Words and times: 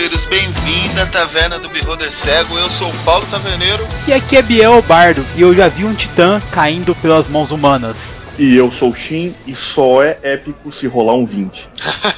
Aventureiros, 0.00 0.24
bem-vindo 0.26 1.00
à 1.02 1.06
Taverna 1.06 1.58
do 1.58 1.68
Beholder 1.68 2.10
Cego. 2.10 2.56
Eu 2.56 2.70
sou 2.70 2.88
o 2.88 2.98
Paulo 3.04 3.26
Taverneiro. 3.26 3.86
E 4.08 4.12
aqui 4.14 4.38
é 4.38 4.40
Biel 4.40 4.80
Bardo, 4.80 5.22
e 5.36 5.42
eu 5.42 5.54
já 5.54 5.68
vi 5.68 5.84
um 5.84 5.94
titã 5.94 6.40
caindo 6.50 6.94
pelas 6.94 7.28
mãos 7.28 7.50
humanas. 7.50 8.18
E 8.38 8.56
eu 8.56 8.72
sou 8.72 8.90
o 8.90 8.96
Shin, 8.96 9.34
e 9.46 9.54
só 9.54 10.02
é 10.02 10.18
épico 10.22 10.72
se 10.72 10.86
rolar 10.86 11.16
um 11.16 11.26
20. 11.26 11.68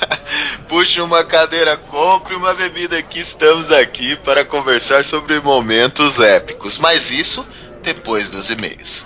Puxe 0.68 1.00
uma 1.00 1.24
cadeira, 1.24 1.76
compre 1.76 2.37
uma 2.37 2.54
bebida 2.54 3.02
que 3.02 3.18
estamos 3.18 3.73
aqui 3.73 4.14
para 4.14 4.45
conversar 4.45 5.02
sobre 5.02 5.40
momentos 5.40 6.20
épicos. 6.20 6.78
Mas 6.78 7.10
isso 7.10 7.45
depois 7.82 8.30
dos 8.30 8.48
e-mails. 8.48 9.04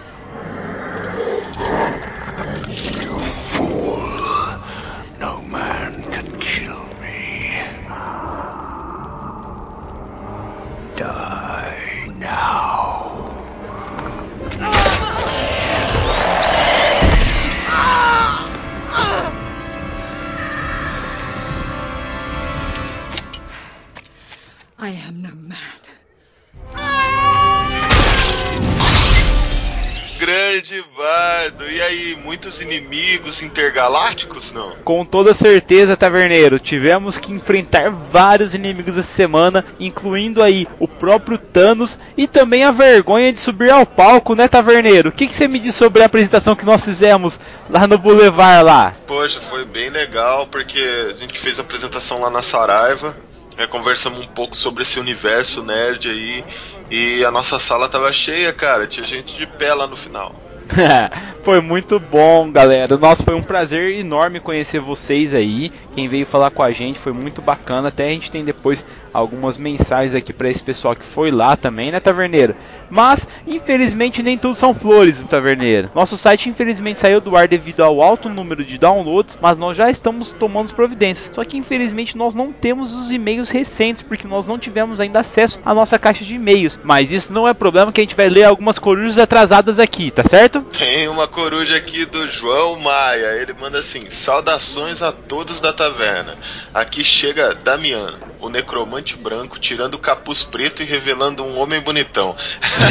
Grande 30.56 30.82
Bardo, 30.96 31.70
e 31.70 31.82
aí, 31.82 32.16
muitos 32.24 32.62
inimigos 32.62 33.42
intergalácticos, 33.42 34.52
não? 34.52 34.70
Com 34.84 35.04
toda 35.04 35.34
certeza, 35.34 35.98
Taverneiro, 35.98 36.58
tivemos 36.58 37.18
que 37.18 37.30
enfrentar 37.30 37.90
vários 37.90 38.54
inimigos 38.54 38.96
essa 38.96 39.06
semana, 39.06 39.66
incluindo 39.78 40.42
aí 40.42 40.66
o 40.78 40.88
próprio 40.88 41.36
Thanos 41.36 41.98
e 42.16 42.26
também 42.26 42.64
a 42.64 42.70
vergonha 42.70 43.34
de 43.34 43.38
subir 43.38 43.70
ao 43.70 43.84
palco, 43.84 44.34
né, 44.34 44.48
Taverneiro? 44.48 45.10
O 45.10 45.12
que, 45.12 45.26
que 45.26 45.34
você 45.34 45.46
me 45.46 45.60
diz 45.60 45.76
sobre 45.76 46.02
a 46.02 46.06
apresentação 46.06 46.56
que 46.56 46.64
nós 46.64 46.82
fizemos 46.82 47.38
lá 47.68 47.86
no 47.86 47.98
Boulevard 47.98 48.64
lá? 48.64 48.94
Poxa, 49.06 49.42
foi 49.42 49.66
bem 49.66 49.90
legal, 49.90 50.46
porque 50.46 50.80
a 50.80 51.18
gente 51.18 51.38
fez 51.38 51.58
a 51.58 51.62
apresentação 51.62 52.22
lá 52.22 52.30
na 52.30 52.40
Saraiva, 52.40 53.14
é, 53.58 53.66
conversamos 53.66 54.20
um 54.20 54.28
pouco 54.28 54.56
sobre 54.56 54.84
esse 54.84 54.98
universo 54.98 55.62
nerd 55.62 56.08
aí, 56.08 56.44
e 56.90 57.22
a 57.26 57.30
nossa 57.30 57.58
sala 57.58 57.90
tava 57.90 58.10
cheia, 58.10 58.54
cara, 58.54 58.86
tinha 58.86 59.06
gente 59.06 59.36
de 59.36 59.46
pé 59.46 59.74
lá 59.74 59.86
no 59.86 59.96
final. 59.96 60.45
foi 61.42 61.60
muito 61.60 61.98
bom, 61.98 62.50
galera. 62.50 62.96
Nossa, 62.96 63.22
foi 63.22 63.34
um 63.34 63.42
prazer 63.42 63.98
enorme 63.98 64.40
conhecer 64.40 64.80
vocês 64.80 65.32
aí. 65.32 65.72
Quem 65.94 66.08
veio 66.08 66.26
falar 66.26 66.50
com 66.50 66.62
a 66.62 66.70
gente 66.70 66.98
foi 66.98 67.12
muito 67.12 67.40
bacana. 67.40 67.88
Até 67.88 68.06
a 68.06 68.10
gente 68.10 68.30
tem 68.30 68.44
depois 68.44 68.84
algumas 69.12 69.56
mensagens 69.56 70.14
aqui 70.14 70.32
para 70.32 70.50
esse 70.50 70.62
pessoal 70.62 70.94
que 70.94 71.04
foi 71.04 71.30
lá 71.30 71.56
também, 71.56 71.90
né, 71.90 72.00
Taverneiro? 72.00 72.54
Mas, 72.90 73.26
infelizmente, 73.46 74.22
nem 74.22 74.36
tudo 74.36 74.54
são 74.54 74.74
flores, 74.74 75.22
Taverneiro. 75.22 75.90
Nosso 75.94 76.18
site, 76.18 76.50
infelizmente, 76.50 76.98
saiu 76.98 77.20
do 77.20 77.36
ar 77.36 77.48
devido 77.48 77.82
ao 77.82 78.02
alto 78.02 78.28
número 78.28 78.64
de 78.64 78.78
downloads, 78.78 79.38
mas 79.40 79.56
nós 79.56 79.76
já 79.76 79.90
estamos 79.90 80.32
tomando 80.32 80.74
providências. 80.74 81.34
Só 81.34 81.44
que, 81.44 81.56
infelizmente, 81.56 82.16
nós 82.16 82.34
não 82.34 82.52
temos 82.52 82.94
os 82.94 83.10
e-mails 83.10 83.48
recentes, 83.48 84.02
porque 84.02 84.28
nós 84.28 84.46
não 84.46 84.58
tivemos 84.58 85.00
ainda 85.00 85.20
acesso 85.20 85.58
à 85.64 85.72
nossa 85.72 85.98
caixa 85.98 86.24
de 86.24 86.34
e-mails. 86.34 86.78
Mas 86.84 87.10
isso 87.10 87.32
não 87.32 87.48
é 87.48 87.54
problema, 87.54 87.92
que 87.92 88.00
a 88.00 88.04
gente 88.04 88.16
vai 88.16 88.28
ler 88.28 88.44
algumas 88.44 88.78
corujas 88.78 89.18
atrasadas 89.18 89.78
aqui, 89.78 90.10
tá 90.10 90.22
certo? 90.24 90.55
Tem 90.62 91.08
uma 91.08 91.26
coruja 91.26 91.76
aqui 91.76 92.04
do 92.04 92.26
João 92.26 92.78
Maia. 92.78 93.34
Ele 93.36 93.52
manda 93.52 93.78
assim: 93.78 94.08
Saudações 94.10 95.02
a 95.02 95.12
todos 95.12 95.60
da 95.60 95.72
taverna. 95.72 96.36
Aqui 96.72 97.02
chega 97.02 97.54
Damian, 97.54 98.14
o 98.40 98.48
necromante 98.48 99.16
branco, 99.16 99.58
tirando 99.58 99.94
o 99.94 99.98
capuz 99.98 100.42
preto 100.42 100.82
e 100.82 100.86
revelando 100.86 101.44
um 101.44 101.58
homem 101.58 101.80
bonitão. 101.80 102.36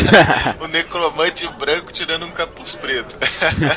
o 0.60 0.68
necromante 0.68 1.48
branco 1.60 1.92
tirando 1.92 2.26
um 2.26 2.32
capuz 2.32 2.74
preto. 2.74 3.16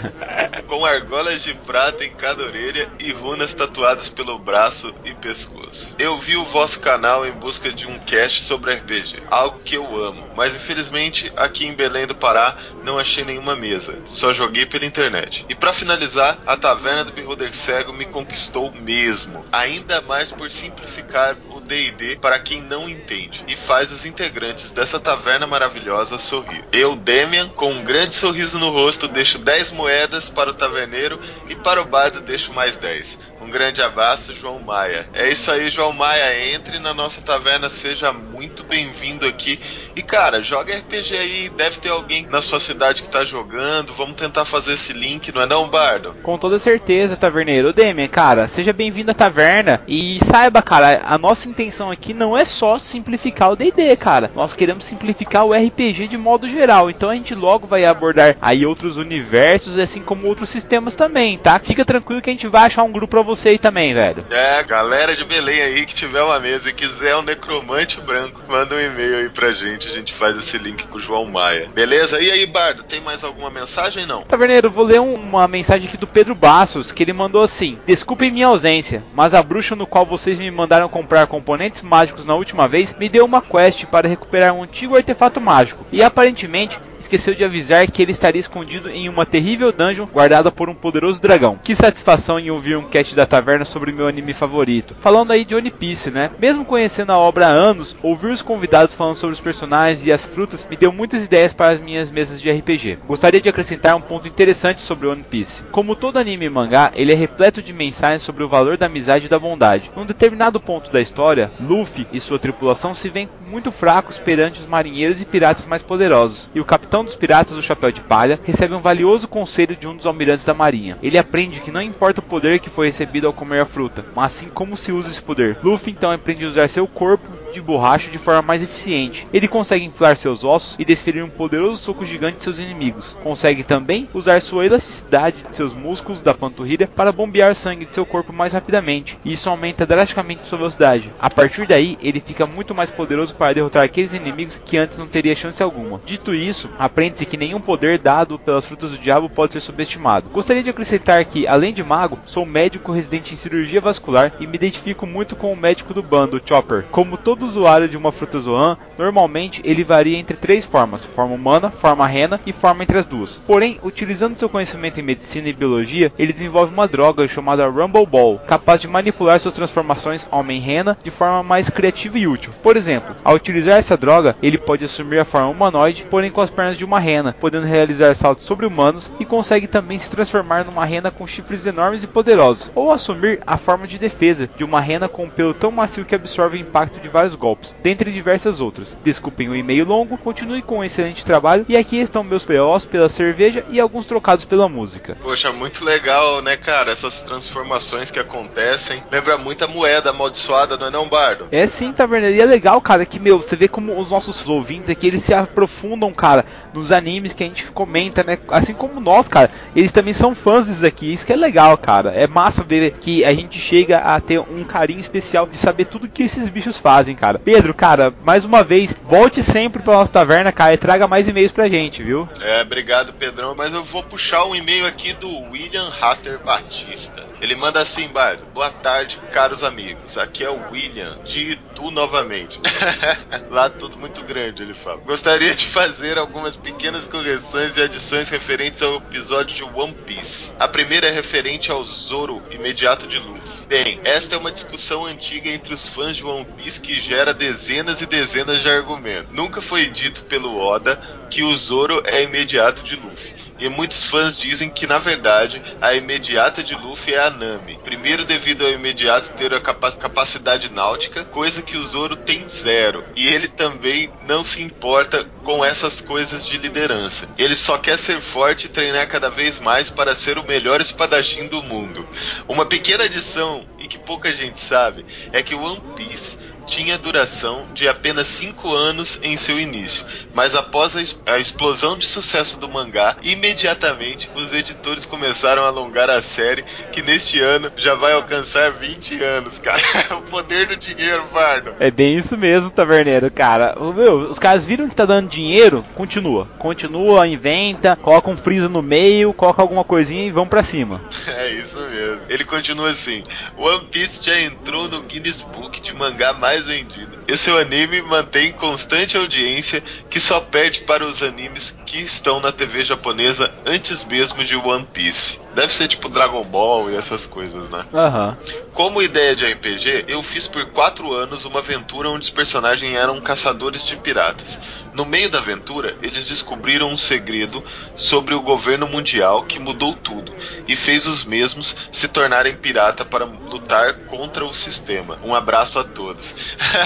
Com 0.67 0.85
argolas 0.85 1.43
de 1.43 1.55
prata 1.55 2.05
em 2.05 2.11
cada 2.11 2.45
orelha 2.45 2.89
e 2.99 3.13
runas 3.13 3.55
tatuadas 3.55 4.09
pelo 4.09 4.39
braço 4.39 4.95
e 5.05 5.15
pescoço. 5.15 5.95
Eu 5.99 6.19
vi 6.19 6.37
o 6.37 6.45
vosso 6.45 6.81
canal 6.81 7.27
em 7.27 7.33
busca 7.33 7.73
de 7.73 7.87
um 7.87 7.99
cast 8.01 8.43
sobre 8.43 8.75
RPG, 8.75 9.23
algo 9.31 9.61
que 9.65 9.77
eu 9.77 10.05
amo, 10.05 10.29
mas 10.37 10.55
infelizmente 10.55 11.33
aqui 11.37 11.67
em 11.67 11.75
Belém 11.75 12.07
do 12.07 12.15
Pará 12.15 12.57
não 12.83 12.99
achei 12.99 13.25
nenhuma 13.25 13.55
mesa, 13.55 13.78
só 14.05 14.33
joguei 14.33 14.67
pela 14.67 14.85
internet. 14.85 15.45
E 15.49 15.55
para 15.55 15.73
finalizar, 15.73 16.39
a 16.47 16.57
Taverna 16.57 17.05
do 17.05 17.13
Beholder 17.13 17.53
Cego 17.53 17.93
me 17.93 18.07
conquistou 18.07 18.73
mesmo, 18.73 19.45
ainda 19.53 20.01
mais 20.01 20.31
por 20.31 20.51
simplificar 20.51 21.37
o 21.51 21.61
D&D 21.61 22.17
para 22.17 22.39
quem 22.39 22.63
não 22.63 22.89
entende 22.89 23.45
e 23.47 23.57
faz 23.57 23.93
os 23.93 24.05
integrantes 24.05 24.71
dessa 24.71 24.99
taverna 24.99 25.47
maravilhosa 25.47 26.19
sorrir. 26.19 26.65
Eu, 26.73 26.97
Demian, 26.97 27.49
com 27.49 27.73
um 27.73 27.85
grande 27.85 28.15
sorriso 28.15 28.59
no 28.59 28.71
rosto, 28.71 29.09
deixo 29.09 29.39
10 29.39 29.73
moedas 29.73 30.29
para 30.29 30.51
o 30.51 30.55
taverneiro 30.55 31.21
e 31.49 31.55
para 31.55 31.81
o 31.81 31.85
bardo 31.85 32.21
deixo 32.21 32.53
mais 32.53 32.77
10. 32.77 33.19
Um 33.41 33.51
grande 33.51 33.81
abraço, 33.81 34.35
João 34.35 34.59
Maia. 34.59 35.09
É 35.15 35.29
isso 35.29 35.51
aí, 35.51 35.71
João 35.71 35.93
Maia. 35.93 36.55
Entre 36.55 36.79
na 36.79 36.93
nossa 36.93 37.21
taverna, 37.21 37.69
seja 37.69 38.13
muito 38.13 38.65
bem-vindo 38.65 39.27
aqui. 39.27 39.61
E 39.95 40.03
cara, 40.03 40.43
joga 40.43 40.77
RPG 40.77 41.17
aí, 41.17 41.49
deve 41.49 41.79
ter 41.79 41.89
alguém 41.89 42.27
na 42.27 42.43
sua 42.43 42.61
cidade 42.61 43.03
que 43.03 43.09
tá 43.09 43.25
jogando. 43.25 43.95
Vamos 43.95 44.17
tentar 44.17 44.45
fazer 44.45 44.75
esse 44.75 44.93
link, 44.93 45.33
não 45.33 45.43
é 45.43 45.47
não, 45.47 45.69
Bardo? 45.69 46.15
Com 46.23 46.37
toda 46.37 46.59
certeza, 46.59 47.17
taverneiro. 47.17 47.73
Demian, 47.73 48.09
cara, 48.09 48.49
seja 48.49 48.73
bem-vindo 48.73 49.11
à 49.11 49.15
taverna 49.15 49.83
e 49.87 50.19
saiba, 50.25 50.61
cara, 50.61 51.03
a 51.05 51.17
nossa 51.17 51.49
intenção 51.49 51.91
aqui 51.91 52.13
não 52.13 52.37
é 52.37 52.45
só 52.45 52.79
simplificar 52.79 53.53
o 53.53 53.57
D&D, 53.57 53.97
cara. 53.97 54.31
Nós 54.35 54.53
queremos 54.53 54.85
simplificar 54.85 55.45
o 55.45 55.53
RPG 55.53 56.09
de 56.09 56.19
modo 56.19 56.49
geral. 56.49 56.91
Então 56.91 57.11
a 57.11 57.15
gente 57.15 57.35
logo 57.35 57.67
vai 57.67 57.85
abordar 57.85 58.37
aí 58.41 58.67
outros 58.67 58.97
universos, 58.97 59.79
assim 59.79 60.01
como 60.01 60.27
outros 60.27 60.49
sistemas 60.49 60.95
também, 60.95 61.39
tá? 61.39 61.59
Fica 61.59 61.85
tranquilo 61.85 62.21
que 62.21 62.31
a 62.31 62.33
gente 62.33 62.47
vai 62.47 62.67
achar 62.67 62.83
um 62.83 62.93
grupo 62.93 63.09
pra 63.09 63.23
você 63.29 63.51
aí 63.51 63.59
também, 63.59 63.93
velho. 63.93 64.25
É, 64.31 64.63
galera 64.63 65.15
de 65.15 65.25
Belém 65.25 65.61
aí 65.61 65.85
que 65.85 65.95
tiver 65.95 66.23
uma 66.23 66.41
mesa 66.41 66.71
e 66.71 66.73
quiser 66.73 67.15
um 67.17 67.23
necromante 67.23 68.01
branco, 68.01 68.43
manda 68.49 68.75
um 68.75 68.81
e-mail 68.81 69.19
aí 69.19 69.29
pra 69.29 69.53
gente, 69.53 69.87
a 69.87 69.93
gente 69.93 70.15
faz 70.15 70.37
esse 70.37 70.57
link 70.57 70.87
com 70.87 70.97
o 70.97 71.01
João 71.01 71.27
Maia. 71.27 71.69
Beleza? 71.75 72.21
E 72.21 72.31
aí, 72.31 72.47
Bardo, 72.47 72.83
tem 72.83 73.01
mais 73.03 73.23
alguma 73.23 73.51
mensagem 73.51 74.07
não? 74.07 74.23
Taverneiro, 74.23 74.71
vou 74.71 74.85
ler 74.85 75.01
um, 75.01 75.13
uma 75.15 75.47
mensagem 75.47 75.89
aqui 75.89 75.99
do 75.99 76.07
Pedro 76.07 76.35
Bassos, 76.35 76.91
que 76.91 77.03
ele 77.03 77.13
mandou 77.13 77.43
assim: 77.43 77.79
Desculpem 77.87 78.31
minha 78.31 78.47
ausência, 78.47 79.05
mas 79.15 79.35
a 79.35 79.43
bruxa 79.43 79.77
no 79.77 79.87
qual 79.87 80.07
vocês 80.07 80.39
me 80.39 80.51
mandaram 80.51 80.89
comprar 80.89 81.27
componentes 81.27 81.83
mágicos 81.83 82.25
na 82.25 82.35
última 82.35 82.67
vez 82.67 82.95
me 82.95 83.09
deu 83.09 83.27
uma 83.27 83.43
quest 83.43 83.85
para 83.85 84.09
recuperar 84.09 84.55
um 84.55 84.63
antigo 84.63 84.97
artefato 84.97 85.41
mágico. 85.41 85.85
E 85.93 86.03
aparentemente 86.03 86.81
esqueceu 86.99 87.35
de 87.35 87.45
avisar 87.45 87.91
que 87.91 88.03
ele 88.03 88.13
estaria 88.13 88.41
escondido 88.41 88.91
em 88.91 89.09
uma 89.09 89.27
terrível 89.27 89.73
dungeon 89.73 90.07
guardada 90.07 90.51
por 90.51 90.69
um 90.69 90.75
poderoso 90.75 91.21
dragão. 91.21 91.59
Que 91.63 91.75
satisfação 91.75 92.39
em 92.39 92.51
ouvir 92.51 92.77
um 92.77 92.83
cast 92.83 93.15
da 93.15 93.27
taverna 93.27 93.65
sobre 93.65 93.93
meu 93.93 94.07
anime 94.07 94.33
favorito. 94.33 94.97
Falando 95.01 95.33
aí 95.33 95.45
de 95.45 95.55
One 95.55 95.71
Piece, 95.71 96.11
né? 96.11 96.31
Mesmo 96.39 96.65
conhecendo 96.65 97.13
a 97.13 97.19
obra 97.19 97.47
há 97.47 97.51
anos, 97.51 97.97
ouvir 98.03 98.31
os 98.31 98.43
convidados 98.43 98.95
falando 98.95 99.17
sobre 99.17 99.35
os 99.35 99.41
personagens 99.41 100.05
e 100.05 100.13
as 100.13 100.25
frutas 100.25 100.67
me 100.71 100.77
deu 100.77 100.93
muitas 100.93 101.25
ideias 101.25 101.53
para 101.53 101.73
as 101.73 101.81
minhas 101.81 102.11
mesas 102.11 102.41
de 102.41 102.51
RPG. 102.51 102.99
Gostaria 103.07 103.41
de 103.41 103.49
acrescentar 103.49 103.97
um 103.97 104.01
ponto 104.01 104.27
interessante 104.27 104.83
sobre 104.83 105.07
One 105.07 105.23
Piece. 105.23 105.65
Como 105.71 105.97
todo 105.97 106.19
anime 106.19 106.47
e 106.47 106.51
mangá, 106.51 106.91
ele 106.95 107.13
é 107.13 107.15
repleto 107.15 107.63
de 107.63 107.73
mensagens 107.73 108.23
sobre 108.23 108.43
o 108.43 108.49
valor 108.49 108.77
da 108.77 108.87
amizade 108.87 109.27
e 109.27 109.29
da 109.29 109.39
bondade. 109.39 109.91
Num 109.95 110.07
determinado 110.07 110.61
ponto 110.61 110.91
da 110.91 111.01
história, 111.01 111.51
Luffy 111.61 112.07
e 112.13 112.21
sua 112.21 112.39
tripulação 112.39 112.95
se 112.95 113.09
veem 113.09 113.29
muito 113.49 113.71
fracos 113.71 114.19
perante 114.19 114.61
os 114.61 114.67
marinheiros 114.67 115.21
e 115.21 115.25
piratas 115.25 115.67
mais 115.67 115.83
poderosos, 115.83 116.49
e 116.55 116.61
o 116.61 116.65
capitão 116.65 116.88
dos 116.89 117.15
piratas 117.15 117.55
do 117.55 117.63
Chapéu 117.63 117.93
de 117.93 118.01
Palha 118.01 118.41
recebe 118.45 118.75
um 118.75 118.79
valioso 118.79 119.29
conselho 119.29 119.77
de 119.77 119.87
um 119.87 119.97
dos 119.97 120.07
almirantes 120.07 120.45
da 120.45 120.55
marinha. 120.55 120.99
Ele 121.03 121.19
aprende 121.19 121.61
que 121.61 121.71
não 121.71 121.83
importa 121.83 122.21
o 122.21 122.25
poder 122.25 122.59
que 122.59 122.71
foi 122.71 122.87
recebido 122.87 123.27
ao 123.27 123.33
comer 123.33 123.61
a 123.61 123.67
fruta, 123.67 124.05
mas 124.15 124.33
sim 124.33 124.49
como 124.49 124.77
se 124.77 124.91
usa 124.91 125.11
esse 125.11 125.21
poder. 125.21 125.59
Luffy 125.63 125.93
então 125.93 126.11
aprende 126.11 126.45
a 126.45 126.49
usar 126.49 126.69
seu 126.69 126.87
corpo 126.87 127.29
de 127.53 127.61
borracha 127.61 128.11
de 128.11 128.19
forma 128.19 128.43
mais 128.43 128.63
eficiente. 128.63 129.27
Ele 129.33 129.49
consegue 129.49 129.85
inflar 129.85 130.17
seus 130.17 130.45
ossos 130.45 130.77
e 130.79 130.85
desferir 130.85 131.23
um 131.23 131.29
poderoso 131.29 131.83
soco 131.83 132.05
gigante 132.05 132.39
de 132.39 132.45
seus 132.45 132.59
inimigos. 132.59 133.17
Consegue 133.23 133.63
também 133.63 134.09
usar 134.15 134.41
sua 134.41 134.67
elasticidade 134.67 135.45
de 135.49 135.55
seus 135.55 135.73
músculos 135.73 136.21
da 136.21 136.35
panturrilha 136.35 136.89
para 136.89 137.13
bombear 137.13 137.55
sangue 137.55 137.85
de 137.85 137.95
seu 137.95 138.05
corpo 138.05 138.33
mais 138.33 138.53
rapidamente. 138.53 139.19
E 139.25 139.33
isso 139.33 139.49
aumenta 139.49 139.87
drasticamente 139.87 140.47
sua 140.47 140.59
velocidade. 140.59 141.13
A 141.19 141.31
partir 141.31 141.67
daí, 141.67 141.99
ele 142.03 142.21
fica 142.21 142.47
muito 142.47 142.75
mais 142.75 142.91
poderoso 142.91 143.35
para 143.35 143.53
derrotar 143.53 143.85
aqueles 143.85 144.13
inimigos 144.13 144.61
que 144.65 144.77
antes 144.77 144.99
não 144.99 145.07
teria 145.07 145.35
chance 145.35 145.63
alguma. 145.63 146.01
Dito 146.05 146.35
isso, 146.35 146.69
aprende-se 146.79 147.27
que 147.27 147.37
nenhum 147.37 147.61
poder 147.61 147.99
dado 147.99 148.39
pelas 148.39 148.67
frutas 148.67 148.91
do 148.91 148.99
diabo 148.99 149.29
pode 149.29 149.53
ser 149.53 149.61
subestimado. 149.61 150.31
Gostaria 150.31 150.63
de 150.63 150.71
acrescentar 150.71 151.25
que, 151.25 151.47
além 151.47 151.73
de 151.73 151.83
mago, 151.83 152.19
sou 152.25 152.45
médico 152.45 152.93
residente 152.93 153.33
em 153.33 153.37
cirurgia 153.37 153.81
vascular 153.81 154.33
e 154.41 154.47
me 154.47 154.57
identifico 154.57 155.07
muito 155.07 155.37
com 155.37 155.53
o 155.53 155.57
médico 155.57 155.95
do 155.95 156.03
bando, 156.03 156.41
Chopper. 156.45 156.85
Como 156.91 157.17
todo 157.17 157.38
todo 157.39 157.47
usuário 157.47 157.89
de 157.89 157.97
uma 157.97 158.11
Frutozoan, 158.11 158.77
normalmente 158.99 159.63
ele 159.65 159.85
varia 159.85 160.19
entre 160.19 160.37
três 160.37 160.65
formas: 160.65 161.05
forma 161.05 161.35
humana, 161.35 161.71
forma 161.71 162.07
rena 162.07 162.41
e 162.45 162.53
forma 162.53 162.83
entre 162.83 162.99
as 162.99 163.07
duas. 163.07 163.41
Porém, 163.47 163.79
utilizando 163.83 164.35
seu 164.35 164.49
conhecimento 164.49 164.99
em 164.99 165.05
medicina 165.05 165.49
e 165.49 165.53
biologia, 165.53 166.13
ele 166.19 166.33
desenvolve 166.33 166.75
uma 166.75 166.89
droga 166.89 167.27
chamada 167.29 167.69
Rumble 167.69 168.07
Ball, 168.07 168.41
capaz 168.47 168.81
de 168.81 168.89
manipular 168.89 169.39
suas 169.39 169.55
transformações 169.55 170.27
homem-rena 170.31 170.99
de 171.03 171.11
forma 171.11 171.43
mais 171.43 171.71
criativa 171.71 172.19
e 172.19 172.27
útil. 172.27 172.53
Por 172.63 172.77
exemplo, 172.77 173.15
ao 173.23 173.37
utilizar 173.37 173.79
essa 173.79 173.97
droga, 173.97 174.37
ele 174.43 174.59
pode 174.59 174.85
assumir 174.85 175.21
a 175.21 175.25
forma 175.25 175.49
humanoide, 175.49 176.07
porém 176.11 176.31
com 176.31 176.41
as 176.41 176.51
pernas 176.51 176.77
de 176.77 176.85
uma 176.85 176.99
rena, 176.99 177.37
podendo 177.39 177.67
realizar 177.67 178.15
saltos 178.17 178.45
sobre-humanos 178.45 179.13
e 179.21 179.25
consegue 179.25 179.69
também 179.69 179.99
se 179.99 180.11
transformar 180.11 180.65
numa 180.65 180.85
rena 180.85 181.11
com 181.11 181.27
chifres 181.27 181.65
enormes 181.67 182.03
e 182.03 182.09
poderosos, 182.09 182.71
ou 182.75 182.91
assumir 182.91 183.41
a 183.47 183.57
forma 183.57 183.87
de 183.87 183.99
defesa 183.99 184.49
de 184.57 184.65
uma 184.65 184.81
rena 184.81 185.09
com 185.09 185.25
um 185.25 185.31
pelo 185.31 185.55
tão 185.55 185.71
macio 185.71 186.05
que 186.05 186.15
absorve 186.15 186.57
o 186.57 186.61
impacto 186.61 187.01
de 187.01 187.09
vários 187.09 187.28
golpes, 187.35 187.75
dentre 187.83 188.13
diversas 188.13 188.61
outras. 188.61 188.97
Desculpem 189.03 189.49
o 189.49 189.57
e-mail 189.57 189.85
longo, 189.85 190.19
continue 190.19 190.63
com 190.63 190.79
um 190.79 190.85
excelente 190.85 191.25
trabalho 191.25 191.65
e 191.69 191.77
aqui 191.77 191.99
estão 191.99 192.25
meus 192.25 192.45
POs 192.45 192.85
pela 192.85 193.09
cerveja 193.09 193.65
e 193.69 193.81
alguns 193.81 194.07
trocados 194.07 194.45
pela 194.45 194.69
música. 194.69 195.17
Poxa, 195.21 195.53
muito 195.53 195.85
legal, 195.85 196.43
né, 196.43 196.57
cara? 196.57 196.93
Essas 196.93 197.23
transformações 197.23 198.11
que 198.11 198.19
acontecem. 198.19 199.03
Lembra 199.11 199.39
muito 199.39 199.65
a 199.65 199.69
moeda 199.69 200.11
amaldiçoada, 200.11 200.77
não 200.77 200.87
é 200.87 200.91
não, 200.91 201.09
Bardo? 201.09 201.47
É 201.51 201.67
sim, 201.67 201.93
Taverneiro. 201.93 202.37
E 202.37 202.41
é 202.41 202.45
legal, 202.45 202.81
cara, 202.81 203.05
que, 203.05 203.19
meu, 203.19 203.39
você 203.39 203.57
vê 203.57 203.69
como 203.69 203.99
os 203.99 204.11
nossos 204.11 204.47
ouvintes 204.49 204.91
aqui, 204.91 205.07
eles 205.07 205.23
se 205.23 205.35
aprofundam, 205.35 206.13
cara, 206.13 206.45
nos 206.73 206.93
animes 206.93 207.33
que 207.33 207.43
a 207.43 207.47
gente 207.47 207.65
comenta, 207.71 208.23
né? 208.23 208.39
Assim 208.49 208.75
como 208.75 209.01
nós, 209.01 209.29
cara. 209.29 209.51
Eles 209.75 209.93
também 209.93 210.13
são 210.13 210.35
fãs 210.35 210.67
disso 210.67 210.85
aqui. 210.85 211.13
Isso 211.13 211.27
que 211.27 211.33
é 211.33 211.37
legal, 211.37 211.77
cara. 211.77 212.11
É 212.11 212.27
massa 212.27 212.63
ver 212.63 212.93
que 213.01 213.25
a 213.25 213.35
gente 213.35 213.59
chega 213.59 213.99
a 213.99 214.21
ter 214.21 214.39
um 214.41 214.65
carinho 214.65 215.01
especial 215.01 215.47
de 215.47 215.57
saber 215.57 215.87
tudo 215.87 216.09
que 216.09 216.23
esses 216.23 216.49
bichos 216.49 216.77
fazem, 216.77 217.15
cara. 217.19 217.39
Pedro, 217.39 217.75
cara, 217.75 218.15
mais 218.25 218.45
uma 218.45 218.63
vez, 218.63 218.95
volte 219.03 219.43
sempre 219.43 219.83
pra 219.83 219.95
nossa 219.95 220.13
taverna, 220.13 220.53
cara, 220.53 220.75
e 220.75 220.79
traga 220.79 221.09
mais 221.09 221.27
e-mails 221.27 221.53
pra 221.53 221.69
gente, 221.69 222.03
viu? 222.03 222.29
É, 222.41 222.63
obrigado, 222.63 223.13
Pedrão. 223.13 223.55
Mas 223.55 223.75
eu 223.75 223.85
vou 223.85 224.03
puxar 224.03 224.45
um 224.45 224.55
e-mail 224.55 224.87
aqui 224.87 225.13
do 225.13 225.29
William 225.51 225.91
Hatter 226.01 226.39
Batista. 226.39 227.27
Ele 227.41 227.55
manda 227.55 227.81
assim, 227.81 228.09
Bardo. 228.09 228.45
Boa 228.53 228.71
tarde, 228.71 229.19
caros 229.33 229.63
amigos. 229.63 230.19
Aqui 230.19 230.45
é 230.45 230.51
o 230.51 230.71
William, 230.71 231.19
de 231.25 231.53
Itu 231.53 231.91
novamente. 231.91 232.61
Lá 233.51 233.71
tudo 233.71 233.99
muito 233.99 234.23
grande, 234.23 234.63
ele 234.63 234.75
fala. 234.75 234.99
Gostaria 234.99 235.55
de 235.55 235.67
fazer 235.67 236.19
algumas 236.19 236.57
pequenas 236.57 237.07
correções 237.07 237.77
e 237.77 237.83
adições 237.83 238.29
referentes 238.29 238.83
ao 238.83 238.97
episódio 238.97 239.55
de 239.55 239.65
One 239.65 239.95
Piece. 240.07 240.53
A 240.59 240.67
primeira 240.67 241.09
é 241.09 241.11
referente 241.11 241.71
ao 241.71 241.85
Zoro 241.85 242.43
imediato 242.51 243.07
de 243.07 243.19
Luffy. 243.19 243.59
Bem, 243.69 244.01
esta 244.03 244.35
é 244.35 244.39
uma 244.39 244.51
discussão 244.51 245.05
antiga 245.05 245.51
entre 245.51 245.75
os 245.75 245.87
fãs 245.87 246.17
de 246.17 246.25
One 246.25 246.47
Piece 246.57 246.81
que 246.81 247.01
gera 247.09 247.33
dezenas 247.33 248.03
e 248.03 248.07
dezenas 248.07 248.61
de 248.61 248.69
argumentos. 248.69 249.33
Nunca 249.33 249.63
foi 249.63 249.87
dito 249.87 250.25
pelo 250.25 250.61
Oda 250.61 251.01
que 251.31 251.43
o 251.43 251.57
Zoro 251.57 252.03
é 252.05 252.23
imediato 252.23 252.85
de 252.85 252.97
Luffy. 252.97 253.49
E 253.59 253.69
muitos 253.69 254.05
fãs 254.05 254.37
dizem 254.37 254.71
que, 254.71 254.87
na 254.87 254.99
verdade, 254.99 255.61
a 255.81 255.93
imediata 255.93 256.63
de 256.63 256.75
Luffy 256.77 257.15
é 257.15 257.19
a 257.19 257.31
Nami. 257.31 257.81
Primeiro, 257.83 258.25
devido 258.25 258.65
ao 258.65 258.71
imediato 258.71 259.33
ter 259.33 259.53
a 259.53 259.61
capa 259.61 259.91
capacidade 259.91 260.69
náutica, 260.69 261.25
coisa 261.25 261.61
que 261.61 261.77
o 261.77 261.85
Zoro 261.85 262.15
tem 262.15 262.47
zero. 262.47 263.05
E 263.17 263.27
ele 263.27 263.49
também 263.49 264.11
não 264.29 264.45
se 264.45 264.63
importa 264.63 265.25
com 265.43 265.65
essas 265.65 266.01
coisas 266.01 266.47
de 266.47 266.57
liderança. 266.57 267.29
Ele 267.37 267.57
só 267.57 267.79
quer 267.79 267.99
ser 267.99 268.21
forte 268.21 268.67
e 268.67 268.69
treinar 268.69 269.09
cada 269.09 269.29
vez 269.29 269.59
mais 269.59 269.91
para 269.91 270.15
ser 270.15 270.39
o 270.39 270.47
melhor 270.47 270.81
espadachim 270.81 271.49
do 271.49 271.63
mundo. 271.63 272.07
Uma 272.47 272.67
pequena 272.67 273.05
adição, 273.05 273.67
e 273.79 273.89
que 273.89 273.99
pouca 273.99 274.33
gente 274.33 274.61
sabe, 274.61 275.05
é 275.33 275.43
que 275.43 275.55
o 275.55 275.63
One 275.63 275.83
Piece 275.97 276.39
tinha 276.69 276.99
duração 276.99 277.67
de 277.73 277.89
apenas 277.89 278.29
5 278.29 278.73
anos 278.75 279.19
em 279.23 279.37
seu 279.37 279.59
início, 279.59 280.05
mas 280.35 280.55
após 280.55 280.95
a, 281.27 281.39
explosão 281.39 281.97
de 281.97 282.07
sucesso 282.07 282.59
do 282.59 282.69
mangá, 282.69 283.17
imediatamente 283.23 284.31
os 284.35 284.53
editores 284.53 285.07
começaram 285.07 285.65
a 285.65 285.69
alongar 285.69 286.11
a 286.11 286.21
série, 286.21 286.65
que 286.93 287.03
neste 287.03 287.41
ano 287.41 287.73
já 287.77 287.95
vai 287.95 288.13
alcançar 288.13 288.71
20 288.73 289.25
anos, 289.25 289.59
cara. 289.59 290.17
o 290.17 290.23
poder 290.23 290.67
do 290.67 290.77
dinheiro, 290.77 291.27
Bardo. 291.33 291.75
É 291.81 291.91
bem 291.91 292.19
isso 292.19 292.37
mesmo, 292.37 292.71
Taverneiro, 292.71 293.31
cara. 293.31 293.75
Meu, 293.95 294.31
os 294.31 294.39
caras 294.39 294.65
viram 294.65 294.89
que 294.89 294.95
tá 294.95 295.07
dando 295.07 295.29
dinheiro, 295.29 295.85
continua. 295.95 296.47
Continua, 296.59 297.27
inventa, 297.27 297.97
coloca 297.97 298.31
um 298.31 298.37
freeza 298.37 298.69
no 298.69 298.83
meio, 298.83 299.33
coloca 299.33 299.63
alguma 299.63 299.85
coisinha 299.85 300.27
e 300.27 300.31
vão 300.31 300.47
para 300.47 300.63
cima. 300.63 301.01
É 301.39 301.51
isso 301.51 301.79
mesmo. 301.81 302.23
Ele 302.29 302.45
continua 302.45 302.91
assim: 302.91 303.23
One 303.57 303.87
Piece 303.87 304.21
já 304.23 304.41
entrou 304.41 304.89
no 304.89 305.03
Guinness 305.03 305.43
Book 305.43 305.81
de 305.81 305.95
mangá 305.95 306.33
mais 306.33 306.58
vendido. 306.61 307.19
E 307.27 307.37
seu 307.37 307.59
anime 307.59 308.03
mantém 308.03 308.53
constante 308.53 309.17
audiência 309.17 309.83
que 310.11 310.21
só 310.21 310.41
perde 310.41 310.81
para 310.81 311.07
os 311.07 311.23
animes 311.23 311.77
que 311.89 312.03
estão 312.03 312.39
na 312.39 312.53
TV 312.53 312.85
japonesa 312.85 313.51
antes 313.65 314.05
mesmo 314.05 314.45
de 314.45 314.55
One 314.55 314.87
Piece. 314.93 315.41
Deve 315.55 315.73
ser 315.73 315.89
tipo 315.89 316.11
Dragon 316.11 316.45
Ball 316.45 316.91
e 316.91 316.95
essas 316.95 317.27
coisas, 317.27 317.71
né? 317.71 317.87
Aham. 317.95 318.37
Como 318.75 319.03
ideia 319.03 319.35
de 319.35 319.51
RPG, 319.51 320.05
eu 320.07 320.23
fiz 320.23 320.47
por 320.47 320.67
quatro 320.67 321.15
anos 321.15 321.47
uma 321.47 321.61
aventura 321.61 322.11
onde 322.11 322.27
os 322.27 322.31
personagens 322.31 322.95
eram 322.95 323.19
caçadores 323.23 323.87
de 323.87 323.97
piratas. 323.97 324.61
No 324.93 325.07
meio 325.07 325.31
da 325.31 325.39
aventura, 325.39 325.97
eles 326.03 326.27
descobriram 326.27 326.91
um 326.91 326.97
segredo 326.97 327.63
sobre 327.95 328.35
o 328.35 328.43
governo 328.43 328.87
mundial 328.87 329.45
que 329.45 329.59
mudou 329.59 329.95
tudo 329.95 330.35
e 330.67 330.75
fez 330.75 331.07
os 331.07 331.25
mesmos 331.25 331.77
se 331.93 332.09
tornarem 332.09 332.57
pirata 332.57 333.05
para 333.05 333.25
lutar 333.25 333.95
contra 334.07 334.45
o 334.45 334.53
sistema. 334.53 335.19
Um 335.23 335.35
abraço 335.35 335.79
a 335.79 335.85
todos. 335.85 336.35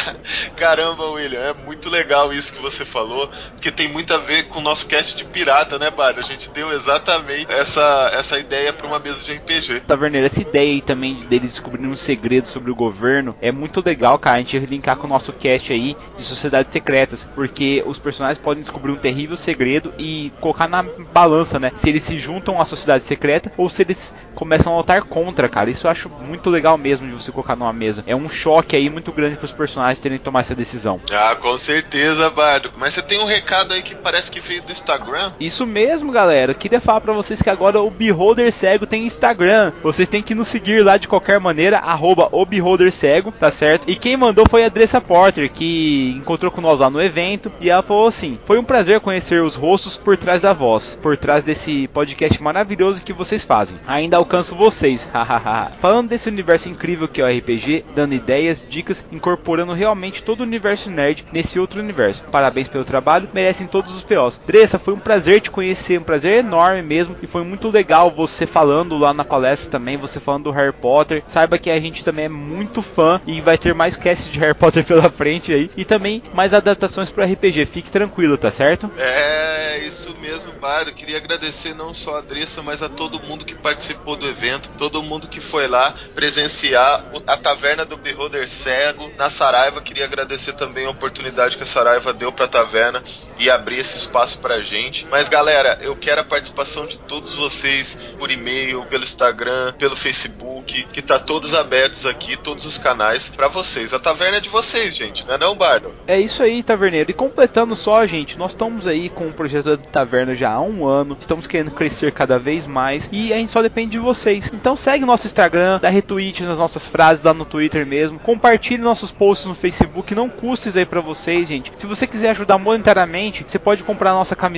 Caramba, 0.57 1.11
William, 1.11 1.41
é 1.41 1.55
muito 1.55 1.89
legal 1.89 2.33
isso 2.33 2.53
que 2.53 2.61
você 2.61 2.85
falou, 2.85 3.29
porque 3.53 3.71
tem 3.71 3.89
muito 3.89 4.13
a 4.13 4.19
ver 4.19 4.45
com 4.45 4.59
o 4.59 4.63
nosso 4.63 4.87
cast 4.93 5.17
de 5.17 5.25
pirata, 5.25 5.79
né, 5.79 5.89
Bard? 5.89 6.21
A 6.21 6.23
gente 6.23 6.51
deu 6.51 6.71
exatamente 6.71 7.51
essa, 7.51 8.11
essa 8.13 8.39
ideia 8.39 8.75
para 8.75 8.87
uma 8.87 8.99
mesa 8.99 9.25
de 9.25 9.33
RPG. 9.33 9.81
Taverneiro, 9.87 10.27
essa 10.27 10.43
ideia 10.43 10.71
aí 10.71 10.83
também 10.83 11.15
deles 11.31 11.53
descobrirem 11.53 11.91
um 11.91 11.97
segredo 11.97 12.47
sobre 12.47 12.71
o 12.71 12.75
governo 12.75 13.35
é 13.41 13.51
muito 13.51 13.83
legal, 13.85 14.19
cara. 14.19 14.37
A 14.37 14.41
gente 14.41 14.59
linkar 14.59 14.97
com 14.97 15.07
o 15.07 15.11
nosso 15.11 15.33
cast 15.33 15.73
aí 15.73 15.97
de 16.19 16.23
sociedades 16.23 16.71
secretas, 16.71 17.27
porque 17.35 17.83
os 17.87 17.99
personagens 17.99 18.39
podem 18.39 18.63
descobrir 18.63 18.93
um 18.93 18.97
terrível 18.97 19.35
segredo 19.35 19.95
e 19.99 20.31
colocar 20.41 20.69
na 20.69 20.83
balança, 20.83 21.59
né? 21.59 21.73
Se 21.75 21.89
eles 21.89 22.03
se 22.03 22.19
juntam 22.19 22.61
à 22.61 22.65
sociedade 22.67 23.03
secreta 23.03 23.51
ou 23.57 23.71
se 23.71 23.81
eles 23.81 24.13
começam 24.35 24.75
a 24.75 24.77
lutar 24.77 25.03
contra, 25.05 25.49
cara. 25.49 25.71
Isso 25.71 25.87
eu 25.87 25.91
acho 25.91 26.11
muito 26.11 26.51
legal 26.51 26.77
mesmo 26.77 27.07
de 27.07 27.15
você 27.15 27.33
colocar 27.33 27.57
numa 27.57 27.73
mesa. 27.73 28.05
É 28.07 28.15
um 28.15 28.29
choque 28.29 28.77
aí 28.77 28.91
muito 28.91 29.11
grande 29.11 29.37
para 29.37 29.47
os 29.47 29.53
personagens 29.53 29.99
terem 29.99 30.19
que 30.19 30.25
tomar 30.25 30.41
essa 30.41 30.55
decisão. 30.55 31.01
Ah, 31.11 31.35
com 31.35 31.57
certeza, 31.57 32.29
Bardo. 32.29 32.73
Mas 32.77 32.93
você 32.93 33.01
tem 33.01 33.19
um 33.19 33.25
recado 33.25 33.73
aí 33.73 33.83
que 33.83 33.95
parece 33.95 34.31
que 34.31 34.41
veio 34.41 34.63
do 34.63 34.73
Instagram? 34.83 35.33
Isso 35.39 35.65
mesmo, 35.65 36.13
galera. 36.13 36.53
Queria 36.53 36.81
falar 36.81 37.01
para 37.01 37.13
vocês 37.13 37.41
que 37.41 37.49
agora 37.49 37.81
o 37.81 37.91
Beholder 37.91 38.53
Cego 38.53 38.87
tem 38.87 39.07
Instagram. 39.07 39.73
Vocês 39.83 40.09
têm 40.09 40.23
que 40.23 40.35
nos 40.35 40.49
seguir 40.49 40.85
lá 40.85 40.97
de 40.97 41.09
qualquer 41.09 41.39
maneira, 41.39 41.79
arroba 41.79 42.29
o 42.33 42.45
Beholder 42.45 42.93
Cego, 42.93 43.33
tá 43.33 43.51
certo? 43.51 43.89
E 43.89 43.95
quem 43.95 44.17
mandou 44.17 44.45
foi 44.51 44.65
a 44.65 44.69
Dressa 44.69 45.01
Porter, 45.01 45.51
que 45.51 46.15
encontrou 46.19 46.51
com 46.51 46.61
nós 46.61 46.81
lá 46.81 46.91
no 46.91 47.01
evento 47.01 47.51
e 47.61 47.71
ela 47.71 47.83
falou 47.83 48.09
assim: 48.09 48.39
Foi 48.45 48.59
um 48.59 48.65
prazer 48.65 49.01
conhecer 49.01 49.41
os 49.43 49.55
rostos 49.55 49.97
por 49.97 50.17
trás 50.17 50.43
da 50.43 50.53
voz, 50.53 50.99
por 51.01 51.17
trás 51.17 51.45
desse 51.45 51.89
podcast 51.89 52.43
maravilhoso 52.43 53.03
que 53.03 53.13
vocês 53.13 53.45
fazem. 53.45 53.79
Ainda 53.87 54.17
alcanço 54.17 54.57
vocês, 54.57 55.09
hahaha. 55.15 55.73
Falando 55.79 56.09
desse 56.09 56.29
universo 56.29 56.69
incrível 56.69 57.07
que 57.07 57.21
é 57.21 57.25
o 57.25 57.39
RPG, 57.39 57.85
dando 57.95 58.15
ideias, 58.15 58.65
dicas, 58.69 59.05
incorporando 59.13 59.73
realmente 59.73 60.23
todo 60.23 60.41
o 60.41 60.45
universo 60.45 60.91
nerd 60.91 61.25
nesse 61.33 61.59
outro 61.61 61.81
universo. 61.81 62.25
Parabéns 62.31 62.69
pelo 62.69 62.85
trabalho, 62.85 63.29
merecem 63.33 63.67
todos 63.67 63.95
os 63.95 64.03
POs. 64.03 64.41
Dressa, 64.47 64.72
foi 64.79 64.95
um 64.95 64.99
prazer 64.99 65.41
te 65.41 65.51
conhecer, 65.51 65.99
um 65.99 66.05
prazer 66.05 66.39
enorme 66.39 66.83
mesmo, 66.83 67.17
e 67.23 67.27
foi 67.27 67.43
muito 67.43 67.71
legal 67.71 68.11
você 68.11 68.47
falando 68.47 68.99
lá 68.99 69.13
na 69.13 69.25
palestra 69.25 69.71
também, 69.71 69.97
você 69.97 70.21
falando 70.21 70.45
do 70.45 70.51
Harry 70.51 70.73
Potter. 70.73 71.23
Saiba 71.27 71.59
que 71.59 71.71
a 71.71 71.81
gente 71.81 72.05
também 72.05 72.27
é 72.27 72.29
muito 72.29 72.83
fã 72.83 73.21
e 73.27 73.41
vai 73.41 73.59
ter 73.59 73.75
mais 73.75 73.97
casts 73.97 74.31
de 74.31 74.39
Harry 74.39 74.55
Potter 74.55 74.85
pela 74.87 75.11
frente 75.11 75.53
aí, 75.53 75.71
e 75.77 75.85
também 75.85 76.23
mais 76.35 76.55
adaptações 76.55 77.11
para 77.11 77.27
RPG. 77.27 77.67
Fique 77.67 77.91
tranquilo, 77.91 78.37
tá 78.37 78.51
certo? 78.51 78.91
É, 78.97 79.85
isso 79.85 80.15
mesmo, 80.21 80.53
Bardo. 80.53 80.93
Queria 80.93 81.17
agradecer 81.17 81.75
não 81.75 81.93
só 81.93 82.19
a 82.19 82.21
Dressa, 82.21 82.63
mas 82.63 82.83
a 82.83 82.89
todo 82.89 83.21
mundo 83.21 83.45
que 83.45 83.55
participou 83.55 84.17
do 84.17 84.29
evento, 84.29 84.71
todo 84.79 85.03
mundo 85.03 85.29
que 85.29 85.41
foi 85.41 85.67
lá 85.67 85.95
presenciar 86.15 87.05
a 87.27 87.37
taverna 87.37 87.85
do 87.85 87.97
Beholder 87.97 88.49
Cego 88.49 89.11
na 89.19 89.29
Saraiva. 89.29 89.81
Queria 89.81 90.05
agradecer 90.05 90.53
também 90.55 90.87
a 90.87 90.91
oportunidade 90.91 91.57
que 91.57 91.63
a 91.63 91.67
Saraiva 91.67 92.13
deu 92.13 92.33
pra 92.33 92.49
taverna 92.49 93.03
e 93.39 93.51
abrir 93.51 93.79
esse 93.79 93.99
espaço 93.99 94.39
pra 94.39 94.62
gente. 94.63 95.07
Mas 95.11 95.29
galera, 95.29 95.79
eu 95.81 95.97
quero 95.97 96.21
a 96.21 96.25
participação 96.25 96.87
de 96.87 96.99
todos 96.99 97.35
vocês 97.35 97.99
por 98.19 98.31
e-mail, 98.31 98.85
pelo 98.87 99.05
Instagram, 99.05 99.73
pelo 99.79 99.97
Facebook, 99.97 100.87
que 100.93 101.03
tá 101.03 101.19
todos 101.19 101.55
abertos 101.55 102.07
aqui, 102.07 102.37
todos 102.37 102.65
os 102.65 102.79
canais 102.79 103.29
pra 103.29 103.49
vocês. 103.49 103.93
A 103.93 103.99
taverna 103.99 104.39
é 104.39 104.41
de 104.41 104.49
vocês, 104.49 104.97
gente, 104.97 105.27
não 105.27 105.35
é 105.35 105.39
não, 105.39 105.57
Bardo? 105.57 105.95
É 106.07 106.19
isso 106.19 106.43
aí, 106.43 106.63
Taverneiro. 106.63 107.11
E 107.11 107.15
completando 107.15 107.77
só, 107.77 108.07
gente, 108.07 108.39
nós 108.39 108.53
estamos 108.53 108.87
aí 108.87 109.09
com 109.09 109.27
o 109.27 109.33
projeto 109.33 109.77
da 109.77 109.77
Taverna 109.77 110.35
já 110.35 110.53
há 110.53 110.61
um 110.61 110.87
ano. 110.87 111.17
Estamos 111.21 111.47
querendo 111.47 111.71
crescer 111.71 112.13
cada 112.13 112.39
vez 112.39 112.67
mais. 112.67 113.09
E 113.13 113.33
a 113.33 113.37
gente 113.37 113.53
só 113.53 113.63
depende 113.63 113.93
de 113.93 113.99
vocês. 113.99 114.51
Então 114.53 114.77
segue 114.77 115.05
nosso 115.05 115.27
Instagram, 115.27 115.79
dá 115.81 115.89
retweet 115.89 116.43
nas 116.43 116.59
nossas 116.59 116.87
frases 116.87 117.25
lá 117.25 117.35
no 117.35 117.45
Twitter 117.45 117.87
mesmo. 117.87 118.19
Compartilhe 118.19 118.83
nossos 118.83 119.11
posts 119.11 119.47
no 119.47 119.55
Facebook. 119.55 120.15
Não 120.15 120.29
custa 120.29 120.69
isso 120.69 120.79
aí 120.79 120.87
pra 120.87 121.01
vocês, 121.01 121.49
gente. 121.49 121.73
Se 121.77 121.87
você 121.87 122.07
quiser 122.07 122.31
ajudar 122.31 122.59
monetariamente, 122.59 123.45
você 123.47 123.59
pode 123.59 123.83
comprar 123.83 124.13
nossa 124.13 124.37
camiseta 124.37 124.52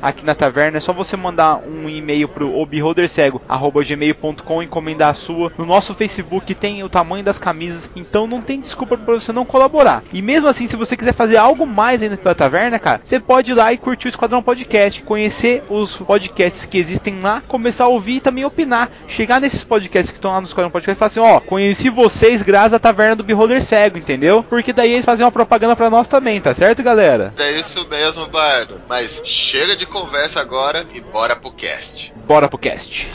aqui 0.00 0.24
na 0.24 0.34
taverna. 0.34 0.78
É 0.78 0.80
só 0.80 0.92
você 0.92 1.16
mandar 1.16 1.60
um 1.66 1.88
e-mail 1.88 2.28
pro 2.28 2.56
obeholdercego.gmail.com 2.58 4.62
encomendar 4.62 5.10
a 5.10 5.14
sua. 5.14 5.52
No 5.56 5.66
nosso 5.66 5.94
Facebook 5.94 6.54
tem 6.54 6.82
o 6.82 6.88
tamanho 6.88 7.24
das 7.24 7.38
camisas. 7.38 7.88
Então 7.94 8.26
não 8.26 8.40
tem 8.40 8.60
desculpa 8.60 8.96
pra 8.96 9.14
você 9.14 9.32
não 9.32 9.44
colaborar. 9.44 10.02
E 10.12 10.20
mesmo 10.20 10.48
assim, 10.48 10.66
se 10.66 10.74
você 10.76 10.96
quiser 10.96 11.14
fazer 11.14 11.36
algo 11.36 11.66
mais 11.66 12.02
ainda 12.02 12.16
pela 12.16 12.34
taverna, 12.34 12.78
cara, 12.78 13.00
você 13.02 13.20
pode 13.20 13.52
ir 13.52 13.54
lá 13.54 13.72
e 13.72 13.78
curtir 13.78 14.08
o 14.08 14.10
Esquadrão 14.10 14.42
Podcast, 14.42 15.02
conhecer 15.02 15.62
os 15.68 15.96
podcasts 15.96 16.66
que 16.66 16.78
existem 16.78 17.20
lá, 17.20 17.42
começar 17.46 17.84
a 17.84 17.88
ouvir 17.88 18.16
e 18.16 18.20
também 18.20 18.44
opinar. 18.44 18.90
Chegar 19.06 19.40
nesses 19.40 19.64
podcasts 19.64 20.10
que 20.10 20.18
estão 20.18 20.32
lá 20.32 20.40
no 20.40 20.46
Esquadrão 20.46 20.70
Podcast 20.70 20.96
e 20.96 20.98
falar 20.98 21.08
assim: 21.08 21.20
ó, 21.20 21.40
conheci 21.40 21.88
vocês 21.88 22.42
graças 22.42 22.74
à 22.74 22.78
taverna 22.78 23.16
do 23.16 23.24
Beholder 23.24 23.62
Cego, 23.62 23.98
entendeu? 23.98 24.42
Porque 24.42 24.72
daí 24.72 24.92
eles 24.92 25.04
fazem 25.04 25.24
uma 25.24 25.32
propaganda 25.32 25.76
pra 25.76 25.90
nós 25.90 26.08
também, 26.08 26.40
tá 26.40 26.54
certo, 26.54 26.82
galera? 26.82 27.32
É 27.38 27.58
isso 27.58 27.86
mesmo, 27.88 28.26
Bardo. 28.26 28.80
Mas 28.88 29.20
chega 29.24 29.76
de 29.76 29.86
conversa 29.86 30.40
agora 30.40 30.86
e 30.92 31.00
bora 31.00 31.36
pro 31.36 31.52
cast. 31.52 32.12
Bora 32.26 32.48
pro 32.48 32.58
cast. 32.58 33.06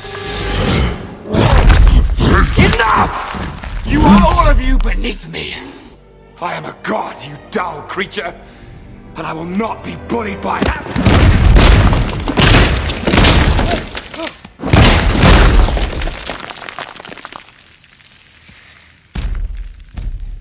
Enough! 2.58 3.86
You 3.86 4.02
are 4.02 4.24
all 4.26 4.48
of 4.50 4.62
you 4.62 4.78
beneath 4.80 5.28
me. 5.30 5.54
I 6.42 6.54
am 6.56 6.66
a 6.66 6.76
god, 6.84 7.16
you 7.26 7.36
dull 7.52 7.82
creature, 7.84 8.34
and 9.16 9.26
I 9.26 9.34
will 9.34 9.46
not 9.46 9.84
be 9.84 9.96
bullied 10.08 10.42
by 10.42 10.60
that. 10.62 10.84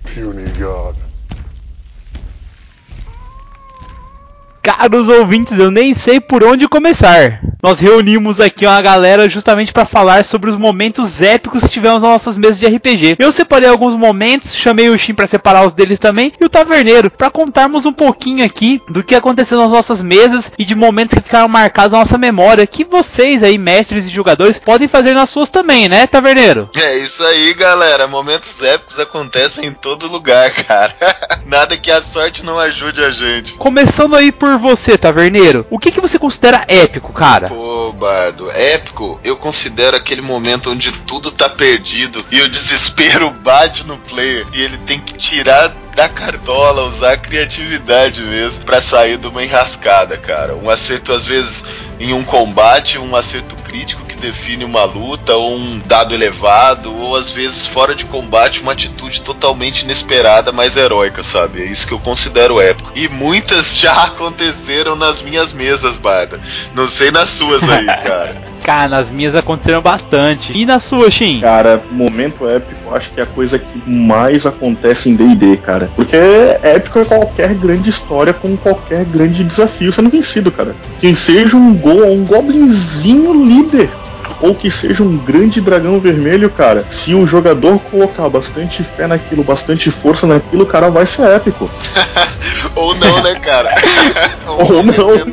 Puny 0.05 0.51
god. 0.59 0.95
Caros 4.67 5.07
ouvintes, 5.07 5.57
eu 5.57 5.71
nem 5.71 5.93
sei 5.93 6.19
por 6.19 6.43
onde 6.43 6.67
começar. 6.67 7.39
Nós 7.63 7.79
reunimos 7.79 8.41
aqui 8.41 8.65
uma 8.65 8.81
galera 8.81 9.29
justamente 9.29 9.71
para 9.71 9.85
falar 9.85 10.25
sobre 10.25 10.49
os 10.49 10.57
momentos 10.57 11.21
épicos 11.21 11.63
que 11.63 11.69
tivemos 11.69 12.01
nas 12.01 12.11
nossas 12.11 12.37
mesas 12.37 12.59
de 12.59 12.67
RPG. 12.67 13.15
Eu 13.17 13.31
separei 13.31 13.69
alguns 13.69 13.95
momentos, 13.95 14.53
chamei 14.53 14.89
o 14.89 14.97
Shin 14.97 15.13
para 15.13 15.25
separar 15.25 15.65
os 15.65 15.73
deles 15.73 15.97
também 15.97 16.33
e 16.39 16.43
o 16.43 16.49
Taverneiro 16.49 17.09
para 17.09 17.31
contarmos 17.31 17.85
um 17.85 17.93
pouquinho 17.93 18.45
aqui 18.45 18.81
do 18.89 19.03
que 19.03 19.15
aconteceu 19.15 19.57
nas 19.57 19.71
nossas 19.71 20.01
mesas 20.01 20.51
e 20.57 20.65
de 20.65 20.75
momentos 20.75 21.15
que 21.15 21.23
ficaram 21.23 21.47
marcados 21.47 21.93
na 21.93 21.99
nossa 21.99 22.17
memória, 22.17 22.67
que 22.67 22.83
vocês 22.83 23.43
aí, 23.43 23.57
mestres 23.57 24.05
e 24.05 24.09
jogadores, 24.09 24.59
podem 24.59 24.89
fazer 24.89 25.13
nas 25.13 25.29
suas 25.29 25.49
também, 25.49 25.87
né, 25.87 26.05
Taverneiro? 26.07 26.69
É 26.75 26.97
isso 26.97 27.23
aí, 27.23 27.53
galera. 27.53 28.05
Momentos 28.05 28.61
épicos 28.61 28.99
acontecem 28.99 29.65
em 29.65 29.71
todo 29.71 30.07
lugar, 30.07 30.51
cara. 30.67 30.93
Nada 31.45 31.77
que 31.77 31.89
a 31.89 32.01
sorte 32.01 32.43
não 32.43 32.59
ajude 32.59 33.01
a 33.01 33.11
gente. 33.11 33.53
Começando 33.53 34.15
aí 34.15 34.29
por 34.29 34.56
você, 34.57 34.97
Taverneiro, 34.97 35.65
o 35.69 35.79
que, 35.79 35.91
que 35.91 36.01
você 36.01 36.17
considera 36.19 36.65
épico, 36.67 37.13
cara? 37.13 37.49
Pô, 37.49 37.91
Bardo, 37.93 38.51
épico, 38.51 39.19
eu 39.23 39.35
considero 39.35 39.97
aquele 39.97 40.21
momento 40.21 40.71
onde 40.71 40.91
tudo 40.91 41.31
tá 41.31 41.49
perdido 41.49 42.23
e 42.31 42.41
o 42.41 42.49
desespero 42.49 43.29
bate 43.43 43.85
no 43.85 43.97
player 43.97 44.45
e 44.53 44.61
ele 44.61 44.77
tem 44.79 44.99
que 44.99 45.13
tirar 45.13 45.73
da 45.97 46.07
cartola, 46.07 46.83
usar 46.83 47.13
a 47.13 47.17
criatividade 47.17 48.21
mesmo 48.21 48.63
pra 48.63 48.79
sair 48.79 49.17
de 49.17 49.25
uma 49.25 49.43
enrascada, 49.43 50.15
cara. 50.15 50.55
Um 50.55 50.69
acerto 50.69 51.11
às 51.11 51.25
vezes 51.25 51.63
em 51.99 52.13
um 52.13 52.23
combate, 52.23 52.99
um 52.99 53.15
acerto 53.15 53.55
crítico 53.63 54.05
que 54.05 54.15
define 54.15 54.63
uma 54.63 54.83
luta, 54.83 55.35
ou 55.35 55.57
um 55.57 55.79
dado 55.79 56.13
elevado, 56.13 56.95
ou 56.95 57.15
às 57.15 57.31
vezes 57.31 57.65
fora 57.65 57.95
de 57.95 58.05
combate, 58.05 58.61
uma 58.61 58.73
atitude 58.73 59.21
totalmente 59.21 59.81
inesperada, 59.81 60.51
mas 60.51 60.77
heróica, 60.77 61.23
sabe? 61.23 61.63
É 61.63 61.65
isso 61.65 61.87
que 61.87 61.93
eu 61.95 61.99
considero 61.99 62.61
épico. 62.61 62.91
E 62.95 63.07
muitas 63.07 63.75
já 63.75 64.03
aconteceram 64.05 64.95
nas 64.95 65.23
minhas 65.23 65.51
mesas, 65.51 65.97
Barda. 65.97 66.39
Não 66.75 66.87
sei 66.87 67.09
nas 67.09 67.31
suas 67.31 67.67
aí, 67.67 67.87
cara. 68.05 68.56
Cara, 68.67 68.89
nas 68.89 69.09
minhas 69.09 69.33
aconteceram 69.33 69.81
bastante. 69.81 70.51
E 70.53 70.65
na 70.65 70.77
sua, 70.77 71.09
Shin? 71.09 71.39
Cara, 71.39 71.81
momento 71.89 72.49
épico, 72.49 72.93
acho 72.93 73.09
que 73.11 73.21
é 73.21 73.23
a 73.23 73.25
coisa 73.25 73.57
que 73.57 73.89
mais 73.89 74.45
acontece 74.45 75.09
em 75.09 75.15
D&D, 75.15 75.55
cara. 75.55 75.89
Porque 75.95 76.17
épico 76.17 76.99
é 76.99 77.05
qualquer 77.05 77.53
grande 77.53 77.89
história 77.89 78.33
com 78.33 78.57
qualquer 78.57 79.05
grande 79.05 79.45
desafio 79.45 79.93
sendo 79.93 80.09
vencido, 80.09 80.51
cara. 80.51 80.75
Que 80.99 81.15
seja 81.15 81.55
um 81.55 81.73
gol, 81.75 82.11
um 82.11 82.25
goblinzinho 82.25 83.33
líder 83.33 83.89
ou 84.41 84.53
que 84.53 84.69
seja 84.69 85.01
um 85.01 85.17
grande 85.17 85.61
dragão 85.61 85.97
vermelho, 85.99 86.49
cara. 86.49 86.85
Se 86.91 87.13
o 87.15 87.25
jogador 87.25 87.79
colocar 87.79 88.27
bastante 88.27 88.83
fé 88.83 89.07
naquilo, 89.07 89.45
bastante 89.45 89.89
força 89.89 90.27
naquilo, 90.27 90.65
cara, 90.65 90.89
vai 90.89 91.05
ser 91.05 91.23
épico. 91.23 91.69
Ou 92.75 92.93
não, 92.95 93.23
né, 93.23 93.35
cara? 93.35 93.73
Ou 94.45 94.83
não. 94.83 95.25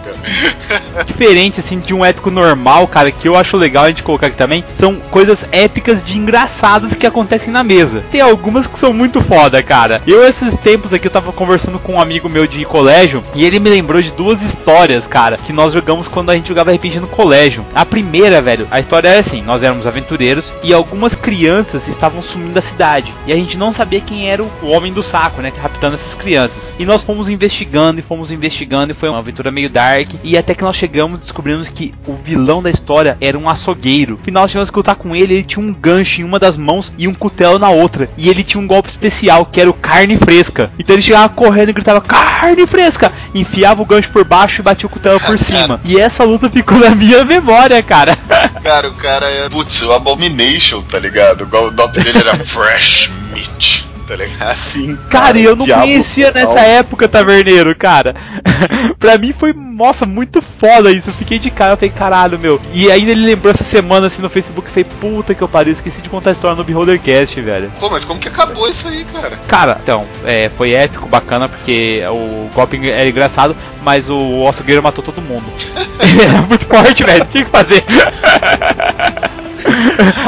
Diferente, 1.06 1.60
assim, 1.60 1.78
de 1.78 1.94
um 1.94 2.04
épico 2.04 2.30
normal, 2.30 2.86
cara, 2.88 3.10
que 3.10 3.28
eu 3.28 3.36
acho 3.36 3.56
legal 3.56 3.84
a 3.84 3.88
gente 3.88 4.02
colocar 4.02 4.28
aqui 4.28 4.36
também, 4.36 4.64
são 4.76 4.96
coisas 4.96 5.46
épicas 5.52 6.02
de 6.02 6.16
engraçadas 6.18 6.94
que 6.94 7.06
acontecem 7.06 7.52
na 7.52 7.62
mesa. 7.62 8.02
Tem 8.10 8.20
algumas 8.20 8.66
que 8.66 8.78
são 8.78 8.92
muito 8.92 9.20
foda, 9.20 9.62
cara. 9.62 10.02
Eu, 10.06 10.22
esses 10.26 10.56
tempos 10.56 10.92
aqui, 10.92 11.06
eu 11.06 11.12
tava 11.12 11.32
conversando 11.32 11.78
com 11.78 11.94
um 11.94 12.00
amigo 12.00 12.28
meu 12.28 12.46
de 12.46 12.64
colégio, 12.64 13.22
e 13.34 13.44
ele 13.44 13.58
me 13.58 13.70
lembrou 13.70 14.02
de 14.02 14.10
duas 14.10 14.42
histórias, 14.42 15.06
cara, 15.06 15.36
que 15.36 15.52
nós 15.52 15.72
jogamos 15.72 16.08
quando 16.08 16.30
a 16.30 16.34
gente 16.34 16.48
jogava 16.48 16.72
RPG 16.72 17.00
no 17.00 17.06
colégio. 17.06 17.64
A 17.74 17.84
primeira, 17.84 18.40
velho, 18.40 18.66
a 18.70 18.80
história 18.80 19.08
é 19.08 19.18
assim, 19.18 19.42
nós 19.42 19.62
éramos 19.62 19.86
aventureiros, 19.86 20.52
e 20.62 20.72
algumas 20.72 21.14
crianças 21.14 21.88
estavam 21.88 22.22
sumindo 22.22 22.54
da 22.54 22.62
cidade, 22.62 23.12
e 23.26 23.32
a 23.32 23.36
gente 23.36 23.56
não 23.56 23.72
sabia 23.72 24.00
quem 24.00 24.28
era 24.28 24.42
o 24.42 24.50
homem 24.66 24.92
do 24.92 25.02
saco, 25.02 25.40
né, 25.40 25.52
raptando 25.60 25.94
essas 25.94 26.14
crianças. 26.14 26.74
E 26.78 26.84
nós 26.84 27.02
fomos 27.02 27.28
investigando, 27.28 28.00
e 28.00 28.02
fomos 28.02 28.30
investigando, 28.32 28.92
e 28.92 28.94
foi 28.94 29.08
uma 29.08 29.18
aventura 29.18 29.50
meio 29.50 29.70
dark, 29.70 29.83
e 30.22 30.36
até 30.36 30.54
que 30.54 30.62
nós 30.62 30.76
chegamos 30.76 31.20
descobrimos 31.20 31.68
que 31.68 31.94
o 32.06 32.14
vilão 32.14 32.62
da 32.62 32.70
história 32.70 33.16
era 33.20 33.38
um 33.38 33.48
açougueiro. 33.48 34.16
No 34.18 34.24
final, 34.24 34.42
nós 34.42 34.50
tivemos 34.50 34.70
que 34.70 34.76
lutar 34.76 34.94
com 34.94 35.14
ele, 35.14 35.34
ele 35.34 35.42
tinha 35.42 35.64
um 35.64 35.72
gancho 35.72 36.20
em 36.20 36.24
uma 36.24 36.38
das 36.38 36.56
mãos 36.56 36.92
e 36.98 37.06
um 37.08 37.14
cutelo 37.14 37.58
na 37.58 37.70
outra. 37.70 38.08
E 38.16 38.28
ele 38.28 38.44
tinha 38.44 38.60
um 38.60 38.66
golpe 38.66 38.88
especial, 38.88 39.46
que 39.46 39.60
era 39.60 39.70
o 39.70 39.74
carne 39.74 40.16
fresca. 40.16 40.70
Então 40.78 40.94
ele 40.94 41.02
chegava 41.02 41.28
correndo 41.28 41.70
e 41.70 41.72
gritava, 41.72 42.00
carne 42.00 42.66
fresca! 42.66 43.12
Enfiava 43.34 43.82
o 43.82 43.86
gancho 43.86 44.10
por 44.10 44.24
baixo 44.24 44.60
e 44.60 44.64
batia 44.64 44.86
o 44.86 44.90
cutelo 44.90 45.20
por 45.20 45.38
cima. 45.38 45.80
E 45.84 45.98
essa 45.98 46.24
luta 46.24 46.48
ficou 46.48 46.78
na 46.78 46.94
minha 46.94 47.24
memória, 47.24 47.82
cara. 47.82 48.16
Cara, 48.62 48.88
o 48.88 48.94
cara 48.94 49.26
é. 49.26 49.48
Putz, 49.48 49.82
o 49.82 49.92
Abomination, 49.92 50.82
tá 50.82 50.98
ligado? 50.98 51.42
O 51.44 51.70
nome 51.70 51.92
dele 51.92 52.18
era 52.18 52.34
Fresh 52.44 53.10
Meat, 53.32 53.86
tá 54.06 54.16
ligado? 54.16 54.54
Sim. 54.54 54.96
Cara, 55.10 55.38
e 55.38 55.44
eu 55.44 55.56
não 55.56 55.66
conhecia 55.66 56.32
total. 56.32 56.54
nessa 56.54 56.66
época, 56.66 57.08
Taverneiro, 57.08 57.74
cara. 57.74 58.14
pra 58.98 59.18
mim 59.18 59.32
foi, 59.32 59.52
nossa, 59.52 60.06
muito 60.06 60.40
foda 60.40 60.90
isso. 60.90 61.10
Eu 61.10 61.14
fiquei 61.14 61.38
de 61.38 61.50
cara, 61.50 61.72
eu 61.72 61.76
falei, 61.76 61.90
caralho, 61.90 62.38
meu. 62.38 62.60
E 62.72 62.90
ainda 62.90 63.10
ele 63.10 63.26
lembrou 63.26 63.50
essa 63.50 63.64
semana 63.64 64.06
assim 64.06 64.22
no 64.22 64.28
Facebook, 64.28 64.68
eu 64.68 64.72
falei, 64.72 64.84
puta 65.00 65.34
que 65.34 65.42
eu 65.42 65.48
pariu, 65.48 65.72
esqueci 65.72 66.00
de 66.02 66.08
contar 66.08 66.30
a 66.30 66.32
história 66.32 66.56
no 66.56 66.64
Beholdercast, 66.64 67.40
velho. 67.40 67.72
Pô, 67.80 67.90
mas 67.90 68.04
como 68.04 68.20
que 68.20 68.28
acabou 68.28 68.68
isso 68.68 68.86
aí, 68.88 69.04
cara? 69.04 69.38
Cara, 69.48 69.78
então, 69.82 70.06
é, 70.24 70.50
foi 70.56 70.72
épico, 70.72 71.08
bacana, 71.08 71.48
porque 71.48 72.02
o 72.08 72.48
golpe 72.54 72.88
era 72.88 73.08
engraçado, 73.08 73.56
mas 73.82 74.08
o 74.08 74.46
açougueiro 74.48 74.82
matou 74.82 75.04
todo 75.04 75.22
mundo. 75.22 75.44
era 76.22 76.42
muito 76.42 76.66
forte, 76.66 77.04
velho, 77.04 77.26
tinha 77.30 77.44
que 77.44 77.50
fazer. 77.50 77.84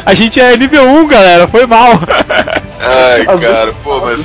A 0.05 0.15
gente 0.15 0.41
é 0.41 0.57
nível 0.57 0.89
1, 0.89 1.07
galera, 1.07 1.49
foi 1.49 1.67
mal. 1.67 1.91
Ai, 2.81 3.25
cara, 3.41 3.73
pô, 3.83 4.01
mas. 4.01 4.21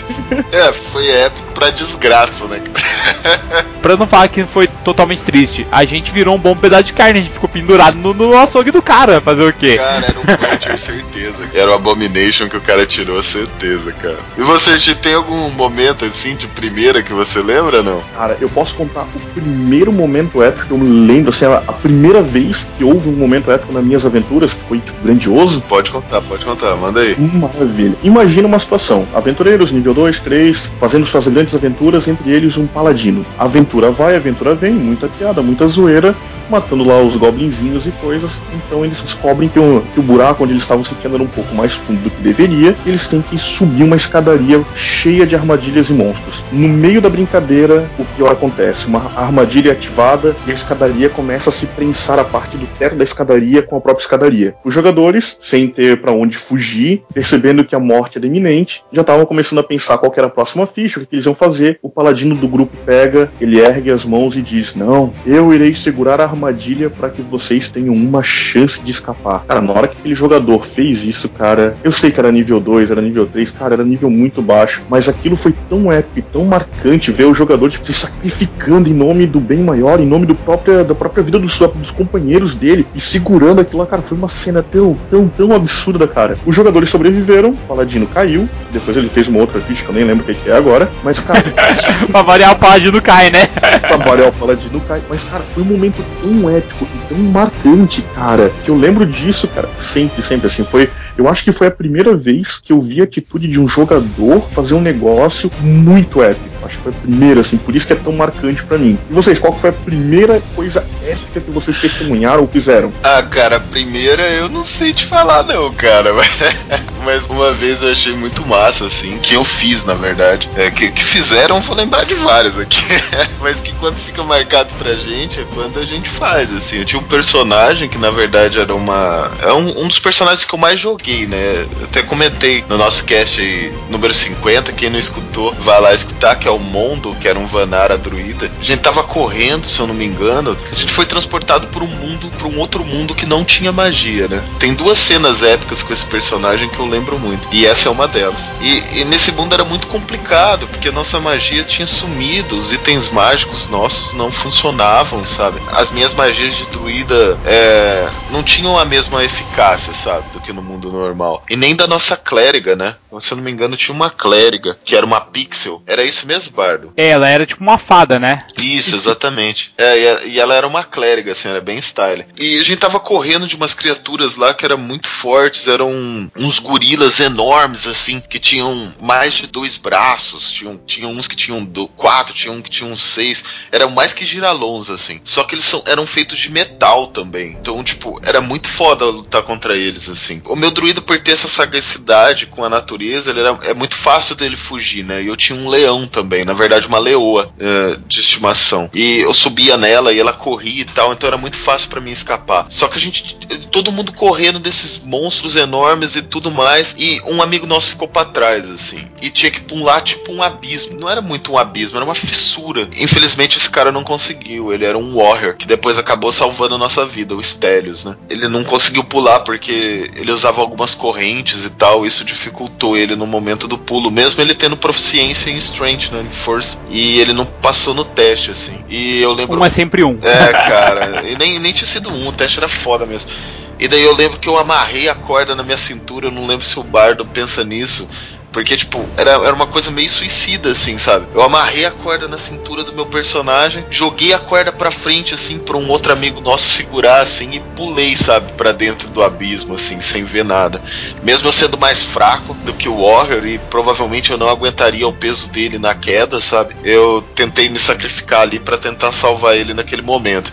É, 0.52 0.74
foi 0.74 1.10
épico 1.10 1.52
pra 1.54 1.70
desgraça, 1.70 2.46
né? 2.46 2.62
Pra 3.82 3.98
não 3.98 4.06
falar 4.06 4.28
que 4.28 4.44
foi 4.44 4.68
totalmente 4.68 5.24
triste, 5.24 5.66
a 5.72 5.84
gente 5.86 6.12
virou 6.12 6.36
um 6.36 6.40
bom 6.40 6.56
pedaço 6.56 6.84
de 6.84 6.94
carne, 6.94 7.20
a 7.20 7.22
gente 7.24 7.34
ficou 7.34 7.50
pendurado 7.50 7.98
no, 7.98 8.14
no 8.14 8.38
açougue 8.38 8.70
do 8.70 8.82
cara, 8.82 9.20
fazer 9.20 9.44
o 9.44 9.52
quê? 9.52 9.78
Cara, 9.78 10.06
era 10.06 10.20
um 10.20 10.24
Butcher, 10.24 10.80
certeza. 10.80 11.50
Era 11.52 11.72
o 11.72 11.74
Abomination 11.74 12.48
que 12.48 12.58
o 12.58 12.62
cara 12.62 12.86
tirou, 12.86 13.22
certeza, 13.24 13.92
cara. 13.94 14.18
E 14.38 14.42
você, 14.42 14.94
tem 14.94 15.16
algum 15.16 15.50
momento 15.50 16.06
assim 16.06 16.36
de 16.36 16.46
primeira 16.46 17.02
que 17.02 17.12
você 17.12 17.42
lembra, 17.42 17.82
não? 17.82 18.02
Cara, 18.16 18.38
eu 18.40 18.50
posso 18.50 18.76
contar 18.76 19.02
o 19.02 19.20
primeiro 19.34 19.92
momento 19.92 20.44
épico 20.44 20.68
que 20.68 20.72
eu 20.72 20.78
me 20.78 21.08
lembro, 21.08 21.32
assim, 21.32 21.46
a 21.46 21.64
a 21.72 21.74
primeira 21.74 22.22
vez 22.22 22.66
que 22.78 22.84
houve 22.84 23.10
um 23.10 23.14
momento 23.14 23.50
épico 23.50 23.74
nas 23.74 23.84
minhas 23.84 24.06
aventuras, 24.06 24.54
que 24.54 24.64
foi 24.66 24.80
tipo, 24.80 25.02
grandioso. 25.04 25.62
Pode 25.62 25.90
contar, 25.90 26.22
pode 26.22 26.44
contar, 26.44 26.76
manda 26.76 27.00
aí. 27.00 27.16
Maravilha. 27.18 27.96
Imagina 28.04 28.48
uma 28.48 28.60
situação: 28.60 29.08
aventureiros 29.14 29.72
nível 29.72 29.94
2, 29.94 30.20
3, 30.20 30.58
fazendo 30.80 31.08
suas 31.08 31.28
grandes 31.28 31.56
aventuras, 31.56 32.08
entre 32.08 32.30
eles 32.32 32.58
um 32.58 32.68
paladino. 32.68 32.91
Aventura 32.94 33.24
aventura 33.38 33.92
vai, 33.92 34.16
aventura 34.16 34.56
vem, 34.56 34.74
muita 34.74 35.08
piada, 35.08 35.42
muita 35.42 35.68
zoeira, 35.68 36.16
matando 36.52 36.84
lá 36.84 37.02
os 37.02 37.16
goblinzinhos 37.16 37.86
e 37.88 37.92
coisas. 37.92 38.30
Então 38.54 38.84
eles 38.84 39.02
descobrem 39.02 39.48
que 39.48 39.58
o, 39.58 39.82
que 39.94 40.00
o 40.00 40.04
buraco 40.04 40.44
onde 40.44 40.54
eles 40.54 40.64
estavam 40.64 40.84
se 40.84 40.94
era 41.04 41.24
um 41.24 41.28
pouco 41.28 41.56
mais 41.56 41.74
fundo 41.74 42.04
do 42.04 42.10
que 42.10 42.22
deveria. 42.22 42.76
E 42.86 42.90
eles 42.90 43.08
têm 43.08 43.22
que 43.22 43.40
subir 43.40 43.84
uma 43.84 43.96
escadaria 43.96 44.62
cheia 44.76 45.26
de 45.26 45.36
armadilhas 45.36 45.90
e 45.90 45.94
monstros. 45.94 46.44
No 46.52 46.68
meio 46.68 47.02
da 47.02 47.10
brincadeira, 47.10 47.90
o 47.98 48.06
pior 48.16 48.32
acontece: 48.32 48.86
uma 48.86 49.12
armadilha 49.16 49.70
é 49.70 49.72
ativada 49.72 50.36
e 50.46 50.52
a 50.52 50.54
escadaria 50.54 51.10
começa 51.10 51.50
a 51.50 51.54
se 51.54 51.66
prensar 51.66 52.20
a 52.20 52.24
parte 52.24 52.58
do 52.58 52.68
teto 52.78 52.96
da 52.96 53.04
escadaria 53.04 53.64
com 53.64 53.78
a 53.78 53.82
própria 53.82 54.04
escadaria. 54.04 54.54
Os 54.64 54.74
jogadores, 54.74 55.38
sem 55.40 55.68
ter 55.68 56.02
para 56.02 56.12
onde 56.12 56.38
fugir, 56.38 57.04
percebendo 57.14 57.64
que 57.64 57.76
a 57.76 57.80
morte 57.80 58.18
era 58.18 58.28
iminente, 58.28 58.84
já 58.92 59.02
estavam 59.02 59.26
começando 59.26 59.60
a 59.60 59.64
pensar 59.64 59.98
qual 59.98 60.14
era 60.16 60.28
a 60.28 60.30
próxima 60.30 60.68
ficha, 60.68 61.00
o 61.00 61.02
que, 61.02 61.08
que 61.08 61.16
eles 61.16 61.26
iam 61.26 61.34
fazer. 61.34 61.80
O 61.82 61.90
paladino 61.90 62.36
do 62.36 62.48
grupo 62.48 62.76
pega, 62.86 63.32
ele 63.40 63.60
ergue 63.60 63.92
as 63.92 64.04
mãos 64.04 64.36
e 64.36 64.42
diz: 64.42 64.76
Não, 64.76 65.14
eu 65.26 65.54
irei 65.54 65.74
segurar 65.74 66.20
a 66.20 66.26
armadilha 66.26 66.41
para 66.90 67.10
que 67.10 67.22
vocês 67.22 67.70
tenham 67.70 67.94
uma 67.94 68.24
chance 68.24 68.80
de 68.82 68.92
escapar. 68.92 69.44
Cara, 69.48 69.62
na 69.62 69.74
hora 69.74 69.88
que 69.88 69.98
aquele 70.00 70.16
jogador 70.16 70.66
fez 70.66 71.04
isso, 71.04 71.30
cara, 71.30 71.76
eu 71.84 71.92
sei 71.92 72.12
que 72.12 72.20
era 72.20 72.32
nível 72.32 72.60
2, 72.60 72.92
era 72.92 73.02
nível 73.02 73.28
3, 73.28 73.52
cara, 73.52 73.74
era 73.74 73.84
nível 73.84 74.10
muito 74.10 74.42
baixo, 74.42 74.82
mas 74.90 75.08
aquilo 75.08 75.36
foi 75.36 75.54
tão 75.70 75.92
épico 75.92 76.20
e 76.20 76.22
tão 76.22 76.46
marcante 76.46 77.12
ver 77.12 77.26
o 77.26 77.34
jogador 77.34 77.70
tipo, 77.70 77.86
se 77.86 77.94
sacrificando 77.94 78.90
em 78.90 78.94
nome 78.94 79.26
do 79.26 79.40
bem 79.40 79.60
maior, 79.60 80.00
em 80.00 80.06
nome 80.06 80.26
do 80.26 80.36
próprio, 80.36 80.84
da 80.84 80.96
própria 80.96 81.24
vida 81.24 81.40
dos, 81.40 81.58
dos 81.58 81.92
companheiros 81.92 82.56
dele 82.56 82.86
e 82.96 83.02
segurando 83.02 83.62
aquilo 83.62 83.82
lá, 83.82 83.88
cara, 83.88 84.02
foi 84.02 84.18
uma 84.18 84.30
cena 84.30 84.64
tão, 84.64 84.98
tão, 85.10 85.28
tão 85.28 85.54
absurda, 85.54 86.08
cara. 86.08 86.38
Os 86.46 86.56
jogadores 86.56 86.90
sobreviveram, 86.90 87.52
o 87.52 87.58
Paladino 87.68 88.08
caiu, 88.08 88.48
depois 88.72 88.96
ele 88.98 89.10
fez 89.10 89.28
uma 89.28 89.40
outra 89.40 89.60
ficha 89.62 89.84
que 89.84 89.90
eu 89.90 89.96
nem 89.96 90.04
lembro 90.04 90.24
o 90.24 90.26
que, 90.26 90.34
que 90.34 90.50
é 90.50 90.56
agora, 90.56 90.90
mas, 91.04 91.20
cara. 91.20 91.44
pra 92.12 92.22
variar 92.22 92.54
o 92.54 92.60
Paladino 92.60 93.02
cai, 93.02 93.30
né? 93.30 93.48
pra 93.82 93.98
variar 93.98 94.30
o 94.30 94.34
Paladino 94.34 94.80
cai, 94.82 95.02
mas, 95.10 95.24
cara, 95.24 95.44
foi 95.54 95.64
um 95.64 95.66
momento 95.66 96.04
tão 96.22 96.31
épico 96.50 96.86
e 96.86 97.08
tão 97.08 97.18
marcante, 97.18 98.02
cara, 98.16 98.52
que 98.64 98.70
eu 98.70 98.76
lembro 98.76 99.06
disso, 99.06 99.48
cara, 99.48 99.68
sempre, 99.94 100.24
sempre 100.24 100.48
assim. 100.48 100.64
Foi, 100.64 100.90
eu 101.18 101.28
acho 101.28 101.44
que 101.44 101.52
foi 101.52 101.68
a 101.68 101.72
primeira 101.72 102.16
vez 102.16 102.60
que 102.60 102.72
eu 102.74 102.82
vi 102.82 103.02
a 103.02 103.04
atitude 103.04 103.48
de 103.48 103.60
um 103.60 103.68
jogador 103.68 104.42
fazer 104.52 104.74
um 104.74 104.82
negócio 104.82 105.52
muito 105.60 106.22
épico. 106.22 106.50
Acho 106.64 106.78
que 106.78 106.84
foi 106.84 106.92
a 106.92 106.96
primeira, 106.96 107.42
assim, 107.42 107.58
por 107.58 107.76
isso 107.76 107.88
que 107.88 107.94
é 107.94 107.96
tão 107.96 108.14
marcante 108.14 108.64
para 108.64 108.78
mim. 108.78 108.98
E 109.10 109.14
vocês, 109.14 109.40
qual 109.40 109.54
foi 109.54 109.72
a 109.72 109.74
primeira 109.74 110.42
coisa 110.56 110.84
épica 111.04 111.42
que 111.42 111.52
vocês 111.52 111.80
testemunharam 111.80 112.42
ou 112.42 112.48
fizeram? 112.48 112.94
Ah, 113.04 113.22
cara, 113.24 113.58
a 113.58 113.60
primeira 113.60 114.24
eu 114.30 114.48
não 114.48 114.64
sei 114.64 114.94
te 114.94 115.06
falar, 115.06 115.44
não, 115.44 115.72
cara. 115.74 116.12
Mas 117.04 117.24
uma 117.30 117.52
vez 117.52 117.82
eu 117.82 117.92
achei 117.92 118.16
muito 118.16 118.46
massa, 118.46 118.86
assim, 118.86 119.18
que 119.18 119.34
eu 119.34 119.44
fiz, 119.44 119.84
na 119.84 119.96
verdade. 119.96 120.48
É, 120.56 120.70
que, 120.70 120.92
que 120.92 121.04
fizeram, 121.04 121.60
vou 121.62 121.76
lembrar 121.76 122.06
de 122.06 122.14
vários 122.14 122.58
aqui. 122.58 122.84
Mas 123.42 123.60
que 123.60 123.74
quando 123.74 123.96
fica 123.96 124.24
marcado 124.24 124.70
pra 124.78 124.94
gente 124.94 125.40
é 125.40 125.46
quando 125.54 125.80
a 125.80 125.86
gente 125.86 126.10
faz, 126.10 126.54
assim. 126.54 126.78
Eu 126.78 126.86
tinha 126.86 127.02
um 127.02 127.06
personagem 127.06 127.90
que, 127.90 127.98
na 127.98 128.12
verdade, 128.12 128.60
era 128.60 128.74
uma. 128.74 129.32
É 129.42 129.52
um, 129.52 129.84
um 129.84 129.88
dos 129.88 130.00
personagens 130.00 130.46
que 130.46 130.54
eu 130.54 130.60
mais 130.60 130.80
joguei, 130.80 131.01
né? 131.10 131.68
Eu 131.80 131.86
até 131.86 132.02
comentei 132.04 132.64
no 132.70 132.78
nosso 132.78 133.04
cast 133.04 133.42
aí, 133.42 133.74
número 133.90 134.14
50. 134.14 134.72
Quem 134.74 134.90
não 134.90 135.00
escutou, 135.00 135.54
vai 135.54 135.82
lá 135.82 135.94
escutar, 135.94 136.36
que 136.36 136.48
é 136.48 136.52
o 136.52 136.60
Mondo, 136.60 137.16
que 137.16 137.28
era 137.28 137.38
um 137.38 137.46
Vanara 137.46 137.98
druida. 137.98 138.52
A 138.60 138.64
gente 138.64 138.82
tava 138.82 139.04
correndo, 139.04 139.68
se 139.68 139.80
eu 139.80 139.88
não 139.88 139.96
me 139.96 140.06
engano. 140.06 140.56
A 140.72 140.76
gente 140.76 140.92
foi 140.92 141.06
transportado 141.06 141.68
por 141.68 141.82
um 141.82 141.88
mundo, 141.88 142.30
por 142.38 142.48
um 142.48 142.60
outro 142.60 142.86
mundo 142.86 143.16
que 143.16 143.26
não 143.26 143.44
tinha 143.44 143.72
magia, 143.72 144.28
né? 144.28 144.44
Tem 144.60 144.74
duas 144.74 145.00
cenas 145.00 145.42
épicas 145.42 145.82
com 145.82 145.92
esse 145.92 146.06
personagem 146.06 146.70
que 146.70 146.80
eu 146.80 146.86
lembro 146.86 147.18
muito. 147.18 147.48
E 147.52 147.66
essa 147.66 147.90
é 147.90 147.92
uma 147.92 148.08
delas. 148.08 148.40
E, 148.62 149.00
e 149.00 149.06
nesse 149.06 149.32
mundo 149.32 149.54
era 149.54 149.64
muito 149.64 149.88
complicado, 149.88 150.68
porque 150.68 150.90
a 150.90 150.92
nossa 150.92 151.20
magia 151.20 151.64
tinha 151.64 151.88
sumido, 151.88 152.58
os 152.58 152.72
itens 152.72 153.10
mágicos 153.10 153.68
nossos 153.70 154.14
não 154.14 154.32
funcionavam, 154.32 155.26
sabe? 155.26 155.60
As 155.72 155.90
minhas 155.92 156.14
magias 156.14 156.56
de 156.56 156.66
druida 156.68 157.38
é, 157.46 158.08
não 158.30 158.44
tinham 158.44 158.78
a 158.78 158.86
mesma 158.86 159.24
eficácia, 159.24 159.94
sabe? 159.94 160.26
Do 160.34 160.40
que 160.40 160.54
no 160.54 160.62
mundo 160.62 160.91
normal. 160.92 161.44
E 161.50 161.56
nem 161.56 161.76
da 161.76 161.88
nossa 161.88 162.16
clériga, 162.16 162.76
né? 162.76 162.96
Se 163.20 163.34
eu 163.34 163.36
não 163.36 163.44
me 163.44 163.52
engano, 163.52 163.76
tinha 163.76 163.94
uma 163.94 164.10
clériga, 164.10 164.78
que 164.86 164.96
era 164.96 165.06
uma 165.06 165.20
pixel. 165.20 165.84
Era 165.86 166.04
isso 166.04 166.26
mesmo, 166.26 166.56
Bardo? 166.56 166.94
É, 166.96 167.10
ela 167.10 167.28
era 167.28 167.46
tipo 167.46 167.62
uma 167.62 167.78
fada, 167.78 168.18
né? 168.20 168.46
Isso, 168.58 168.96
exatamente. 168.96 169.74
É, 169.78 170.28
e 170.28 170.40
ela 170.40 170.56
era 170.56 170.68
uma 170.68 170.84
clériga, 170.84 171.32
assim, 171.34 171.50
era 171.50 171.62
bem 171.62 171.78
style. 171.78 172.26
E 172.40 172.60
a 172.60 172.64
gente 172.64 172.80
tava 172.80 173.00
correndo 173.00 173.48
de 173.48 173.56
umas 173.56 173.74
criaturas 173.74 174.36
lá 174.36 174.54
que 174.54 174.66
eram 174.66 174.78
muito 174.78 175.08
fortes, 175.08 175.68
eram 175.68 176.32
uns 176.36 176.60
gorilas 176.60 177.20
enormes, 177.20 177.86
assim, 177.86 178.20
que 178.20 178.40
tinham 178.40 178.94
mais 179.02 179.34
de 179.34 179.48
dois 179.48 179.78
braços, 179.78 180.52
tinham, 180.52 180.78
tinham 180.86 181.12
uns 181.12 181.28
que 181.28 181.36
tinham 181.36 181.64
do, 181.64 181.88
quatro, 181.88 182.34
tinham 182.34 182.56
um 182.56 182.62
que 182.62 182.70
tinham 182.70 182.96
seis, 182.96 183.44
eram 183.72 183.92
mais 183.92 184.14
que 184.14 184.26
giralons, 184.26 184.90
assim. 184.90 185.22
Só 185.24 185.44
que 185.44 185.56
eles 185.56 185.66
são, 185.66 185.84
eram 185.86 186.06
feitos 186.06 186.38
de 186.38 186.50
metal 186.50 187.08
também. 187.08 187.58
Então, 187.60 187.84
tipo, 187.84 188.20
era 188.24 188.42
muito 188.42 188.68
foda 188.68 189.06
lutar 189.06 189.44
contra 189.44 189.76
eles, 189.76 190.10
assim. 190.10 190.42
O 190.46 190.56
meu 190.56 190.72
druida, 190.82 191.00
por 191.00 191.20
ter 191.20 191.34
essa 191.34 191.48
sagacidade 191.48 192.48
com 192.48 192.64
a 192.64 192.70
natureza, 192.70 193.30
ele 193.30 193.40
era, 193.40 193.60
é 193.62 193.74
muito 193.74 193.96
fácil 193.96 194.36
dele 194.36 194.58
fugir, 194.58 195.06
né? 195.06 195.22
E 195.22 195.28
eu 195.28 195.38
tinha 195.38 195.58
um 195.58 195.70
leão 195.70 196.08
também, 196.08 196.44
na 196.44 196.54
verdade, 196.54 196.88
uma 196.88 196.98
leoa 196.98 197.54
uh, 197.60 198.02
de 198.08 198.20
estimação. 198.20 198.90
E 198.92 199.20
eu 199.20 199.32
subia 199.32 199.78
nela 199.78 200.12
e 200.12 200.20
ela 200.20 200.34
corria 200.34 200.82
e 200.82 200.86
tal, 200.86 201.14
então 201.14 201.28
era 201.28 201.38
muito 201.38 201.56
fácil 201.56 201.88
para 201.88 202.02
mim 202.02 202.10
escapar. 202.10 202.66
Só 202.70 202.88
que 202.88 202.98
a 202.98 203.00
gente, 203.00 203.38
todo 203.70 203.92
mundo 203.92 204.12
correndo 204.12 204.58
desses 204.58 204.98
monstros 204.98 205.56
enormes 205.56 206.16
e 206.16 206.24
tudo 206.24 206.50
mais, 206.50 206.96
e 206.98 207.22
um 207.28 207.44
amigo 207.44 207.68
nosso 207.68 207.90
ficou 207.92 208.08
para 208.08 208.26
trás, 208.26 208.68
assim, 208.68 209.08
e 209.22 209.30
tinha 209.30 209.52
que 209.52 209.62
pular 209.62 210.02
tipo 210.02 210.32
um 210.32 210.42
abismo. 210.42 210.98
Não 211.00 211.08
era 211.08 211.22
muito 211.22 211.52
um 211.52 211.60
abismo, 211.60 211.98
era 211.98 212.06
uma 212.06 212.16
fissura. 212.16 212.90
Infelizmente 212.98 213.60
esse 213.60 213.70
cara 213.70 213.92
não 213.92 214.04
conseguiu, 214.04 214.74
ele 214.74 214.86
era 214.86 214.98
um 214.98 215.16
warrior, 215.16 215.56
que 215.56 215.68
depois 215.68 216.00
acabou 216.00 216.34
salvando 216.34 216.74
a 216.74 216.80
nossa 216.80 217.06
vida, 217.06 217.36
o 217.36 217.44
Stelios, 217.44 218.04
né? 218.04 218.16
Ele 218.28 218.48
não 218.48 218.64
conseguiu 218.64 219.04
pular 219.04 219.42
porque 219.42 220.10
ele 220.16 220.32
usava 220.32 220.62
algumas 220.72 220.96
correntes 220.96 221.66
e 221.66 221.70
tal, 221.70 222.06
isso 222.06 222.24
dificultou 222.24 222.96
ele 222.96 223.14
no 223.14 223.28
momento 223.28 223.68
do 223.68 223.78
pulo, 223.78 224.10
mesmo 224.10 224.42
ele 224.42 224.56
tendo 224.56 224.78
proficiência 224.78 225.50
em 225.50 225.58
strength, 225.58 226.12
né, 226.14 226.22
em 226.22 226.34
força, 226.34 226.78
e 226.90 227.20
ele 227.20 227.34
não 227.34 227.46
passou 227.46 227.94
no 227.94 228.06
teste, 228.06 228.52
assim. 228.52 228.80
E 228.88 229.22
eu 229.22 229.34
lembro. 229.34 229.60
Um 229.60 229.66
é 229.66 229.70
sempre 229.70 230.02
um. 230.02 230.18
É, 230.22 230.52
cara, 230.54 231.28
e 231.28 231.38
nem, 231.38 231.60
nem 231.60 231.74
tinha 231.74 231.86
sido 231.86 232.10
um, 232.10 232.26
o 232.26 232.32
teste 232.32 232.58
era 232.58 232.70
foda 232.70 233.06
mesmo. 233.06 233.30
E 233.78 233.88
daí 233.88 234.02
eu 234.02 234.16
lembro 234.16 234.40
que 234.40 234.48
eu 234.48 234.58
amarrei 234.58 235.10
a 235.10 235.16
corda 235.16 235.56
na 235.56 235.64
minha 235.64 235.78
cintura, 235.78 236.28
eu 236.28 236.32
não 236.32 236.48
lembro 236.48 236.66
se 236.66 236.80
o 236.80 236.84
bardo 236.84 237.26
pensa 237.26 237.66
nisso. 237.66 238.08
Porque, 238.52 238.76
tipo, 238.76 239.08
era, 239.16 239.32
era 239.32 239.54
uma 239.54 239.68
coisa 239.68 239.90
meio 239.90 240.10
suicida, 240.10 240.72
assim, 240.72 240.98
sabe? 240.98 241.28
Eu 241.34 241.42
amarrei 241.42 241.86
a 241.86 241.92
corda 241.92 242.28
na 242.28 242.38
cintura 242.38 242.84
do 242.84 242.94
meu 242.94 243.06
personagem, 243.06 243.86
joguei 243.90 244.34
a 244.34 244.40
corda 244.40 244.72
pra 244.72 244.92
frente, 244.92 245.34
assim, 245.34 245.58
pra 245.58 245.78
um 245.78 245.90
outro 245.90 246.12
amigo 246.12 246.42
nosso 246.42 246.70
segurar, 246.70 247.22
assim, 247.22 247.56
e 247.56 247.60
pulei, 247.76 248.16
sabe, 248.16 248.52
pra 248.54 248.72
dentro 248.72 249.08
do 249.10 249.24
abismo, 249.24 249.76
assim, 249.76 250.02
sem 250.02 250.24
ver 250.24 250.44
nada. 250.44 250.82
Mesmo 251.24 251.48
eu 251.48 251.54
sendo 251.54 251.78
mais 251.78 252.04
fraco 252.04 252.54
do 252.54 252.74
que 252.74 252.90
o 252.90 253.06
Warrior, 253.06 253.46
e 253.46 253.58
provavelmente 253.58 254.32
eu 254.32 254.38
não 254.38 254.50
aguentaria 254.50 255.08
o 255.08 255.14
peso 255.14 255.50
dele 255.50 255.80
na 255.80 255.96
queda, 255.96 256.42
sabe? 256.42 256.76
Eu 256.84 257.24
tentei 257.34 257.70
me 257.70 257.80
sacrificar 257.80 258.42
ali 258.42 258.60
para 258.60 258.78
tentar 258.78 259.12
salvar 259.12 259.56
ele 259.56 259.74
naquele 259.74 260.02
momento. 260.02 260.52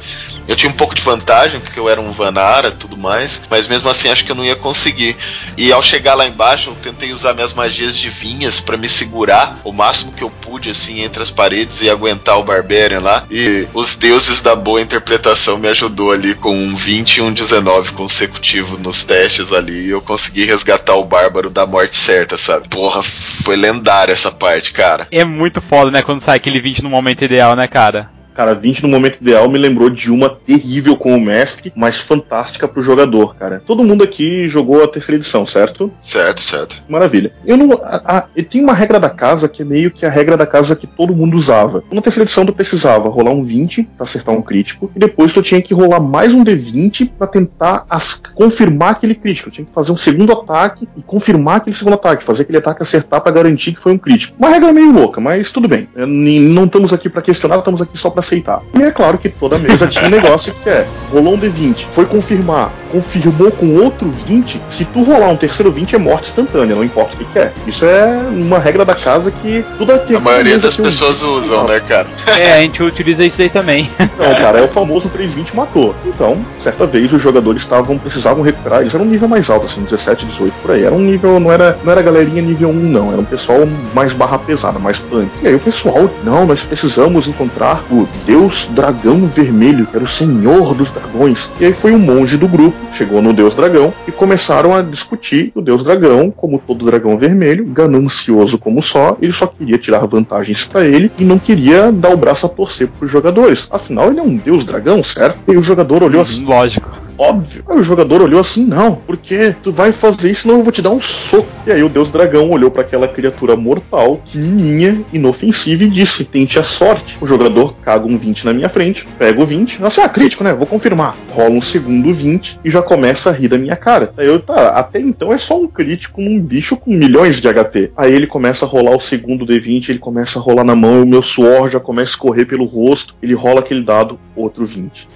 Eu 0.48 0.56
tinha 0.56 0.70
um 0.70 0.74
pouco 0.74 0.94
de 0.94 1.02
vantagem, 1.02 1.60
porque 1.60 1.78
eu 1.78 1.90
era 1.90 2.00
um 2.00 2.10
Vanara 2.10 2.70
tudo 2.70 2.96
mais, 2.96 3.38
mas 3.50 3.68
mesmo 3.68 3.86
assim 3.90 4.08
acho 4.08 4.24
que 4.24 4.32
eu 4.32 4.36
não 4.36 4.44
ia 4.44 4.56
conseguir. 4.56 5.14
E 5.58 5.70
ao 5.70 5.82
chegar 5.82 6.14
lá 6.14 6.26
embaixo, 6.26 6.70
eu 6.70 6.74
tentei 6.74 7.12
usar 7.12 7.34
minhas 7.34 7.52
magias 7.52 7.94
divinhas 7.94 8.58
para 8.58 8.78
me 8.78 8.88
segurar 8.88 9.60
o 9.62 9.72
máximo 9.72 10.10
que 10.10 10.22
eu 10.22 10.30
pude, 10.30 10.70
assim, 10.70 11.02
entre 11.02 11.22
as 11.22 11.30
paredes 11.30 11.82
e 11.82 11.90
aguentar 11.90 12.38
o 12.38 12.42
Barbarian 12.42 13.00
lá. 13.00 13.24
E 13.30 13.66
os 13.74 13.94
deuses 13.94 14.40
da 14.40 14.56
boa 14.56 14.80
interpretação 14.80 15.58
me 15.58 15.68
ajudou 15.68 16.12
ali 16.12 16.34
com 16.34 16.56
um 16.56 16.74
20 16.74 17.16
e 17.16 17.20
um 17.20 17.32
19 17.32 17.92
consecutivo 17.92 18.78
nos 18.78 19.04
testes 19.04 19.52
ali. 19.52 19.86
E 19.86 19.90
eu 19.90 20.00
consegui 20.00 20.44
resgatar 20.44 20.94
o 20.94 21.04
Bárbaro 21.04 21.50
da 21.50 21.66
morte 21.66 21.94
certa, 21.94 22.38
sabe? 22.38 22.68
Porra, 22.68 23.02
foi 23.02 23.54
lendária 23.54 24.12
essa 24.12 24.30
parte, 24.30 24.72
cara. 24.72 25.06
É 25.10 25.24
muito 25.24 25.60
foda, 25.60 25.90
né, 25.90 26.00
quando 26.00 26.20
sai 26.20 26.38
aquele 26.38 26.58
20 26.58 26.82
no 26.82 26.88
momento 26.88 27.22
ideal, 27.22 27.54
né, 27.54 27.66
cara? 27.66 28.17
Cara, 28.38 28.54
20 28.54 28.84
no 28.84 28.88
momento 28.88 29.18
ideal 29.20 29.48
me 29.48 29.58
lembrou 29.58 29.90
de 29.90 30.12
uma 30.12 30.30
terrível 30.30 30.96
com 30.96 31.12
o 31.12 31.20
mestre, 31.20 31.72
mas 31.74 31.98
fantástica 31.98 32.68
pro 32.68 32.80
jogador, 32.80 33.34
cara. 33.34 33.60
Todo 33.66 33.82
mundo 33.82 34.04
aqui 34.04 34.48
jogou 34.48 34.84
a 34.84 34.86
terceira 34.86 35.18
edição, 35.18 35.44
certo? 35.44 35.90
Certo, 36.00 36.40
certo. 36.40 36.80
Maravilha. 36.88 37.32
Eu 37.44 37.56
não. 37.56 37.72
A, 37.82 38.18
a, 38.18 38.20
tem 38.48 38.62
uma 38.62 38.74
regra 38.74 39.00
da 39.00 39.10
casa 39.10 39.48
que 39.48 39.62
é 39.62 39.64
meio 39.64 39.90
que 39.90 40.06
a 40.06 40.08
regra 40.08 40.36
da 40.36 40.46
casa 40.46 40.76
que 40.76 40.86
todo 40.86 41.16
mundo 41.16 41.36
usava. 41.36 41.82
Na 41.90 42.00
terceira 42.00 42.26
edição 42.26 42.46
tu 42.46 42.52
precisava 42.52 43.08
rolar 43.08 43.32
um 43.32 43.42
20 43.42 43.82
para 43.96 44.06
acertar 44.06 44.32
um 44.32 44.40
crítico, 44.40 44.88
e 44.94 45.00
depois 45.00 45.32
tu 45.32 45.42
tinha 45.42 45.60
que 45.60 45.74
rolar 45.74 45.98
mais 45.98 46.32
um 46.32 46.44
D20 46.44 47.10
para 47.18 47.26
tentar 47.26 47.86
as, 47.90 48.22
confirmar 48.36 48.92
aquele 48.92 49.16
crítico. 49.16 49.48
Eu 49.48 49.52
tinha 49.52 49.64
que 49.64 49.74
fazer 49.74 49.90
um 49.90 49.96
segundo 49.96 50.32
ataque 50.32 50.88
e 50.96 51.02
confirmar 51.02 51.56
aquele 51.56 51.74
segundo 51.74 51.94
ataque, 51.94 52.22
fazer 52.22 52.42
aquele 52.42 52.58
ataque 52.58 52.84
acertar 52.84 53.20
para 53.20 53.32
garantir 53.32 53.72
que 53.72 53.80
foi 53.80 53.90
um 53.90 53.98
crítico. 53.98 54.36
Uma 54.38 54.50
regra 54.50 54.72
meio 54.72 54.92
louca, 54.92 55.20
mas 55.20 55.50
tudo 55.50 55.66
bem. 55.66 55.88
Não 55.96 56.66
estamos 56.66 56.92
aqui 56.92 57.08
para 57.08 57.20
questionar, 57.20 57.58
estamos 57.58 57.82
aqui 57.82 57.98
só 57.98 58.08
para 58.08 58.27
aceitar. 58.28 58.62
E 58.74 58.82
é 58.82 58.90
claro 58.90 59.18
que 59.18 59.28
toda 59.28 59.58
mesa 59.58 59.86
tinha 59.86 60.06
um 60.06 60.10
negócio 60.10 60.54
que 60.62 60.68
é, 60.68 60.86
rolou 61.10 61.34
um 61.34 61.40
D20, 61.40 61.86
foi 61.92 62.04
confirmar, 62.04 62.70
confirmou 62.90 63.50
com 63.50 63.76
outro 63.76 64.10
20. 64.26 64.60
Se 64.70 64.84
tu 64.84 65.02
rolar 65.02 65.28
um 65.28 65.36
terceiro 65.36 65.70
20 65.70 65.94
é 65.94 65.98
morte 65.98 66.28
instantânea, 66.28 66.74
não 66.74 66.84
importa 66.84 67.14
o 67.14 67.18
que, 67.18 67.24
que 67.24 67.38
é. 67.38 67.52
Isso 67.66 67.84
é 67.84 68.18
uma 68.30 68.58
regra 68.58 68.84
da 68.84 68.94
casa 68.94 69.30
que 69.30 69.64
tudo 69.76 69.92
aqui. 69.92 70.14
A 70.14 70.20
maioria 70.20 70.58
das 70.58 70.78
um 70.78 70.82
pessoas 70.82 71.20
20. 71.20 71.30
usam, 71.30 71.68
né, 71.68 71.80
cara? 71.80 72.06
É, 72.26 72.52
a 72.52 72.60
gente 72.60 72.82
utiliza 72.82 73.24
isso 73.24 73.40
aí 73.42 73.50
também. 73.50 73.90
Não, 74.18 74.34
cara, 74.34 74.58
é 74.58 74.62
o 74.62 74.68
famoso 74.68 75.08
320 75.08 75.54
matou. 75.54 75.94
Então, 76.04 76.38
certa 76.60 76.86
vez 76.86 77.12
os 77.12 77.22
jogadores 77.22 77.62
estavam 77.62 77.98
precisavam 77.98 78.42
recuperar, 78.42 78.80
eles 78.80 78.94
eram 78.94 79.04
um 79.04 79.08
nível 79.08 79.28
mais 79.28 79.48
alto, 79.50 79.66
assim, 79.66 79.82
17, 79.82 80.26
18 80.26 80.54
por 80.62 80.70
aí. 80.72 80.84
Era 80.84 80.94
um 80.94 81.00
nível, 81.00 81.38
não 81.38 81.52
era, 81.52 81.78
não 81.84 81.92
era 81.92 82.02
galerinha 82.02 82.42
nível 82.42 82.70
1, 82.70 82.72
não. 82.72 83.12
Era 83.12 83.20
um 83.20 83.24
pessoal 83.24 83.60
mais 83.94 84.12
barra 84.12 84.38
pesada, 84.38 84.78
mais 84.78 84.98
punk. 84.98 85.30
E 85.42 85.48
aí 85.48 85.54
o 85.54 85.60
pessoal, 85.60 86.10
não, 86.24 86.46
nós 86.46 86.60
precisamos 86.60 87.26
encontrar 87.26 87.82
o 87.90 88.08
Deus 88.26 88.68
Dragão 88.70 89.26
Vermelho, 89.26 89.86
que 89.86 89.96
era 89.96 90.04
o 90.04 90.08
Senhor 90.08 90.74
dos 90.74 90.90
Dragões. 90.90 91.48
E 91.60 91.66
aí 91.66 91.72
foi 91.72 91.92
um 91.92 91.98
monge 91.98 92.36
do 92.36 92.48
grupo, 92.48 92.76
chegou 92.92 93.22
no 93.22 93.32
Deus 93.32 93.54
Dragão 93.54 93.92
e 94.06 94.12
começaram 94.12 94.74
a 94.74 94.82
discutir 94.82 95.52
o 95.54 95.60
Deus 95.60 95.84
Dragão, 95.84 96.30
como 96.30 96.58
todo 96.58 96.84
dragão 96.84 97.16
vermelho, 97.16 97.64
ganancioso 97.64 98.58
como 98.58 98.82
só, 98.82 99.16
ele 99.20 99.32
só 99.32 99.46
queria 99.46 99.78
tirar 99.78 100.06
vantagens 100.06 100.64
pra 100.64 100.84
ele 100.86 101.10
e 101.18 101.24
não 101.24 101.38
queria 101.38 101.92
dar 101.92 102.12
o 102.12 102.16
braço 102.16 102.46
a 102.46 102.48
torcer 102.48 102.88
pros 102.88 103.10
jogadores. 103.10 103.66
Afinal, 103.70 104.10
ele 104.10 104.20
é 104.20 104.22
um 104.22 104.36
Deus 104.36 104.64
Dragão, 104.64 105.02
certo? 105.04 105.38
E 105.46 105.56
o 105.56 105.62
jogador 105.62 106.02
olhou 106.02 106.22
assim, 106.22 106.44
Lógico. 106.44 107.07
Óbvio. 107.18 107.64
Aí 107.68 107.78
o 107.78 107.82
jogador 107.82 108.22
olhou 108.22 108.40
assim, 108.40 108.64
não, 108.64 108.94
porque 108.94 109.54
tu 109.62 109.72
vai 109.72 109.92
fazer 109.92 110.30
isso, 110.30 110.42
senão 110.42 110.58
eu 110.58 110.62
vou 110.62 110.72
te 110.72 110.80
dar 110.80 110.90
um 110.90 111.00
soco. 111.00 111.48
E 111.66 111.72
aí 111.72 111.82
o 111.82 111.88
Deus 111.88 112.08
Dragão 112.08 112.50
olhou 112.50 112.70
para 112.70 112.82
aquela 112.82 113.08
criatura 113.08 113.56
mortal, 113.56 114.20
pequenininha, 114.24 115.02
inofensiva, 115.12 115.82
e 115.82 115.90
disse, 115.90 116.24
tente 116.24 116.58
a 116.58 116.62
sorte. 116.62 117.18
O 117.20 117.26
jogador 117.26 117.74
caga 117.82 118.06
um 118.06 118.16
20 118.16 118.44
na 118.44 118.52
minha 118.52 118.68
frente, 118.68 119.06
pega 119.18 119.40
o 119.40 119.46
20, 119.46 119.80
nossa, 119.80 120.04
ah, 120.04 120.08
crítico, 120.08 120.44
né? 120.44 120.54
Vou 120.54 120.66
confirmar. 120.66 121.16
Rola 121.32 121.50
um 121.50 121.60
segundo 121.60 122.12
20 122.12 122.60
e 122.64 122.70
já 122.70 122.80
começa 122.80 123.30
a 123.30 123.32
rir 123.32 123.48
da 123.48 123.58
minha 123.58 123.76
cara. 123.76 124.12
Aí 124.16 124.26
eu, 124.26 124.38
tá, 124.40 124.70
até 124.70 125.00
então 125.00 125.32
é 125.32 125.38
só 125.38 125.60
um 125.60 125.66
crítico 125.66 126.20
num 126.20 126.40
bicho 126.40 126.76
com 126.76 126.90
milhões 126.92 127.40
de 127.40 127.48
HP. 127.52 127.92
Aí 127.96 128.12
ele 128.12 128.26
começa 128.26 128.64
a 128.64 128.68
rolar 128.68 128.96
o 128.96 129.00
segundo 129.00 129.46
D20, 129.46 129.88
ele 129.88 129.98
começa 129.98 130.38
a 130.38 130.42
rolar 130.42 130.64
na 130.64 130.76
mão, 130.76 131.02
o 131.02 131.06
meu 131.06 131.22
suor 131.22 131.68
já 131.68 131.80
começa 131.80 132.10
a 132.10 132.12
escorrer 132.12 132.46
pelo 132.46 132.64
rosto, 132.64 133.14
ele 133.22 133.34
rola 133.34 133.60
aquele 133.60 133.82
dado, 133.82 134.18
outro 134.36 134.64
20. 134.64 135.08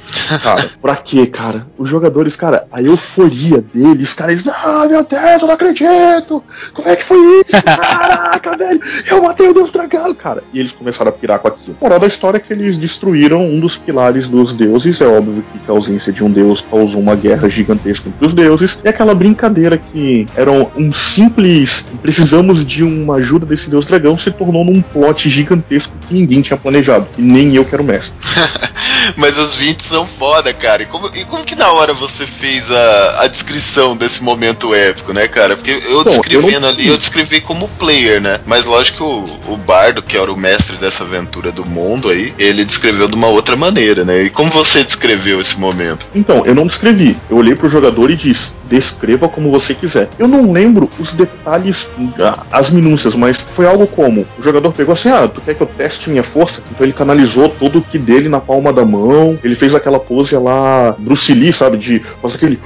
Cara, 0.43 0.71
pra 0.81 0.97
quê, 0.97 1.27
cara? 1.27 1.67
Os 1.79 1.92
jogadores, 1.93 2.35
cara, 2.35 2.67
a 2.73 2.81
euforia 2.81 3.63
deles, 3.73 4.15
cara, 4.15 4.33
eles, 4.33 4.45
ah, 4.49 4.87
meu 4.89 5.05
Deus, 5.05 5.43
eu 5.43 5.47
não 5.47 5.55
acredito! 5.55 6.43
Como 6.73 6.89
é 6.89 6.97
que 6.97 7.05
foi 7.05 7.19
isso? 7.41 7.53
Caraca, 7.63 8.57
velho, 8.57 8.81
eu 9.07 9.23
matei 9.23 9.49
o 9.49 9.55
Deus 9.55 9.71
Dragão, 9.71 10.15
cara. 10.15 10.43
E 10.53 10.59
eles 10.59 10.73
começaram 10.73 11.11
a 11.11 11.13
pirar 11.13 11.39
com 11.39 11.49
aquilo. 11.49 11.77
Moral 11.81 12.01
da 12.01 12.07
história 12.07 12.39
é 12.39 12.41
que 12.41 12.53
eles 12.53 12.79
destruíram 12.79 13.43
um 13.43 13.61
dos 13.61 13.77
pilares 13.77 14.27
dos 14.27 14.53
deuses. 14.53 15.01
É 15.01 15.07
óbvio 15.07 15.45
que 15.53 15.71
a 15.71 15.75
ausência 15.75 16.13
de 16.13 16.25
um 16.25 16.31
deus 16.31 16.65
causou 16.71 17.01
uma 17.01 17.15
guerra 17.15 17.49
gigantesca 17.49 18.09
entre 18.09 18.27
os 18.27 18.35
deuses. 18.35 18.79
E 18.83 18.89
aquela 18.89 19.15
brincadeira 19.15 19.77
que 19.77 20.27
era 20.35 20.51
um 20.51 20.93
simples 20.93 21.85
precisamos 22.01 22.65
de 22.65 22.83
uma 22.83 23.17
ajuda 23.17 23.45
desse 23.45 23.69
deus 23.69 23.87
dragão 23.87 24.19
se 24.19 24.31
tornou 24.31 24.65
num 24.65 24.81
plot 24.81 25.29
gigantesco 25.29 25.93
que 26.09 26.15
ninguém 26.15 26.41
tinha 26.43 26.57
planejado. 26.57 27.07
E 27.19 27.23
nem 27.23 27.55
eu 27.55 27.65
quero 27.65 27.85
mestre. 27.85 28.13
Mas 29.17 29.39
os 29.39 29.55
20 29.55 29.83
são 29.83 30.07
foda, 30.07 30.53
cara. 30.53 30.83
E 30.83 30.87
como, 30.87 31.11
e 31.15 31.25
como 31.25 31.45
que 31.45 31.55
na 31.55 31.71
hora 31.71 31.93
você 31.93 32.27
fez 32.27 32.71
a, 32.71 33.23
a 33.23 33.27
descrição 33.27 33.97
desse 33.97 34.23
momento 34.23 34.75
épico, 34.75 35.13
né, 35.13 35.29
cara? 35.29 35.57
Porque 35.57 35.83
eu 35.87 36.05
Bom, 36.05 36.11
descrevendo 36.11 36.67
eu 36.67 36.71
ali, 36.71 36.89
eu 36.89 36.99
descrevi 36.99 37.41
como 37.41 37.69
player, 37.69 38.21
né? 38.21 38.41
Mas 38.47 38.65
lógico 38.65 38.93
que 38.93 39.03
o, 39.03 39.55
o 39.55 39.57
Bardo, 39.57 40.03
que 40.03 40.17
era 40.17 40.33
o 40.33 40.37
mestre 40.37 40.77
dessa 40.77 41.05
aventura 41.05 41.51
do 41.51 41.65
mundo 41.65 42.11
aí, 42.11 42.33
ele 42.39 42.65
descreveu 42.65 43.09
de 43.09 43.17
uma 43.17 43.29
outra 43.29 43.57
maneira, 43.57 44.05
né? 44.05 44.25
E 44.25 44.31
como 44.31 44.51
você 44.51 44.83
descreveu 44.85 45.41
esse 45.41 45.59
momento? 45.59 46.07
Então, 46.15 46.45
eu 46.45 46.55
não 46.55 46.67
descrevi. 46.67 47.17
Eu 47.31 47.37
olhei 47.37 47.55
pro 47.55 47.69
jogador 47.69 48.11
e 48.11 48.17
disse: 48.17 48.53
descreva 48.73 49.29
como 49.29 49.51
você 49.51 49.75
quiser. 49.75 50.09
Eu 50.19 50.27
não 50.27 50.51
lembro 50.51 50.89
os 50.99 51.13
detalhes, 51.13 51.87
ah, 52.19 52.45
as 52.51 52.71
minúcias, 52.71 53.15
mas 53.15 53.37
foi 53.37 53.67
algo 53.67 53.87
como: 53.87 54.27
o 54.39 54.43
jogador 54.43 54.73
pegou 54.73 54.95
assim, 54.95 55.11
ah, 55.11 55.29
tu 55.29 55.43
quer 55.43 55.55
que 55.55 55.61
eu 55.61 55.67
teste 55.67 56.09
minha 56.09 56.23
força? 56.23 56.63
Então 56.71 56.87
ele 56.87 56.95
canalizou 56.95 57.51
todo 57.51 57.81
o 57.81 57.83
que 57.83 57.99
dele 57.99 58.31
na 58.31 58.41
palma 58.41 58.73
da 58.73 58.85
mão, 58.85 59.39
ele 59.45 59.55
fez 59.55 59.75
aquela 59.75 60.01
pose 60.01 60.35
lá, 60.37 60.95
Bruce 60.99 61.35
Lee, 61.35 61.53
sabe? 61.53 61.77
De 61.77 62.03
fazer 62.23 62.37
aquele. 62.37 62.59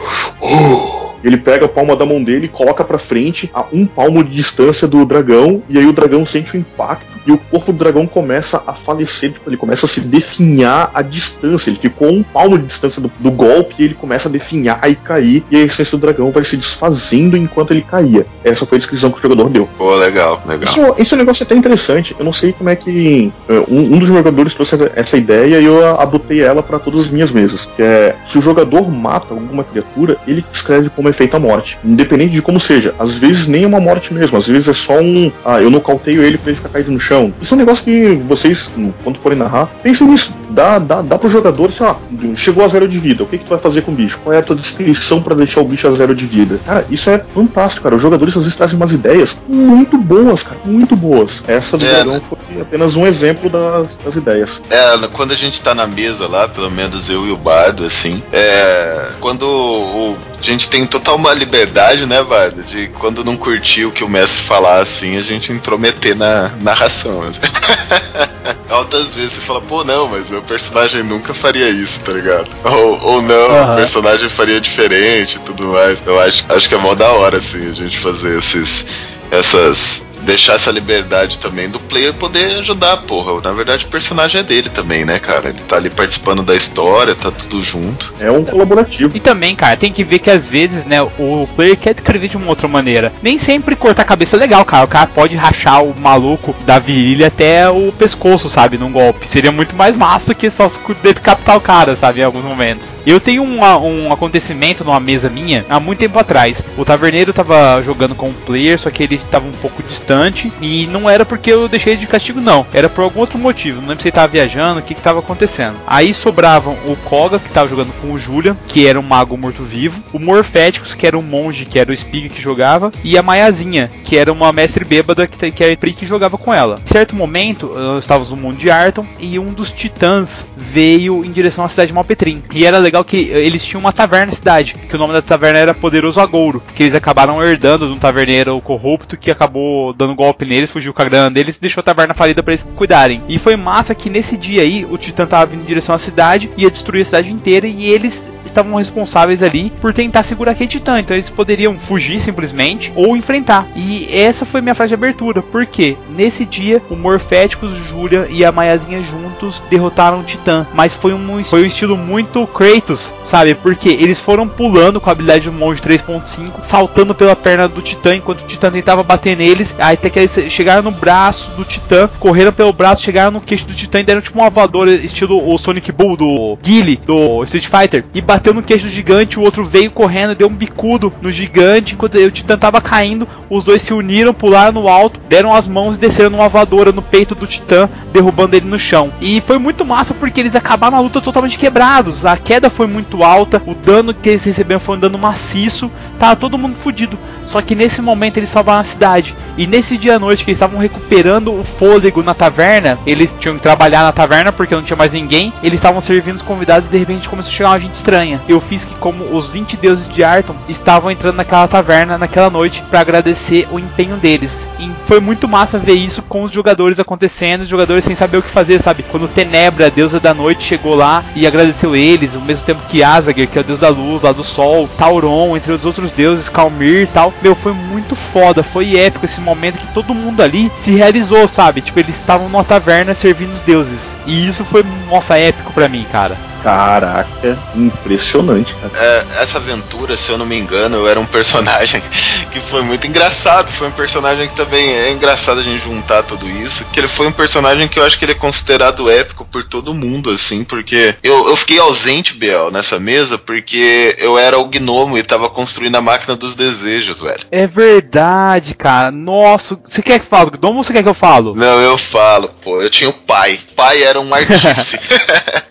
Ele 1.26 1.36
pega 1.36 1.66
a 1.66 1.68
palma 1.68 1.94
da 1.96 2.06
mão 2.06 2.22
dele 2.22 2.46
e 2.46 2.48
coloca 2.48 2.84
pra 2.84 2.96
frente 2.98 3.50
a 3.52 3.64
um 3.72 3.84
palmo 3.84 4.22
de 4.22 4.30
distância 4.34 4.86
do 4.86 5.04
dragão, 5.04 5.62
e 5.68 5.76
aí 5.78 5.86
o 5.86 5.92
dragão 5.92 6.24
sente 6.24 6.56
o 6.56 6.58
impacto 6.58 7.16
e 7.26 7.32
o 7.32 7.38
corpo 7.38 7.72
do 7.72 7.78
dragão 7.78 8.06
começa 8.06 8.62
a 8.64 8.72
falecer, 8.72 9.34
ele 9.44 9.56
começa 9.56 9.84
a 9.84 9.88
se 9.88 10.00
definhar 10.00 10.92
à 10.94 11.02
distância. 11.02 11.70
Ele 11.70 11.78
ficou 11.78 12.08
a 12.08 12.12
um 12.12 12.22
palmo 12.22 12.56
de 12.56 12.66
distância 12.66 13.02
do, 13.02 13.10
do 13.18 13.30
golpe 13.32 13.74
e 13.80 13.84
ele 13.84 13.94
começa 13.94 14.28
a 14.28 14.32
definhar 14.32 14.80
e 14.88 14.94
cair, 14.94 15.42
e 15.50 15.56
a 15.56 15.60
essência 15.60 15.98
do 15.98 16.00
dragão 16.02 16.30
vai 16.30 16.44
se 16.44 16.56
desfazendo 16.56 17.36
enquanto 17.36 17.72
ele 17.72 17.82
caía. 17.82 18.24
Essa 18.44 18.64
foi 18.64 18.76
a 18.76 18.78
descrição 18.78 19.10
que 19.10 19.18
o 19.18 19.22
jogador 19.22 19.48
deu. 19.50 19.68
Pô, 19.76 19.96
legal, 19.96 20.40
legal. 20.46 20.72
Isso, 20.72 20.94
esse 20.98 21.14
é 21.14 21.16
um 21.16 21.18
negócio 21.18 21.42
até 21.42 21.56
interessante. 21.56 22.14
Eu 22.16 22.24
não 22.24 22.32
sei 22.32 22.52
como 22.52 22.70
é 22.70 22.76
que. 22.76 23.32
eh, 23.48 23.62
Um, 23.68 23.94
um 23.94 23.98
dos 23.98 24.06
jogadores 24.08 24.54
trouxe 24.54 24.76
essa- 24.94 25.16
ideia 25.16 25.58
e 25.58 25.64
eu 25.64 25.84
a- 25.84 26.02
adotei 26.02 26.42
ela 26.42 26.62
para 26.62 26.78
todas 26.78 27.00
as 27.00 27.08
minhas 27.08 27.30
mesas. 27.32 27.64
Que 27.74 27.82
é 27.82 28.14
se 28.30 28.38
o 28.38 28.40
jogador 28.40 28.88
mata 28.90 29.32
alguma 29.34 29.64
criatura, 29.64 30.16
ele 30.28 30.44
escreve 30.52 30.90
como 30.90 31.08
efeito 31.16 31.36
a 31.36 31.40
morte. 31.40 31.78
Independente 31.84 32.32
de 32.32 32.42
como 32.42 32.60
seja. 32.60 32.94
Às 32.98 33.14
vezes 33.14 33.46
nem 33.48 33.64
é 33.64 33.66
uma 33.66 33.80
morte 33.80 34.12
mesmo, 34.12 34.36
às 34.36 34.46
vezes 34.46 34.68
é 34.68 34.72
só 34.72 34.98
um. 35.00 35.32
Ah, 35.44 35.60
eu 35.60 35.70
nocauteio 35.70 36.22
ele 36.22 36.36
pra 36.38 36.50
ele 36.50 36.56
ficar 36.58 36.68
caído 36.68 36.92
no 36.92 37.00
chão. 37.00 37.32
Isso 37.40 37.54
é 37.54 37.56
um 37.56 37.58
negócio 37.58 37.82
que 37.84 38.14
vocês, 38.28 38.68
quando 39.02 39.18
forem 39.18 39.38
narrar, 39.38 39.66
pensem 39.82 40.06
nisso. 40.06 40.32
Dá, 40.50 40.78
dá, 40.78 41.02
dá 41.02 41.18
pro 41.18 41.28
jogador, 41.28 41.68
assim, 41.70 41.82
ó, 41.84 41.94
chegou 42.34 42.64
a 42.64 42.68
zero 42.68 42.86
de 42.88 42.98
vida. 42.98 43.22
O 43.22 43.26
que, 43.26 43.36
que 43.38 43.44
tu 43.44 43.48
vai 43.50 43.58
fazer 43.58 43.82
com 43.82 43.90
o 43.90 43.94
bicho? 43.94 44.18
Qual 44.22 44.32
é 44.34 44.38
a 44.38 44.42
tua 44.42 44.56
descrição 44.56 45.20
para 45.22 45.34
deixar 45.34 45.60
o 45.60 45.64
bicho 45.64 45.86
a 45.88 45.90
zero 45.92 46.14
de 46.14 46.24
vida? 46.24 46.58
Cara, 46.64 46.86
isso 46.90 47.10
é 47.10 47.22
fantástico, 47.34 47.82
cara. 47.82 47.96
Os 47.96 48.02
jogadores 48.02 48.34
às 48.36 48.42
vezes 48.42 48.56
trazem 48.56 48.76
umas 48.76 48.92
ideias 48.92 49.36
muito 49.48 49.98
boas, 49.98 50.42
cara. 50.42 50.56
Muito 50.64 50.94
boas. 50.96 51.42
Essa 51.46 51.76
do 51.76 51.84
É, 51.84 51.88
dragão 51.88 52.20
foi 52.28 52.60
apenas 52.60 52.94
um 52.96 53.06
exemplo 53.06 53.50
das, 53.50 53.96
das 54.04 54.14
ideias. 54.14 54.60
É, 54.70 54.96
quando 55.12 55.32
a 55.32 55.36
gente 55.36 55.60
tá 55.60 55.74
na 55.74 55.86
mesa 55.86 56.26
lá, 56.26 56.48
pelo 56.48 56.70
menos 56.70 57.08
eu 57.10 57.26
e 57.26 57.30
o 57.32 57.36
Bardo, 57.36 57.84
assim, 57.84 58.22
é. 58.32 59.08
Quando 59.20 59.42
o- 59.46 60.16
a 60.38 60.42
gente 60.42 60.68
tem 60.68 60.86
total 61.06 61.16
uma 61.16 61.32
liberdade, 61.32 62.04
né, 62.04 62.22
Bardo? 62.22 62.62
De 62.64 62.88
quando 62.88 63.24
não 63.24 63.36
curtir 63.36 63.84
o 63.84 63.92
que 63.92 64.02
o 64.02 64.08
mestre 64.08 64.42
falar, 64.42 64.82
assim, 64.82 65.16
a 65.16 65.22
gente 65.22 65.52
intrometer 65.52 66.16
na 66.16 66.50
narração. 66.60 67.22
Altas 68.68 69.14
vezes 69.14 69.34
você 69.34 69.40
fala, 69.40 69.60
pô, 69.60 69.84
não, 69.84 70.08
mas 70.08 70.28
meu 70.28 70.42
personagem 70.42 71.02
nunca 71.02 71.32
faria 71.32 71.68
isso, 71.68 72.00
tá 72.00 72.12
ligado? 72.12 72.48
Ou, 72.64 73.00
ou 73.02 73.22
não, 73.22 73.54
Aham. 73.54 73.72
o 73.72 73.76
personagem 73.76 74.28
faria 74.28 74.60
diferente 74.60 75.36
e 75.36 75.40
tudo 75.40 75.68
mais. 75.68 76.04
Eu 76.04 76.18
acho, 76.20 76.44
acho 76.48 76.68
que 76.68 76.74
é 76.74 76.78
mó 76.78 76.94
da 76.94 77.08
hora, 77.12 77.38
assim, 77.38 77.68
a 77.68 77.72
gente 77.72 77.98
fazer 77.98 78.38
esses. 78.38 78.86
essas. 79.30 80.04
Deixar 80.26 80.54
essa 80.54 80.72
liberdade 80.72 81.38
também 81.38 81.68
do 81.68 81.78
player 81.78 82.12
poder 82.12 82.58
ajudar, 82.58 82.96
porra. 82.96 83.40
Na 83.40 83.52
verdade, 83.52 83.84
o 83.84 83.88
personagem 83.88 84.40
é 84.40 84.42
dele 84.42 84.68
também, 84.68 85.04
né, 85.04 85.20
cara? 85.20 85.50
Ele 85.50 85.60
tá 85.68 85.76
ali 85.76 85.88
participando 85.88 86.42
da 86.42 86.56
história, 86.56 87.14
tá 87.14 87.30
tudo 87.30 87.62
junto. 87.62 88.12
É 88.18 88.28
um 88.28 88.44
colaborativo. 88.44 89.16
E 89.16 89.20
também, 89.20 89.54
cara, 89.54 89.76
tem 89.76 89.92
que 89.92 90.02
ver 90.02 90.18
que 90.18 90.28
às 90.28 90.48
vezes, 90.48 90.84
né, 90.84 91.00
o 91.00 91.48
player 91.54 91.76
quer 91.76 91.94
descrever 91.94 92.26
de 92.26 92.36
uma 92.36 92.48
outra 92.48 92.66
maneira. 92.66 93.12
Nem 93.22 93.38
sempre 93.38 93.76
cortar 93.76 94.02
a 94.02 94.04
cabeça 94.04 94.34
é 94.34 94.40
legal, 94.40 94.64
cara. 94.64 94.84
O 94.84 94.88
cara 94.88 95.06
pode 95.06 95.36
rachar 95.36 95.84
o 95.84 95.94
maluco 95.96 96.56
da 96.64 96.80
virilha 96.80 97.28
até 97.28 97.70
o 97.70 97.92
pescoço, 97.92 98.48
sabe, 98.48 98.76
num 98.76 98.90
golpe. 98.90 99.28
Seria 99.28 99.52
muito 99.52 99.76
mais 99.76 99.94
massa 99.94 100.34
que 100.34 100.50
só 100.50 100.68
se 100.68 100.80
decapitar 101.04 101.56
o 101.56 101.60
cara, 101.60 101.94
sabe, 101.94 102.20
em 102.20 102.24
alguns 102.24 102.44
momentos. 102.44 102.96
Eu 103.06 103.20
tenho 103.20 103.44
um, 103.44 103.60
um 103.60 104.12
acontecimento 104.12 104.82
numa 104.82 104.98
mesa 104.98 105.30
minha 105.30 105.64
há 105.70 105.78
muito 105.78 106.00
tempo 106.00 106.18
atrás. 106.18 106.64
O 106.76 106.84
taverneiro 106.84 107.32
tava 107.32 107.80
jogando 107.84 108.16
com 108.16 108.30
um 108.30 108.34
player, 108.34 108.76
só 108.76 108.90
que 108.90 109.04
ele 109.04 109.20
tava 109.30 109.46
um 109.46 109.52
pouco 109.52 109.84
distante. 109.84 110.15
E 110.60 110.86
não 110.86 111.08
era 111.08 111.24
porque 111.24 111.52
eu 111.52 111.68
deixei 111.68 111.96
de 111.96 112.06
castigo, 112.06 112.40
não. 112.40 112.66
Era 112.72 112.88
por 112.88 113.02
algum 113.02 113.20
outro 113.20 113.38
motivo. 113.38 113.80
Não 113.80 113.88
lembro 113.88 114.02
se 114.02 114.08
ele 114.08 114.14
tava 114.14 114.28
viajando, 114.28 114.80
o 114.80 114.82
que 114.82 114.94
que 114.94 115.02
tava 115.02 115.20
acontecendo. 115.20 115.76
Aí 115.86 116.12
sobravam 116.14 116.76
o 116.86 116.96
Koga, 116.96 117.38
que 117.38 117.50
tava 117.50 117.68
jogando 117.68 117.92
com 118.00 118.12
o 118.12 118.18
Julian, 118.18 118.56
que 118.68 118.86
era 118.86 118.98
um 118.98 119.02
mago 119.02 119.36
morto-vivo. 119.36 120.02
O 120.12 120.18
Morféticos, 120.18 120.94
que 120.94 121.06
era 121.06 121.18
um 121.18 121.22
monge, 121.22 121.64
que 121.64 121.78
era 121.78 121.90
o 121.90 121.96
Spig 121.96 122.28
que 122.28 122.42
jogava. 122.42 122.90
E 123.04 123.16
a 123.16 123.22
Maiazinha, 123.22 123.90
que 124.04 124.16
era 124.16 124.32
uma 124.32 124.52
mestre 124.52 124.84
bêbada, 124.84 125.26
que, 125.26 125.50
que 125.50 125.64
era 125.64 125.72
a 125.72 125.76
Pri 125.76 125.92
que 125.92 126.06
jogava 126.06 126.38
com 126.38 126.52
ela. 126.52 126.76
Em 126.82 126.86
certo 126.86 127.14
momento, 127.14 127.72
nós 127.74 128.04
estávamos 128.04 128.30
no 128.30 128.36
mundo 128.36 128.56
de 128.56 128.70
Arton. 128.70 129.06
E 129.18 129.38
um 129.38 129.52
dos 129.52 129.72
titãs 129.72 130.46
veio 130.56 131.24
em 131.24 131.32
direção 131.32 131.64
à 131.64 131.68
cidade 131.68 131.88
de 131.88 131.94
Malpetrim. 131.94 132.42
E 132.54 132.64
era 132.64 132.78
legal 132.78 133.04
que 133.04 133.30
eh, 133.32 133.44
eles 133.44 133.64
tinham 133.64 133.80
uma 133.80 133.92
taverna 133.92 134.26
na 134.26 134.32
cidade. 134.32 134.74
Que 134.88 134.96
o 134.96 134.98
nome 134.98 135.12
da 135.12 135.22
taverna 135.22 135.58
era 135.58 135.74
Poderoso 135.74 136.20
Agouro. 136.20 136.62
Que 136.74 136.84
eles 136.84 136.94
acabaram 136.94 137.42
herdando 137.42 137.86
de 137.86 137.92
um 137.92 137.98
taverneiro 137.98 138.60
corrupto 138.60 139.16
que 139.16 139.30
acabou 139.30 139.92
dando 139.92 140.05
golpe 140.14 140.44
neles, 140.44 140.70
fugiu 140.70 140.94
com 140.94 141.02
a 141.02 141.04
grana 141.04 141.30
deles 141.30 141.56
e 141.56 141.60
deixou 141.60 141.80
a 141.80 141.84
taverna 141.84 142.14
falida 142.14 142.42
pra 142.42 142.52
eles 142.52 142.66
cuidarem. 142.76 143.22
E 143.28 143.38
foi 143.38 143.56
massa 143.56 143.94
que 143.94 144.10
nesse 144.10 144.36
dia 144.36 144.62
aí 144.62 144.84
o 144.84 144.96
Titã 144.96 145.26
tava 145.26 145.46
vindo 145.46 145.62
em 145.62 145.66
direção 145.66 145.94
à 145.94 145.98
cidade, 145.98 146.50
ia 146.56 146.70
destruir 146.70 147.02
a 147.02 147.04
cidade 147.04 147.32
inteira 147.32 147.66
e 147.66 147.86
eles 147.86 148.30
estavam 148.56 148.76
responsáveis 148.76 149.42
ali 149.42 149.70
por 149.80 149.92
tentar 149.92 150.22
segurar 150.22 150.52
aquele 150.52 150.68
titã. 150.68 150.98
Então 150.98 151.14
eles 151.14 151.28
poderiam 151.28 151.78
fugir 151.78 152.20
simplesmente 152.20 152.92
ou 152.96 153.16
enfrentar. 153.16 153.68
E 153.76 154.08
essa 154.10 154.44
foi 154.46 154.60
minha 154.60 154.74
frase 154.74 154.88
de 154.88 154.94
abertura, 154.94 155.42
porque 155.42 155.96
nesse 156.08 156.44
dia 156.44 156.82
o 156.90 156.96
Morféticos, 156.96 157.72
Júlia 157.88 158.26
e 158.30 158.44
a 158.44 158.50
Maiazinha 158.52 159.02
juntos 159.02 159.62
derrotaram 159.68 160.20
o 160.20 160.24
titã. 160.24 160.66
Mas 160.72 160.94
foi 160.94 161.12
um, 161.12 161.44
foi 161.44 161.62
um 161.62 161.66
estilo 161.66 161.96
muito 161.96 162.46
Kratos, 162.46 163.12
sabe? 163.24 163.54
Porque 163.54 163.88
eles 163.88 164.20
foram 164.20 164.48
pulando 164.48 165.00
com 165.00 165.10
a 165.10 165.12
habilidade 165.12 165.44
do 165.44 165.52
monge 165.52 165.82
3.5, 165.82 166.62
saltando 166.62 167.14
pela 167.14 167.36
perna 167.36 167.68
do 167.68 167.82
titã 167.82 168.16
enquanto 168.16 168.42
o 168.42 168.46
titã 168.46 168.70
tentava 168.70 169.02
bater 169.02 169.36
neles. 169.36 169.74
Aí 169.78 169.94
até 169.94 170.08
que 170.08 170.18
eles 170.18 170.32
chegaram 170.50 170.82
no 170.82 170.90
braço 170.90 171.50
do 171.56 171.64
titã, 171.64 172.08
correram 172.18 172.52
pelo 172.52 172.72
braço, 172.72 173.02
chegaram 173.02 173.32
no 173.32 173.40
queixo 173.40 173.66
do 173.66 173.74
titã 173.74 174.00
e 174.00 174.04
deram 174.04 174.20
tipo 174.20 174.38
uma 174.38 174.48
voadora, 174.48 174.90
estilo 174.90 175.52
o 175.52 175.58
Sonic 175.58 175.92
Bull 175.92 176.16
do 176.16 176.58
Guile 176.62 177.00
do 177.04 177.44
Street 177.44 177.66
Fighter, 177.66 178.04
e 178.14 178.20
bateu 178.46 178.54
no 178.54 178.62
queixo 178.62 178.84
do 178.84 178.90
gigante. 178.90 179.38
O 179.38 179.42
outro 179.42 179.64
veio 179.64 179.90
correndo, 179.90 180.34
deu 180.34 180.46
um 180.46 180.54
bicudo 180.54 181.12
no 181.20 181.32
gigante. 181.32 181.94
Enquanto 181.94 182.14
o 182.14 182.30
titã 182.30 182.56
tava 182.56 182.80
caindo, 182.80 183.26
os 183.50 183.64
dois 183.64 183.82
se 183.82 183.92
uniram, 183.92 184.32
pularam 184.32 184.80
no 184.80 184.88
alto, 184.88 185.20
deram 185.28 185.52
as 185.52 185.66
mãos 185.66 185.96
e 185.96 185.98
desceram 185.98 186.30
numa 186.30 186.48
voadora 186.48 186.92
no 186.92 187.02
peito 187.02 187.34
do 187.34 187.46
titã, 187.46 187.88
derrubando 188.12 188.54
ele 188.54 188.66
no 188.66 188.78
chão. 188.78 189.12
E 189.20 189.40
foi 189.40 189.58
muito 189.58 189.84
massa 189.84 190.14
porque 190.14 190.40
eles 190.40 190.54
acabaram 190.54 190.96
a 190.96 191.00
luta 191.00 191.20
totalmente 191.20 191.58
quebrados. 191.58 192.24
A 192.24 192.36
queda 192.36 192.70
foi 192.70 192.86
muito 192.86 193.24
alta, 193.24 193.60
o 193.66 193.74
dano 193.74 194.14
que 194.14 194.28
eles 194.28 194.44
receberam 194.44 194.80
foi 194.80 194.96
um 194.96 195.00
dano 195.00 195.18
maciço, 195.18 195.90
tava 196.18 196.36
todo 196.36 196.58
mundo 196.58 196.76
fudido. 196.76 197.18
Só 197.56 197.62
que 197.62 197.74
nesse 197.74 198.02
momento 198.02 198.36
eles 198.36 198.50
salvaram 198.50 198.80
a 198.80 198.84
cidade. 198.84 199.34
E 199.56 199.66
nesse 199.66 199.96
dia 199.96 200.16
à 200.16 200.18
noite 200.18 200.44
que 200.44 200.50
eles 200.50 200.58
estavam 200.58 200.78
recuperando 200.78 201.58
o 201.58 201.64
fôlego 201.64 202.22
na 202.22 202.34
taverna, 202.34 202.98
eles 203.06 203.34
tinham 203.40 203.56
que 203.56 203.62
trabalhar 203.62 204.02
na 204.02 204.12
taverna 204.12 204.52
porque 204.52 204.74
não 204.74 204.82
tinha 204.82 204.94
mais 204.94 205.14
ninguém. 205.14 205.50
Eles 205.62 205.78
estavam 205.78 206.02
servindo 206.02 206.36
os 206.36 206.42
convidados 206.42 206.86
e 206.86 206.90
de 206.90 206.98
repente 206.98 207.26
começou 207.26 207.50
a 207.50 207.54
chegar 207.54 207.70
uma 207.70 207.80
gente 207.80 207.94
estranha. 207.94 208.42
Eu 208.46 208.60
fiz 208.60 208.84
que 208.84 208.94
como 208.96 209.34
os 209.34 209.48
20 209.48 209.74
deuses 209.78 210.06
de 210.06 210.22
Arton 210.22 210.54
estavam 210.68 211.10
entrando 211.10 211.36
naquela 211.36 211.66
taverna 211.66 212.18
naquela 212.18 212.50
noite 212.50 212.84
para 212.90 213.00
agradecer 213.00 213.66
o 213.72 213.78
empenho 213.78 214.16
deles. 214.16 214.68
E 214.78 214.90
foi 215.06 215.18
muito 215.18 215.48
massa 215.48 215.78
ver 215.78 215.94
isso 215.94 216.20
com 216.20 216.42
os 216.42 216.52
jogadores 216.52 217.00
acontecendo, 217.00 217.62
os 217.62 217.68
jogadores 217.68 218.04
sem 218.04 218.14
saber 218.14 218.36
o 218.36 218.42
que 218.42 218.50
fazer, 218.50 218.82
sabe? 218.82 219.02
Quando 219.02 219.28
Tenebra, 219.28 219.86
a 219.86 219.90
deusa 219.90 220.20
da 220.20 220.34
noite, 220.34 220.62
chegou 220.62 220.94
lá 220.94 221.24
e 221.34 221.46
agradeceu 221.46 221.96
eles, 221.96 222.36
ao 222.36 222.42
mesmo 222.42 222.66
tempo 222.66 222.82
que 222.86 223.02
Azager, 223.02 223.48
que 223.48 223.56
é 223.56 223.62
o 223.62 223.64
deus 223.64 223.80
da 223.80 223.88
luz, 223.88 224.20
lá 224.20 224.32
do 224.32 224.44
sol, 224.44 224.86
Tauron, 224.98 225.56
entre 225.56 225.72
os 225.72 225.86
outros 225.86 226.10
deuses, 226.10 226.50
Calmir 226.50 227.04
e 227.04 227.06
tal. 227.06 227.32
Meu, 227.46 227.54
foi 227.54 227.72
muito 227.72 228.16
foda, 228.16 228.64
foi 228.64 228.96
épico 228.96 229.24
esse 229.24 229.40
momento 229.40 229.78
que 229.78 229.86
todo 229.94 230.12
mundo 230.12 230.42
ali 230.42 230.68
se 230.80 230.90
realizou, 230.90 231.48
sabe? 231.54 231.80
Tipo, 231.80 232.00
eles 232.00 232.16
estavam 232.16 232.48
numa 232.48 232.64
taverna 232.64 233.14
servindo 233.14 233.52
os 233.52 233.60
deuses. 233.60 234.16
E 234.26 234.48
isso 234.48 234.64
foi, 234.64 234.84
nossa, 235.08 235.38
épico 235.38 235.72
pra 235.72 235.88
mim, 235.88 236.04
cara. 236.10 236.36
Caraca, 236.66 237.56
impressionante, 237.76 238.74
cara. 238.74 238.92
É, 238.96 239.40
essa 239.40 239.58
aventura, 239.58 240.16
se 240.16 240.32
eu 240.32 240.36
não 240.36 240.44
me 240.44 240.58
engano, 240.58 240.96
eu 240.96 241.08
era 241.08 241.20
um 241.20 241.24
personagem 241.24 242.02
que 242.50 242.58
foi 242.58 242.82
muito 242.82 243.06
engraçado. 243.06 243.70
Foi 243.70 243.86
um 243.86 243.92
personagem 243.92 244.48
que 244.48 244.56
também 244.56 244.92
é 244.92 245.12
engraçado 245.12 245.60
a 245.60 245.62
gente 245.62 245.84
juntar 245.84 246.24
tudo 246.24 246.44
isso. 246.50 246.84
Que 246.92 246.98
ele 246.98 247.06
foi 247.06 247.28
um 247.28 247.32
personagem 247.32 247.86
que 247.86 248.00
eu 248.00 248.04
acho 248.04 248.18
que 248.18 248.24
ele 248.24 248.32
é 248.32 248.34
considerado 248.34 249.08
épico 249.08 249.44
por 249.44 249.62
todo 249.62 249.94
mundo, 249.94 250.30
assim, 250.30 250.64
porque 250.64 251.14
eu, 251.22 251.48
eu 251.48 251.56
fiquei 251.56 251.78
ausente, 251.78 252.34
Biel, 252.34 252.72
nessa 252.72 252.98
mesa, 252.98 253.38
porque 253.38 254.16
eu 254.18 254.36
era 254.36 254.58
o 254.58 254.66
gnomo 254.66 255.16
e 255.16 255.22
tava 255.22 255.48
construindo 255.48 255.94
a 255.94 256.00
máquina 256.00 256.34
dos 256.34 256.56
desejos, 256.56 257.20
velho. 257.20 257.46
É 257.52 257.68
verdade, 257.68 258.74
cara. 258.74 259.12
Nossa, 259.12 259.78
você 259.86 260.02
quer 260.02 260.18
que 260.18 260.24
eu 260.24 260.30
fale? 260.30 260.50
Gnomo 260.50 260.78
ou 260.78 260.82
você 260.82 260.92
quer 260.92 261.04
que 261.04 261.08
eu 261.08 261.14
falo? 261.14 261.54
Não, 261.54 261.80
eu 261.80 261.96
falo, 261.96 262.48
pô. 262.60 262.82
Eu 262.82 262.90
tinha 262.90 263.08
o 263.08 263.12
pai. 263.12 263.60
O 263.70 263.74
pai 263.76 264.02
era 264.02 264.20
um 264.20 264.34
artífice. 264.34 264.98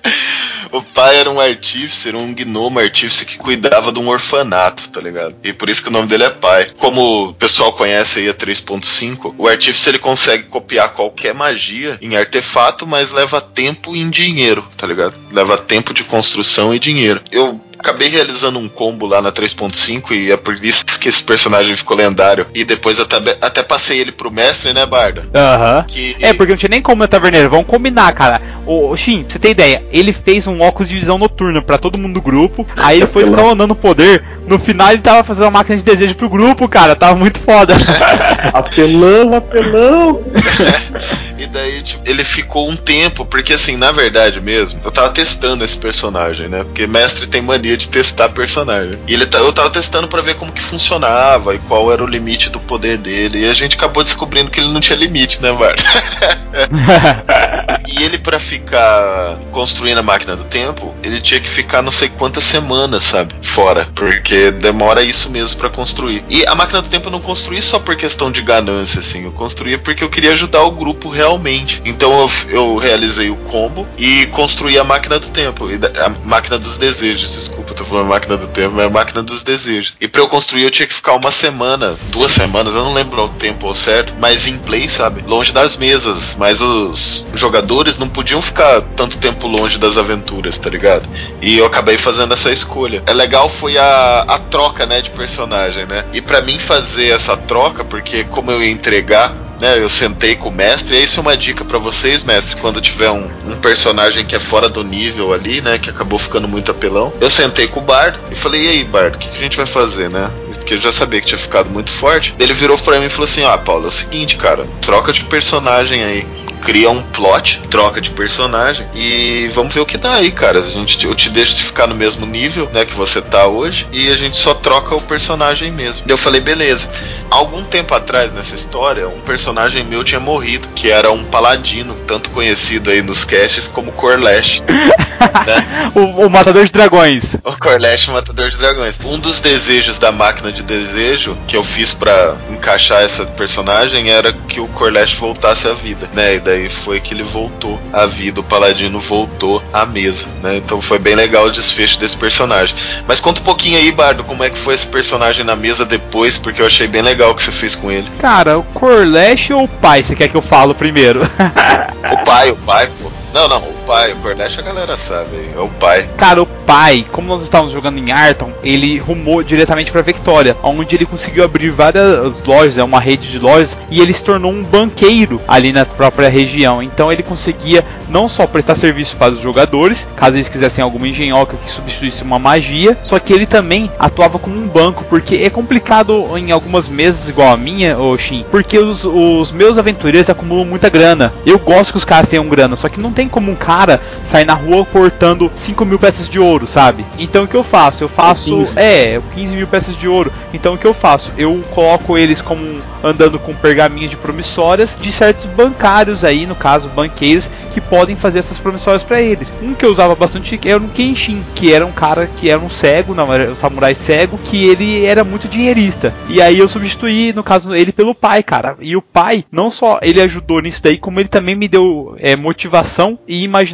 O 0.75 0.81
pai 0.83 1.15
era 1.15 1.31
um 1.31 1.39
artífice, 1.39 2.09
era 2.09 2.17
um 2.17 2.33
gnomo 2.33 2.79
artífice 2.79 3.25
que 3.25 3.37
cuidava 3.37 3.93
de 3.93 3.99
um 3.99 4.09
orfanato, 4.09 4.89
tá 4.89 4.99
ligado? 4.99 5.33
E 5.41 5.53
por 5.53 5.69
isso 5.69 5.81
que 5.81 5.87
o 5.87 5.91
nome 5.91 6.09
dele 6.09 6.25
é 6.25 6.29
pai. 6.29 6.67
Como 6.77 7.29
o 7.29 7.33
pessoal 7.33 7.71
conhece 7.71 8.19
aí 8.19 8.27
a 8.27 8.33
3.5, 8.33 9.35
o 9.37 9.47
artífice 9.47 9.87
ele 9.87 9.99
consegue 9.99 10.43
copiar 10.43 10.91
qualquer 10.91 11.33
magia 11.33 11.97
em 12.01 12.17
artefato, 12.17 12.85
mas 12.85 13.09
leva 13.09 13.39
tempo 13.39 13.95
e 13.95 14.01
em 14.01 14.09
dinheiro, 14.09 14.67
tá 14.75 14.85
ligado? 14.85 15.15
Leva 15.31 15.57
tempo 15.57 15.93
de 15.93 16.03
construção 16.03 16.75
e 16.75 16.79
dinheiro. 16.79 17.21
Eu 17.31 17.61
acabei 17.79 18.09
realizando 18.09 18.59
um 18.59 18.67
combo 18.67 19.05
lá 19.05 19.21
na 19.21 19.31
3.5 19.31 20.11
e 20.11 20.29
é 20.29 20.35
por 20.35 20.61
isso 20.61 20.85
que 21.05 21.09
esse 21.09 21.21
personagem 21.23 21.75
ficou 21.75 21.95
lendário. 21.95 22.47
E 22.51 22.63
depois 22.65 22.97
eu 22.97 23.05
até, 23.05 23.37
até 23.39 23.61
passei 23.61 23.99
ele 23.99 24.11
pro 24.11 24.31
mestre, 24.31 24.73
né, 24.73 24.87
Barda? 24.87 25.27
Aham. 25.35 25.85
Que- 25.87 26.15
É, 26.19 26.33
porque 26.33 26.51
não 26.53 26.57
tinha 26.57 26.69
nem 26.69 26.81
como 26.81 27.03
na 27.03 27.07
taverneira. 27.07 27.47
Vamos 27.47 27.67
combinar, 27.67 28.11
cara. 28.13 28.41
O 28.65 28.97
Shin, 28.97 29.21
pra 29.23 29.33
você 29.33 29.37
ter 29.37 29.49
ideia, 29.51 29.83
ele 29.91 30.11
fez 30.11 30.47
um 30.47 30.61
óculos 30.61 30.89
de 30.89 30.97
visão 30.97 31.19
noturna 31.19 31.61
pra 31.61 31.77
todo 31.77 31.95
mundo 31.95 32.15
do 32.15 32.21
grupo. 32.23 32.65
Aí 32.75 32.97
ele 32.97 33.05
foi 33.05 33.21
escalonando 33.21 33.73
o 33.73 33.75
poder. 33.75 34.23
No 34.47 34.57
final 34.57 34.91
ele 34.91 35.01
tava 35.03 35.23
fazendo 35.23 35.43
uma 35.45 35.51
máquina 35.51 35.77
de 35.77 35.83
desejo 35.83 36.15
pro 36.15 36.27
grupo, 36.27 36.67
cara. 36.67 36.95
Tava 36.95 37.13
muito 37.15 37.39
foda. 37.39 37.75
Apelão, 38.53 39.33
apelão. 39.35 40.21
E 41.37 41.45
daí, 41.47 41.81
tipo, 41.81 42.01
ele 42.09 42.23
ficou 42.23 42.69
um 42.69 42.77
tempo, 42.77 43.25
porque 43.25 43.53
assim, 43.53 43.75
na 43.75 43.91
verdade 43.91 44.39
mesmo, 44.39 44.79
eu 44.83 44.91
tava 44.91 45.09
testando 45.09 45.65
esse 45.65 45.77
personagem, 45.77 46.47
né? 46.47 46.63
Porque 46.63 46.87
mestre 46.87 47.27
tem 47.27 47.41
mania 47.41 47.75
de 47.75 47.89
testar 47.89 48.29
personagem. 48.29 48.97
E 49.05 49.13
ele 49.13 49.25
tá, 49.25 49.39
eu 49.39 49.51
tava 49.51 49.69
testando 49.69 50.07
pra 50.07 50.21
ver 50.21 50.35
como 50.35 50.51
que 50.51 50.61
funcionava 50.61 51.53
e 51.53 51.59
qual 51.59 51.91
era 51.91 52.01
o 52.03 52.07
limite 52.07 52.49
do 52.49 52.59
poder 52.59 52.97
dele. 52.97 53.39
E 53.39 53.49
a 53.49 53.53
gente 53.53 53.75
acabou 53.75 54.03
descobrindo 54.03 54.49
que 54.49 54.61
ele 54.61 54.71
não 54.71 54.79
tinha 54.79 54.97
limite, 54.97 55.41
né, 55.41 55.51
Bart? 55.51 55.81
E 57.87 58.03
ele, 58.03 58.17
pra 58.17 58.39
ficar 58.39 59.37
construindo 59.51 59.99
a 59.99 60.03
máquina 60.03 60.35
do 60.35 60.43
tempo, 60.45 60.93
ele 61.03 61.21
tinha 61.21 61.39
que 61.39 61.47
ficar 61.47 61.81
não 61.81 61.91
sei 61.91 62.09
quantas 62.09 62.43
semanas, 62.43 63.03
sabe? 63.03 63.35
Fora. 63.41 63.87
Porque 63.93 64.51
demora 64.51 65.03
isso 65.03 65.29
mesmo 65.29 65.59
pra 65.59 65.69
construir. 65.69 66.23
E 66.27 66.43
a 66.47 66.55
máquina 66.55 66.81
do 66.81 66.89
tempo 66.89 67.07
eu 67.07 67.11
não 67.11 67.19
construí 67.19 67.61
só 67.61 67.77
por 67.77 67.95
questão 67.95 68.31
de 68.35 68.41
ganância, 68.41 68.99
assim. 68.99 69.23
Eu 69.23 69.31
construía 69.31 69.79
porque 69.79 70.03
eu 70.03 70.09
queria 70.09 70.33
ajudar 70.33 70.61
o 70.63 70.71
grupo 70.71 71.09
realmente. 71.09 71.81
Então 71.85 72.19
eu, 72.19 72.31
eu 72.49 72.77
realizei 72.77 73.29
o 73.29 73.35
combo 73.35 73.87
e 73.97 74.27
construí 74.27 74.77
a 74.77 74.83
máquina 74.83 75.17
do 75.17 75.29
tempo. 75.29 75.67
A 76.03 76.09
máquina 76.23 76.59
dos 76.59 76.77
desejos, 76.77 77.33
desculpa, 77.33 77.73
tô 77.73 77.85
falando 77.85 78.07
máquina 78.07 78.37
do 78.37 78.47
tempo, 78.47 78.79
é 78.79 78.85
a 78.85 78.89
máquina 78.89 79.23
dos 79.23 79.43
desejos. 79.43 79.95
E 79.99 80.07
pra 80.07 80.21
eu 80.21 80.27
construir 80.27 80.63
eu 80.63 80.71
tinha 80.71 80.87
que 80.87 80.93
ficar 80.93 81.13
uma 81.13 81.31
semana, 81.31 81.95
duas 82.09 82.31
semanas, 82.31 82.75
eu 82.75 82.83
não 82.83 82.93
lembro 82.93 83.23
o 83.23 83.29
tempo 83.29 83.73
certo, 83.73 84.13
mas 84.19 84.45
em 84.45 84.57
play, 84.57 84.89
sabe? 84.89 85.23
Longe 85.25 85.51
das 85.51 85.77
mesas. 85.77 86.35
Mas 86.35 86.59
os 86.61 87.25
jogadores 87.33 87.97
não 87.97 88.09
podiam 88.09 88.41
ficar 88.41 88.81
tanto 88.95 89.17
tempo 89.17 89.47
longe 89.47 89.77
das 89.77 89.97
aventuras, 89.97 90.57
tá 90.57 90.69
ligado? 90.69 91.07
E 91.41 91.57
eu 91.57 91.65
acabei 91.65 91.97
fazendo 91.97 92.33
essa 92.33 92.51
escolha. 92.51 93.01
É 93.05 93.13
legal 93.13 93.47
foi 93.47 93.77
a, 93.77 94.25
a 94.27 94.37
troca, 94.37 94.85
né, 94.85 95.01
de 95.01 95.09
personagem, 95.11 95.85
né? 95.85 96.05
E 96.11 96.21
pra 96.21 96.41
mim 96.41 96.59
fazer 96.59 97.07
essa 97.07 97.37
troca, 97.37 97.83
porque 97.83 98.24
como 98.25 98.51
eu 98.51 98.61
ia 98.61 98.71
entregar 98.71 99.33
né, 99.59 99.77
eu 99.77 99.89
sentei 99.89 100.35
com 100.35 100.49
o 100.49 100.51
mestre, 100.51 100.97
e 100.97 101.03
isso 101.03 101.19
é 101.19 101.21
uma 101.21 101.37
dica 101.37 101.63
pra 101.63 101.77
vocês, 101.77 102.23
mestre, 102.23 102.55
quando 102.57 102.81
tiver 102.81 103.09
um, 103.09 103.29
um 103.47 103.55
personagem 103.55 104.25
que 104.25 104.35
é 104.35 104.39
fora 104.39 104.67
do 104.67 104.83
nível 104.83 105.33
ali, 105.33 105.61
né, 105.61 105.77
que 105.77 105.89
acabou 105.89 106.19
ficando 106.19 106.47
muito 106.47 106.71
apelão. 106.71 107.13
Eu 107.19 107.29
sentei 107.29 107.67
com 107.67 107.79
o 107.79 107.83
Bardo 107.83 108.19
e 108.31 108.35
falei: 108.35 108.65
"E 108.65 108.69
aí, 108.69 108.83
Bardo, 108.83 109.15
o 109.15 109.17
que, 109.17 109.29
que 109.29 109.37
a 109.37 109.41
gente 109.41 109.57
vai 109.57 109.65
fazer, 109.65 110.09
né?" 110.09 110.29
Porque 110.53 110.73
eu 110.73 110.77
já 110.79 110.91
sabia 110.91 111.21
que 111.21 111.27
tinha 111.27 111.37
ficado 111.37 111.69
muito 111.69 111.91
forte. 111.91 112.33
Ele 112.39 112.53
virou 112.53 112.77
pra 112.77 112.99
mim 112.99 113.05
e 113.05 113.09
falou 113.09 113.25
assim: 113.25 113.45
"Ah, 113.45 113.57
Paulo, 113.57 113.85
é 113.85 113.87
o 113.87 113.91
seguinte, 113.91 114.35
cara, 114.35 114.65
troca 114.81 115.13
de 115.13 115.23
personagem 115.23 116.03
aí." 116.03 116.27
Cria 116.65 116.89
um 116.89 117.01
plot, 117.01 117.61
troca 117.69 118.01
de 118.01 118.09
personagem 118.09 118.87
e 118.95 119.49
vamos 119.53 119.73
ver 119.73 119.81
o 119.81 119.85
que 119.85 119.99
dá 119.99 120.15
aí, 120.15 120.31
cara. 120.31 120.57
A 120.57 120.61
gente, 120.63 121.05
eu 121.05 121.13
te 121.13 121.29
deixo 121.29 121.53
se 121.53 121.61
ficar 121.61 121.85
no 121.85 121.93
mesmo 121.93 122.25
nível, 122.25 122.67
né, 122.73 122.83
que 122.83 122.95
você 122.95 123.21
tá 123.21 123.45
hoje, 123.45 123.87
e 123.91 124.09
a 124.09 124.17
gente 124.17 124.35
só 124.35 124.53
troca 124.55 124.95
o 124.95 125.01
personagem 125.01 125.71
mesmo. 125.71 126.03
Eu 126.07 126.17
falei, 126.17 126.41
beleza. 126.41 126.89
Algum 127.29 127.63
tempo 127.63 127.93
atrás 127.93 128.31
nessa 128.33 128.55
história, 128.55 129.07
um 129.07 129.21
personagem 129.21 129.83
meu 129.83 130.03
tinha 130.03 130.19
morrido, 130.19 130.67
que 130.69 130.89
era 130.89 131.11
um 131.11 131.23
paladino, 131.23 131.95
tanto 132.07 132.31
conhecido 132.31 132.89
aí 132.89 133.01
nos 133.01 133.23
casts 133.23 133.67
como 133.67 133.91
Corlash. 133.91 134.63
o, 135.93 136.25
o 136.25 136.29
Matador 136.29 136.65
de 136.65 136.71
Dragões. 136.71 137.35
O 137.43 137.57
Corlash 137.57 138.07
Matador 138.07 138.49
de 138.49 138.57
Dragões. 138.57 138.95
Um 139.03 139.19
dos 139.19 139.39
desejos 139.39 139.99
da 139.99 140.11
máquina 140.11 140.51
de 140.51 140.63
desejo 140.63 141.37
que 141.47 141.55
eu 141.55 141.63
fiz 141.63 141.93
pra 141.93 142.35
encaixar 142.49 143.03
essa 143.03 143.25
personagem 143.25 144.09
era 144.09 144.33
que 144.33 144.59
o 144.59 144.67
Corlash 144.69 145.13
voltasse 145.13 145.67
à 145.67 145.73
vida, 145.73 146.09
né? 146.13 146.35
E 146.35 146.39
daí 146.39 146.54
foi 146.69 146.99
que 146.99 147.13
ele 147.13 147.23
voltou 147.23 147.79
à 147.91 148.05
vida, 148.05 148.39
o 148.39 148.43
Paladino 148.43 148.99
voltou 148.99 149.63
à 149.71 149.85
mesa, 149.85 150.25
né? 150.41 150.57
Então 150.57 150.81
foi 150.81 150.97
bem 150.97 151.15
legal 151.15 151.45
o 151.45 151.51
desfecho 151.51 151.99
desse 151.99 152.15
personagem. 152.15 152.75
Mas 153.07 153.19
conta 153.19 153.41
um 153.41 153.43
pouquinho 153.43 153.77
aí, 153.77 153.91
Bardo, 153.91 154.23
como 154.23 154.43
é 154.43 154.49
que 154.49 154.57
foi 154.57 154.73
esse 154.73 154.87
personagem 154.87 155.43
na 155.43 155.55
mesa 155.55 155.85
depois, 155.85 156.37
porque 156.37 156.61
eu 156.61 156.67
achei 156.67 156.87
bem 156.87 157.01
legal 157.01 157.31
o 157.31 157.35
que 157.35 157.43
você 157.43 157.51
fez 157.51 157.75
com 157.75 157.91
ele. 157.91 158.09
Cara, 158.19 158.57
o 158.57 158.63
Corlash 158.63 159.51
ou 159.51 159.63
o 159.63 159.67
pai, 159.67 160.03
você 160.03 160.15
quer 160.15 160.27
que 160.27 160.35
eu 160.35 160.41
falo 160.41 160.73
primeiro? 160.73 161.21
O 162.05 162.23
pai, 162.23 162.51
o 162.51 162.55
pai, 162.55 162.87
pô. 163.01 163.11
Não, 163.33 163.47
não, 163.47 163.57
o 163.57 163.73
pai, 163.85 164.13
o 164.13 164.15
Cordash 164.17 164.57
a 164.57 164.61
galera 164.61 164.97
sabe, 164.97 165.51
é 165.55 165.59
o 165.59 165.67
pai. 165.67 166.09
Cara, 166.17 166.41
o 166.41 166.45
pai, 166.45 167.05
como 167.11 167.27
nós 167.27 167.43
estávamos 167.43 167.71
jogando 167.71 167.99
em 167.99 168.11
Arton, 168.11 168.51
ele 168.63 168.97
rumou 168.97 169.43
diretamente 169.43 169.91
pra 169.91 170.01
Victoria, 170.01 170.57
onde 170.63 170.95
ele 170.95 171.05
conseguiu 171.05 171.43
abrir 171.43 171.69
várias 171.69 172.43
lojas, 172.43 172.77
é 172.77 172.83
uma 172.83 172.99
rede 172.99 173.29
de 173.29 173.37
lojas, 173.37 173.77
e 173.89 174.01
ele 174.01 174.11
se 174.11 174.23
tornou 174.23 174.51
um 174.51 174.63
banqueiro 174.63 175.39
ali 175.47 175.71
na 175.71 175.85
própria 175.85 176.29
região. 176.29 176.81
Então 176.81 177.11
ele 177.11 177.21
conseguia 177.21 177.85
não 178.09 178.27
só 178.27 178.47
prestar 178.47 178.75
serviço 178.75 179.15
para 179.17 179.33
os 179.33 179.39
jogadores, 179.39 180.07
caso 180.15 180.35
eles 180.35 180.49
quisessem 180.49 180.83
alguma 180.83 181.07
engenhoca 181.07 181.57
que 181.63 181.69
substituísse 181.69 182.23
uma 182.23 182.39
magia, 182.39 182.97
só 183.03 183.19
que 183.19 183.31
ele 183.31 183.45
também 183.45 183.91
atuava 183.99 184.39
como 184.39 184.55
um 184.55 184.67
banco, 184.67 185.05
porque 185.05 185.35
é 185.35 185.49
complicado 185.49 186.25
em 186.37 186.51
algumas 186.51 186.87
mesas 186.87 187.29
igual 187.29 187.53
a 187.53 187.57
minha, 187.57 187.95
Shin, 188.17 188.45
porque 188.49 188.79
os, 188.79 189.05
os 189.05 189.51
meus 189.51 189.77
aventureiros 189.77 190.29
acumulam 190.29 190.65
muita 190.65 190.89
grana. 190.89 191.31
Eu 191.45 191.59
gosto 191.59 191.91
que 191.91 191.97
os 191.97 192.05
caras 192.05 192.29
tenham 192.29 192.47
grana, 192.47 192.75
só 192.75 192.89
que 192.89 192.99
não 192.99 193.13
tem 193.13 193.27
como 193.27 193.51
um 193.51 193.55
cara 193.55 193.74
sair 194.23 194.45
na 194.45 194.53
rua 194.53 194.85
cortando 194.85 195.51
5 195.53 195.85
mil 195.85 195.99
peças 195.99 196.29
de 196.29 196.39
ouro, 196.39 196.67
sabe? 196.67 197.05
Então 197.17 197.43
o 197.43 197.47
que 197.47 197.55
eu 197.55 197.63
faço? 197.63 198.03
Eu 198.03 198.09
faço. 198.09 198.43
15. 198.43 198.73
É, 198.75 199.19
15 199.33 199.55
mil 199.55 199.67
peças 199.67 199.97
de 199.97 200.07
ouro. 200.07 200.31
Então 200.53 200.73
o 200.73 200.77
que 200.77 200.85
eu 200.85 200.93
faço? 200.93 201.31
Eu 201.37 201.61
coloco 201.71 202.17
eles 202.17 202.41
como 202.41 202.81
andando 203.03 203.37
com 203.37 203.53
pergaminhos 203.53 204.09
de 204.09 204.17
promissórias 204.17 204.97
de 204.99 205.11
certos 205.11 205.45
bancários 205.45 206.23
aí, 206.23 206.45
no 206.45 206.55
caso, 206.55 206.89
banqueiros, 206.89 207.49
que 207.71 207.79
podem 207.81 208.15
fazer 208.15 208.39
essas 208.39 208.57
promissórias 208.57 209.03
para 209.03 209.21
eles. 209.21 209.53
Um 209.61 209.73
que 209.73 209.85
eu 209.85 209.91
usava 209.91 210.15
bastante 210.15 210.59
era 210.65 210.79
um 210.79 210.87
Kenshin, 210.87 211.43
que 211.53 211.73
era 211.73 211.85
um 211.85 211.91
cara 211.91 212.27
que 212.37 212.49
era 212.49 212.59
um 212.59 212.69
cego, 212.69 213.13
não, 213.13 213.31
era 213.33 213.51
um 213.51 213.55
samurai 213.55 213.93
cego, 213.93 214.39
que 214.43 214.65
ele 214.65 215.05
era 215.05 215.23
muito 215.23 215.47
dinheirista. 215.47 216.13
E 216.29 216.41
aí 216.41 216.57
eu 216.57 216.67
substituí, 216.67 217.33
no 217.33 217.43
caso, 217.43 217.75
ele 217.75 217.91
pelo 217.91 218.15
pai, 218.15 218.41
cara. 218.41 218.77
E 218.79 218.95
o 218.95 219.01
pai, 219.01 219.43
não 219.51 219.69
só 219.69 219.99
ele 220.01 220.21
ajudou 220.21 220.61
nisso 220.61 220.81
daí, 220.81 220.97
como 220.97 221.19
ele 221.19 221.29
também 221.29 221.55
me 221.55 221.67
deu 221.67 222.15
é, 222.19 222.35
motivação 222.35 223.19
e 223.27 223.43
imaginação 223.43 223.64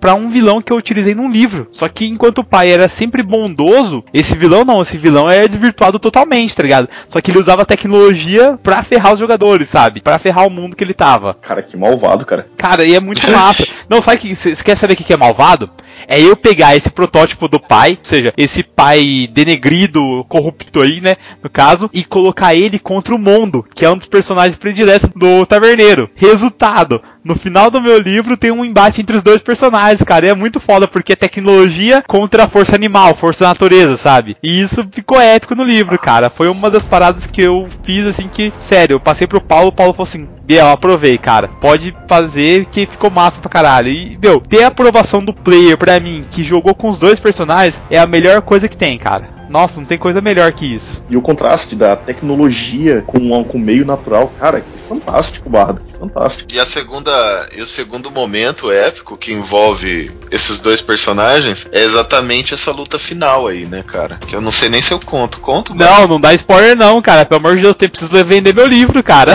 para 0.00 0.14
um 0.14 0.28
vilão 0.28 0.60
que 0.60 0.72
eu 0.72 0.76
utilizei 0.76 1.14
num 1.14 1.30
livro. 1.30 1.68
Só 1.70 1.88
que 1.88 2.06
enquanto 2.06 2.38
o 2.38 2.44
pai 2.44 2.70
era 2.70 2.88
sempre 2.88 3.22
bondoso, 3.22 4.04
esse 4.12 4.34
vilão 4.36 4.64
não, 4.64 4.82
esse 4.82 4.96
vilão 4.96 5.30
é 5.30 5.46
desvirtuado 5.46 5.98
totalmente, 5.98 6.54
tá 6.54 6.62
ligado? 6.62 6.88
Só 7.08 7.20
que 7.20 7.30
ele 7.30 7.38
usava 7.38 7.64
tecnologia 7.64 8.58
pra 8.62 8.82
ferrar 8.82 9.12
os 9.12 9.18
jogadores, 9.18 9.68
sabe? 9.68 10.00
Pra 10.00 10.18
ferrar 10.18 10.46
o 10.46 10.50
mundo 10.50 10.76
que 10.76 10.84
ele 10.84 10.94
tava. 10.94 11.34
Cara, 11.34 11.62
que 11.62 11.76
malvado, 11.76 12.24
cara. 12.24 12.46
Cara, 12.56 12.84
e 12.84 12.94
é 12.94 13.00
muito 13.00 13.28
massa. 13.30 13.66
Não, 13.88 14.00
sabe 14.00 14.18
que 14.18 14.34
você 14.34 14.54
quer 14.56 14.76
saber 14.76 14.94
o 14.94 14.96
que 14.96 15.12
é 15.12 15.16
malvado? 15.16 15.70
É 16.08 16.20
eu 16.20 16.36
pegar 16.36 16.76
esse 16.76 16.90
protótipo 16.90 17.48
do 17.48 17.58
pai, 17.58 17.98
ou 17.98 18.04
seja, 18.04 18.32
esse 18.36 18.62
pai 18.62 19.28
denegrido, 19.32 20.24
corrupto 20.28 20.80
aí, 20.80 21.00
né? 21.00 21.16
No 21.42 21.50
caso, 21.50 21.90
e 21.92 22.04
colocar 22.04 22.54
ele 22.54 22.78
contra 22.78 23.14
o 23.14 23.18
Mondo, 23.18 23.64
que 23.74 23.84
é 23.84 23.90
um 23.90 23.96
dos 23.96 24.06
personagens 24.06 24.56
prediletos 24.56 25.10
do 25.14 25.44
Taverneiro. 25.46 26.10
Resultado, 26.14 27.02
no 27.26 27.34
final 27.34 27.72
do 27.72 27.80
meu 27.80 27.98
livro 27.98 28.36
tem 28.36 28.52
um 28.52 28.64
embate 28.64 29.00
entre 29.00 29.16
os 29.16 29.22
dois 29.22 29.42
personagens, 29.42 30.02
cara. 30.04 30.26
E 30.26 30.28
é 30.28 30.34
muito 30.34 30.60
foda, 30.60 30.86
porque 30.86 31.12
é 31.12 31.16
tecnologia 31.16 32.04
contra 32.06 32.44
a 32.44 32.48
força 32.48 32.76
animal, 32.76 33.16
força 33.16 33.44
da 33.44 33.48
natureza, 33.48 33.96
sabe? 33.96 34.36
E 34.40 34.60
isso 34.60 34.86
ficou 34.92 35.20
épico 35.20 35.56
no 35.56 35.64
livro, 35.64 35.98
cara. 35.98 36.30
Foi 36.30 36.48
uma 36.48 36.70
das 36.70 36.84
paradas 36.84 37.26
que 37.26 37.42
eu 37.42 37.66
fiz, 37.82 38.06
assim, 38.06 38.28
que, 38.28 38.52
sério, 38.60 38.94
eu 38.94 39.00
passei 39.00 39.26
pro 39.26 39.40
Paulo, 39.40 39.68
o 39.68 39.72
Paulo 39.72 39.92
falou 39.92 40.06
assim: 40.08 40.28
Biel, 40.44 40.68
aprovei, 40.68 41.18
cara. 41.18 41.48
Pode 41.60 41.92
fazer 42.08 42.66
que 42.66 42.86
ficou 42.86 43.10
massa 43.10 43.40
pra 43.40 43.50
caralho. 43.50 43.88
E, 43.88 44.16
meu, 44.22 44.40
ter 44.40 44.62
a 44.62 44.68
aprovação 44.68 45.24
do 45.24 45.34
player 45.34 45.76
pra 45.76 45.95
mim, 46.00 46.24
que 46.30 46.44
jogou 46.44 46.74
com 46.74 46.88
os 46.88 46.98
dois 46.98 47.20
personagens, 47.20 47.80
é 47.90 47.98
a 47.98 48.06
melhor 48.06 48.42
coisa 48.42 48.68
que 48.68 48.76
tem, 48.76 48.98
cara. 48.98 49.28
Nossa, 49.48 49.80
não 49.80 49.86
tem 49.86 49.96
coisa 49.96 50.20
melhor 50.20 50.52
que 50.52 50.66
isso. 50.66 51.02
E 51.08 51.16
o 51.16 51.22
contraste 51.22 51.76
da 51.76 51.94
tecnologia 51.94 53.02
com, 53.06 53.44
com 53.44 53.58
o 53.58 53.60
meio 53.60 53.84
natural, 53.84 54.32
cara, 54.38 54.60
que 54.60 54.78
fantástico, 54.88 55.48
Bardo. 55.48 55.80
Fantástico. 55.98 56.50
E 56.52 56.60
a 56.60 56.66
segunda 56.66 57.48
e 57.54 57.60
o 57.60 57.66
segundo 57.66 58.10
momento 58.10 58.70
épico 58.70 59.16
que 59.16 59.32
envolve 59.32 60.10
esses 60.30 60.60
dois 60.60 60.80
personagens 60.80 61.66
é 61.72 61.82
exatamente 61.82 62.54
essa 62.54 62.70
luta 62.70 62.98
final 62.98 63.46
aí, 63.46 63.66
né, 63.66 63.82
cara? 63.82 64.18
Que 64.26 64.36
eu 64.36 64.40
não 64.40 64.52
sei 64.52 64.68
nem 64.68 64.82
se 64.82 64.92
eu 64.92 65.00
conto. 65.00 65.40
Conto? 65.40 65.74
Não, 65.74 66.06
não 66.06 66.20
dá 66.20 66.34
spoiler 66.34 66.76
não, 66.76 67.00
cara. 67.00 67.24
Pelo 67.24 67.40
amor 67.40 67.56
de 67.56 67.62
Deus, 67.62 67.76
eu 67.80 67.88
preciso 67.88 68.24
vender 68.24 68.54
meu 68.54 68.66
livro, 68.66 69.02
cara. 69.02 69.32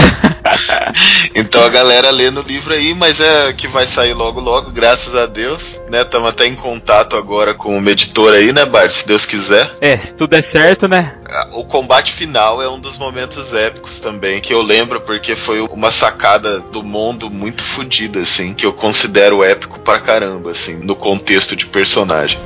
então 1.34 1.64
a 1.64 1.70
galera 1.70 2.10
lê 2.12 2.30
no 2.30 2.42
livro 2.42 2.74
aí, 2.74 2.94
mas 2.94 3.20
é 3.20 3.54
que 3.54 3.68
vai 3.68 3.88
sair 3.88 4.14
logo 4.14 4.40
logo, 4.40 4.72
graças 4.72 5.16
a 5.16 5.26
Deus, 5.26 5.80
né? 5.90 6.02
Estamos 6.02 6.30
até 6.30 6.46
em 6.46 6.56
contato 6.56 7.16
agora 7.16 7.54
com 7.54 7.80
o 7.80 7.90
editor 7.90 8.34
aí, 8.34 8.52
né, 8.52 8.66
Bart? 8.66 8.92
Se 8.92 9.08
Deus 9.08 9.26
quiser. 9.26 9.72
É, 9.82 9.98
se 9.98 10.14
tudo 10.18 10.36
é 10.36 10.42
certo, 10.54 10.88
né? 10.88 11.16
O 11.54 11.64
combate 11.64 12.12
final 12.12 12.62
é 12.62 12.70
um 12.70 12.80
dos 12.80 12.98
momentos 12.98 13.54
épicos 13.54 14.00
também, 14.00 14.42
que 14.42 14.54
eu 14.54 14.62
lembro 14.62 15.02
porque 15.02 15.36
foi 15.36 15.62
uma 15.62 15.90
sacada 15.92 16.51
do 16.60 16.84
mundo 16.84 17.30
muito 17.30 17.64
fodida, 17.64 18.20
assim, 18.20 18.54
que 18.54 18.66
eu 18.66 18.74
considero 18.74 19.44
épico 19.44 19.80
pra 19.80 20.00
caramba, 20.00 20.52
assim, 20.52 20.76
no 20.76 20.96
contexto 20.96 21.56
de 21.56 21.66
personagem. 21.66 22.40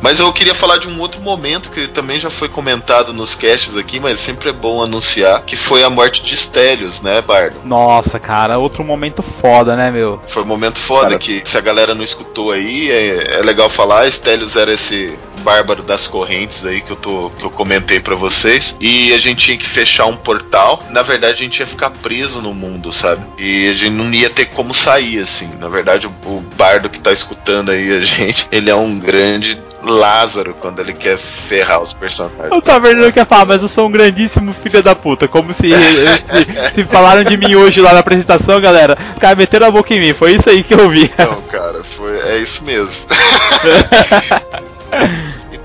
Mas 0.00 0.20
eu 0.20 0.32
queria 0.32 0.54
falar 0.54 0.78
de 0.78 0.88
um 0.88 1.00
outro 1.00 1.20
momento 1.20 1.70
que 1.70 1.88
também 1.88 2.20
já 2.20 2.30
foi 2.30 2.48
comentado 2.48 3.12
nos 3.12 3.34
casts 3.34 3.76
aqui, 3.76 3.98
mas 3.98 4.18
sempre 4.18 4.50
é 4.50 4.52
bom 4.52 4.82
anunciar, 4.82 5.42
que 5.42 5.56
foi 5.56 5.82
a 5.82 5.90
morte 5.90 6.22
de 6.22 6.36
Stelios, 6.36 7.00
né, 7.00 7.20
Bardo? 7.20 7.56
Nossa, 7.64 8.18
cara, 8.18 8.58
outro 8.58 8.84
momento 8.84 9.22
foda, 9.22 9.76
né, 9.76 9.90
meu? 9.90 10.20
Foi 10.28 10.42
um 10.42 10.46
momento 10.46 10.78
foda 10.78 11.10
cara... 11.10 11.18
que 11.18 11.42
se 11.44 11.56
a 11.56 11.60
galera 11.60 11.94
não 11.94 12.04
escutou 12.04 12.52
aí, 12.52 12.90
é, 12.90 13.38
é 13.38 13.42
legal 13.42 13.68
falar, 13.68 14.10
Stelios 14.10 14.56
era 14.56 14.72
esse 14.72 15.16
bárbaro 15.38 15.82
das 15.82 16.06
correntes 16.06 16.64
aí 16.64 16.80
que 16.80 16.90
eu 16.90 16.96
tô 16.96 17.30
que 17.38 17.44
eu 17.44 17.50
comentei 17.50 18.00
para 18.00 18.14
vocês 18.14 18.74
e 18.80 19.12
a 19.12 19.18
gente 19.18 19.44
tinha 19.44 19.56
que 19.56 19.68
fechar 19.68 20.06
um 20.06 20.16
portal. 20.16 20.82
Na 20.90 21.02
verdade, 21.02 21.34
a 21.34 21.44
gente 21.44 21.60
ia 21.60 21.66
ficar 21.66 21.90
preso 21.90 22.42
no 22.42 22.52
mundo, 22.52 22.92
sabe? 22.92 23.24
E 23.38 23.68
a 23.68 23.74
gente 23.74 23.90
não 23.90 24.12
ia 24.12 24.28
ter 24.28 24.46
como 24.46 24.74
sair 24.74 25.20
assim. 25.20 25.48
Na 25.58 25.68
verdade, 25.68 26.06
o, 26.06 26.10
o 26.26 26.40
bardo 26.56 26.90
que 26.90 27.00
tá 27.00 27.12
escutando 27.12 27.70
aí 27.70 27.96
a 27.96 28.00
gente, 28.04 28.46
ele 28.50 28.70
é 28.70 28.74
um 28.74 28.98
grande 28.98 29.58
Lázaro 29.82 30.54
quando 30.54 30.80
ele 30.80 30.92
quer 30.92 31.16
ferrar 31.16 31.82
os 31.82 31.92
personagens. 31.92 32.50
O 32.52 32.60
Taverneiro 32.60 33.12
quer 33.12 33.26
falar, 33.26 33.44
mas 33.44 33.62
eu 33.62 33.68
sou 33.68 33.86
um 33.86 33.90
grandíssimo 33.90 34.52
filho 34.52 34.82
da 34.82 34.94
puta. 34.94 35.28
Como 35.28 35.52
se, 35.52 35.70
se, 35.70 35.70
se, 36.74 36.84
falaram 36.84 37.22
de 37.22 37.36
mim 37.36 37.54
hoje 37.54 37.80
lá 37.80 37.92
na 37.92 38.00
apresentação, 38.00 38.60
galera. 38.60 38.98
Os 39.14 39.20
caras 39.20 39.38
meteram 39.38 39.68
a 39.68 39.70
boca 39.70 39.94
em 39.94 40.00
mim. 40.00 40.14
Foi 40.14 40.34
isso 40.34 40.50
aí 40.50 40.62
que 40.62 40.74
eu 40.74 40.88
vi. 40.90 41.10
Não, 41.18 41.42
cara, 41.42 41.82
foi, 41.84 42.18
é 42.20 42.38
isso 42.38 42.64
mesmo. 42.64 42.90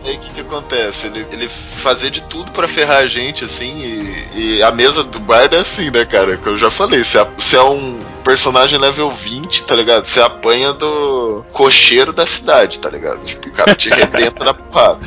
E 0.04 0.10
aí 0.10 0.16
o 0.18 0.20
que, 0.20 0.34
que 0.34 0.42
acontece? 0.42 1.08
Ele, 1.08 1.26
ele 1.32 1.48
fazer 1.48 2.10
de 2.10 2.22
tudo 2.24 2.52
para 2.52 2.68
ferrar 2.68 2.98
a 2.98 3.08
gente, 3.08 3.46
assim, 3.46 4.26
e, 4.36 4.58
e, 4.58 4.64
a 4.64 4.70
mesa 4.70 5.02
do 5.02 5.18
bar 5.18 5.48
é 5.50 5.58
assim, 5.58 5.90
né, 5.90 6.04
cara? 6.04 6.36
Que 6.36 6.48
eu 6.48 6.58
já 6.58 6.70
falei, 6.70 7.06
se 7.06 7.18
é, 7.18 7.26
se 7.38 7.56
é 7.56 7.64
um 7.64 8.00
personagem 8.24 8.80
level 8.80 9.12
20, 9.12 9.64
tá 9.64 9.76
ligado? 9.76 10.08
Você 10.08 10.22
apanha 10.22 10.74
do 10.74 11.44
cocheiro 11.52 12.14
da 12.14 12.26
cidade, 12.26 12.80
tá 12.80 12.90
ligado? 12.90 13.24
Tipo, 13.26 13.50
o 13.50 13.52
cara 13.52 13.76
te 13.76 13.92
arrebenta 13.92 14.44
na 14.44 14.54
porrada. 14.54 15.00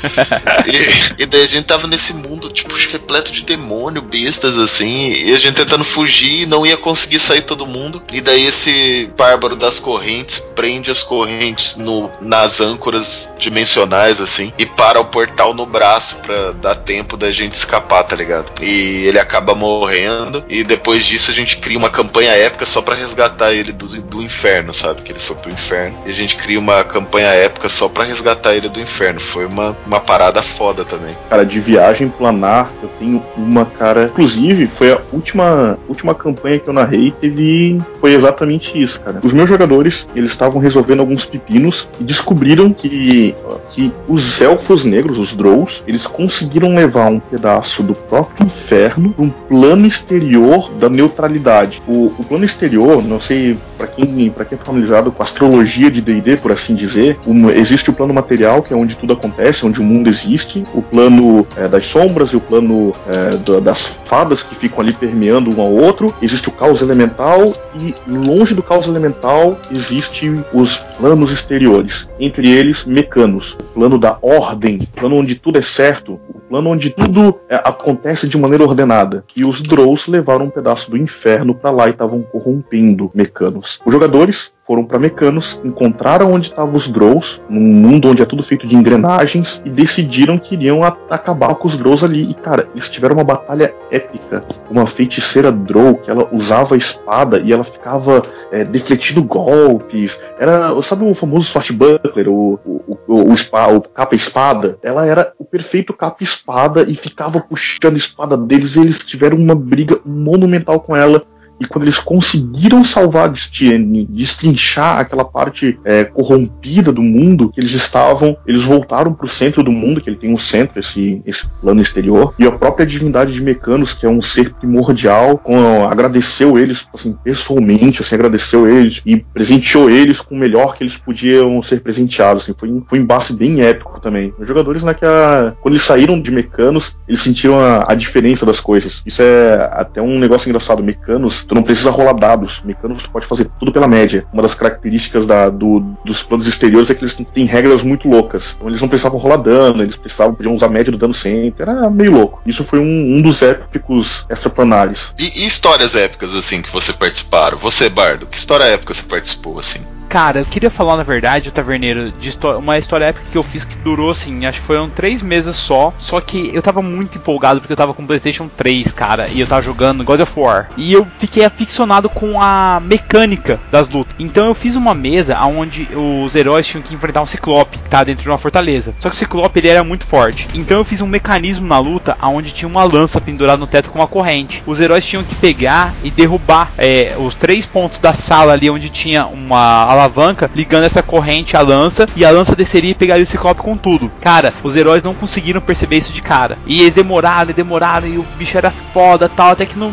E, 0.66 1.22
e, 1.22 1.26
daí 1.26 1.42
a 1.42 1.48
gente 1.48 1.64
tava 1.64 1.86
nesse 1.86 2.12
mundo, 2.12 2.48
tipo, 2.48 2.74
repleto 2.74 3.32
de 3.32 3.42
demônio, 3.42 4.02
bestas, 4.02 4.58
assim, 4.58 5.12
e 5.12 5.34
a 5.34 5.38
gente 5.38 5.54
tentando 5.54 5.84
fugir 5.84 6.46
não 6.46 6.66
ia 6.66 6.76
conseguir 6.76 7.18
sair 7.18 7.42
todo 7.42 7.66
mundo. 7.66 8.02
E 8.12 8.20
daí 8.20 8.46
esse 8.46 9.10
bárbaro 9.16 9.56
das 9.56 9.78
correntes 9.78 10.38
prende 10.54 10.90
as 10.90 11.02
correntes 11.02 11.76
no, 11.76 12.10
nas 12.20 12.60
âncoras 12.60 13.28
dimensionais, 13.38 14.20
assim, 14.20 14.52
e 14.58 14.66
para 14.66 15.00
o 15.00 15.04
portal 15.04 15.54
no 15.54 15.66
braço 15.66 16.16
pra 16.16 16.52
dar 16.52 16.74
tempo 16.74 17.16
da 17.16 17.30
gente 17.30 17.54
escapar, 17.54 18.04
tá 18.04 18.16
ligado? 18.16 18.50
E 18.62 19.04
ele 19.06 19.18
acaba 19.18 19.54
morrendo, 19.54 20.44
e 20.48 20.62
depois 20.62 21.04
disso 21.04 21.30
a 21.30 21.34
gente 21.34 21.56
cria 21.58 21.78
uma 21.78 21.90
campanha 21.90 22.32
épica 22.32 22.66
só 22.66 22.82
para 22.82 22.96
resgatar 23.06 23.52
ele 23.52 23.72
do, 23.72 23.86
do 24.02 24.22
inferno, 24.22 24.74
sabe? 24.74 25.02
Que 25.02 25.12
ele 25.12 25.18
foi 25.18 25.36
pro 25.36 25.52
inferno. 25.52 25.96
E 26.04 26.10
a 26.10 26.12
gente 26.12 26.36
cria 26.36 26.58
uma 26.58 26.84
campanha 26.84 27.28
épica 27.28 27.68
só 27.68 27.88
para 27.88 28.04
resgatar 28.04 28.54
ele 28.54 28.68
do 28.68 28.80
inferno. 28.80 29.20
Foi 29.20 29.46
uma, 29.46 29.76
uma 29.86 30.00
parada 30.00 30.42
foda 30.42 30.84
também. 30.84 31.16
Cara, 31.30 31.44
de 31.44 31.58
viagem 31.60 32.08
planar, 32.08 32.70
eu 32.82 32.90
tenho 32.98 33.22
uma, 33.36 33.64
cara. 33.64 34.04
Inclusive, 34.04 34.66
foi 34.66 34.92
a 34.92 35.00
última, 35.12 35.78
última 35.88 36.14
campanha 36.14 36.58
que 36.58 36.68
eu 36.68 36.74
narrei, 36.74 37.12
teve. 37.12 37.78
Foi 38.00 38.12
exatamente 38.14 38.80
isso, 38.80 39.00
cara. 39.00 39.20
Os 39.22 39.32
meus 39.32 39.48
jogadores, 39.48 40.06
eles 40.14 40.30
estavam 40.30 40.60
resolvendo 40.60 41.00
alguns 41.00 41.24
pepinos 41.24 41.88
e 42.00 42.04
descobriram 42.04 42.72
que, 42.72 43.34
que 43.72 43.92
os 44.08 44.40
elfos 44.40 44.84
negros, 44.84 45.18
os 45.18 45.32
Drows, 45.32 45.82
eles 45.86 46.06
conseguiram 46.06 46.74
levar 46.74 47.06
um 47.06 47.20
pedaço 47.20 47.82
do 47.82 47.94
próprio 47.94 48.46
inferno 48.46 49.10
para 49.10 49.24
um 49.24 49.30
plano 49.30 49.86
exterior 49.86 50.70
da 50.72 50.88
neutralidade. 50.88 51.82
O, 51.86 52.06
o 52.18 52.24
plano 52.24 52.44
exterior 52.44 52.95
não 53.02 53.20
sei 53.20 53.58
para 53.76 53.86
quem 53.86 54.30
para 54.30 54.44
quem 54.44 54.58
é 54.58 54.64
familiarizado 54.64 55.12
com 55.12 55.22
a 55.22 55.26
astrologia 55.26 55.90
de 55.90 56.00
D&D, 56.00 56.36
por 56.36 56.52
assim 56.52 56.74
dizer, 56.74 57.18
um, 57.26 57.50
existe 57.50 57.90
o 57.90 57.92
plano 57.92 58.14
material, 58.14 58.62
que 58.62 58.72
é 58.72 58.76
onde 58.76 58.96
tudo 58.96 59.12
acontece, 59.12 59.66
onde 59.66 59.80
o 59.80 59.84
mundo 59.84 60.08
existe, 60.08 60.64
o 60.74 60.82
plano 60.82 61.46
é, 61.56 61.68
das 61.68 61.86
sombras 61.86 62.30
e 62.30 62.36
o 62.36 62.40
plano 62.40 62.92
é, 63.08 63.36
da, 63.36 63.60
das 63.60 63.98
fadas 64.04 64.42
que 64.42 64.54
ficam 64.54 64.80
ali 64.80 64.92
permeando 64.92 65.54
um 65.54 65.60
ao 65.60 65.70
outro, 65.70 66.14
existe 66.22 66.48
o 66.48 66.52
caos 66.52 66.80
elemental 66.80 67.52
e 67.74 67.94
longe 68.06 68.54
do 68.54 68.62
caos 68.62 68.86
elemental 68.86 69.58
existem 69.70 70.44
os 70.52 70.78
planos 70.98 71.30
exteriores, 71.30 72.08
entre 72.18 72.50
eles 72.50 72.84
mecanos, 72.84 73.56
o 73.60 73.64
plano 73.74 73.98
da 73.98 74.18
ordem, 74.22 74.78
o 74.82 75.00
plano 75.00 75.16
onde 75.16 75.34
tudo 75.34 75.58
é 75.58 75.62
certo, 75.62 76.18
o 76.28 76.40
plano 76.48 76.70
onde 76.70 76.90
tudo 76.90 77.38
é, 77.48 77.56
acontece 77.56 78.28
de 78.28 78.38
maneira 78.38 78.64
ordenada. 78.64 79.24
E 79.34 79.44
os 79.44 79.62
Drows 79.62 80.06
levaram 80.06 80.46
um 80.46 80.50
pedaço 80.50 80.90
do 80.90 80.96
inferno 80.96 81.54
para 81.54 81.70
lá 81.70 81.86
e 81.88 81.90
estavam 81.90 82.22
corrompendo 82.22 82.85
Mecanos. 83.14 83.80
Os 83.84 83.92
jogadores 83.92 84.52
foram 84.66 84.84
para 84.84 84.98
Mecanos, 84.98 85.60
encontraram 85.64 86.32
onde 86.32 86.48
estavam 86.48 86.74
os 86.74 86.88
Drows, 86.88 87.40
num 87.48 87.60
mundo 87.60 88.08
onde 88.08 88.20
é 88.20 88.26
tudo 88.26 88.42
feito 88.42 88.66
de 88.66 88.74
engrenagens, 88.74 89.62
e 89.64 89.70
decidiram 89.70 90.38
que 90.38 90.54
iriam 90.54 90.82
acabar 90.82 91.54
com 91.54 91.68
os 91.68 91.76
Drows 91.76 92.02
ali. 92.02 92.28
E 92.28 92.34
cara, 92.34 92.68
eles 92.74 92.90
tiveram 92.90 93.14
uma 93.14 93.24
batalha 93.24 93.72
épica. 93.90 94.44
Uma 94.68 94.86
feiticeira 94.86 95.52
Drow 95.52 95.94
que 95.94 96.10
ela 96.10 96.28
usava 96.32 96.74
a 96.74 96.78
espada 96.78 97.38
e 97.38 97.52
ela 97.52 97.62
ficava 97.62 98.22
é, 98.50 98.64
defletindo 98.64 99.22
golpes. 99.22 100.20
Era, 100.38 100.70
sabe 100.82 101.04
o 101.04 101.14
famoso 101.14 101.46
swashbuckler, 101.46 102.28
o, 102.28 102.58
o, 102.64 102.98
o, 103.06 103.14
o, 103.14 103.76
o 103.76 103.80
capa-espada? 103.82 104.78
Ela 104.82 105.06
era 105.06 105.32
o 105.38 105.44
perfeito 105.44 105.92
capa-espada 105.92 106.82
e 106.82 106.96
ficava 106.96 107.40
puxando 107.40 107.94
a 107.94 107.98
espada 107.98 108.36
deles 108.36 108.74
e 108.74 108.80
eles 108.80 108.98
tiveram 108.98 109.36
uma 109.36 109.54
briga 109.54 110.00
monumental 110.04 110.80
com 110.80 110.96
ela. 110.96 111.22
E 111.60 111.66
quando 111.66 111.84
eles 111.84 111.98
conseguiram 111.98 112.84
salvar 112.84 113.28
Destiny, 113.30 114.04
destrinchar 114.10 114.98
aquela 114.98 115.24
parte 115.24 115.78
é, 115.84 116.04
corrompida 116.04 116.92
do 116.92 117.02
mundo 117.02 117.50
que 117.50 117.60
eles 117.60 117.72
estavam, 117.72 118.36
eles 118.46 118.62
voltaram 118.62 119.12
pro 119.12 119.28
centro 119.28 119.62
do 119.62 119.72
mundo, 119.72 120.00
que 120.00 120.10
ele 120.10 120.16
tem 120.18 120.32
um 120.32 120.38
centro, 120.38 120.78
esse, 120.78 121.22
esse 121.26 121.46
plano 121.60 121.80
exterior, 121.80 122.34
e 122.38 122.46
a 122.46 122.52
própria 122.52 122.84
divindade 122.86 123.32
de 123.32 123.40
Mecanos, 123.40 123.92
que 123.92 124.04
é 124.04 124.08
um 124.08 124.20
ser 124.20 124.52
primordial, 124.54 125.38
com- 125.38 125.86
agradeceu 125.86 126.58
eles, 126.58 126.86
assim, 126.94 127.16
pessoalmente, 127.24 128.02
assim, 128.02 128.14
agradeceu 128.14 128.68
eles 128.68 129.00
e 129.06 129.16
presenteou 129.16 129.88
eles 129.88 130.20
com 130.20 130.34
o 130.34 130.38
melhor 130.38 130.74
que 130.76 130.82
eles 130.84 130.96
podiam 130.96 131.62
ser 131.62 131.80
presenteados, 131.80 132.42
assim, 132.42 132.54
foi, 132.58 132.68
foi 132.88 132.98
um 132.98 133.02
embate 133.02 133.32
bem 133.32 133.62
épico 133.62 134.00
também. 134.00 134.32
Os 134.38 134.46
jogadores, 134.46 134.82
né, 134.82 134.94
a- 135.02 135.52
quando 135.60 135.74
eles 135.74 135.86
saíram 135.86 136.20
de 136.20 136.30
Mecanos, 136.30 136.96
eles 137.08 137.20
sentiram 137.22 137.58
a, 137.58 137.84
a 137.88 137.94
diferença 137.94 138.44
das 138.44 138.60
coisas. 138.60 139.02
Isso 139.06 139.22
é 139.22 139.68
até 139.72 140.02
um 140.02 140.18
negócio 140.18 140.48
engraçado. 140.48 140.82
Mecanos, 140.82 141.45
tu 141.46 141.54
não 141.54 141.62
precisa 141.62 141.90
rolar 141.90 142.12
dados. 142.14 142.60
Mecanos, 142.64 143.02
tu 143.02 143.10
pode 143.10 143.26
fazer 143.26 143.48
tudo 143.58 143.72
pela 143.72 143.88
média. 143.88 144.26
Uma 144.32 144.42
das 144.42 144.54
características 144.54 145.26
da- 145.26 145.48
do- 145.48 145.80
dos 146.04 146.22
planos 146.22 146.46
exteriores 146.46 146.90
é 146.90 146.94
que 146.94 147.02
eles 147.04 147.14
têm 147.32 147.44
regras 147.44 147.82
muito 147.82 148.08
loucas. 148.08 148.54
Então 148.56 148.68
eles 148.68 148.80
não 148.80 148.88
precisavam 148.88 149.18
rolar 149.18 149.36
dano, 149.38 149.82
eles 149.82 149.96
precisavam, 149.96 150.34
podiam 150.34 150.54
usar 150.54 150.66
a 150.66 150.70
média 150.70 150.90
do 150.92 150.98
dano 150.98 151.14
sempre. 151.14 151.62
Era 151.62 151.88
meio 151.90 152.12
louco. 152.12 152.40
Isso 152.46 152.64
foi 152.64 152.78
um, 152.78 153.16
um 153.16 153.22
dos 153.22 153.40
épicos 153.42 154.24
extraplanares. 154.28 155.14
E, 155.18 155.42
e 155.42 155.46
histórias 155.46 155.94
épicas, 155.94 156.34
assim, 156.34 156.62
que 156.62 156.72
você 156.72 156.92
participaram? 156.92 157.58
Você, 157.58 157.88
Bardo, 157.88 158.26
que 158.26 158.36
história 158.38 158.64
épica 158.64 158.94
você 158.94 159.02
participou, 159.02 159.58
assim? 159.58 159.80
Cara, 160.16 160.38
eu 160.38 160.46
queria 160.46 160.70
falar, 160.70 160.96
na 160.96 161.02
verdade, 161.02 161.50
o 161.50 161.52
Taverneiro, 161.52 162.10
de 162.10 162.34
uma 162.58 162.78
história 162.78 163.04
épica 163.04 163.26
que 163.30 163.36
eu 163.36 163.42
fiz 163.42 163.66
que 163.66 163.76
durou, 163.76 164.12
assim, 164.12 164.46
acho 164.46 164.62
que 164.62 164.66
foram 164.66 164.88
três 164.88 165.20
meses 165.20 165.54
só. 165.56 165.92
Só 165.98 166.22
que 166.22 166.50
eu 166.54 166.62
tava 166.62 166.80
muito 166.80 167.18
empolgado 167.18 167.60
porque 167.60 167.74
eu 167.74 167.76
tava 167.76 167.92
com 167.92 168.02
o 168.02 168.06
PlayStation 168.06 168.48
3, 168.48 168.92
cara, 168.92 169.28
e 169.28 169.40
eu 169.40 169.46
tava 169.46 169.60
jogando 169.60 170.02
God 170.02 170.20
of 170.20 170.32
War. 170.40 170.70
E 170.74 170.90
eu 170.90 171.06
fiquei 171.18 171.44
aficionado 171.44 172.08
com 172.08 172.40
a 172.40 172.80
mecânica 172.82 173.60
das 173.70 173.90
lutas. 173.90 174.16
Então 174.18 174.46
eu 174.46 174.54
fiz 174.54 174.74
uma 174.74 174.94
mesa 174.94 175.38
onde 175.42 175.86
os 175.94 176.34
heróis 176.34 176.66
tinham 176.66 176.82
que 176.82 176.94
enfrentar 176.94 177.20
um 177.20 177.26
Ciclope, 177.26 177.78
tá 177.90 178.02
dentro 178.02 178.22
de 178.22 178.30
uma 178.30 178.38
fortaleza. 178.38 178.94
Só 178.98 179.10
que 179.10 179.16
o 179.16 179.18
Ciclope 179.18 179.58
ele 179.58 179.68
era 179.68 179.84
muito 179.84 180.06
forte. 180.06 180.48
Então 180.54 180.78
eu 180.78 180.84
fiz 180.84 181.02
um 181.02 181.06
mecanismo 181.06 181.66
na 181.66 181.78
luta 181.78 182.16
onde 182.22 182.54
tinha 182.54 182.66
uma 182.66 182.84
lança 182.84 183.20
pendurada 183.20 183.58
no 183.58 183.66
teto 183.66 183.90
com 183.90 183.98
uma 183.98 184.08
corrente. 184.08 184.62
Os 184.66 184.80
heróis 184.80 185.04
tinham 185.04 185.22
que 185.22 185.34
pegar 185.34 185.92
e 186.02 186.10
derrubar 186.10 186.72
é, 186.78 187.14
os 187.18 187.34
três 187.34 187.66
pontos 187.66 187.98
da 187.98 188.14
sala 188.14 188.54
ali 188.54 188.70
onde 188.70 188.88
tinha 188.88 189.26
uma 189.26 190.05
alavanca 190.06 190.50
ligando 190.54 190.84
essa 190.84 191.02
corrente 191.02 191.56
à 191.56 191.60
lança 191.60 192.06
e 192.16 192.24
a 192.24 192.30
lança 192.30 192.56
desceria 192.56 192.92
e 192.92 192.94
pegaria 192.94 193.24
o 193.24 193.26
Ciclope 193.26 193.60
com 193.60 193.76
tudo. 193.76 194.10
Cara, 194.20 194.52
os 194.62 194.76
heróis 194.76 195.02
não 195.02 195.12
conseguiram 195.12 195.60
perceber 195.60 195.98
isso 195.98 196.12
de 196.12 196.22
cara. 196.22 196.56
E 196.66 196.80
eles 196.80 196.94
demoraram 196.94 197.50
e 197.50 197.54
demoraram 197.54 198.06
e 198.06 198.18
o 198.18 198.26
bicho 198.38 198.56
era 198.56 198.70
foda 198.70 199.28
tal, 199.28 199.50
até 199.50 199.66
que 199.66 199.78
no 199.78 199.92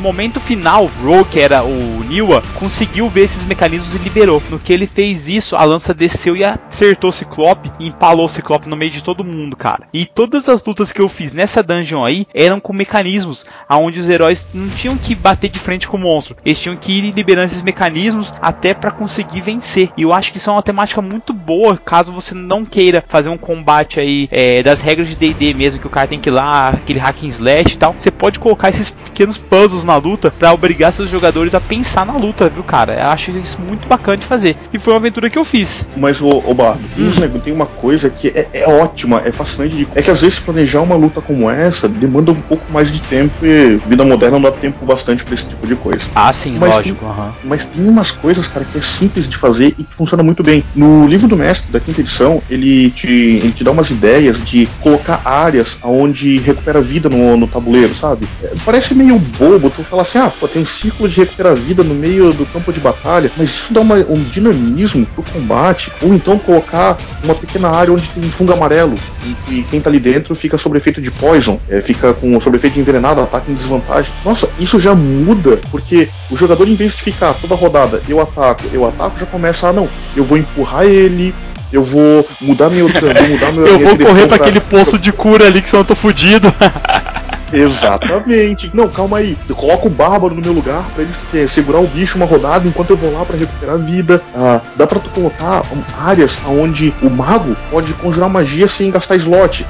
momento 0.00 0.40
final, 0.40 0.84
o 0.84 0.86
Ro, 1.04 1.24
que 1.24 1.38
era 1.38 1.62
o 1.62 2.02
Niwa, 2.08 2.42
conseguiu 2.54 3.08
ver 3.08 3.22
esses 3.22 3.44
mecanismos 3.44 3.94
e 3.94 3.98
liberou. 3.98 4.42
No 4.50 4.58
que 4.58 4.72
ele 4.72 4.86
fez 4.86 5.28
isso, 5.28 5.54
a 5.54 5.64
lança 5.64 5.92
desceu 5.92 6.36
e 6.36 6.44
acertou 6.44 7.10
o 7.10 7.12
Ciclope 7.12 7.70
e 7.78 7.88
empalou 7.88 8.26
o 8.26 8.28
Ciclope 8.28 8.68
no 8.68 8.76
meio 8.76 8.90
de 8.90 9.02
todo 9.02 9.24
mundo, 9.24 9.56
cara. 9.56 9.86
E 9.92 10.06
todas 10.06 10.48
as 10.48 10.64
lutas 10.64 10.90
que 10.90 11.00
eu 11.00 11.08
fiz 11.08 11.32
nessa 11.32 11.62
dungeon 11.62 12.04
aí 12.04 12.26
eram 12.34 12.60
com 12.60 12.72
mecanismos, 12.72 13.44
aonde 13.68 14.00
os 14.00 14.08
heróis 14.08 14.48
não 14.54 14.68
tinham 14.68 14.96
que 14.96 15.14
bater 15.14 15.50
de 15.50 15.58
frente 15.58 15.86
com 15.86 15.96
o 15.96 16.00
monstro, 16.00 16.36
eles 16.44 16.58
tinham 16.58 16.76
que 16.76 16.92
ir 16.92 17.12
liberando 17.12 17.46
esses 17.46 17.62
mecanismos 17.62 18.32
até 18.40 18.72
pra 18.72 18.90
conseguir 18.90 19.39
vencer. 19.40 19.90
E 19.96 20.02
eu 20.02 20.12
acho 20.12 20.30
que 20.32 20.38
isso 20.38 20.50
é 20.50 20.52
uma 20.52 20.62
temática 20.62 21.00
muito 21.02 21.32
boa, 21.32 21.78
caso 21.84 22.12
você 22.12 22.34
não 22.34 22.64
queira 22.64 23.02
fazer 23.08 23.28
um 23.28 23.38
combate 23.38 23.98
aí 24.00 24.28
é, 24.30 24.62
das 24.62 24.80
regras 24.80 25.08
de 25.08 25.16
D&D 25.16 25.54
mesmo, 25.54 25.80
que 25.80 25.86
o 25.86 25.90
cara 25.90 26.06
tem 26.08 26.18
que 26.20 26.28
ir 26.28 26.32
lá, 26.32 26.68
aquele 26.68 26.98
hack 26.98 27.22
and 27.24 27.28
slash 27.28 27.74
e 27.74 27.76
tal. 27.78 27.94
Você 27.96 28.10
pode 28.10 28.38
colocar 28.38 28.68
esses 28.70 28.90
pequenos 28.90 29.38
puzzles 29.38 29.84
na 29.84 29.96
luta 29.96 30.30
pra 30.30 30.52
obrigar 30.52 30.92
seus 30.92 31.10
jogadores 31.10 31.54
a 31.54 31.60
pensar 31.60 32.04
na 32.06 32.16
luta, 32.16 32.48
viu, 32.48 32.62
cara? 32.64 32.94
Eu 32.94 33.06
acho 33.08 33.30
isso 33.32 33.60
muito 33.60 33.88
bacana 33.88 34.16
de 34.16 34.26
fazer. 34.26 34.56
E 34.72 34.78
foi 34.78 34.92
uma 34.92 34.98
aventura 34.98 35.30
que 35.30 35.38
eu 35.38 35.44
fiz. 35.44 35.84
Mas, 35.96 36.20
ô, 36.20 36.28
ô 36.28 36.54
Bardo, 36.54 36.82
tem 36.94 37.04
nego- 37.20 37.38
tem 37.40 37.52
uma 37.52 37.66
coisa 37.66 38.08
que 38.10 38.28
é, 38.28 38.48
é 38.52 38.68
ótima, 38.68 39.22
é 39.24 39.32
fascinante. 39.32 39.76
de- 39.76 39.88
É 39.94 40.02
que 40.02 40.10
às 40.10 40.20
vezes 40.20 40.38
planejar 40.38 40.80
uma 40.82 40.94
luta 40.96 41.20
como 41.20 41.50
essa 41.50 41.88
demanda 41.88 42.32
um 42.32 42.40
pouco 42.40 42.70
mais 42.72 42.90
de 42.92 43.00
tempo 43.00 43.44
e 43.44 43.76
vida 43.86 44.04
moderna 44.04 44.38
não 44.38 44.42
dá 44.42 44.52
tempo 44.52 44.84
bastante 44.86 45.24
pra 45.24 45.34
esse 45.34 45.44
tipo 45.48 45.66
de 45.66 45.74
coisa. 45.76 46.04
Ah, 46.14 46.32
sim, 46.32 46.56
Mas 46.58 46.74
lógico. 46.74 47.04
aham. 47.06 47.34
Mas 47.44 47.64
tem 47.66 47.88
umas 47.88 48.10
coisas, 48.10 48.46
cara, 48.48 48.64
que 48.64 48.78
é 48.78 48.80
simples 48.80 49.26
de 49.30 49.36
fazer 49.36 49.74
e 49.78 49.84
que 49.84 49.94
funciona 49.96 50.22
muito 50.22 50.42
bem. 50.42 50.64
No 50.74 51.06
livro 51.06 51.28
do 51.28 51.36
mestre, 51.36 51.72
da 51.72 51.80
quinta 51.80 52.00
edição, 52.00 52.42
ele 52.48 52.90
te, 52.90 53.08
ele 53.08 53.52
te 53.52 53.64
dá 53.64 53.70
umas 53.70 53.90
ideias 53.90 54.44
de 54.44 54.68
colocar 54.78 55.22
áreas 55.24 55.78
onde 55.82 56.38
recupera 56.38 56.80
vida 56.80 57.08
no, 57.08 57.36
no 57.36 57.48
tabuleiro, 57.48 57.94
sabe? 57.94 58.26
É, 58.42 58.52
parece 58.64 58.94
meio 58.94 59.18
bobo 59.18 59.70
tu 59.70 59.84
falar 59.84 60.02
assim, 60.02 60.18
ah, 60.18 60.30
pô, 60.30 60.48
tem 60.48 60.62
um 60.62 60.66
ciclo 60.66 61.08
de 61.08 61.16
recuperar 61.20 61.54
vida 61.56 61.82
no 61.82 61.94
meio 61.94 62.32
do 62.32 62.46
campo 62.46 62.72
de 62.72 62.80
batalha, 62.80 63.32
mas 63.36 63.50
isso 63.50 63.72
dá 63.72 63.80
uma- 63.80 63.96
um 64.08 64.22
dinamismo 64.22 65.06
pro 65.06 65.24
combate. 65.24 65.90
Ou 66.02 66.14
então 66.14 66.38
colocar 66.38 66.98
uma 67.22 67.34
pequena 67.34 67.68
área 67.68 67.92
onde 67.92 68.08
tem 68.10 68.22
fungo 68.30 68.52
amarelo 68.52 69.02
e 69.22 69.34
que 69.36 69.64
quem 69.64 69.80
tá 69.80 69.90
ali 69.90 70.00
dentro 70.00 70.34
fica 70.34 70.56
sob 70.58 70.76
efeito 70.76 71.00
de 71.00 71.10
poison, 71.10 71.60
é, 71.68 71.80
fica 71.80 72.14
com 72.14 72.40
sob 72.40 72.56
efeito 72.56 72.74
de 72.74 72.80
envenenado, 72.80 73.20
ataque 73.20 73.50
em 73.50 73.54
desvantagem. 73.54 74.12
Nossa, 74.24 74.48
isso 74.58 74.80
já 74.80 74.94
muda, 74.94 75.60
porque 75.70 76.10
o 76.30 76.36
jogador, 76.36 76.68
em 76.68 76.74
vez 76.74 76.94
de 76.94 77.02
ficar 77.02 77.34
toda 77.34 77.54
rodada, 77.54 78.02
eu 78.08 78.20
ataco, 78.20 78.68
eu 78.72 78.84
ataco, 78.86 79.18
já 79.18 79.26
começa, 79.26 79.68
ah 79.68 79.72
não, 79.72 79.90
eu 80.14 80.24
vou 80.24 80.38
empurrar 80.38 80.84
ele, 80.86 81.34
eu 81.70 81.82
vou 81.82 82.26
mudar 82.40 82.70
meu. 82.70 82.88
vou 82.88 83.28
mudar 83.28 83.52
meu 83.52 83.66
Eu 83.68 83.78
vou 83.78 83.98
correr 83.98 84.26
pra 84.26 84.36
pra- 84.38 84.46
aquele 84.46 84.60
poço 84.60 84.98
de 84.98 85.12
cura 85.12 85.46
ali 85.46 85.60
que 85.62 85.68
senão 85.68 85.82
eu 85.82 85.86
tô 85.86 85.94
fudido. 85.94 86.52
Exatamente. 87.52 88.70
Não, 88.74 88.88
calma 88.88 89.18
aí. 89.18 89.36
Eu 89.48 89.54
coloco 89.54 89.88
o 89.88 89.90
Bárbaro 89.90 90.34
no 90.34 90.42
meu 90.42 90.52
lugar 90.52 90.84
pra 90.94 91.02
ele 91.02 91.12
eh, 91.34 91.48
segurar 91.48 91.80
o 91.80 91.86
bicho 91.86 92.16
uma 92.16 92.26
rodada 92.26 92.66
enquanto 92.66 92.90
eu 92.90 92.96
vou 92.96 93.12
lá 93.12 93.24
pra 93.24 93.36
recuperar 93.36 93.74
a 93.74 93.78
vida. 93.78 94.22
Ah, 94.34 94.60
dá 94.76 94.86
pra 94.86 95.00
tu 95.00 95.10
colocar 95.10 95.62
áreas 95.98 96.38
onde 96.46 96.94
o 97.02 97.10
mago 97.10 97.56
pode 97.70 97.92
conjurar 97.94 98.28
magia 98.28 98.68
sem 98.68 98.90
gastar 98.90 99.16
slot. 99.16 99.66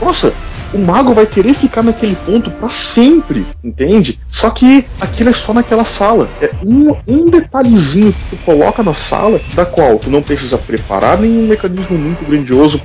Nossa, 0.00 0.32
o 0.72 0.78
mago 0.78 1.14
vai 1.14 1.26
querer 1.26 1.54
ficar 1.54 1.82
naquele 1.82 2.16
ponto 2.16 2.50
pra 2.50 2.68
sempre, 2.68 3.48
entende? 3.62 4.20
Só 4.30 4.50
que 4.50 4.86
aquilo 5.00 5.30
é 5.30 5.32
só 5.32 5.52
naquela 5.54 5.84
sala. 5.84 6.32
É 6.40 6.54
um, 6.62 6.94
um 7.06 7.30
detalhezinho 7.30 8.12
que 8.12 8.24
tu 8.24 8.36
coloca 8.36 8.82
na 8.82 8.94
sala, 8.94 9.40
da 9.52 9.64
qual 9.64 9.98
tu 9.98 10.10
não 10.10 10.22
precisa 10.22 10.58
preparar 10.58 11.18
nenhum 11.18 11.46
mecanismo 11.46 11.96
muito 11.98 12.24
grandioso 12.24 12.80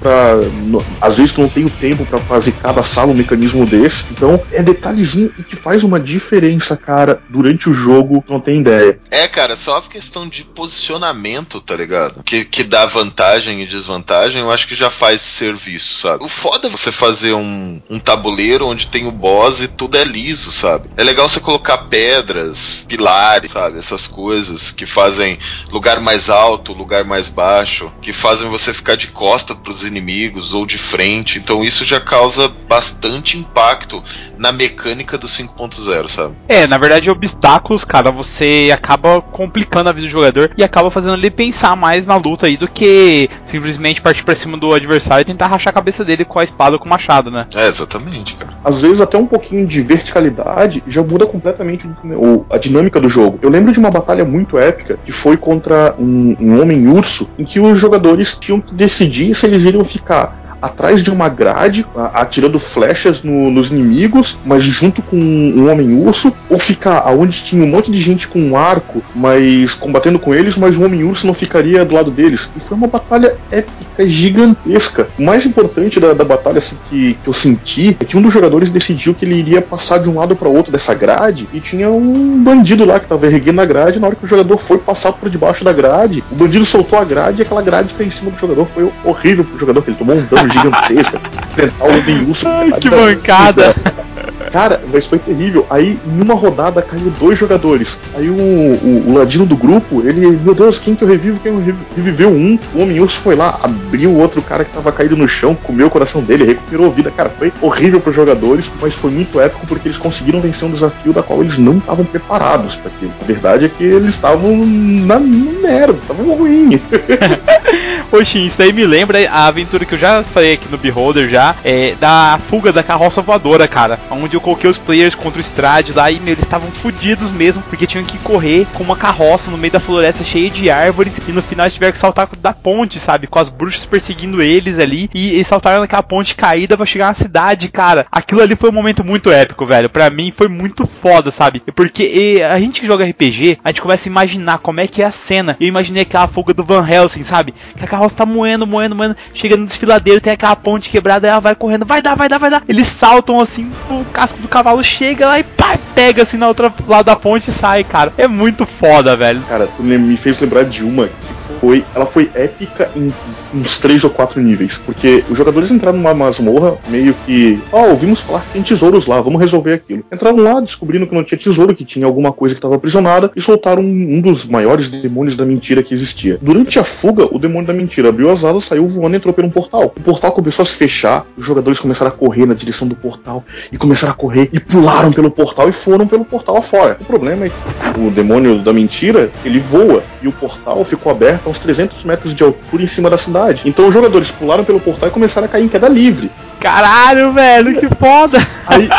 no- 0.54 0.86
às 1.00 1.18
vezes 1.18 1.32
tu 1.34 1.42
não 1.42 1.50
tem 1.50 1.66
o 1.66 1.70
tempo 1.70 2.06
pra 2.06 2.20
fazer 2.20 2.54
cada 2.54 2.84
sala 2.84 3.12
um 3.12 3.16
mecanismo 3.16 3.66
desse. 3.66 4.06
Então 4.12 4.42
é 4.52 4.62
detalhezinho 4.64 5.34
e 5.38 5.44
que 5.44 5.56
faz 5.56 5.84
uma 5.84 6.00
diferença, 6.00 6.76
cara, 6.78 7.22
durante 7.30 7.70
o 7.70 7.74
jogo, 7.74 8.24
não 8.30 8.40
tem 8.40 8.60
ideia. 8.62 9.00
É, 9.10 9.28
cara, 9.28 9.56
só 9.56 9.78
a 9.78 9.82
questão 9.82 10.28
de 10.28 10.44
posicionamento, 10.44 11.62
tá 11.62 11.76
ligado? 11.76 12.24
Que, 12.24 12.44
que 12.46 12.64
dá 12.64 12.86
vantagem 12.86 13.62
e 13.62 13.66
desvantagem, 13.68 14.42
eu 14.42 14.52
acho 14.52 14.68
que 14.68 14.76
já 14.76 14.90
faz 14.90 15.22
serviço, 15.22 15.98
sabe? 16.00 16.24
O 16.24 16.28
foda 16.28 16.68
é 16.68 16.72
você 16.72 16.92
fazer 16.92 17.34
um, 17.34 17.71
um 17.90 18.00
tabuleiro 18.00 18.68
onde 18.68 18.88
tem 18.88 19.08
o 19.08 19.12
boss 19.12 19.62
e 19.62 19.68
tudo 19.68 19.98
é 19.98 20.04
liso, 20.04 20.52
sabe? 20.52 20.90
É 20.98 21.04
legal 21.04 21.30
você 21.30 21.40
colocar 21.40 21.78
pedras, 21.78 22.86
pilares, 22.88 23.52
sabe? 23.52 23.78
Essas 23.78 24.08
coisas 24.08 24.72
que 24.72 24.86
fazem 24.86 25.38
lugar 25.70 26.00
mais 26.00 26.30
alto, 26.30 26.74
lugar 26.74 27.04
mais 27.04 27.28
baixo, 27.28 27.92
que 28.02 28.14
fazem 28.14 28.50
você 28.50 28.74
ficar 28.74 28.96
de 28.96 29.08
costa 29.08 29.54
pros 29.54 29.84
inimigos 29.84 30.54
ou 30.54 30.66
de 30.66 30.78
frente. 30.78 31.38
Então 31.38 31.64
isso 31.64 31.86
já 31.86 32.00
causa 32.00 32.48
bastante 32.48 33.38
impacto 33.38 34.04
na 34.38 34.52
mecânica 34.52 35.18
do 35.18 35.28
5.0, 35.28 36.10
sabe? 36.10 36.36
É, 36.48 36.66
na 36.66 36.78
verdade, 36.78 37.10
obstáculos, 37.10 37.86
cara, 37.86 38.10
você 38.10 38.72
acaba 38.74 39.22
complicando 39.22 39.90
a 39.90 39.94
vida 39.94 40.08
do 40.08 40.12
jogador 40.12 40.52
e 40.58 40.64
acaba 40.64 40.90
fazendo 40.90 41.16
ele 41.16 41.30
pensar 41.30 41.76
mais 41.76 42.08
na 42.08 42.16
luta 42.16 42.48
aí 42.48 42.58
do 42.58 42.68
que 42.68 43.30
simplesmente 43.46 44.02
partir 44.02 44.24
pra 44.24 44.36
cima 44.36 44.58
do 44.58 44.74
adversário 44.74 45.22
e 45.22 45.26
tentar 45.26 45.48
rachar 45.48 45.72
a 45.72 45.76
cabeça 45.76 46.04
dele 46.04 46.26
com 46.26 46.40
a 46.40 46.44
espada 46.44 46.76
ou 46.76 46.80
com 46.80 46.86
o 46.86 46.90
machado, 46.90 47.30
né? 47.30 47.48
É, 47.54 47.61
exatamente, 47.68 48.36
cara. 48.36 48.54
às 48.64 48.82
vezes 48.82 49.02
até 49.02 49.18
um 49.18 49.26
pouquinho 49.26 49.66
de 49.68 49.82
verticalidade 49.82 50.84
já 50.88 51.02
muda 51.04 51.26
completamente 51.26 51.88
o- 52.16 52.46
a 52.50 52.58
dinâmica 52.58 53.00
do 53.00 53.10
jogo. 53.10 53.40
Eu 53.42 53.50
lembro 53.50 53.72
de 53.72 53.80
uma 53.80 53.92
batalha 53.92 54.24
muito 54.26 54.58
épica 54.58 54.98
que 55.06 55.12
foi 55.12 55.38
contra 55.38 55.96
um, 55.98 56.36
um 56.40 56.62
homem 56.62 56.88
urso, 56.88 57.30
em 57.38 57.44
que 57.46 57.60
os 57.60 57.80
jogadores 57.80 58.38
tinham 58.40 58.60
que 58.60 58.74
decidir 58.74 59.36
se 59.36 59.46
eles 59.46 59.64
iriam 59.64 59.84
ficar 59.86 60.41
atrás 60.62 61.02
de 61.04 61.10
uma 61.10 61.28
grade, 61.30 61.86
atirando 62.14 62.60
flechas 62.60 63.22
no- 63.24 63.50
nos 63.52 63.72
inimigos, 63.72 64.38
mas 64.46 64.64
junto 64.64 65.02
com 65.02 65.18
um 65.18 65.70
homem-urso, 65.72 66.32
ou 66.50 66.60
ficar 66.60 67.00
aonde 67.06 67.44
tinha 67.44 67.64
um 67.64 67.68
monte 67.68 67.92
de 67.92 68.00
gente 68.00 68.28
com 68.28 68.40
um 68.40 68.56
arco, 68.56 69.02
mas 69.16 69.74
combatendo 69.74 70.20
com 70.20 70.34
eles, 70.34 70.56
mas 70.56 70.78
o 70.78 70.84
homem-urso 70.86 71.26
não 71.26 71.34
ficaria 71.34 71.84
do 71.86 71.96
lado 71.96 72.12
deles. 72.12 72.50
E 72.56 72.60
foi 72.60 72.78
uma 72.78 72.88
batalha 72.88 73.36
épica, 73.52 74.08
gigantesca. 74.08 75.08
O 75.18 75.24
mais 75.24 75.46
importante 75.46 76.00
da, 76.00 76.14
da 76.14 76.24
batalha 76.24 76.58
assim, 76.60 76.76
que, 76.90 77.16
que 77.24 77.28
eu 77.28 77.34
senti 77.34 77.98
é 78.00 78.06
que 78.06 78.18
um 78.18 78.22
dos 78.22 78.34
jogadores 78.34 78.70
decidiu 78.70 79.14
que 79.14 79.26
ele 79.26 79.36
iria 79.36 79.62
passar 79.62 79.98
de 80.00 80.10
um 80.10 80.18
lado 80.18 80.36
para 80.36 80.48
outro 80.50 80.72
dessa 80.72 80.94
grade 80.94 81.48
e 81.54 81.60
tinha 81.60 81.90
um 81.90 82.42
bandido 82.44 82.86
lá 82.86 83.00
que 83.00 83.08
tava 83.08 83.26
erguendo 83.28 83.62
a 83.62 83.66
grade. 83.66 84.00
Na 84.00 84.08
hora 84.08 84.16
que 84.16 84.26
o 84.26 84.28
jogador 84.28 84.58
foi 84.58 84.78
passar 84.78 85.12
por 85.14 85.30
debaixo 85.30 85.64
da 85.64 85.74
grade, 85.74 86.24
o 86.32 86.36
bandido 86.36 86.66
soltou 86.66 87.00
a 87.00 87.04
grade 87.04 87.40
e 87.40 87.42
aquela 87.44 87.62
grade 87.62 87.94
caiu 87.94 88.08
em 88.08 88.12
cima 88.12 88.32
do 88.32 88.40
jogador. 88.40 88.68
Foi 88.74 88.90
horrível 89.04 89.44
pro 89.44 89.58
jogador, 89.60 89.82
porque 89.82 89.92
ele 89.92 89.98
tomou 89.98 90.16
um 90.16 90.26
dano 90.26 90.51
gigantesco. 90.52 91.18
Enfrentar 91.18 91.86
o 91.86 92.00
homem-urso. 92.00 92.48
Ai, 92.48 92.72
que 92.74 92.90
mancada. 92.90 93.76
Cara, 94.52 94.82
mas 94.92 95.06
foi 95.06 95.20
terrível. 95.20 95.66
Aí, 95.70 96.00
em 96.06 96.22
uma 96.22 96.34
rodada, 96.34 96.82
caiu 96.82 97.12
dois 97.20 97.38
jogadores. 97.38 97.98
Aí 98.16 98.30
o, 98.30 98.34
o, 98.34 99.04
o 99.10 99.18
ladino 99.18 99.46
do 99.46 99.56
grupo, 99.56 100.02
ele, 100.06 100.28
meu 100.44 100.54
Deus, 100.54 100.80
quem 100.80 100.96
que 100.96 101.04
eu 101.04 101.08
revivo? 101.08 101.40
Quem 101.40 101.54
reviveu 101.96 102.30
um? 102.30 102.60
O 102.74 102.82
Homem-Urso 102.82 103.20
foi 103.20 103.36
lá, 103.36 103.60
abriu 103.64 104.10
o 104.10 104.20
outro 104.20 104.42
cara 104.42 104.66
que 104.66 104.74
tava 104.74 104.92
caído 104.92 105.16
no 105.16 105.28
chão, 105.28 105.56
comeu 105.56 105.88
o 105.88 105.90
coração 105.90 106.22
dele, 106.22 106.46
recuperou 106.46 106.88
a 106.88 106.90
vida. 106.90 107.12
Cara, 107.12 107.30
foi 107.30 107.52
horrível 107.62 108.00
pros 108.00 108.16
jogadores, 108.16 108.70
mas 108.82 108.94
foi 108.94 109.12
muito 109.12 109.40
épico 109.40 109.66
porque 109.68 109.88
eles 109.88 109.98
conseguiram 109.98 110.42
vencer 110.42 110.68
um 110.68 110.72
desafio 110.72 111.14
da 111.14 111.24
qual 111.24 111.42
eles 111.42 111.58
não 111.58 111.78
estavam 111.78 112.06
preparados 112.06 112.76
para 112.76 112.92
aquilo. 112.92 113.14
A 113.22 113.26
verdade 113.26 113.66
é 113.66 113.70
que 113.70 113.84
eles 113.84 114.16
estavam 114.16 114.66
na, 114.66 115.20
merda, 115.20 115.94
estavam 115.94 116.36
ruim. 116.36 116.82
Oxi, 118.12 118.46
isso 118.46 118.62
aí 118.62 118.74
me 118.74 118.86
lembra 118.86 119.18
a 119.30 119.48
aventura 119.48 119.86
que 119.86 119.94
eu 119.94 120.00
já 120.00 120.22
falei 120.22 120.54
aqui 120.54 120.68
no 120.70 120.78
Beholder 120.78 121.30
já, 121.30 121.56
é, 121.64 121.96
da 122.00 122.40
fuga 122.50 122.74
da 122.74 122.84
carroça 122.84 123.22
voadora, 123.22 123.68
cara. 123.68 123.98
Onde 124.10 124.36
eu 124.42 124.44
coloquei 124.44 124.70
os 124.70 124.78
players 124.78 125.14
contra 125.14 125.40
o 125.40 125.42
Strade 125.42 125.94
lá 125.94 126.10
e 126.10 126.20
meu, 126.20 126.34
eles 126.34 126.44
estavam 126.44 126.70
fodidos 126.72 127.32
mesmo, 127.32 127.62
porque 127.64 127.86
tinham 127.86 128.04
que 128.04 128.18
correr 128.18 128.66
com 128.74 128.84
uma 128.84 128.96
carroça 128.96 129.52
no 129.52 129.58
meio 129.58 129.72
da 129.72 129.80
floresta 129.80 130.24
cheia 130.24 130.50
de 130.50 130.70
árvores 130.70 131.20
e 131.28 131.32
no 131.32 131.42
final 131.42 131.66
eles 131.66 131.76
tiveram 131.76 131.94
que 131.94 132.00
saltar 132.00 132.28
da 132.42 132.54
ponte, 132.54 133.00
sabe? 133.00 133.28
Com 133.28 133.38
as 133.38 133.50
bruxas 133.50 133.86
perseguindo 133.86 134.42
eles 134.42 134.80
ali 134.80 135.10
e 135.14 135.36
eles 135.36 135.48
saltaram 135.48 135.82
naquela 135.82 136.02
ponte 136.02 136.36
caída 136.36 136.76
pra 136.76 136.86
chegar 136.86 137.08
na 137.08 137.14
cidade, 137.14 137.70
cara. 137.70 138.08
Aquilo 138.12 138.42
ali 138.42 138.56
foi 138.56 138.70
um 138.70 138.74
momento 138.74 139.04
muito 139.04 139.32
épico, 139.32 139.66
velho. 139.66 139.90
Pra 139.90 140.10
mim 140.10 140.34
foi 140.36 140.48
muito 140.48 140.88
foda, 140.88 141.30
sabe? 141.30 141.62
Porque 141.76 142.42
a 142.50 142.60
gente 142.60 142.82
que 142.82 142.88
joga 142.88 143.06
RPG, 143.06 143.60
a 143.64 143.70
gente 143.70 143.82
começa 143.82 144.10
a 144.10 144.12
imaginar 144.12 144.58
como 144.58 144.80
é 144.80 144.88
que 144.88 145.04
é 145.04 145.06
a 145.06 145.12
cena. 145.12 145.56
Eu 145.60 145.68
imaginei 145.68 146.02
aquela 146.02 146.28
fuga 146.28 146.54
do 146.54 146.64
Van 146.64 146.88
Helsing, 146.88 147.24
sabe? 147.24 147.54
Que 147.78 147.84
a 147.84 147.88
carroça 147.88 148.16
tá 148.16 148.26
moendo, 148.26 148.66
moendo, 148.66 148.96
moendo. 148.96 149.16
Chega 149.36 149.56
no 149.56 149.68
desfiladeiro, 149.68 150.20
tem 150.20 150.34
aquela 150.34 150.56
ponte 150.56 150.90
quebrada, 150.90 151.28
ela 151.28 151.40
vai 151.40 151.54
correndo, 151.54 151.86
vai 151.86 152.02
dar, 152.02 152.16
vai 152.16 152.28
dar, 152.28 152.40
vai 152.40 152.50
dar. 152.50 152.64
Eles 152.68 152.88
saltam 152.88 153.40
assim, 153.40 153.70
o 153.90 154.06
casco 154.32 154.42
do 154.42 154.48
cavalo 154.48 154.84
chega 154.84 155.26
lá 155.26 155.40
e 155.40 155.44
pá, 155.44 155.78
pega 155.94 156.24
assim 156.24 156.38
na 156.38 156.48
outra 156.48 156.74
lado 156.88 157.06
da 157.06 157.16
ponte 157.16 157.50
e 157.50 157.54
sai, 157.54 157.84
cara. 157.84 158.14
É 158.18 158.28
muito 158.28 158.66
foda, 158.66 159.16
velho. 159.16 159.42
Cara, 159.48 159.68
tu 159.68 159.84
me 159.84 160.18
fez 160.18 160.40
lembrar 160.40 160.64
de 160.64 160.84
uma 160.84 161.08
que 161.08 161.41
foi. 161.62 161.86
Ela 161.96 162.08
foi 162.08 162.30
épica 162.34 162.90
em 162.96 163.14
uns 163.54 163.80
três 163.80 164.04
ou 164.04 164.10
quatro 164.10 164.42
níveis. 164.42 164.82
Porque 164.84 165.24
os 165.30 165.38
jogadores 165.38 165.70
entraram 165.70 165.98
numa 165.98 166.14
masmorra, 166.14 166.76
meio 166.90 167.14
que. 167.26 167.60
Ó, 167.72 167.90
ouvimos 167.90 168.20
falar 168.20 168.42
que 168.42 168.54
tem 168.54 168.64
tesouros 168.64 169.06
lá, 169.06 169.22
vamos 169.22 169.40
resolver 169.40 169.74
aquilo. 169.74 170.04
Entraram 170.12 170.38
lá, 170.38 170.60
descobrindo 170.60 171.06
que 171.06 171.14
não 171.14 171.24
tinha 171.24 171.38
tesouro, 171.38 171.76
que 171.76 171.86
tinha 171.86 172.06
alguma 172.06 172.34
coisa 172.34 172.56
que 172.56 172.60
estava 172.60 172.76
aprisionada, 172.76 173.32
e 173.36 173.42
soltaram 173.42 173.84
um, 173.84 174.20
dos 174.20 174.46
maiores 174.46 174.90
demônios 174.90 175.38
da 175.38 175.46
mentira 175.46 175.84
que 175.84 175.94
existia. 175.94 176.40
Durante 176.42 176.80
a 176.80 176.84
fuga, 176.84 177.28
o 177.32 177.38
demônio 177.38 177.68
da 177.68 177.74
mentira 177.74 178.10
abriu 178.10 178.32
as 178.32 178.44
asas, 178.44 178.66
saiu 178.66 178.88
voando 178.88 179.16
e 179.16 179.18
entrou 179.18 179.34
por 179.34 179.46
um 179.46 179.50
portal. 179.50 179.94
O 179.96 180.02
portal 180.02 180.32
começou 180.32 180.64
a 180.64 180.66
se 180.66 180.74
fechar, 180.74 181.26
os 181.38 181.46
jogadores 181.46 181.80
começaram 181.80 182.10
a 182.10 182.14
correr 182.14 182.48
na 182.48 182.56
direção 182.56 182.88
do 182.88 182.96
portal, 182.96 183.44
e 183.72 183.78
começaram 183.78 184.14
a 184.14 184.16
correr, 184.16 184.50
e 184.52 184.60
pularam 184.60 185.12
pelo 185.12 185.30
portal 185.30 185.70
e 185.70 185.72
foram 185.72 186.08
pelo 186.08 186.26
portal 186.26 186.58
afora. 186.58 186.98
O 187.00 187.06
problema 187.06 187.46
é 187.46 187.50
que 187.50 188.00
o 188.00 188.10
demônio 188.10 188.60
da 188.60 188.74
mentira, 188.74 189.30
ele 189.46 189.60
voa, 189.60 190.04
e 190.22 190.28
o 190.28 190.32
portal 190.32 190.84
ficou 190.84 191.12
aberto 191.12 191.51
uns 191.52 191.60
300 191.60 192.04
metros 192.04 192.34
de 192.36 192.44
altura 192.44 192.84
em 192.84 192.88
cima 192.88 193.10
da 193.10 193.18
cidade. 193.18 193.62
Então 193.66 193.88
os 193.88 193.94
jogadores 193.94 194.30
pularam 194.32 194.64
pelo 194.64 194.80
portal 194.80 195.10
e 195.10 195.12
começaram 195.12 195.46
a 195.46 195.50
cair 195.50 195.64
em 195.66 195.70
queda 195.70 195.88
livre. 195.88 196.32
Caralho, 196.60 197.32
velho, 197.32 197.78
que 197.80 197.88
foda. 197.96 198.38
Aí, 198.68 198.90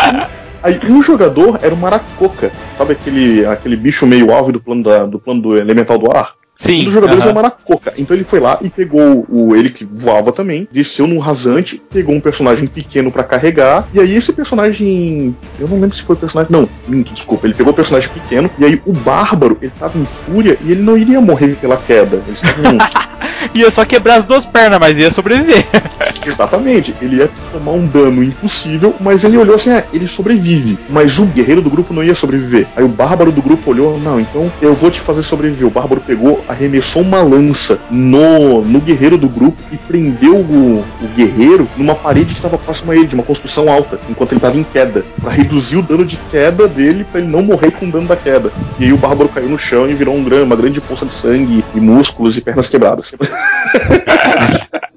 aí 0.63 0.81
um 0.91 1.03
jogador 1.03 1.59
era 1.63 1.75
o 1.75 1.77
Maracoca, 1.79 2.51
sabe 2.79 2.93
aquele, 2.93 3.45
aquele 3.47 3.77
bicho 3.77 4.07
meio 4.07 4.33
alvo 4.33 4.53
do 4.53 4.61
plano, 4.61 4.83
da- 4.83 5.07
do 5.07 5.19
plano 5.19 5.41
do 5.43 5.57
elemental 5.57 5.99
do 5.99 6.11
ar? 6.17 6.33
Sim. 6.63 6.83
Um 6.83 6.85
dos 6.85 6.93
jogadores 6.93 7.23
aham. 7.23 7.31
é 7.31 7.33
o 7.33 7.35
Maracoca. 7.35 7.93
Então 7.99 8.17
ele 8.17 8.25
foi 8.25 8.39
lá 8.39 8.59
e 8.63 8.71
pegou 8.71 9.27
o 9.29 9.57
ele 9.57 9.71
que 9.71 9.85
voava 9.85 10.31
também, 10.31 10.69
desceu 10.71 11.09
num 11.09 11.19
rasante, 11.19 11.83
pegou 11.93 12.15
um 12.15 12.21
personagem 12.21 12.69
pequeno 12.69 13.11
pra 13.11 13.25
carregar, 13.25 13.89
e 13.93 13.99
aí 13.99 14.15
esse 14.15 14.33
personagem. 14.33 15.35
Eu 15.59 15.67
não 15.67 15.81
lembro 15.81 15.97
se 15.97 16.03
foi 16.05 16.15
o 16.15 16.19
personagem. 16.19 16.53
Não, 16.53 16.69
minto, 16.87 17.13
desculpa. 17.13 17.49
Ele 17.49 17.55
pegou 17.55 17.73
o 17.73 17.77
personagem 17.77 18.09
pequeno, 18.11 18.49
e 18.59 18.65
aí 18.65 18.81
o 18.87 18.93
Bárbaro, 18.93 19.59
ele 19.61 19.73
tava 19.77 19.99
em 19.99 20.05
fúria 20.05 20.57
e 20.65 20.71
ele 20.71 20.83
não 20.83 20.97
iria 20.97 21.21
morrer 21.21 21.57
pela 21.57 21.77
queda. 21.77 22.23
Eles 22.29 22.41
estavam. 22.43 22.79
Ia 23.55 23.71
só 23.73 23.85
quebrar 23.85 24.21
as 24.21 24.25
duas 24.25 24.45
pernas, 24.47 24.79
mas 24.79 24.97
ia 24.97 25.11
sobreviver. 25.11 25.65
Exatamente, 26.25 26.95
ele 27.01 27.17
ia 27.17 27.31
tomar 27.51 27.73
um 27.73 27.87
dano 27.87 28.23
impossível, 28.23 28.95
mas 29.01 29.25
ele 29.25 29.37
olhou 29.37 29.57
assim: 29.57 29.71
é, 29.71 29.85
ele 29.93 30.07
sobrevive, 30.07 30.79
mas 30.89 31.19
o 31.19 31.27
guerreiro 31.27 31.61
do 31.61 31.69
grupo 31.71 31.93
não 31.93 32.05
ia 32.05 32.15
sobreviver. 32.15 32.69
Aí 32.77 32.85
o 32.85 32.89
bárbaro 32.89 33.33
do 33.33 33.43
grupo 33.43 33.71
olhou: 33.71 33.99
não, 33.99 34.21
então 34.21 34.53
eu 34.61 34.73
vou 34.75 34.91
te 34.91 35.01
fazer 35.01 35.23
sobreviver. 35.25 35.67
O 35.67 35.71
bárbaro 35.71 36.01
pegou, 36.01 36.45
arremessou 36.47 37.03
uma 37.03 37.21
lança 37.21 37.81
no, 37.91 38.63
no 38.63 38.81
guerreiro 38.81 39.19
do 39.19 39.29
grupo 39.29 39.61
e 39.73 39.77
prendeu 39.77 40.37
o, 40.37 40.85
o 41.01 41.09
guerreiro 41.09 41.69
numa 41.77 41.95
parede 41.97 42.35
que 42.35 42.39
estava 42.39 42.57
próxima 42.59 42.93
a 42.93 42.97
ele, 42.97 43.07
de 43.09 43.15
uma 43.15 43.25
construção 43.25 43.69
alta, 43.69 43.99
enquanto 44.09 44.33
ele 44.33 44.39
estava 44.39 44.57
em 44.57 44.65
queda, 44.65 45.05
Pra 45.21 45.31
reduzir 45.31 45.77
o 45.77 45.83
dano 45.83 46.05
de 46.05 46.17
queda 46.31 46.69
dele, 46.69 47.05
pra 47.05 47.21
ele 47.21 47.29
não 47.31 47.43
morrer 47.43 47.73
com 47.73 47.87
o 47.87 47.91
dano 47.91 48.07
da 48.07 48.17
queda. 48.17 48.53
E 48.79 48.85
aí 48.85 48.93
o 48.93 48.99
bárbaro 48.99 49.29
caiu 49.29 49.49
no 49.49 49.59
chão 49.59 49.89
e 49.89 49.95
virou 49.95 50.15
um 50.17 50.23
gran- 50.25 50.45
uma 50.45 50.57
grande 50.57 50.81
poça 50.81 51.05
de 51.05 51.15
sangue 51.15 51.65
e 51.75 51.81
músculos 51.81 52.37
e 52.37 52.41
pernas 52.41 52.69
quebradas. 52.69 53.13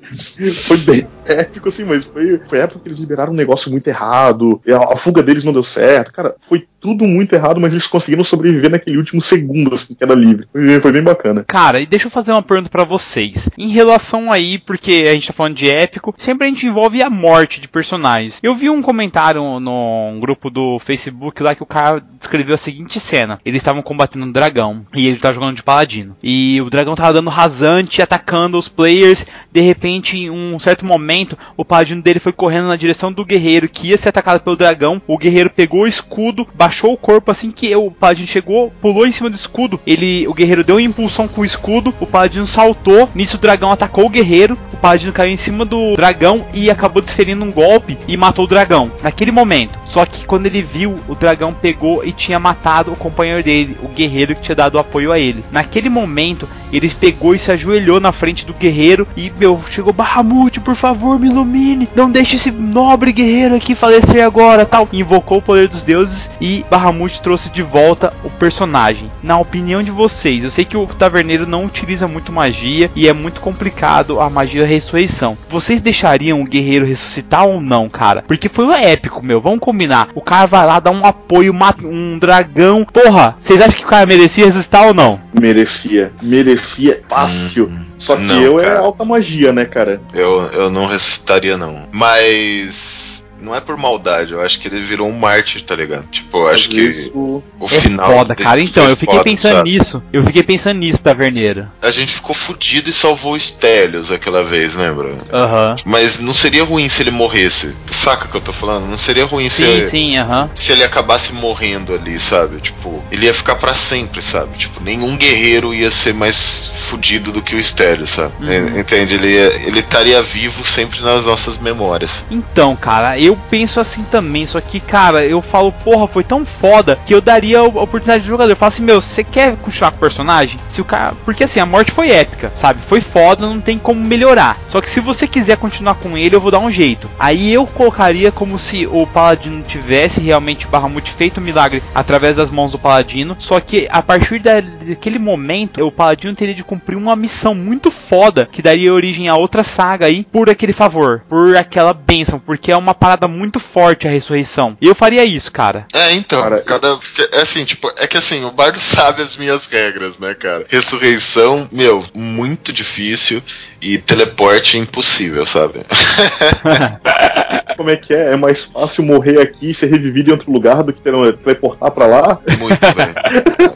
foi 0.65 0.77
bem 0.77 1.07
épico, 1.25 1.69
assim, 1.69 1.83
mas 1.83 2.05
foi, 2.05 2.39
foi 2.45 2.59
época 2.59 2.81
que 2.81 2.87
eles 2.87 2.99
liberaram 2.99 3.33
um 3.33 3.35
negócio 3.35 3.71
muito 3.71 3.87
errado, 3.87 4.61
a, 4.67 4.93
a 4.93 4.95
fuga 4.95 5.23
deles 5.23 5.43
não 5.43 5.53
deu 5.53 5.63
certo. 5.63 6.11
Cara, 6.11 6.35
foi 6.47 6.67
tudo 6.79 7.03
muito 7.05 7.33
errado, 7.33 7.59
mas 7.59 7.73
eles 7.73 7.87
conseguiram 7.87 8.23
sobreviver 8.23 8.69
naquele 8.69 8.97
último 8.97 9.21
segundo, 9.21 9.73
assim, 9.73 9.95
que 9.95 10.03
era 10.03 10.13
livre. 10.13 10.47
Foi, 10.51 10.81
foi 10.81 10.91
bem 10.91 11.01
bacana. 11.01 11.43
Cara, 11.47 11.79
e 11.79 11.85
deixa 11.85 12.05
eu 12.05 12.11
fazer 12.11 12.31
uma 12.31 12.43
pergunta 12.43 12.69
pra 12.69 12.83
vocês. 12.83 13.49
Em 13.57 13.69
relação 13.69 14.31
aí, 14.31 14.59
porque 14.59 15.07
a 15.09 15.13
gente 15.13 15.27
tá 15.27 15.33
falando 15.33 15.55
de 15.55 15.69
épico, 15.69 16.13
sempre 16.17 16.45
a 16.45 16.49
gente 16.49 16.67
envolve 16.67 17.01
a 17.01 17.09
morte 17.09 17.59
de 17.59 17.67
personagens. 17.67 18.39
Eu 18.43 18.53
vi 18.53 18.69
um 18.69 18.83
comentário 18.83 19.59
num 19.59 20.19
grupo 20.19 20.49
do 20.51 20.77
Facebook 20.77 21.41
lá 21.41 21.55
que 21.55 21.63
o 21.63 21.67
cara 21.67 22.03
descreveu 22.19 22.53
a 22.53 22.57
seguinte 22.57 22.99
cena: 22.99 23.39
eles 23.43 23.61
estavam 23.61 23.81
combatendo 23.81 24.25
um 24.25 24.31
dragão 24.31 24.85
e 24.93 25.07
ele 25.07 25.17
tava 25.17 25.33
jogando 25.33 25.55
de 25.55 25.63
paladino. 25.63 26.15
E 26.21 26.61
o 26.61 26.69
dragão 26.69 26.95
tava 26.95 27.13
dando 27.13 27.29
rasante, 27.29 28.01
atacando 28.01 28.57
os 28.57 28.67
players. 28.67 29.25
De 29.55 29.61
repente, 29.61 30.17
em 30.17 30.29
um 30.29 30.59
certo 30.59 30.85
momento, 30.85 31.37
o 31.55 31.63
paladino 31.63 32.01
dele 32.01 32.19
foi 32.19 32.33
correndo 32.33 32.67
na 32.67 32.75
direção 32.75 33.09
do 33.09 33.23
guerreiro 33.23 33.69
que 33.69 33.87
ia 33.87 33.97
ser 33.97 34.09
atacado 34.09 34.41
pelo 34.41 34.57
dragão. 34.57 35.01
O 35.07 35.17
guerreiro 35.17 35.49
pegou 35.49 35.83
o 35.83 35.87
escudo, 35.87 36.45
baixou 36.53 36.91
o 36.91 36.97
corpo 36.97 37.31
assim 37.31 37.49
que 37.49 37.73
o 37.73 37.89
paladino 37.89 38.27
chegou, 38.27 38.69
pulou 38.81 39.07
em 39.07 39.13
cima 39.13 39.29
do 39.29 39.35
escudo. 39.37 39.79
Ele, 39.87 40.27
o 40.27 40.33
guerreiro 40.33 40.61
deu 40.61 40.75
uma 40.75 40.81
impulsão 40.81 41.25
com 41.25 41.39
o 41.39 41.45
escudo, 41.45 41.95
o 42.01 42.05
paladino 42.05 42.45
saltou. 42.45 43.07
Nisso 43.15 43.37
o 43.37 43.39
dragão 43.39 43.71
atacou 43.71 44.07
o 44.07 44.09
guerreiro. 44.09 44.57
O 44.73 44.75
paladino 44.75 45.13
caiu 45.13 45.31
em 45.31 45.37
cima 45.37 45.63
do 45.63 45.95
dragão 45.95 46.45
e 46.53 46.69
acabou 46.69 47.01
desferindo 47.01 47.45
um 47.45 47.51
golpe 47.51 47.97
e 48.09 48.17
matou 48.17 48.43
o 48.43 48.49
dragão. 48.49 48.91
Naquele 49.01 49.31
momento. 49.31 49.79
Só 49.85 50.05
que 50.05 50.25
quando 50.25 50.47
ele 50.47 50.61
viu, 50.61 50.95
o 51.07 51.15
dragão 51.15 51.53
pegou 51.53 52.03
e 52.03 52.11
tinha 52.11 52.37
matado 52.37 52.91
o 52.91 52.97
companheiro 52.97 53.41
dele, 53.41 53.77
o 53.81 53.87
guerreiro 53.87 54.35
que 54.35 54.41
tinha 54.41 54.55
dado 54.55 54.77
apoio 54.77 55.13
a 55.13 55.17
ele. 55.17 55.45
Naquele 55.49 55.87
momento, 55.87 56.45
ele 56.73 56.89
pegou 56.89 57.33
e 57.33 57.39
se 57.39 57.49
ajoelhou 57.51 58.01
na 58.01 58.11
frente 58.11 58.45
do 58.45 58.53
guerreiro 58.53 59.07
e, 59.15 59.29
chegou 59.69 59.93
Bahamut, 59.93 60.59
por 60.59 60.75
favor, 60.75 61.19
me 61.19 61.27
ilumine. 61.27 61.87
Não 61.95 62.11
deixe 62.11 62.35
esse 62.35 62.51
nobre 62.51 63.11
guerreiro 63.11 63.55
aqui 63.55 63.75
falecer 63.75 64.23
agora, 64.23 64.65
tal. 64.65 64.87
Invocou 64.91 65.37
o 65.37 65.41
poder 65.41 65.67
dos 65.67 65.81
deuses 65.81 66.29
e 66.39 66.65
Bahamut 66.69 67.21
trouxe 67.21 67.49
de 67.49 67.61
volta 67.61 68.13
o 68.23 68.29
personagem. 68.29 69.09
Na 69.21 69.37
opinião 69.37 69.83
de 69.83 69.91
vocês, 69.91 70.43
eu 70.43 70.51
sei 70.51 70.65
que 70.65 70.77
o 70.77 70.85
taverneiro 70.87 71.45
não 71.45 71.65
utiliza 71.65 72.07
muito 72.07 72.31
magia 72.31 72.89
e 72.95 73.07
é 73.07 73.13
muito 73.13 73.41
complicado 73.41 74.19
a 74.19 74.29
magia 74.29 74.61
da 74.61 74.67
ressurreição. 74.67 75.37
Vocês 75.49 75.81
deixariam 75.81 76.41
o 76.41 76.45
guerreiro 76.45 76.85
ressuscitar 76.85 77.47
ou 77.47 77.61
não, 77.61 77.89
cara? 77.89 78.23
Porque 78.27 78.49
foi 78.49 78.65
um 78.65 78.73
épico, 78.73 79.23
meu. 79.23 79.41
Vamos 79.41 79.59
combinar. 79.59 80.09
O 80.15 80.21
cara 80.21 80.45
vai 80.45 80.65
lá 80.65 80.79
dar 80.79 80.91
um 80.91 81.05
apoio, 81.05 81.53
mata 81.53 81.85
um 81.85 82.17
dragão. 82.17 82.85
Porra, 82.85 83.35
vocês 83.37 83.59
acham 83.61 83.75
que 83.75 83.85
o 83.85 83.87
cara 83.87 84.05
merecia 84.05 84.45
ressuscitar 84.45 84.87
ou 84.87 84.93
não? 84.93 85.19
Merecia, 85.39 86.13
merecia 86.21 87.01
fácil. 87.07 87.71
Só 88.05 88.15
que 88.15 88.21
Não, 88.21 88.39
eu 88.41 88.59
é 88.59 88.63
cara. 88.63 88.79
alta 88.81 89.03
magia, 89.03 89.51
né, 89.51 89.65
cara? 89.65 89.99
Eu, 90.13 90.43
eu 90.51 90.69
não 90.69 90.85
ressuscitaria, 90.85 91.57
não. 91.57 91.87
Mas. 91.91 93.04
Não 93.45 93.55
é 93.55 93.61
por 93.61 93.77
maldade, 93.77 94.33
eu 94.33 94.41
acho 94.41 94.59
que 94.59 94.67
ele 94.67 94.81
virou 94.81 95.07
um 95.07 95.11
mártir, 95.17 95.61
tá 95.63 95.75
ligado? 95.75 96.05
Tipo, 96.11 96.39
eu 96.39 96.47
acho 96.47 96.67
que 96.69 97.11
o 97.13 97.41
É 97.71 97.79
final. 97.81 98.11
foda, 98.11 98.35
cara. 98.35 98.59
Então, 98.61 98.89
eu 98.89 98.95
fiquei 98.97 99.13
foda, 99.17 99.23
pensando 99.23 99.51
sabe? 99.57 99.69
nisso. 99.77 100.03
Eu 100.11 100.23
fiquei 100.23 100.43
pensando 100.43 100.77
nisso, 100.79 100.97
Taverneiro. 100.97 101.67
A 101.81 101.91
gente 101.91 102.13
ficou 102.13 102.33
fudido 102.35 102.89
e 102.89 102.93
salvou 102.93 103.33
o 103.33 103.39
Stelios 103.39 104.11
aquela 104.11 104.43
vez, 104.43 104.73
lembra? 104.75 105.15
Aham. 105.31 105.75
Mas 105.85 106.19
não 106.19 106.33
seria 106.33 106.63
ruim 106.63 106.89
se 106.89 107.01
ele 107.03 107.11
morresse. 107.11 107.75
Saca 107.91 108.25
o 108.25 108.29
que 108.29 108.35
eu 108.37 108.41
tô 108.41 108.51
falando? 108.53 108.87
Não 108.87 108.97
seria 108.97 109.25
ruim 109.25 109.49
se, 109.49 109.63
Sim, 109.63 109.89
sim, 109.91 110.17
aham. 110.17 110.49
se 110.55 110.71
ele 110.71 110.83
acabasse 110.83 111.31
morrendo 111.33 111.93
ali, 111.93 112.17
sabe? 112.19 112.59
Tipo, 112.59 113.03
ele 113.11 113.25
ia 113.27 113.33
ficar 113.33 113.55
pra 113.55 113.73
sempre, 113.73 114.21
sabe? 114.21 114.57
Tipo, 114.57 114.83
nenhum 114.83 115.15
guerreiro 115.15 115.73
ia 115.73 115.91
ser 115.91 116.13
mais 116.13 116.67
fudido 116.89 117.31
do 117.31 117.41
que 117.41 117.55
o 117.55 117.63
Stelios, 117.63 118.09
sabe? 118.09 118.33
Uhum. 118.39 118.51
En- 118.51 118.79
Entende? 118.79 119.13
Ele 119.15 119.27
ia- 119.33 119.53
ele 119.67 119.79
estaria 119.79 120.21
vivo 120.21 120.63
sempre 120.63 121.01
nas 121.01 121.23
nossas 121.25 121.57
memórias. 121.57 122.23
Então, 122.29 122.75
cara, 122.75 123.19
eu 123.19 123.34
penso 123.49 123.79
assim 123.79 124.03
também, 124.11 124.45
só 124.45 124.59
que, 124.61 124.79
cara, 124.79 125.25
eu 125.25 125.41
falo, 125.41 125.71
porra, 125.71 126.07
foi 126.07 126.23
tão 126.23 126.45
foda 126.45 126.97
que 127.05 127.13
eu 127.13 127.21
daria 127.21 127.59
a 127.59 127.63
oportunidade 127.63 128.23
do 128.23 128.27
jogador. 128.29 128.51
Eu 128.51 128.55
falo 128.55 128.67
assim, 128.69 128.83
meu, 128.83 129.01
você 129.01 129.23
quer 129.23 129.55
continuar 129.57 129.91
com 129.91 129.97
o 129.97 129.99
personagem? 129.99 130.57
Se 130.69 130.81
o 130.81 130.85
cara. 130.85 131.13
Porque 131.23 131.43
assim, 131.43 131.59
a 131.59 131.65
morte 131.65 131.91
foi 131.91 132.09
épica, 132.11 132.51
sabe? 132.55 132.79
Foi 132.87 133.01
foda, 133.01 133.45
não 133.47 133.59
tem 133.61 133.77
como 133.77 133.99
melhorar. 134.01 134.57
Só 134.67 134.81
que 134.81 134.89
se 134.89 134.99
você 134.99 135.27
quiser 135.27 135.57
continuar 135.57 135.95
com 135.95 136.17
ele, 136.17 136.35
eu 136.35 136.41
vou 136.41 136.51
dar 136.51 136.59
um 136.59 136.71
jeito. 136.71 137.09
Aí 137.19 137.51
eu 137.53 137.65
colocaria 137.65 138.31
como 138.31 138.57
se 138.59 138.85
o 138.87 139.05
Paladino 139.07 139.61
tivesse 139.63 140.21
realmente 140.21 140.67
Bahamut 140.67 141.11
feito 141.11 141.39
um 141.39 141.43
milagre 141.43 141.81
através 141.93 142.35
das 142.37 142.49
mãos 142.49 142.71
do 142.71 142.79
Paladino. 142.79 143.35
Só 143.39 143.59
que 143.59 143.87
a 143.89 144.01
partir 144.01 144.39
da- 144.39 144.61
daquele 144.61 145.19
momento, 145.19 145.83
o 145.85 145.91
Paladino 145.91 146.35
teria 146.35 146.53
de 146.55 146.63
cumprir 146.63 146.95
uma 146.97 147.15
missão 147.15 147.53
muito 147.55 147.89
foda 147.91 148.47
que 148.51 148.61
daria 148.61 148.93
origem 148.93 149.27
a 149.29 149.35
outra 149.35 149.63
saga 149.63 150.05
aí 150.05 150.23
por 150.31 150.49
aquele 150.49 150.73
favor, 150.73 151.23
por 151.29 151.55
aquela 151.55 151.93
bênção, 151.93 152.39
porque 152.39 152.71
é 152.71 152.77
uma 152.77 152.93
parada 152.93 153.14
muito 153.27 153.59
forte 153.59 154.07
a 154.07 154.11
ressurreição. 154.11 154.77
E 154.81 154.87
eu 154.87 154.95
faria 154.95 155.23
isso, 155.23 155.51
cara. 155.51 155.85
É, 155.93 156.11
então, 156.13 156.41
Cara, 156.41 156.61
cada. 156.61 156.99
É 157.31 157.41
assim, 157.41 157.63
tipo, 157.65 157.91
é 157.97 158.05
que 158.07 158.17
assim, 158.17 158.43
o 158.43 158.51
bardo 158.51 158.79
sabe 158.81 159.21
as 159.21 159.37
minhas 159.37 159.65
regras, 159.65 160.17
né, 160.19 160.33
cara? 160.33 160.65
Ressurreição, 160.67 161.67
meu, 161.71 162.03
muito 162.13 162.71
difícil 162.73 163.41
e 163.81 163.97
teleporte 163.97 164.77
impossível, 164.77 165.45
sabe? 165.45 165.81
Como 167.77 167.89
é 167.89 167.97
que 167.97 168.13
é? 168.13 168.31
É 168.33 168.37
mais 168.37 168.63
fácil 168.63 169.03
morrer 169.03 169.39
aqui 169.41 169.69
e 169.69 169.73
ser 169.73 169.87
revivido 169.87 170.29
em 170.29 170.33
outro 170.33 170.51
lugar 170.51 170.81
do 170.81 170.93
que 170.93 171.01
tele- 171.01 171.33
teleportar 171.33 171.91
pra 171.91 172.05
lá? 172.05 172.39
Muito, 172.57 172.79
velho. 172.79 173.15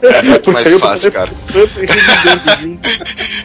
É 0.02 0.22
muito 0.22 0.50
mais 0.52 0.72
fácil, 0.80 1.12
cara. 1.12 1.30
junto. 2.60 2.88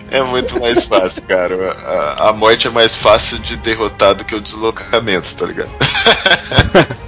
É 0.09 0.21
muito 0.23 0.57
mais 0.59 0.85
fácil, 0.85 1.21
cara. 1.23 1.71
A, 2.17 2.29
a 2.29 2.33
morte 2.33 2.67
é 2.67 2.69
mais 2.69 2.95
fácil 2.95 3.37
de 3.39 3.57
derrotar 3.57 4.15
do 4.15 4.23
que 4.23 4.33
o 4.33 4.39
deslocamento, 4.41 5.35
tá 5.35 5.45
ligado? 5.45 5.69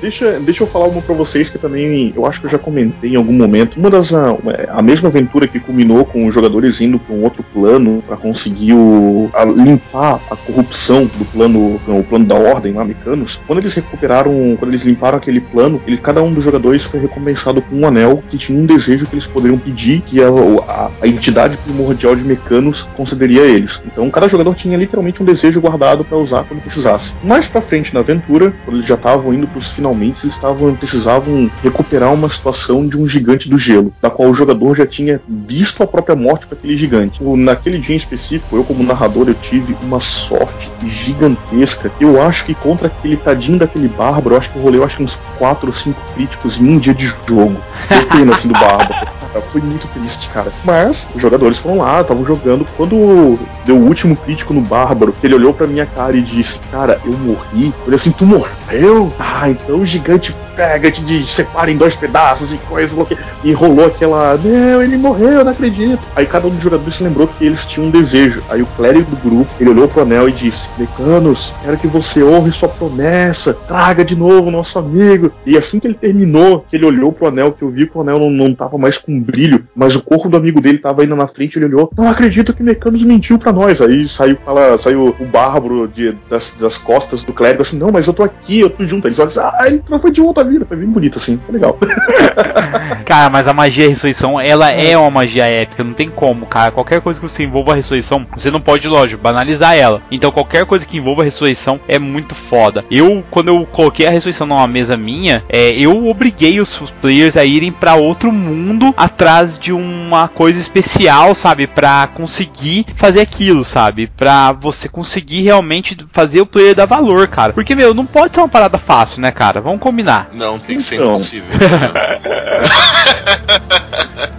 Deixa, 0.00 0.38
deixa 0.40 0.62
eu 0.62 0.66
falar 0.66 0.86
uma 0.86 1.02
pra 1.02 1.14
vocês 1.14 1.48
que 1.48 1.58
também 1.58 2.12
eu 2.14 2.26
acho 2.26 2.40
que 2.40 2.46
eu 2.46 2.50
já 2.50 2.58
comentei 2.58 3.12
em 3.12 3.16
algum 3.16 3.32
momento. 3.32 3.76
Uma 3.76 3.90
das. 3.90 4.12
A, 4.12 4.36
a 4.68 4.82
mesma 4.82 5.08
aventura 5.08 5.48
que 5.48 5.58
culminou 5.58 6.04
com 6.04 6.26
os 6.26 6.34
jogadores 6.34 6.80
indo 6.80 6.98
pra 6.98 7.14
um 7.14 7.22
outro 7.22 7.42
plano 7.42 8.02
pra 8.06 8.16
conseguir 8.16 8.74
o, 8.74 9.30
a 9.34 9.44
limpar 9.44 10.20
a 10.30 10.36
corrupção 10.36 11.06
do 11.06 11.24
plano, 11.24 11.80
o 11.88 12.04
plano 12.08 12.24
da 12.24 12.34
ordem 12.34 12.72
lá, 12.72 12.84
Mecanos. 12.84 13.40
Quando 13.46 13.60
eles 13.60 13.74
recuperaram, 13.74 14.56
quando 14.58 14.70
eles 14.70 14.84
limparam 14.84 15.18
aquele 15.18 15.40
plano, 15.40 15.80
ele, 15.86 15.96
cada 15.96 16.22
um 16.22 16.32
dos 16.32 16.44
jogadores 16.44 16.84
foi 16.84 17.00
recompensado 17.00 17.62
com 17.62 17.76
um 17.76 17.86
anel 17.86 18.22
que 18.30 18.38
tinha 18.38 18.58
um 18.58 18.66
desejo 18.66 19.06
que 19.06 19.14
eles 19.14 19.26
poderiam 19.26 19.58
pedir 19.58 20.02
que 20.02 20.22
a, 20.22 20.28
a, 20.28 20.90
a 21.02 21.08
entidade 21.08 21.56
primordial 21.58 22.14
de 22.14 22.22
Mecanos 22.22 22.82
concederia 22.96 23.42
a 23.42 23.46
eles. 23.46 23.80
Então 23.86 24.08
cada 24.10 24.28
jogador 24.28 24.54
tinha 24.54 24.76
literalmente 24.76 25.22
um 25.22 25.26
desejo 25.26 25.60
guardado 25.60 26.04
pra 26.04 26.18
usar 26.18 26.44
quando 26.44 26.62
precisasse. 26.62 27.12
Mais 27.24 27.46
pra 27.46 27.60
frente 27.60 27.94
na 27.94 28.02
aventura, 28.12 28.52
quando 28.64 28.76
eles 28.78 28.88
já 28.88 28.94
estavam 28.94 29.34
indo 29.34 29.46
pros 29.46 29.68
finalmente, 29.68 30.24
eles 30.24 30.34
estavam 30.34 30.74
precisavam 30.74 31.50
recuperar 31.62 32.12
uma 32.12 32.28
situação 32.28 32.86
de 32.86 32.96
um 32.96 33.06
gigante 33.06 33.48
do 33.48 33.58
gelo, 33.58 33.92
da 34.00 34.10
qual 34.10 34.30
o 34.30 34.34
jogador 34.34 34.76
já 34.76 34.86
tinha 34.86 35.20
visto 35.28 35.82
a 35.82 35.86
própria 35.86 36.14
morte 36.14 36.46
para 36.46 36.56
aquele 36.56 36.76
gigante. 36.76 37.22
Naquele 37.22 37.78
dia 37.78 37.94
em 37.94 37.98
específico, 37.98 38.56
eu 38.56 38.64
como 38.64 38.82
narrador, 38.82 39.28
eu 39.28 39.34
tive 39.34 39.76
uma 39.82 40.00
sorte 40.00 40.70
gigantesca. 40.84 41.90
Eu 42.00 42.22
acho 42.22 42.44
que 42.44 42.54
contra 42.54 42.86
aquele 42.86 43.16
tadinho 43.16 43.58
daquele 43.58 43.88
bárbaro, 43.88 44.34
eu 44.34 44.38
acho 44.38 44.50
que 44.50 44.56
eu 44.56 44.62
rolei 44.62 44.76
eu 44.76 44.84
acho 44.84 45.02
uns 45.02 45.18
4 45.38 45.68
ou 45.68 45.74
5 45.74 46.00
críticos 46.14 46.60
em 46.60 46.68
um 46.68 46.78
dia 46.78 46.94
de 46.94 47.06
jogo. 47.06 47.56
Eu 47.90 48.06
pena 48.06 48.34
assim 48.34 48.48
do 48.48 48.54
bárbaro. 48.54 49.16
Foi 49.52 49.60
muito 49.60 49.86
triste, 49.88 50.28
cara. 50.30 50.50
Mas 50.64 51.06
os 51.14 51.20
jogadores 51.20 51.58
foram 51.58 51.78
lá, 51.78 52.00
estavam 52.00 52.24
jogando. 52.24 52.66
Quando 52.76 53.38
deu 53.64 53.76
o 53.76 53.86
último 53.86 54.16
crítico 54.16 54.54
no 54.54 54.60
Bárbaro, 54.60 55.14
ele 55.22 55.34
olhou 55.34 55.52
pra 55.52 55.66
minha 55.66 55.86
cara 55.86 56.16
e 56.16 56.22
disse: 56.22 56.58
Cara, 56.70 56.98
eu 57.04 57.12
morri. 57.12 57.72
Falei 57.98 58.00
assim: 58.00 58.10
Tu 58.12 58.26
morreu? 58.26 59.12
Ah, 59.18 59.48
então 59.50 59.80
o 59.80 59.86
gigante 59.86 60.34
pega, 60.54 60.90
te 60.90 61.26
separa 61.26 61.70
em 61.70 61.76
dois 61.76 61.94
pedaços 61.94 62.52
e 62.52 62.56
coisa 62.58 62.94
louca. 62.94 63.16
E 63.44 63.52
rolou 63.52 63.86
aquela: 63.86 64.36
Meu, 64.38 64.82
ele 64.82 64.96
morreu, 64.96 65.32
eu 65.32 65.44
não 65.44 65.52
acredito. 65.52 66.00
Aí 66.14 66.26
cada 66.26 66.46
um 66.46 66.50
dos 66.50 66.62
jogadores 66.62 66.94
se 66.96 67.02
lembrou 67.04 67.26
que 67.28 67.44
eles 67.44 67.66
tinham 67.66 67.88
um 67.88 67.90
desejo. 67.90 68.42
Aí 68.48 68.62
o 68.62 68.66
clérigo 68.66 69.10
do 69.10 69.16
grupo, 69.16 69.50
ele 69.60 69.70
olhou 69.70 69.88
pro 69.88 70.02
anel 70.02 70.28
e 70.28 70.32
disse: 70.32 70.68
Mecanos, 70.78 71.52
quero 71.62 71.76
que 71.76 71.86
você 71.86 72.22
honre 72.22 72.52
sua 72.52 72.68
promessa. 72.68 73.54
Traga 73.54 74.04
de 74.04 74.16
novo 74.16 74.48
o 74.48 74.50
nosso 74.50 74.78
amigo. 74.78 75.30
E 75.44 75.56
assim 75.56 75.78
que 75.78 75.86
ele 75.86 75.94
terminou, 75.94 76.64
que 76.68 76.76
ele 76.76 76.86
olhou 76.86 77.12
pro 77.12 77.28
anel, 77.28 77.52
que 77.52 77.62
eu 77.62 77.70
vi 77.70 77.86
que 77.86 77.96
o 77.96 78.00
anel 78.00 78.18
não, 78.18 78.30
não 78.30 78.54
tava 78.54 78.78
mais 78.78 78.98
com 78.98 79.20
brilho, 79.20 79.66
mas 79.74 79.94
o 79.94 80.02
corpo 80.02 80.28
do 80.28 80.36
amigo 80.36 80.60
dele 80.60 80.78
tava 80.78 81.04
indo 81.04 81.16
na 81.16 81.26
frente, 81.26 81.58
ele 81.58 81.66
olhou, 81.66 81.90
não 81.96 82.08
acredito 82.08 82.52
que 82.54 82.62
Mecanos 82.62 83.02
mentiu 83.02 83.38
pra 83.38 83.52
nós. 83.52 83.80
Aí 83.80 84.08
saiu, 84.08 84.36
fala, 84.44 84.76
saiu 84.78 85.14
o 85.18 85.24
bárbaro 85.24 85.86
de- 85.88 86.16
das, 86.30 86.52
das 86.58 86.76
costas 86.78 87.22
do 87.22 87.32
clérigo 87.32 87.62
assim, 87.62 87.78
não, 87.78 87.85
mas 87.92 88.06
eu 88.06 88.12
tô 88.12 88.22
aqui, 88.22 88.60
eu 88.60 88.70
tô 88.70 88.86
junto. 88.86 89.06
Eles 89.06 89.18
olham 89.18 89.28
assim, 89.28 89.40
ah, 89.40 89.66
ele 89.66 89.82
foi 90.00 90.10
de 90.10 90.20
volta 90.20 90.40
à 90.40 90.44
vida. 90.44 90.66
Foi 90.66 90.76
bem 90.76 90.88
bonito 90.88 91.18
assim, 91.18 91.40
foi 91.44 91.54
legal. 91.54 91.78
Cara, 93.04 93.30
mas 93.30 93.46
a 93.46 93.52
magia 93.52 93.88
ressurreição, 93.88 94.40
ela 94.40 94.70
é 94.70 94.96
uma 94.96 95.10
magia 95.10 95.44
épica, 95.44 95.84
não 95.84 95.92
tem 95.92 96.10
como, 96.10 96.44
cara. 96.46 96.72
Qualquer 96.72 97.00
coisa 97.00 97.20
que 97.20 97.28
você 97.28 97.44
envolva 97.44 97.72
a 97.72 97.74
ressurreição, 97.76 98.26
você 98.36 98.50
não 98.50 98.60
pode, 98.60 98.88
lógico, 98.88 99.22
banalizar 99.22 99.76
ela. 99.76 100.02
Então 100.10 100.32
qualquer 100.32 100.66
coisa 100.66 100.84
que 100.84 100.96
envolva 100.96 101.22
a 101.22 101.24
ressurreição 101.24 101.78
é 101.86 101.98
muito 102.00 102.34
foda. 102.34 102.84
Eu, 102.90 103.22
quando 103.30 103.48
eu 103.48 103.64
coloquei 103.66 104.06
a 104.06 104.10
ressurreição 104.10 104.46
numa 104.46 104.66
mesa 104.66 104.96
minha, 104.96 105.44
é, 105.48 105.70
eu 105.70 106.08
obriguei 106.08 106.60
os, 106.60 106.76
players 107.00 107.36
a 107.36 107.44
irem 107.44 107.70
pra 107.70 107.94
outro 107.94 108.32
mundo 108.32 108.92
atrás 108.96 109.56
de 109.56 109.72
uma 109.72 110.26
coisa 110.26 110.58
especial, 110.58 111.32
sabe? 111.34 111.68
Pra 111.68 112.08
conseguir 112.08 112.86
fazer 112.96 113.20
aquilo, 113.20 113.64
sabe? 113.64 114.08
Pra 114.16 114.50
você 114.50 114.88
conseguir 114.88 115.42
realmente 115.42 115.96
fazer 116.12 116.40
o 116.40 116.46
player 116.46 116.74
dar 116.74 116.86
valor, 116.86 117.28
cara. 117.28 117.52
Porque, 117.52 117.75
meu, 117.76 117.94
não 117.94 118.04
pode 118.06 118.34
ser 118.34 118.40
uma 118.40 118.48
parada 118.48 118.78
fácil, 118.78 119.20
né, 119.20 119.30
cara? 119.30 119.60
Vamos 119.60 119.80
combinar. 119.80 120.28
Não, 120.32 120.58
tem 120.58 120.78
que 120.78 120.82
ser 120.82 120.96
Então. 120.96 121.14
impossível. 121.14 121.48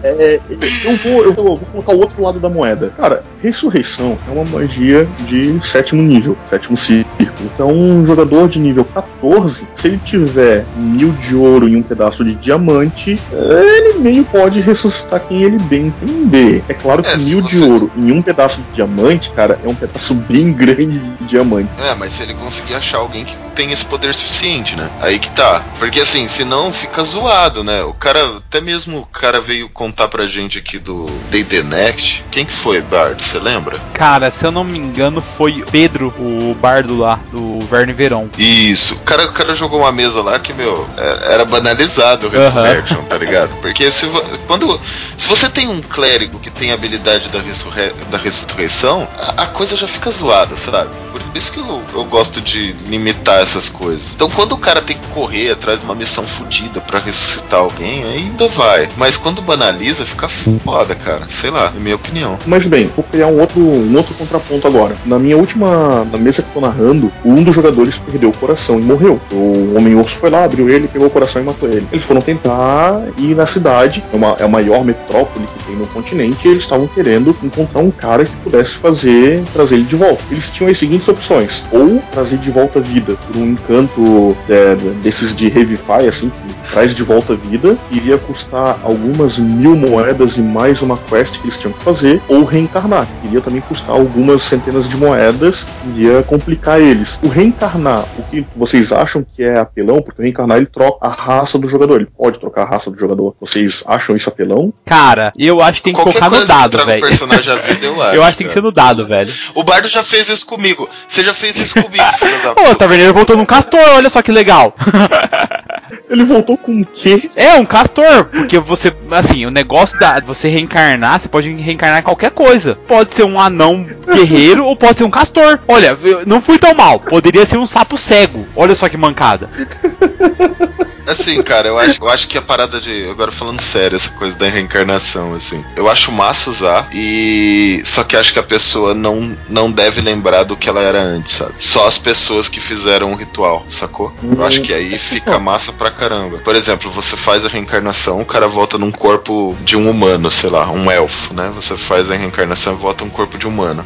É, 0.04 0.40
eu, 0.86 0.96
vou, 0.98 1.24
eu 1.24 1.34
vou, 1.34 1.58
vou 1.58 1.60
colocar 1.72 1.92
o 1.94 2.00
outro 2.00 2.22
lado 2.22 2.40
da 2.40 2.50
moeda. 2.50 2.94
Cara, 2.96 3.24
ressurreição 3.42 4.18
é 4.28 4.32
uma 4.32 4.46
magia 4.46 5.08
de 5.28 5.60
sétimo 5.66 6.02
nível, 6.02 6.38
sétimo 6.50 6.78
círculo. 6.78 7.27
Então, 7.40 7.70
um 7.70 8.06
jogador 8.06 8.50
de 8.50 8.60
nível 8.60 8.84
14, 8.84 9.68
se 9.76 9.88
ele 9.88 10.00
tiver 10.00 10.66
mil 10.76 11.12
de 11.14 11.36
ouro 11.36 11.68
e 11.70 11.76
um 11.76 11.84
pedaço 11.84 12.24
de 12.24 12.34
diamante, 12.36 13.22
ele 13.32 14.00
meio 14.00 14.26
pode 14.26 14.60
ressuscitar 14.60 15.20
quem 15.28 15.44
ele 15.44 15.58
bem 15.60 15.88
entender. 15.88 16.64
É 16.68 16.74
claro 16.74 17.04
que 17.04 17.10
É, 17.10 17.18
mil 17.18 17.42
de 17.42 17.58
você- 17.60 17.66
ouro 17.72 17.92
e 17.96 18.12
um 18.12 18.22
pedaço 18.22 18.62
de 18.62 18.68
diamante, 18.74 19.32
cara, 19.34 19.60
é 19.64 19.68
um 19.70 19.76
pedaço 19.76 20.14
bem 20.14 20.52
grande 20.54 21.00
de 21.00 21.26
diamante. 21.26 21.70
É, 21.78 21.94
mas 21.96 22.14
se 22.14 22.24
ele 22.24 22.34
conseguir 22.34 22.76
achar 22.76 22.98
alguém 22.98 23.24
que 23.26 23.36
tem 23.58 23.72
esse 23.72 23.84
poder 23.84 24.14
suficiente, 24.14 24.76
né? 24.76 24.88
Aí 25.02 25.18
que 25.18 25.30
tá. 25.32 25.64
Porque 25.80 26.00
assim, 26.00 26.28
senão 26.28 26.72
fica 26.72 27.04
zoado, 27.04 27.64
né? 27.64 27.82
O 27.82 27.94
cara, 27.94 28.38
até 28.38 28.62
mesmo 28.62 29.00
o 29.00 29.06
cara 29.06 29.42
veio 29.42 29.68
contar 29.68 30.08
pra 30.08 30.28
gente 30.28 30.60
aqui 30.60 30.78
do 30.78 31.08
D&D 31.32 31.64
Next. 31.64 32.24
Quem 32.32 32.46
que 32.46 32.54
foi, 32.54 32.80
Bardo? 32.82 33.24
Você 33.24 33.40
lembra? 33.40 33.76
Cara, 33.94 34.30
se 34.30 34.46
eu 34.46 34.52
não 34.52 34.64
me 34.64 34.78
engano, 34.78 35.22
foi 35.22 35.64
Pedro, 35.72 36.14
o 36.20 36.56
bardo 36.62 37.00
lá, 37.00 37.20
do 37.32 37.60
Verne 37.62 37.94
Verão. 37.94 38.30
Isso. 38.38 38.94
O 38.94 39.00
cara, 39.00 39.26
o 39.26 39.32
cara 39.34 39.56
jogou 39.56 39.80
uma 39.80 39.92
mesa 39.92 40.22
lá 40.22 40.38
que, 40.38 40.54
meu, 40.54 40.88
é- 40.96 41.34
era 41.34 41.44
banalizado 41.44 42.28
o 42.28 42.30
Resurrection, 42.30 43.04
tá 43.06 43.18
ligado? 43.18 43.50
Porque 43.60 43.92
se, 43.92 44.06
quando, 44.46 44.80
se 45.18 45.28
você 45.28 45.50
tem 45.50 45.68
um 45.68 45.82
clérigo 45.82 46.40
que 46.40 46.52
tem 46.52 46.70
a 46.72 46.76
habilidade 46.76 47.30
da, 47.30 47.42
ressurre, 47.42 47.92
da 48.12 48.20
ressurreição, 48.20 49.08
a, 49.18 49.44
a 49.44 49.46
coisa 49.48 49.76
já 49.76 49.88
fica 49.88 50.12
zoada, 50.12 50.56
sabe? 50.58 50.92
Por 51.12 51.22
isso 51.36 51.52
que 51.52 51.60
eu, 51.60 51.82
eu 51.94 52.06
gosto 52.06 52.40
de 52.40 52.74
limitar 52.86 53.47
essas 53.48 53.70
coisas. 53.70 54.14
Então 54.16 54.30
quando 54.30 54.54
o 54.54 54.58
cara 54.58 54.82
tem 54.82 54.98
que 54.98 55.08
correr 55.08 55.52
atrás 55.52 55.80
de 55.80 55.86
uma 55.86 55.96
missão 55.96 56.24
fodida 56.24 56.82
pra 56.82 57.00
ressuscitar 57.00 57.60
alguém, 57.60 58.04
ainda 58.04 58.48
vai. 58.48 58.88
Mas 58.98 59.18
quando 59.18 59.42
banaliza, 59.42 60.06
fica 60.06 60.28
foda, 60.64 60.96
cara. 60.96 61.28
Sei 61.30 61.50
lá, 61.50 61.72
na 61.72 61.80
minha 61.80 61.96
opinião. 61.96 62.38
Mas 62.46 62.66
bem, 62.66 62.90
vou 62.96 63.04
criar 63.04 63.28
um 63.28 63.40
outro, 63.40 63.60
um 63.60 63.96
outro 63.96 64.14
contraponto 64.14 64.68
agora. 64.68 64.96
Na 65.06 65.18
minha 65.18 65.38
última 65.38 66.06
na 66.12 66.18
mesa 66.18 66.42
que 66.42 66.50
eu 66.50 66.62
tô 66.62 66.62
narrando, 66.62 67.12
um 67.24 67.44
dos 67.44 67.56
jogadores 67.56 67.96
perdeu 67.98 68.30
o 68.30 68.38
coração 68.38 68.80
e 68.80 68.84
morreu. 68.84 69.20
O 69.32 69.76
Homem-Urso 69.78 70.18
foi 70.18 70.30
lá, 70.30 70.44
abriu 70.44 70.70
ele, 70.70 70.88
pegou 70.88 71.08
o 71.08 71.12
coração 71.12 71.42
e 71.42 71.46
matou 71.46 71.70
ele. 71.70 71.88
Eles 71.92 72.06
foram 72.06 72.22
tentar 72.22 73.02
ir 73.18 73.36
na 73.36 73.46
cidade, 73.48 74.04
é, 74.12 74.16
uma, 74.16 74.36
é 74.40 74.44
a 74.44 74.48
maior 74.48 74.84
metrópole 74.84 75.46
que 75.46 75.64
tem 75.66 75.76
no 75.76 75.88
continente, 75.88 76.48
e 76.48 76.52
eles 76.52 76.64
estavam 76.64 76.88
querendo 76.88 77.36
encontrar 77.44 77.82
um 77.82 77.92
cara 77.92 78.26
que 78.26 78.36
pudesse 78.38 78.72
fazer, 78.72 79.42
trazer 79.54 79.76
ele 79.76 79.84
de 79.84 79.96
volta. 79.96 80.24
Eles 80.32 80.50
tinham 80.50 80.72
as 80.72 80.78
seguintes 80.78 81.08
opções: 81.08 81.64
ou 81.72 82.02
trazer 82.12 82.38
de 82.38 82.52
volta 82.52 82.80
a 82.80 82.82
vida 82.82 83.16
por 83.28 83.37
um 83.38 83.52
encanto 83.52 84.36
é, 84.50 84.76
desses 85.02 85.36
de 85.36 85.50
Revify, 85.50 86.08
assim, 86.08 86.30
que 86.30 86.72
traz 86.72 86.94
de 86.94 87.04
volta 87.04 87.34
a 87.34 87.36
vida, 87.36 87.78
iria 87.92 88.18
custar 88.18 88.78
algumas 88.84 89.38
mil 89.38 89.76
moedas 89.76 90.38
e 90.38 90.42
mais 90.42 90.82
uma 90.82 90.98
quest 90.98 91.40
que 91.40 91.48
eles 91.48 91.60
tinham 91.60 91.74
que 91.74 91.84
fazer, 91.84 92.22
ou 92.28 92.44
reencarnar, 92.44 93.08
que 93.22 93.28
iria 93.28 93.42
também 93.42 93.62
custar 93.62 93.92
algumas 93.96 94.44
centenas 94.44 94.88
de 94.90 94.98
moedas, 94.98 95.66
iria 95.96 96.24
complicar 96.24 96.80
eles. 96.80 97.18
O 97.24 97.28
reencarnar, 97.28 98.04
o 98.18 98.24
que 98.24 98.46
vocês 98.56 98.92
acham 98.92 99.26
que 99.36 99.44
é 99.44 99.58
apelão? 99.58 100.02
Porque 100.02 100.22
o 100.22 100.24
reencarnar 100.24 100.58
ele 100.58 100.66
troca 100.66 101.06
a 101.06 101.10
raça 101.10 101.58
do 101.58 101.68
jogador, 101.68 101.98
ele 101.98 102.10
pode 102.18 102.40
trocar 102.40 102.64
a 102.64 102.66
raça 102.66 102.90
do 102.92 102.98
jogador. 102.98 103.36
Vocês 103.40 103.84
acham 103.86 104.16
isso 104.16 104.30
apelão? 104.30 104.74
Cara, 104.86 105.32
eu 105.38 105.62
acho 105.62 105.78
que 105.78 105.84
tem 105.84 105.94
que 105.94 106.02
Qualquer 106.02 106.20
colocar 106.20 106.40
no 106.40 106.46
dado, 106.46 106.86
velho. 106.86 107.02
personagem 107.02 107.54
à 107.54 107.56
vida, 107.68 107.86
eu 107.86 108.02
acho. 108.02 108.16
Eu 108.16 108.24
acho 108.24 108.32
que 108.34 108.38
tem 108.40 108.48
que 108.48 108.54
ser 108.54 108.62
no 108.64 108.72
dado, 108.72 109.08
velho. 109.08 109.34
O 109.56 109.64
Bardo 109.64 109.88
já 109.88 110.04
fez 110.04 110.28
isso 110.30 110.46
comigo. 110.46 110.90
Você 111.08 111.24
já 111.24 111.34
fez 111.34 111.58
isso 111.58 111.74
comigo, 111.82 112.04
filho 112.20 112.42
da 112.44 112.50
Ô, 112.50 112.52
o 112.52 112.56
puta. 112.56 112.76
Taverneiro 112.76 113.14
voltou 113.28 113.38
num 113.38 113.46
castor, 113.46 113.80
olha 113.96 114.10
só 114.10 114.22
que 114.22 114.32
legal. 114.32 114.74
Ele 116.10 116.24
voltou 116.24 116.58
com 116.58 116.82
o 116.82 116.86
quê? 116.86 117.30
É, 117.36 117.56
um 117.56 117.66
castor, 117.66 118.26
porque 118.26 118.58
você, 118.60 118.94
assim, 119.12 119.46
o 119.46 119.52
negócio 119.52 119.98
da 120.00 120.20
você 120.22 120.48
reencarnar, 120.48 121.20
você 121.20 121.28
pode 121.28 121.54
reencarnar 121.54 122.00
em 122.00 122.04
qualquer 122.04 122.32
coisa. 122.32 122.78
Pode 122.88 123.14
ser 123.14 123.24
um 123.24 123.40
anão 123.40 123.86
guerreiro 124.14 124.66
ou 124.66 124.76
pode 124.76 124.98
ser 124.98 125.04
um 125.04 125.10
castor. 125.10 125.60
Olha, 125.68 125.98
não 126.26 126.42
fui 126.42 126.58
tão 126.58 126.74
mal. 126.74 127.00
Poderia 127.00 127.46
ser 127.46 127.58
um 127.58 127.66
sapo 127.66 127.98
cego. 127.98 128.48
Olha 128.56 128.76
só 128.76 128.88
que 128.88 128.96
mancada. 128.96 129.50
Assim, 131.08 131.42
cara, 131.42 131.70
eu 131.70 131.80
acho, 131.80 132.04
eu 132.04 132.10
acho 132.10 132.28
que 132.28 132.38
a 132.38 132.42
parada 132.42 132.82
de. 132.82 133.10
Agora 133.10 133.32
falando 133.32 133.62
sério, 133.62 133.96
essa 133.96 134.10
coisa 134.10 134.36
da 134.36 134.48
reencarnação, 134.50 135.34
assim. 135.34 135.64
Eu 135.76 135.90
acho 135.90 136.12
massa 136.12 136.50
usar 136.50 136.90
e. 136.94 137.82
Só 137.86 138.04
que 138.04 138.16
acho 138.18 138.34
que 138.34 138.40
a 138.40 138.44
pessoa 138.44 138.94
não, 138.94 139.36
não 139.48 139.72
deve 139.72 140.02
lembrar 140.02 140.44
do 140.44 140.58
que 140.58 140.68
ela 140.68 140.82
era 140.82 141.02
antes, 141.02 141.34
sabe? 141.34 141.54
Só 141.60 141.88
as 141.88 141.98
pessoas 141.98 142.50
que 142.50 142.60
fizeram 142.60 143.12
o 143.14 143.16
ritual, 143.16 143.66
sacou? 143.70 144.14
Eu 144.22 144.44
acho 144.44 144.62
que 144.62 144.74
aí 144.74 145.00
fica 145.00 145.40
massa 145.40 145.72
pra 145.72 145.90
caramba. 145.90 146.40
Por 146.40 146.56
exemplo, 146.56 146.92
você 146.92 147.16
faz 147.16 147.46
a 147.46 147.50
reencarnação, 147.50 148.22
o 148.22 148.26
cara 148.26 148.48
volta 148.48 148.78
num 148.78 148.92
corpo 148.92 149.56
de 149.62 149.78
um 149.78 149.90
humano, 149.90 150.30
sei 150.30 150.50
lá, 150.50 150.70
um 150.70 150.92
elfo, 150.92 151.34
né? 151.34 151.52
Você 151.56 151.78
faz 151.78 152.12
a 152.12 152.16
reencarnação 152.16 152.74
e 152.74 152.78
volta 152.78 153.04
um 153.04 153.10
corpo 153.10 153.38
de 153.38 153.48
humano. 153.48 153.86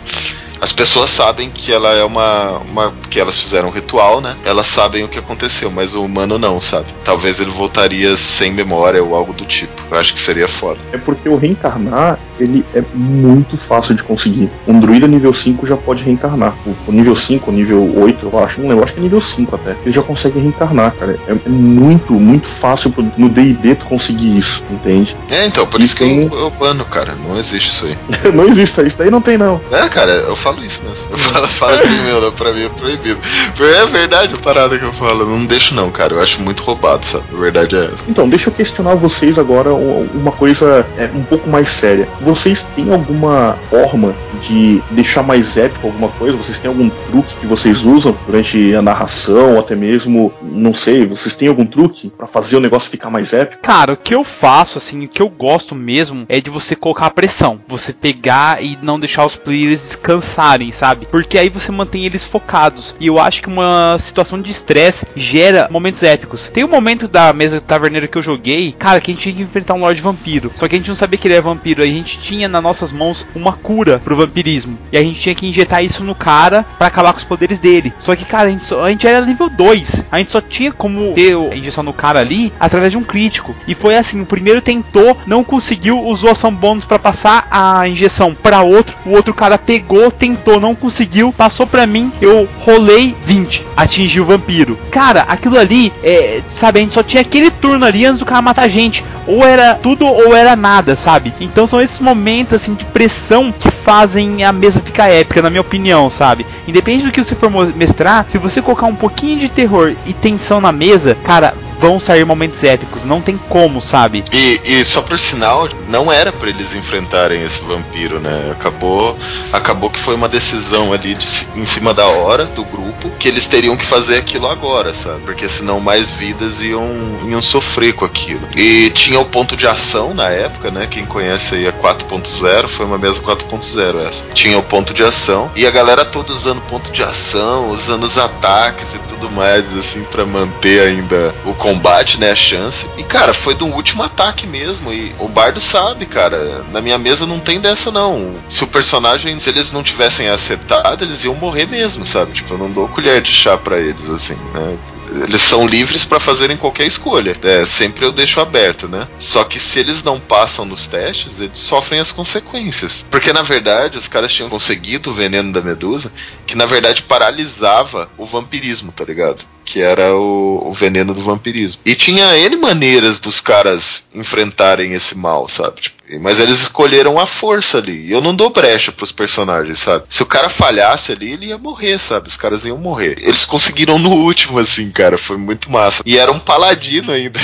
As 0.61 0.71
pessoas 0.71 1.09
sabem 1.09 1.49
que 1.49 1.73
ela 1.73 1.91
é 1.93 2.03
uma, 2.03 2.59
uma. 2.59 2.93
que 3.09 3.19
elas 3.19 3.37
fizeram 3.39 3.69
um 3.69 3.71
ritual, 3.71 4.21
né? 4.21 4.35
Elas 4.45 4.67
sabem 4.67 5.03
o 5.03 5.07
que 5.07 5.17
aconteceu, 5.17 5.71
mas 5.71 5.95
o 5.95 6.03
humano 6.03 6.37
não, 6.37 6.61
sabe? 6.61 6.85
Talvez 7.03 7.39
ele 7.39 7.49
voltaria 7.49 8.15
sem 8.15 8.51
memória 8.53 9.03
ou 9.03 9.15
algo 9.15 9.33
do 9.33 9.43
tipo. 9.43 9.73
Eu 9.89 9.97
acho 9.99 10.13
que 10.13 10.19
seria 10.21 10.47
foda. 10.47 10.77
É 10.93 10.97
porque 10.99 11.27
o 11.27 11.35
reencarnar, 11.35 12.19
ele 12.39 12.63
é 12.75 12.83
muito 12.93 13.57
fácil 13.57 13.95
de 13.95 14.03
conseguir. 14.03 14.49
Um 14.67 14.79
druida 14.79 15.07
nível 15.07 15.33
5 15.33 15.65
já 15.65 15.75
pode 15.75 16.03
reencarnar. 16.03 16.53
O, 16.87 16.91
nível 16.91 17.15
5, 17.15 17.49
o 17.49 17.53
nível 17.53 17.93
8, 17.99 18.29
eu 18.31 18.39
acho, 18.39 18.61
não 18.61 18.69
lembro, 18.69 18.83
acho 18.83 18.93
que 18.93 18.99
é 18.99 19.03
nível 19.03 19.21
5 19.21 19.55
até. 19.55 19.71
Ele 19.83 19.91
já 19.91 20.03
consegue 20.03 20.39
reencarnar, 20.39 20.91
cara. 20.93 21.17
É, 21.27 21.31
é 21.31 21.49
muito, 21.49 22.13
muito 22.13 22.47
fácil 22.47 22.91
pro- 22.91 23.11
no 23.17 23.29
D&D 23.29 23.73
tu 23.75 23.85
conseguir 23.85 24.37
isso, 24.37 24.61
entende? 24.69 25.15
É, 25.29 25.43
então, 25.45 25.65
por 25.65 25.81
E 25.81 25.85
isso 25.85 25.95
que 25.95 26.03
tem- 26.03 26.21
eu, 26.31 26.37
eu 26.39 26.49
bano, 26.51 26.85
cara. 26.85 27.15
Não 27.27 27.37
existe 27.39 27.71
isso 27.71 27.85
aí. 27.85 27.97
não 28.31 28.45
existe, 28.45 28.79
isso 28.85 28.97
daí 28.97 29.09
não 29.09 29.21
tem 29.21 29.37
não. 29.39 29.59
É, 29.71 29.89
cara, 29.89 30.11
eu 30.11 30.35
falo 30.35 30.50
isso 30.63 30.81
mesmo. 30.83 31.05
Eu 31.09 31.17
falo, 31.17 31.47
falo 31.47 31.79
que 31.79 31.87
meu, 31.87 32.21
não, 32.21 32.31
pra 32.31 32.51
mim 32.53 32.65
é 32.65 32.69
proibido. 32.69 33.19
É 33.59 33.85
verdade 33.85 34.33
a 34.33 34.37
parada 34.37 34.77
que 34.77 34.85
eu 34.85 34.93
falo. 34.93 35.21
Eu 35.21 35.27
não 35.27 35.45
deixo 35.45 35.73
não, 35.73 35.91
cara. 35.91 36.15
Eu 36.15 36.21
acho 36.21 36.41
muito 36.41 36.63
roubado, 36.63 37.05
sabe? 37.05 37.23
A 37.33 37.37
verdade 37.37 37.75
é 37.75 37.85
essa. 37.85 38.03
Então, 38.07 38.27
deixa 38.27 38.49
eu 38.49 38.53
questionar 38.53 38.95
vocês 38.95 39.37
agora 39.37 39.73
uma 39.73 40.31
coisa 40.31 40.85
é, 40.97 41.05
um 41.13 41.23
pouco 41.23 41.49
mais 41.49 41.69
séria. 41.69 42.07
Vocês 42.21 42.65
têm 42.75 42.91
alguma 42.93 43.57
forma 43.69 44.13
de 44.47 44.81
deixar 44.91 45.23
mais 45.23 45.57
épico 45.57 45.87
alguma 45.87 46.09
coisa? 46.09 46.37
Vocês 46.37 46.57
têm 46.57 46.69
algum 46.69 46.89
truque 46.89 47.35
que 47.39 47.45
vocês 47.45 47.83
usam 47.83 48.15
durante 48.25 48.73
a 48.73 48.81
narração, 48.81 49.53
ou 49.53 49.59
até 49.59 49.75
mesmo, 49.75 50.33
não 50.41 50.73
sei, 50.73 51.05
vocês 51.05 51.35
têm 51.35 51.47
algum 51.47 51.65
truque 51.65 52.11
pra 52.17 52.27
fazer 52.27 52.55
o 52.55 52.59
negócio 52.59 52.89
ficar 52.89 53.09
mais 53.09 53.33
épico? 53.33 53.61
Cara, 53.61 53.93
o 53.93 53.97
que 53.97 54.13
eu 54.13 54.23
faço, 54.23 54.77
assim, 54.77 55.05
o 55.05 55.07
que 55.07 55.21
eu 55.21 55.29
gosto 55.29 55.75
mesmo 55.75 56.25
é 56.27 56.41
de 56.41 56.49
você 56.49 56.75
colocar 56.75 57.07
a 57.07 57.11
pressão. 57.11 57.59
Você 57.67 57.93
pegar 57.93 58.63
e 58.63 58.77
não 58.81 58.99
deixar 58.99 59.25
os 59.25 59.35
players 59.35 59.95
descansarem, 60.41 60.71
sabe? 60.71 61.07
Porque 61.09 61.37
aí 61.37 61.49
você 61.49 61.71
mantém 61.71 62.05
eles 62.05 62.23
focados. 62.25 62.95
E 62.99 63.07
eu 63.07 63.19
acho 63.19 63.41
que 63.41 63.47
uma 63.47 63.97
situação 63.99 64.41
de 64.41 64.49
estresse 64.51 65.05
gera 65.15 65.67
momentos 65.71 66.01
épicos. 66.03 66.49
Tem 66.49 66.63
um 66.63 66.67
momento 66.67 67.07
da 67.07 67.31
mesa 67.33 67.59
do 67.59 67.65
taverneiro 67.65 68.07
que 68.07 68.17
eu 68.17 68.23
joguei, 68.23 68.71
cara, 68.77 68.99
que 68.99 69.11
a 69.11 69.13
gente 69.13 69.23
tinha 69.23 69.35
que 69.35 69.41
enfrentar 69.41 69.73
um 69.75 69.81
Lorde 69.81 70.01
Vampiro. 70.01 70.51
Só 70.55 70.67
que 70.67 70.75
a 70.75 70.77
gente 70.79 70.87
não 70.89 70.95
sabia 70.95 71.17
que 71.19 71.27
ele 71.27 71.35
era 71.35 71.41
vampiro. 71.43 71.83
A 71.83 71.85
gente 71.85 72.19
tinha 72.19 72.47
nas 72.47 72.63
nossas 72.63 72.91
mãos 72.91 73.25
uma 73.35 73.53
cura 73.53 73.99
pro 73.99 74.15
vampirismo. 74.15 74.77
E 74.91 74.97
a 74.97 75.01
gente 75.01 75.19
tinha 75.19 75.35
que 75.35 75.47
injetar 75.47 75.83
isso 75.83 76.03
no 76.03 76.15
cara 76.15 76.65
pra 76.77 76.87
acabar 76.87 77.13
com 77.13 77.19
os 77.19 77.23
poderes 77.23 77.59
dele. 77.59 77.93
Só 77.99 78.15
que, 78.15 78.25
cara, 78.25 78.47
a 78.47 78.51
gente, 78.51 78.65
só- 78.65 78.83
a 78.83 78.89
gente 78.89 79.05
era 79.05 79.25
nível 79.25 79.49
2. 79.49 80.05
A 80.11 80.17
gente 80.17 80.31
só 80.31 80.41
tinha 80.41 80.71
como 80.71 81.13
ter 81.13 81.35
a 81.35 81.55
injeção 81.55 81.83
no 81.83 81.93
cara 81.93 82.19
ali 82.19 82.51
através 82.59 82.91
de 82.91 82.97
um 82.97 83.03
crítico. 83.03 83.55
E 83.67 83.75
foi 83.75 83.95
assim: 83.95 84.21
o 84.21 84.25
primeiro 84.25 84.61
tentou, 84.61 85.15
não 85.25 85.43
conseguiu, 85.43 86.01
usou 86.03 86.31
ação 86.31 86.53
bônus 86.53 86.85
pra 86.85 86.99
passar 86.99 87.47
a 87.51 87.87
injeção 87.87 88.33
pra 88.33 88.61
outro. 88.61 88.95
O 89.05 89.11
outro 89.11 89.33
cara 89.33 89.57
pegou, 89.57 90.09
tentou, 90.21 90.59
não 90.59 90.75
conseguiu, 90.75 91.33
passou 91.33 91.65
pra 91.65 91.87
mim. 91.87 92.11
Eu 92.21 92.47
rolei 92.59 93.15
20, 93.25 93.65
atingi 93.75 94.21
o 94.21 94.25
vampiro. 94.25 94.77
Cara, 94.91 95.21
aquilo 95.21 95.57
ali, 95.57 95.91
é, 96.03 96.41
sabe, 96.53 96.77
a 96.77 96.83
gente 96.83 96.93
só 96.93 97.01
tinha 97.01 97.21
aquele 97.21 97.49
turno 97.49 97.83
ali 97.83 98.05
antes 98.05 98.19
do 98.19 98.25
cara 98.25 98.39
matar 98.39 98.65
a 98.65 98.67
gente. 98.67 99.03
Ou 99.25 99.43
era 99.43 99.73
tudo 99.73 100.05
ou 100.05 100.35
era 100.35 100.55
nada, 100.55 100.95
sabe? 100.95 101.33
Então 101.41 101.65
são 101.65 101.81
esses 101.81 101.99
momentos 101.99 102.53
assim 102.53 102.75
de 102.75 102.85
pressão 102.85 103.51
que 103.51 103.71
fazem 103.71 104.43
a 104.43 104.51
mesa 104.51 104.79
ficar 104.79 105.09
épica, 105.09 105.41
na 105.41 105.49
minha 105.49 105.61
opinião, 105.61 106.07
sabe? 106.07 106.45
Independente 106.67 107.07
do 107.07 107.11
que 107.11 107.23
você 107.23 107.33
for 107.33 107.49
mestrar, 107.75 108.25
se 108.27 108.37
você 108.37 108.61
colocar 108.61 108.85
um 108.85 108.95
pouquinho 108.95 109.39
de 109.39 109.49
terror 109.49 109.95
e 110.05 110.13
tensão 110.13 110.61
na 110.61 110.71
mesa, 110.71 111.17
cara, 111.23 111.55
vão 111.81 111.99
sair 111.99 112.23
momentos 112.23 112.63
épicos, 112.63 113.03
não 113.03 113.19
tem 113.19 113.37
como, 113.49 113.81
sabe? 113.81 114.23
E, 114.31 114.61
e 114.63 114.85
só 114.85 115.01
por 115.01 115.17
sinal, 115.17 115.67
não 115.89 116.11
era 116.11 116.31
pra 116.31 116.47
eles 116.47 116.75
enfrentarem 116.75 117.43
esse 117.43 117.59
vampiro, 117.61 118.19
né? 118.19 118.51
Acabou, 118.51 119.17
acabou 119.51 119.89
que 119.89 119.99
foi 119.99 120.13
uma 120.13 120.29
decisão 120.29 120.93
ali 120.93 121.15
de 121.15 121.27
em 121.55 121.65
cima 121.65 121.91
da 121.93 122.05
hora 122.05 122.45
do 122.45 122.63
grupo 122.63 123.09
que 123.17 123.27
eles 123.27 123.47
teriam 123.47 123.75
que 123.75 123.85
fazer 123.85 124.17
aquilo 124.17 124.47
agora, 124.47 124.93
sabe? 124.93 125.21
Porque 125.21 125.49
senão 125.49 125.79
mais 125.79 126.11
vidas 126.11 126.61
iam, 126.61 126.87
iam 127.27 127.41
sofrer 127.41 127.93
com 127.93 128.05
aquilo. 128.05 128.41
E 128.55 128.91
tinha 128.91 129.19
o 129.19 129.25
ponto 129.25 129.57
de 129.57 129.65
ação 129.65 130.13
na 130.13 130.29
época, 130.29 130.69
né? 130.69 130.87
Quem 130.89 131.05
conhece 131.05 131.55
aí 131.55 131.67
a 131.67 131.73
4.0, 131.73 132.67
foi 132.67 132.85
uma 132.85 132.97
mesa 132.99 133.19
4.0 133.21 134.07
essa. 134.07 134.21
Tinha 134.35 134.57
o 134.59 134.63
ponto 134.63 134.93
de 134.93 135.03
ação 135.03 135.49
e 135.55 135.65
a 135.65 135.71
galera 135.71 136.05
toda 136.05 136.31
usando 136.31 136.61
ponto 136.61 136.91
de 136.91 137.01
ação, 137.01 137.71
usando 137.71 138.03
os 138.03 138.17
ataques 138.17 138.93
e 138.93 138.99
tudo 139.21 139.31
mais, 139.31 139.65
assim, 139.77 140.03
pra 140.03 140.25
manter 140.25 140.81
ainda 140.81 141.33
o 141.45 141.53
combate, 141.53 142.19
né? 142.19 142.31
A 142.31 142.35
chance. 142.35 142.87
E, 142.97 143.03
cara, 143.03 143.33
foi 143.33 143.53
do 143.53 143.67
último 143.67 144.01
ataque 144.01 144.47
mesmo. 144.47 144.91
E 144.91 145.13
o 145.19 145.27
Bardo 145.27 145.59
sabe, 145.59 146.05
cara. 146.07 146.65
Na 146.71 146.81
minha 146.81 146.97
mesa 146.97 147.25
não 147.27 147.39
tem 147.39 147.59
dessa, 147.59 147.91
não. 147.91 148.33
Se 148.49 148.63
o 148.63 148.67
personagem, 148.67 149.37
se 149.37 149.49
eles 149.49 149.71
não 149.71 149.83
tivessem 149.83 150.27
acertado, 150.27 151.05
eles 151.05 151.23
iam 151.23 151.35
morrer 151.35 151.67
mesmo, 151.67 152.05
sabe? 152.05 152.33
Tipo, 152.33 152.55
eu 152.55 152.57
não 152.57 152.71
dou 152.71 152.87
colher 152.87 153.21
de 153.21 153.31
chá 153.31 153.57
pra 153.57 153.79
eles, 153.79 154.09
assim, 154.09 154.35
né? 154.53 154.77
Eles 155.11 155.41
são 155.41 155.67
livres 155.67 156.05
pra 156.05 156.19
fazerem 156.19 156.57
qualquer 156.57 156.87
escolha. 156.87 157.37
É, 157.43 157.65
sempre 157.65 158.05
eu 158.05 158.11
deixo 158.11 158.39
aberto, 158.39 158.87
né? 158.87 159.07
Só 159.19 159.43
que 159.43 159.59
se 159.59 159.79
eles 159.79 160.03
não 160.03 160.19
passam 160.19 160.65
nos 160.65 160.87
testes, 160.87 161.39
eles 161.39 161.59
sofrem 161.59 161.99
as 161.99 162.11
consequências. 162.11 163.05
Porque 163.09 163.33
na 163.33 163.41
verdade 163.41 163.97
os 163.97 164.07
caras 164.07 164.33
tinham 164.33 164.49
conseguido 164.49 165.11
o 165.11 165.13
veneno 165.13 165.51
da 165.51 165.61
medusa, 165.61 166.11
que 166.45 166.55
na 166.55 166.65
verdade 166.65 167.03
paralisava 167.03 168.09
o 168.17 168.25
vampirismo, 168.25 168.91
tá 168.91 169.03
ligado? 169.03 169.43
Que 169.65 169.81
era 169.81 170.15
o, 170.15 170.69
o 170.69 170.73
veneno 170.73 171.13
do 171.13 171.23
vampirismo. 171.23 171.81
E 171.85 171.95
tinha 171.95 172.37
N 172.37 172.55
maneiras 172.57 173.19
dos 173.19 173.39
caras 173.39 174.03
enfrentarem 174.13 174.93
esse 174.93 175.15
mal, 175.15 175.47
sabe? 175.47 175.81
Tipo, 175.81 176.00
mas 176.19 176.39
eles 176.39 176.61
escolheram 176.61 177.19
a 177.19 177.25
força 177.25 177.77
ali. 177.77 178.07
E 178.07 178.11
eu 178.11 178.21
não 178.21 178.35
dou 178.35 178.49
brecha 178.49 178.91
pros 178.91 179.11
personagens, 179.11 179.79
sabe? 179.79 180.05
Se 180.09 180.23
o 180.23 180.25
cara 180.25 180.49
falhasse 180.49 181.11
ali, 181.11 181.33
ele 181.33 181.47
ia 181.47 181.57
morrer, 181.57 181.97
sabe? 181.97 182.27
Os 182.27 182.37
caras 182.37 182.65
iam 182.65 182.77
morrer. 182.77 183.17
Eles 183.19 183.45
conseguiram 183.45 183.97
no 183.97 184.11
último, 184.11 184.59
assim, 184.59 184.89
cara. 184.91 185.17
Foi 185.17 185.37
muito 185.37 185.71
massa. 185.71 186.03
E 186.05 186.17
era 186.17 186.31
um 186.31 186.39
paladino 186.39 187.11
ainda. 187.11 187.39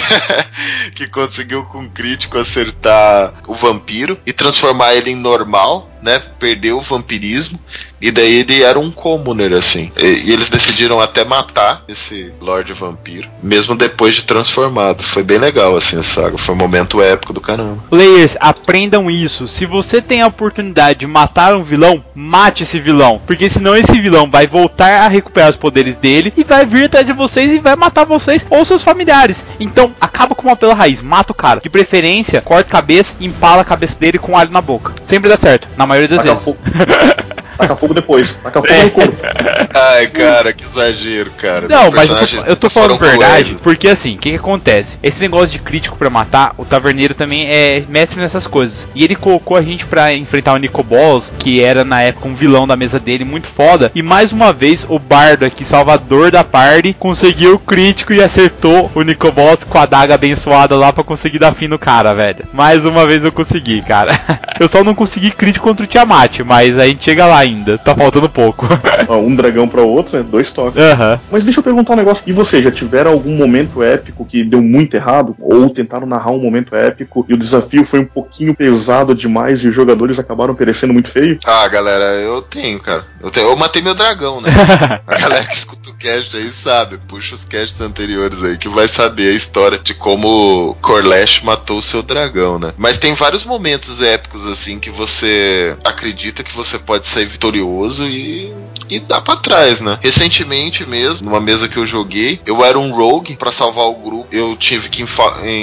que 0.96 1.08
conseguiu 1.08 1.64
com 1.66 1.80
um 1.80 1.90
crítico 1.90 2.38
acertar 2.38 3.34
o 3.48 3.54
vampiro 3.54 4.18
e 4.26 4.34
transformar 4.34 4.94
ele 4.96 5.12
em 5.12 5.16
normal, 5.16 5.90
né? 6.02 6.20
Perdeu 6.40 6.78
o 6.78 6.82
vampirismo. 6.82 7.60
E 8.02 8.12
daí 8.12 8.36
ele 8.36 8.64
era 8.64 8.80
um 8.80 8.92
commoner, 8.92 9.54
assim. 9.54 9.92
E, 10.02 10.30
e 10.30 10.32
eles 10.32 10.50
decidiram 10.50 11.00
até 11.00 11.24
matar 11.24 11.84
esse 11.88 12.32
Lorde 12.40 12.74
Vampiro, 12.74 13.28
mesmo 13.42 13.76
depois 13.76 14.16
de 14.16 14.24
transformado. 14.24 15.04
Foi 15.04 15.24
bem 15.24 15.38
legal, 15.38 15.76
assim, 15.76 15.98
a 15.98 16.04
saga. 16.04 16.38
Foi 16.38 16.54
um 16.54 16.58
momento 16.58 17.02
épico 17.02 17.34
do 17.34 17.42
caramba. 17.42 17.84
Players, 17.90 18.38
aprendam 18.40 19.10
isso. 19.10 19.48
Se 19.48 19.66
você 19.66 20.02
tem 20.02 20.22
a 20.22 20.28
oportunidade 20.28 21.00
de 21.00 21.08
matar 21.08 21.56
um 21.56 21.64
vilão, 21.64 22.04
mate 22.14 22.64
esse 22.64 22.80
vilão. 22.80 23.22
Porque 23.26 23.50
senão 23.50 23.76
esse 23.76 24.00
vilão 24.00 24.30
vai 24.30 24.48
voltar 24.48 25.02
a 25.02 25.08
recuperar 25.08 25.50
os 25.50 25.58
poderes 25.58 25.96
dele 25.96 26.34
e 26.36 26.44
vai 26.44 26.66
vir 26.66 26.86
atrás 26.86 27.06
de 27.06 27.14
vocês 27.14 27.52
e 27.52 27.60
vai 27.60 27.76
matar 27.76 28.06
vocês 28.06 28.46
ou 28.50 28.64
seus 28.64 28.84
familiares. 28.84 29.46
Então, 29.60 29.94
acaba 30.00 30.36
com 30.36 30.48
uma 30.48 30.56
pela 30.56 30.74
raiz, 30.74 31.02
mata 31.02 31.32
o 31.32 31.36
cara. 31.36 31.60
De 31.60 31.70
preferência, 31.70 32.42
corta 32.42 32.70
a 32.70 32.72
cabeça 32.72 33.16
e 33.20 33.26
empala 33.26 33.62
a 33.62 33.66
cabeça 33.66 33.98
dele 34.00 34.18
com 34.18 34.38
alho 34.38 34.52
na 34.52 34.62
boca. 34.62 34.94
Sempre 35.04 35.30
dá 35.30 35.38
certo, 35.38 35.68
na 35.78 35.86
maioria 35.86 36.16
das 36.16 36.24
Taca 36.24 36.40
vezes. 36.40 37.28
Taca 37.58 37.76
fogo 37.76 37.94
depois. 37.94 38.34
Taca 38.44 38.62
fogo 38.62 38.84
no 38.84 38.92
corpo. 38.92 39.18
Ai, 39.74 40.08
cara, 40.08 40.54
que 40.54 40.64
exagero, 40.64 41.32
cara. 41.32 41.68
Não, 41.68 41.92
mas 41.92 42.10
eu 42.10 42.16
tô, 42.16 42.50
eu 42.50 42.56
tô 42.56 42.70
falando 42.70 42.98
verdade, 42.98 43.44
cruéis. 43.44 43.62
porque 43.62 43.88
assim, 43.88 44.16
o 44.16 44.18
que, 44.18 44.32
que 44.32 44.36
acontece? 44.36 44.98
Esse 45.02 45.22
negócio 45.22 45.50
de 45.50 45.60
crítico 45.60 45.98
pra 45.98 46.10
matar, 46.10 46.54
o 46.58 46.66
Taverneiro 46.66 47.14
também 47.14 47.48
é 47.48 47.84
mestre 47.88 48.20
nessas 48.20 48.48
coisas. 48.48 48.88
E 48.94 49.04
ele 49.04 49.16
colocou 49.16 49.58
a 49.58 49.62
gente 49.62 49.86
pra 49.86 50.14
enfrentar 50.14 50.54
o 50.54 50.58
Nico 50.58 50.84
Balls, 50.84 51.32
que 51.40 51.64
era 51.64 51.84
na 51.84 52.02
época 52.02 52.28
um 52.28 52.36
vilão 52.36 52.68
da 52.68 52.76
mesa 52.76 53.00
dele, 53.00 53.24
muito 53.24 53.48
foda. 53.48 53.92
E 53.94 54.02
mais 54.02 54.32
uma 54.32 54.54
vez, 54.54 54.86
o 54.88 55.00
Bardo 55.00 55.46
aqui, 55.46 55.66
salvador 55.66 56.32
da 56.32 56.44
party, 56.44 56.96
conseguiu 56.98 57.56
o 57.56 57.60
crítico 57.60 58.14
e 58.14 58.22
acertou 58.22 58.92
o 58.94 59.02
Nico 59.02 59.32
Balls 59.32 59.64
com 59.64 59.78
a 59.78 59.86
daga 59.86 60.16
abençoada 60.16 60.76
lá 60.76 60.92
pra 60.92 61.04
conseguir 61.04 61.40
dar 61.40 61.54
fim 61.54 61.68
no 61.68 61.80
cara, 61.80 62.14
velho. 62.14 62.46
Mais 62.54 62.86
uma 62.86 63.06
vez 63.06 63.24
eu 63.24 63.32
consegui, 63.32 63.82
cara. 63.82 64.12
Eu 64.60 64.68
só 64.68 64.84
não 64.84 64.96
consegui 64.96 65.30
crítico 65.30 65.68
contra 65.68 65.84
o 65.84 65.88
Tiamat, 65.88 66.40
mas 66.40 66.80
a 66.80 66.88
gente 66.88 67.06
chega 67.06 67.28
lá 67.28 67.46
ainda. 67.48 67.78
Tá 67.78 67.96
faltando 67.96 68.30
pouco. 68.30 68.68
Um 69.10 69.36
dragão 69.36 69.68
pra 69.68 69.82
outro, 69.82 70.18
é 70.18 70.24
dois 70.24 70.52
toques. 70.52 70.82
Aham. 70.82 71.20
Mas 71.32 71.44
deixa 71.44 71.60
eu 71.60 71.64
perguntar 71.64 71.94
um 71.94 71.98
negócio. 71.98 72.24
E 72.28 72.32
você, 72.32 72.62
já 72.62 72.70
tiveram 72.70 73.12
algum 73.12 73.36
momento 73.36 73.82
épico 73.82 74.26
que 74.26 74.44
deu 74.44 74.62
muito 74.62 74.96
errado? 74.96 75.36
Ou 75.40 75.70
tentaram 75.70 76.06
narrar 76.06 76.32
um 76.32 76.40
momento 76.40 76.76
épico 76.76 77.26
e 77.28 77.34
o 77.34 77.38
desafio 77.38 77.86
foi 77.86 78.00
um 78.00 78.06
pouquinho 78.06 78.56
pesado 78.56 79.16
demais 79.16 79.62
e 79.62 79.68
os 79.68 79.76
jogadores 79.76 80.20
acabaram 80.20 80.56
perecendo 80.56 80.94
muito 80.94 81.10
feio? 81.10 81.40
Ah, 81.46 81.68
galera, 81.68 82.04
eu 82.20 82.42
tenho, 82.42 82.80
cara. 82.80 83.06
Eu, 83.22 83.32
tenho, 83.32 83.48
eu 83.48 83.56
matei 83.56 83.82
meu 83.82 83.96
dragão, 83.96 84.42
né? 84.42 84.50
a 85.08 85.18
galera 85.18 85.46
que 85.46 85.56
escuta 85.56 85.90
o 85.90 85.96
cast 85.96 86.36
aí 86.36 86.52
sabe. 86.52 86.98
Puxa 87.08 87.36
os 87.36 87.44
casts 87.44 87.80
anteriores 87.82 88.44
aí 88.44 88.58
que 88.58 88.70
vai 88.70 88.88
saber 88.88 89.30
a 89.30 89.36
história 89.36 89.80
de 89.80 89.94
como 89.94 90.76
Corlash 90.82 91.42
matou 91.42 91.80
o 91.80 91.82
seu 91.82 92.04
dragão, 92.04 92.60
né? 92.60 92.74
Mas 92.78 92.98
tem 92.98 93.14
vários 93.14 93.46
momentos 93.46 94.02
épicos 94.02 94.46
assim 94.46 94.80
que 94.80 94.90
você 94.90 95.76
acredita 95.84 96.44
que 96.44 96.54
você 96.54 96.78
pode 96.78 97.08
sair 97.08 97.26
vitorioso 97.38 98.06
e, 98.06 98.52
e 98.90 99.00
dá 99.00 99.22
pra 99.22 99.36
trás, 99.36 99.80
né? 99.80 100.00
Recentemente 100.02 100.86
mesmo, 100.86 101.30
numa 101.30 101.40
mesa 101.40 101.68
que 101.68 101.78
eu 101.78 101.86
joguei, 101.86 102.40
eu 102.46 102.64
era 102.64 102.78
um 102.78 102.92
rogue 102.92 103.36
pra 103.36 103.52
salvar 103.52 103.86
o 103.86 103.96
grupo. 103.96 104.28
Eu 104.32 104.56
tive 104.56 104.90
que 104.90 105.04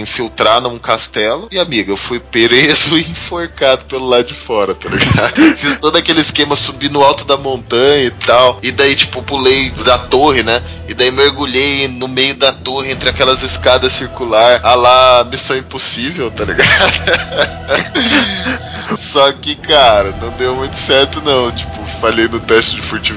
infiltrar 0.01 0.61
num 0.61 0.79
castelo 0.79 1.49
e, 1.51 1.59
amiga, 1.59 1.93
eu 1.93 1.97
fui 1.97 2.19
preso 2.19 2.97
e 2.99 3.03
enforcado 3.03 3.85
pelo 3.87 4.07
lado 4.07 4.29
de 4.29 4.35
fora, 4.35 4.75
tá 4.75 4.89
ligado? 4.89 5.35
Fiz 5.57 5.79
todo 5.79 5.97
aquele 5.97 6.21
esquema, 6.21 6.57
subi 6.57 6.89
no 6.89 7.03
alto 7.03 7.25
da 7.25 7.37
montanha 7.37 8.05
e 8.05 8.11
tal. 8.11 8.59
E 8.63 8.71
daí, 8.71 8.95
tipo, 8.95 9.23
pulei 9.23 9.71
da 9.71 9.99
torre, 9.99 10.43
né? 10.43 10.63
E 10.89 10.95
daí 10.95 11.11
mergulhei 11.11 11.89
no 11.89 12.07
meio 12.09 12.35
da 12.35 12.53
torre 12.53 12.91
entre 12.91 13.09
aquelas 13.09 13.43
escadas 13.43 13.93
circular, 13.93 14.61
a 14.63 14.75
lá 14.75 15.25
Missão 15.25 15.57
Impossível, 15.57 16.31
tá 16.31 16.45
ligado? 16.45 16.69
Só 19.13 19.33
que, 19.33 19.55
cara, 19.55 20.15
não 20.21 20.31
deu 20.31 20.55
muito 20.55 20.77
certo 20.77 21.23
não. 21.23 21.51
Tipo, 21.51 21.85
falhei 22.01 22.29
no 22.29 22.41
teste 22.41 22.77
de 22.77 22.83
furtividade, 22.83 23.14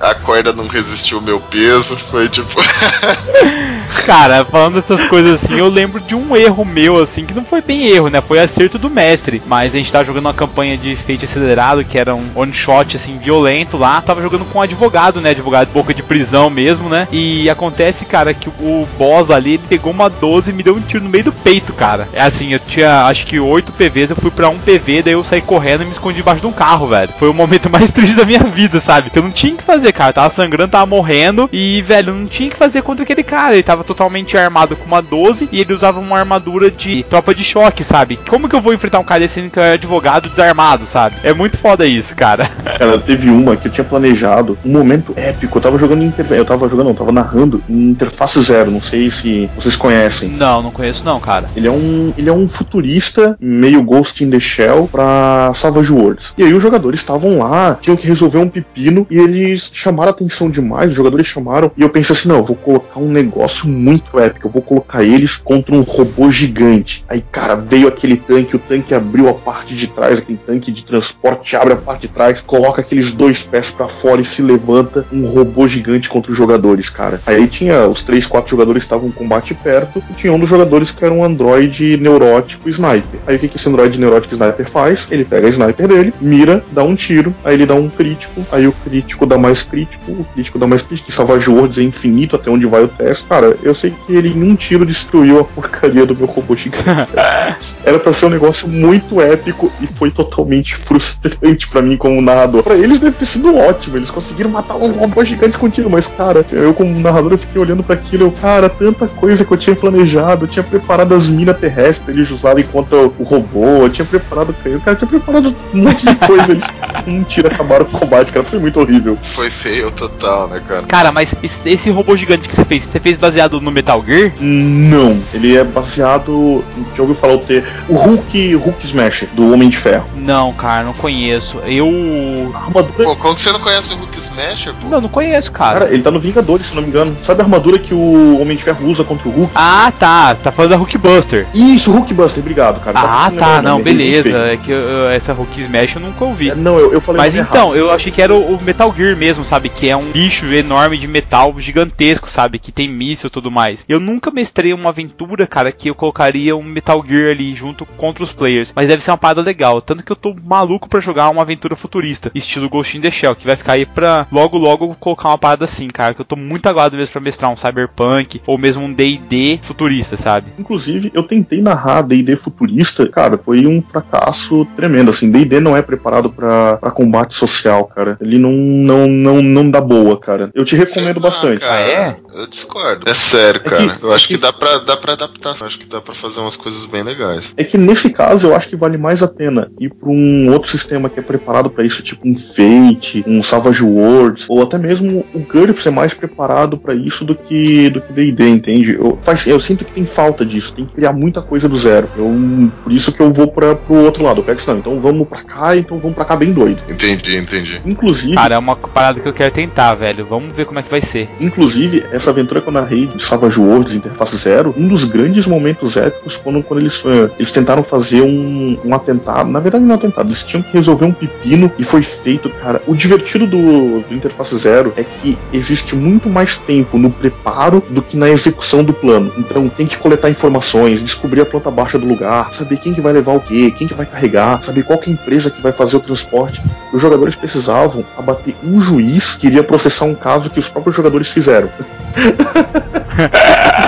a 0.00 0.14
corda 0.14 0.52
não 0.52 0.66
resistiu 0.66 1.18
ao 1.18 1.24
meu 1.24 1.40
peso, 1.40 1.96
foi 2.10 2.28
tipo. 2.28 2.54
Cara, 4.06 4.44
falando 4.44 4.80
dessas 4.80 5.04
coisas 5.04 5.42
assim, 5.42 5.58
eu 5.58 5.68
lembro 5.68 6.00
de 6.00 6.14
um 6.14 6.36
erro 6.36 6.64
meu, 6.64 7.00
assim, 7.00 7.24
que 7.24 7.34
não 7.34 7.44
foi 7.44 7.60
bem 7.60 7.88
erro, 7.88 8.08
né? 8.08 8.20
Foi 8.20 8.38
acerto 8.38 8.78
do 8.78 8.88
mestre. 8.88 9.42
Mas 9.46 9.74
a 9.74 9.78
gente 9.78 9.92
tava 9.92 10.04
jogando 10.04 10.26
uma 10.26 10.34
campanha 10.34 10.76
de 10.76 10.96
feito 10.96 11.24
acelerado, 11.24 11.84
que 11.84 11.98
era 11.98 12.14
um 12.14 12.30
one 12.34 12.52
shot, 12.52 12.96
assim, 12.96 13.18
violento 13.18 13.76
lá. 13.76 14.00
Tava 14.00 14.22
jogando 14.22 14.44
com 14.44 14.58
um 14.58 14.62
advogado, 14.62 15.20
né? 15.20 15.30
Advogado 15.30 15.72
boca 15.72 15.92
de 15.92 16.02
prisão 16.02 16.48
mesmo, 16.48 16.88
né? 16.88 17.08
E 17.10 17.48
acontece, 17.50 18.04
cara, 18.04 18.32
que 18.32 18.48
o 18.48 18.88
boss 18.98 19.30
ali, 19.30 19.54
ele 19.54 19.62
pegou 19.68 19.92
uma 19.92 20.08
12 20.08 20.50
e 20.50 20.54
me 20.54 20.62
deu 20.62 20.74
um 20.74 20.80
tiro 20.80 21.04
no 21.04 21.10
meio 21.10 21.24
do 21.24 21.32
peito, 21.32 21.72
cara. 21.72 22.08
É 22.12 22.22
assim, 22.22 22.52
eu 22.52 22.58
tinha 22.58 23.06
acho 23.06 23.26
que 23.26 23.38
8 23.38 23.72
PVs, 23.72 24.10
eu 24.10 24.16
fui 24.16 24.30
pra 24.30 24.48
1 24.48 24.58
PV, 24.58 25.02
daí 25.02 25.14
eu 25.14 25.24
saí 25.24 25.40
correndo 25.40 25.82
e 25.82 25.86
me 25.86 25.92
escondi 25.92 26.16
debaixo 26.16 26.40
de 26.40 26.46
um 26.46 26.52
carro, 26.52 26.88
velho. 26.88 27.12
Foi 27.18 27.28
o 27.28 27.34
momento 27.34 27.68
mais 27.70 27.92
triste 27.92 28.14
da 28.14 28.24
minha 28.24 28.44
vida, 28.44 28.80
sabe? 28.80 29.09
Que 29.12 29.18
eu 29.18 29.22
não 29.22 29.30
tinha 29.30 29.54
o 29.54 29.56
que 29.56 29.64
fazer, 29.64 29.92
cara. 29.92 30.10
Eu 30.10 30.14
tava 30.14 30.30
sangrando, 30.30 30.70
tava 30.70 30.86
morrendo. 30.86 31.48
E, 31.52 31.82
velho, 31.82 32.10
eu 32.10 32.14
não 32.14 32.26
tinha 32.26 32.48
o 32.48 32.52
que 32.52 32.56
fazer 32.56 32.82
contra 32.82 33.02
aquele 33.02 33.22
cara. 33.22 33.54
Ele 33.54 33.62
tava 33.62 33.84
totalmente 33.84 34.36
armado 34.36 34.76
com 34.76 34.84
uma 34.84 35.02
12 35.02 35.48
e 35.50 35.60
ele 35.60 35.74
usava 35.74 36.00
uma 36.00 36.18
armadura 36.18 36.70
de 36.70 37.02
tropa 37.04 37.34
de 37.34 37.44
choque, 37.44 37.82
sabe? 37.82 38.18
Como 38.28 38.48
que 38.48 38.54
eu 38.54 38.60
vou 38.60 38.72
enfrentar 38.72 38.98
um 38.98 39.04
cara 39.04 39.20
desse 39.20 39.40
que 39.50 39.58
é 39.58 39.72
advogado 39.72 40.28
desarmado, 40.28 40.86
sabe? 40.86 41.16
É 41.22 41.32
muito 41.32 41.58
foda 41.58 41.86
isso, 41.86 42.14
cara. 42.14 42.50
Cara, 42.80 42.98
teve 42.98 43.28
uma 43.28 43.56
que 43.56 43.68
eu 43.68 43.72
tinha 43.72 43.84
planejado, 43.84 44.56
um 44.64 44.72
momento 44.72 45.12
épico. 45.16 45.58
Eu 45.58 45.62
tava 45.62 45.78
jogando 45.78 46.02
em 46.02 46.06
inter... 46.06 46.26
Eu 46.30 46.44
tava 46.44 46.68
jogando, 46.68 46.84
não, 46.84 46.92
eu 46.92 46.96
tava 46.96 47.12
narrando 47.12 47.62
em 47.68 47.90
Interface 47.90 48.40
Zero. 48.40 48.70
Não 48.70 48.80
sei 48.80 49.10
se 49.10 49.50
vocês 49.56 49.76
conhecem. 49.76 50.30
Não, 50.30 50.62
não 50.62 50.70
conheço 50.70 51.04
não, 51.04 51.20
cara. 51.20 51.48
Ele 51.54 51.66
é 51.66 51.70
um, 51.70 52.12
ele 52.16 52.28
é 52.28 52.32
um 52.32 52.48
futurista, 52.48 53.36
meio 53.40 53.82
Ghost 53.82 54.22
in 54.24 54.30
the 54.30 54.40
Shell, 54.40 54.88
pra 54.90 55.52
Savage 55.54 55.92
Worlds. 55.92 56.32
E 56.38 56.44
aí 56.44 56.54
os 56.54 56.62
jogadores 56.62 57.00
estavam 57.00 57.38
lá, 57.38 57.78
tinham 57.80 57.96
que 57.96 58.06
resolver 58.06 58.38
um 58.38 58.48
pepino, 58.48 58.99
e 59.10 59.18
eles 59.18 59.70
chamaram 59.72 60.10
a 60.10 60.14
atenção 60.14 60.50
demais, 60.50 60.90
os 60.90 60.96
jogadores 60.96 61.26
chamaram, 61.26 61.70
e 61.76 61.82
eu 61.82 61.88
pensei 61.88 62.14
assim, 62.14 62.28
não, 62.28 62.36
eu 62.36 62.44
vou 62.44 62.56
colocar 62.56 63.00
um 63.00 63.10
negócio 63.10 63.68
muito 63.68 64.18
épico, 64.18 64.46
eu 64.46 64.50
vou 64.50 64.62
colocar 64.62 65.02
eles 65.02 65.36
contra 65.36 65.74
um 65.74 65.82
robô 65.82 66.30
gigante. 66.30 67.04
Aí, 67.08 67.22
cara, 67.32 67.54
veio 67.54 67.88
aquele 67.88 68.16
tanque, 68.16 68.56
o 68.56 68.58
tanque 68.58 68.94
abriu 68.94 69.28
a 69.28 69.34
parte 69.34 69.74
de 69.74 69.86
trás, 69.86 70.18
aquele 70.18 70.38
tanque 70.38 70.72
de 70.72 70.84
transporte 70.84 71.56
abre 71.56 71.74
a 71.74 71.76
parte 71.76 72.02
de 72.02 72.08
trás, 72.08 72.40
coloca 72.40 72.80
aqueles 72.80 73.12
dois 73.12 73.42
pés 73.42 73.70
pra 73.70 73.88
fora 73.88 74.20
e 74.20 74.24
se 74.24 74.42
levanta 74.42 75.04
um 75.12 75.26
robô 75.26 75.68
gigante 75.68 76.08
contra 76.08 76.32
os 76.32 76.38
jogadores, 76.38 76.88
cara. 76.88 77.20
Aí 77.26 77.46
tinha 77.46 77.86
os 77.86 78.02
três, 78.02 78.26
quatro 78.26 78.50
jogadores 78.50 78.82
estavam 78.82 79.08
em 79.08 79.12
combate 79.12 79.54
perto, 79.54 80.02
e 80.10 80.14
tinha 80.14 80.32
um 80.32 80.38
dos 80.38 80.48
jogadores 80.48 80.90
que 80.90 81.04
era 81.04 81.12
um 81.12 81.24
androide 81.24 81.96
neurótico 81.96 82.68
sniper. 82.68 83.20
Aí 83.26 83.36
o 83.36 83.38
que, 83.38 83.48
que 83.48 83.56
esse 83.56 83.68
androide 83.68 83.98
neurótico 83.98 84.34
sniper 84.34 84.68
faz? 84.68 85.06
Ele 85.10 85.24
pega 85.24 85.46
a 85.46 85.50
sniper 85.50 85.88
dele, 85.88 86.14
mira, 86.20 86.64
dá 86.72 86.82
um 86.82 86.94
tiro, 86.94 87.34
aí 87.44 87.54
ele 87.54 87.66
dá 87.66 87.74
um 87.74 87.88
crítico, 87.88 88.44
aí 88.50 88.66
o 88.66 88.72
crítico 88.90 89.24
dá 89.24 89.38
mais 89.38 89.62
crítico, 89.62 90.10
o 90.10 90.26
crítico 90.34 90.58
dá 90.58 90.66
mais 90.66 90.82
crítico, 90.82 91.10
e 91.10 91.14
Savage 91.14 91.48
é 91.78 91.82
infinito 91.82 92.34
até 92.34 92.50
onde 92.50 92.66
vai 92.66 92.82
o 92.82 92.88
teste. 92.88 93.24
Cara, 93.26 93.56
eu 93.62 93.74
sei 93.74 93.94
que 94.06 94.12
ele 94.12 94.28
em 94.28 94.42
um 94.42 94.56
tiro 94.56 94.84
destruiu 94.84 95.40
a 95.40 95.44
porcaria 95.44 96.04
do 96.04 96.14
meu 96.14 96.26
robô. 96.26 96.50
Era 97.84 97.98
pra 97.98 98.12
ser 98.12 98.26
um 98.26 98.30
negócio 98.30 98.66
muito 98.66 99.20
épico 99.20 99.70
e 99.80 99.86
foi 99.86 100.10
totalmente 100.10 100.74
frustrante 100.74 101.68
pra 101.68 101.80
mim 101.80 101.96
como 101.96 102.20
narrador. 102.20 102.62
Pra 102.62 102.74
eles 102.74 102.98
deve 102.98 103.16
ter 103.16 103.26
sido 103.26 103.56
ótimo, 103.56 103.96
eles 103.96 104.10
conseguiram 104.10 104.50
matar 104.50 104.74
um 104.74 104.90
robô 104.90 105.24
gigante 105.24 105.56
com 105.56 105.70
tiro, 105.70 105.88
mas 105.88 106.06
cara, 106.08 106.44
eu 106.50 106.74
como 106.74 106.98
narrador 106.98 107.32
eu 107.32 107.38
fiquei 107.38 107.62
olhando 107.62 107.82
pra 107.84 107.94
aquilo, 107.94 108.24
eu, 108.24 108.32
cara, 108.32 108.68
tanta 108.68 109.06
coisa 109.06 109.44
que 109.44 109.52
eu 109.52 109.56
tinha 109.56 109.76
planejado, 109.76 110.44
eu 110.44 110.48
tinha 110.48 110.62
preparado 110.62 111.14
as 111.14 111.26
minas 111.26 111.56
terrestres 111.58 112.16
eles 112.16 112.30
usarem 112.30 112.64
contra 112.64 112.96
o 112.96 113.22
robô, 113.22 113.82
eu 113.82 113.90
tinha 113.90 114.04
preparado, 114.04 114.50
o 114.50 114.80
cara 114.80 114.96
tinha 114.96 115.08
preparado 115.08 115.54
um 115.72 115.78
monte 115.78 116.04
de 116.04 116.14
coisa, 116.16 116.50
eles 116.50 116.64
com 117.04 117.10
um 117.10 117.22
tiro 117.22 117.48
acabaram 117.48 117.84
com 117.84 117.96
o 117.96 118.00
combate, 118.00 118.32
cara, 118.32 118.44
foi 118.44 118.58
muito 118.58 118.69
horrível. 118.78 119.18
Foi 119.34 119.50
feio 119.50 119.90
total, 119.90 120.48
né, 120.48 120.60
cara? 120.66 120.82
Cara, 120.82 121.10
mas 121.12 121.34
esse, 121.42 121.68
esse 121.68 121.90
robô 121.90 122.16
gigante 122.16 122.48
que 122.48 122.54
você 122.54 122.64
fez, 122.64 122.84
você 122.84 123.00
fez 123.00 123.16
baseado 123.16 123.60
no 123.60 123.70
Metal 123.70 124.02
Gear? 124.06 124.32
Não, 124.40 125.20
ele 125.34 125.56
é 125.56 125.64
baseado. 125.64 126.64
Já 126.94 127.02
ouviu 127.02 127.16
falar 127.16 127.34
o 127.34 127.38
ter 127.38 127.64
o 127.88 127.94
Hulk, 127.94 128.54
Hulk 128.54 128.86
Smasher, 128.86 129.28
do 129.32 129.52
Homem 129.52 129.68
de 129.68 129.76
Ferro. 129.76 130.06
Não, 130.16 130.52
cara, 130.52 130.84
não 130.84 130.92
conheço. 130.92 131.58
Eu. 131.66 132.52
Armadura. 132.54 133.04
Pô, 133.04 133.16
como 133.16 133.34
que 133.34 133.42
você 133.42 133.52
não 133.52 133.60
conhece 133.60 133.92
o 133.92 133.96
Hulk 133.96 134.18
Smasher, 134.18 134.74
pô? 134.74 134.88
Não, 134.88 135.00
não 135.00 135.08
conheço, 135.08 135.50
cara. 135.50 135.80
Cara, 135.80 135.92
ele 135.92 136.02
tá 136.02 136.10
no 136.10 136.20
Vingadores, 136.20 136.66
se 136.68 136.74
não 136.74 136.82
me 136.82 136.88
engano. 136.88 137.16
Sabe 137.24 137.40
a 137.40 137.44
armadura 137.44 137.78
que 137.78 137.94
o 137.94 138.40
Homem 138.40 138.56
de 138.56 138.62
Ferro 138.62 138.86
usa 138.86 139.02
contra 139.04 139.28
o 139.28 139.32
Hulk? 139.32 139.52
Ah, 139.54 139.92
tá. 139.98 140.34
Você 140.34 140.42
tá 140.42 140.52
falando 140.52 140.70
da 140.72 140.76
Hulkbuster. 140.76 141.46
Isso, 141.54 141.90
Hulk 141.90 142.12
Buster, 142.14 142.40
obrigado, 142.40 142.80
cara. 142.80 142.98
Ah, 142.98 143.24
Só 143.24 143.30
que 143.30 143.36
tá, 143.38 143.56
eu 143.56 143.62
não, 143.62 143.80
beleza. 143.80 144.28
É 144.28 144.56
que 144.56 144.70
eu- 144.70 145.08
essa 145.08 145.32
Hulk 145.32 145.60
Smash 145.60 145.94
eu 145.96 146.00
nunca 146.02 146.24
ouvi. 146.24 146.50
É, 146.50 146.54
Não, 146.54 146.78
eu, 146.78 146.92
eu 146.92 147.00
falei 147.00 147.20
Mas 147.22 147.34
então, 147.34 147.68
errado. 147.74 147.76
eu 147.76 147.90
achei 147.90 148.12
que 148.12 148.20
era 148.20 148.34
o 148.34 148.50
o 148.50 148.58
Metal 148.62 148.92
Gear 148.94 149.16
mesmo, 149.16 149.44
sabe? 149.44 149.68
Que 149.68 149.88
é 149.88 149.96
um 149.96 150.10
bicho 150.10 150.46
enorme 150.46 150.98
de 150.98 151.08
metal 151.08 151.58
gigantesco, 151.58 152.28
sabe? 152.28 152.58
Que 152.58 152.70
tem 152.70 152.88
míssil 152.88 153.28
e 153.28 153.30
tudo 153.30 153.50
mais. 153.50 153.84
Eu 153.88 153.98
nunca 153.98 154.30
mestrei 154.30 154.72
uma 154.72 154.90
aventura, 154.90 155.46
cara, 155.46 155.72
que 155.72 155.88
eu 155.88 155.94
colocaria 155.94 156.54
um 156.56 156.62
Metal 156.62 157.04
Gear 157.06 157.30
ali 157.30 157.54
junto 157.54 157.86
contra 157.86 158.22
os 158.22 158.32
players. 158.32 158.72
Mas 158.74 158.88
deve 158.88 159.02
ser 159.02 159.10
uma 159.10 159.18
parada 159.18 159.40
legal. 159.40 159.80
Tanto 159.80 160.04
que 160.04 160.12
eu 160.12 160.16
tô 160.16 160.34
maluco 160.44 160.88
pra 160.88 161.00
jogar 161.00 161.30
uma 161.30 161.42
aventura 161.42 161.74
futurista, 161.74 162.30
estilo 162.34 162.68
Ghost 162.68 162.96
in 162.96 163.00
the 163.00 163.10
Shell, 163.10 163.36
que 163.36 163.46
vai 163.46 163.56
ficar 163.56 163.72
aí 163.72 163.86
pra 163.86 164.26
logo 164.30 164.58
logo 164.58 164.94
colocar 164.96 165.28
uma 165.28 165.38
parada 165.38 165.64
assim, 165.64 165.88
cara. 165.88 166.14
Que 166.14 166.20
eu 166.20 166.26
tô 166.26 166.36
muito 166.36 166.66
aguado 166.66 166.96
mesmo 166.96 167.12
pra 167.12 167.20
mestrar 167.20 167.50
um 167.50 167.56
Cyberpunk 167.56 168.40
ou 168.46 168.58
mesmo 168.58 168.84
um 168.84 168.92
DD 168.92 169.58
futurista, 169.62 170.16
sabe? 170.16 170.48
Inclusive, 170.58 171.10
eu 171.14 171.22
tentei 171.22 171.60
narrar 171.60 172.02
D&D 172.02 172.36
futurista, 172.36 173.06
cara, 173.08 173.38
foi 173.38 173.66
um 173.66 173.82
fracasso 173.82 174.66
tremendo, 174.76 175.10
assim, 175.10 175.30
D&D 175.30 175.60
não 175.60 175.76
é 175.76 175.82
preparado 175.82 176.30
pra 176.30 176.78
combate 176.94 177.34
social, 177.34 177.84
cara, 177.84 178.16
ele 178.20 178.38
não, 178.38 178.49
não, 178.50 179.06
não, 179.06 179.42
não 179.42 179.70
dá 179.70 179.80
boa, 179.80 180.18
cara. 180.18 180.50
Eu 180.54 180.64
te 180.64 180.76
recomendo 180.76 181.16
lá, 181.16 181.22
bastante. 181.30 181.60
cara. 181.60 181.74
Ah, 181.74 181.80
é? 181.80 182.16
Eu 182.34 182.46
discordo. 182.46 183.08
É 183.08 183.14
sério, 183.14 183.60
que- 183.60 183.70
cara. 183.70 183.98
eu 184.02 184.12
é 184.12 184.14
acho 184.14 184.28
que, 184.28 184.34
que- 184.34 184.40
dá, 184.40 184.52
pra, 184.52 184.78
dá 184.78 184.96
pra 184.96 185.12
adaptar. 185.14 185.54
Eu 185.60 185.66
acho 185.66 185.78
que 185.78 185.86
dá 185.86 186.00
pra 186.00 186.14
fazer 186.14 186.40
umas 186.40 186.56
coisas 186.56 186.84
bem 186.86 187.02
legais. 187.02 187.52
É 187.56 187.64
que 187.64 187.76
nesse 187.78 188.10
caso 188.10 188.46
eu 188.46 188.54
acho 188.54 188.68
que 188.68 188.76
vale 188.76 188.96
mais 188.96 189.22
a 189.22 189.28
pena 189.28 189.70
ir 189.80 189.90
pra 189.90 190.08
um 190.08 190.50
outro 190.52 190.70
sistema 190.70 191.08
que 191.08 191.18
é 191.18 191.22
preparado 191.22 191.70
pra 191.70 191.84
isso, 191.84 192.02
tipo 192.02 192.26
um 192.28 192.34
Fate, 192.36 193.24
um 193.26 193.42
Savage 193.42 193.82
Worlds, 193.82 194.46
ou 194.48 194.62
até 194.62 194.78
mesmo 194.78 195.24
o 195.34 195.38
GURPS 195.40 195.86
é 195.86 195.90
mais 195.90 196.14
preparado 196.14 196.76
pra 196.78 196.94
isso 196.94 197.24
do 197.24 197.34
que 197.34 197.90
do 197.90 198.00
que 198.00 198.12
D&D, 198.12 198.48
entende? 198.48 198.94
Eu, 198.94 199.18
faz, 199.22 199.46
eu 199.46 199.58
sinto 199.60 199.84
que 199.84 199.92
tem 199.92 200.04
falta 200.06 200.44
disso, 200.44 200.72
tem 200.74 200.84
que 200.84 200.94
criar 200.94 201.12
muita 201.12 201.40
coisa 201.42 201.68
do 201.68 201.78
zero. 201.78 202.08
Eu, 202.16 202.70
por 202.82 202.92
isso 202.92 203.12
que 203.12 203.20
eu 203.20 203.32
vou 203.32 203.48
para 203.48 203.74
pro 203.74 203.94
outro 204.04 204.22
lado. 204.24 204.40
Eu 204.40 204.44
pego 204.44 204.60
não, 204.66 204.78
então 204.78 205.00
vamos 205.00 205.26
pra 205.28 205.42
cá, 205.42 205.76
então 205.76 205.98
vamos 205.98 206.14
pra 206.14 206.24
cá 206.24 206.36
bem 206.36 206.52
doido. 206.52 206.80
Entendi, 206.88 207.36
entendi. 207.36 207.80
Inclusive, 207.84 208.34
Cara, 208.40 208.54
é 208.54 208.58
uma 208.58 208.74
parada 208.74 209.20
que 209.20 209.28
eu 209.28 209.34
quero 209.34 209.52
tentar, 209.52 209.92
velho. 209.92 210.24
Vamos 210.24 210.56
ver 210.56 210.64
como 210.64 210.78
é 210.78 210.82
que 210.82 210.90
vai 210.90 211.02
ser. 211.02 211.28
Inclusive, 211.38 212.06
essa 212.10 212.30
aventura 212.30 212.62
que 212.62 212.68
eu 212.68 212.72
narrei 212.72 213.04
de 213.04 213.22
Savage 213.22 213.60
Worlds 213.60 213.94
Interface 213.94 214.34
Zero, 214.38 214.74
um 214.78 214.88
dos 214.88 215.04
grandes 215.04 215.44
momentos 215.44 215.94
épicos 215.94 216.32
foram 216.36 216.62
quando 216.62 216.80
eles, 216.80 217.02
eh, 217.04 217.30
eles 217.38 217.52
tentaram 217.52 217.82
fazer 217.82 218.22
um, 218.22 218.78
um 218.82 218.94
atentado. 218.94 219.50
Na 219.50 219.60
verdade, 219.60 219.84
não 219.84 219.92
um 219.92 219.94
atentado, 219.94 220.28
eles 220.28 220.42
tinham 220.42 220.62
que 220.62 220.72
resolver 220.72 221.04
um 221.04 221.12
pepino 221.12 221.70
e 221.78 221.84
foi 221.84 222.02
feito, 222.02 222.48
cara. 222.48 222.80
O 222.86 222.94
divertido 222.94 223.46
do, 223.46 224.00
do 224.00 224.14
Interface 224.14 224.56
Zero 224.56 224.94
é 224.96 225.04
que 225.04 225.36
existe 225.52 225.94
muito 225.94 226.30
mais 226.30 226.56
tempo 226.56 226.96
no 226.96 227.10
preparo 227.10 227.84
do 227.90 228.00
que 228.00 228.16
na 228.16 228.30
execução 228.30 228.82
do 228.82 228.94
plano. 228.94 229.30
Então, 229.36 229.68
tem 229.68 229.86
que 229.86 229.98
coletar 229.98 230.30
informações, 230.30 231.04
descobrir 231.04 231.42
a 231.42 231.44
planta 231.44 231.70
baixa 231.70 231.98
do 231.98 232.06
lugar, 232.06 232.54
saber 232.54 232.78
quem 232.78 232.94
que 232.94 233.02
vai 233.02 233.12
levar 233.12 233.34
o 233.34 233.40
quê, 233.40 233.70
quem 233.76 233.86
que 233.86 233.92
vai 233.92 234.06
carregar, 234.06 234.64
saber 234.64 234.82
qual 234.82 234.98
que 234.98 235.10
é 235.10 235.12
a 235.12 235.16
empresa 235.16 235.50
que 235.50 235.60
vai 235.60 235.72
fazer 235.72 235.98
o 235.98 236.00
transporte. 236.00 236.62
Os 236.90 237.02
jogadores 237.02 237.34
precisavam 237.34 238.02
abater 238.30 238.54
um 238.62 238.80
juiz 238.80 239.34
que 239.34 239.46
iria 239.46 239.62
processar 239.62 240.04
um 240.04 240.14
caso 240.14 240.50
que 240.50 240.60
os 240.60 240.68
próprios 240.68 240.96
jogadores 240.96 241.28
fizeram. 241.28 241.68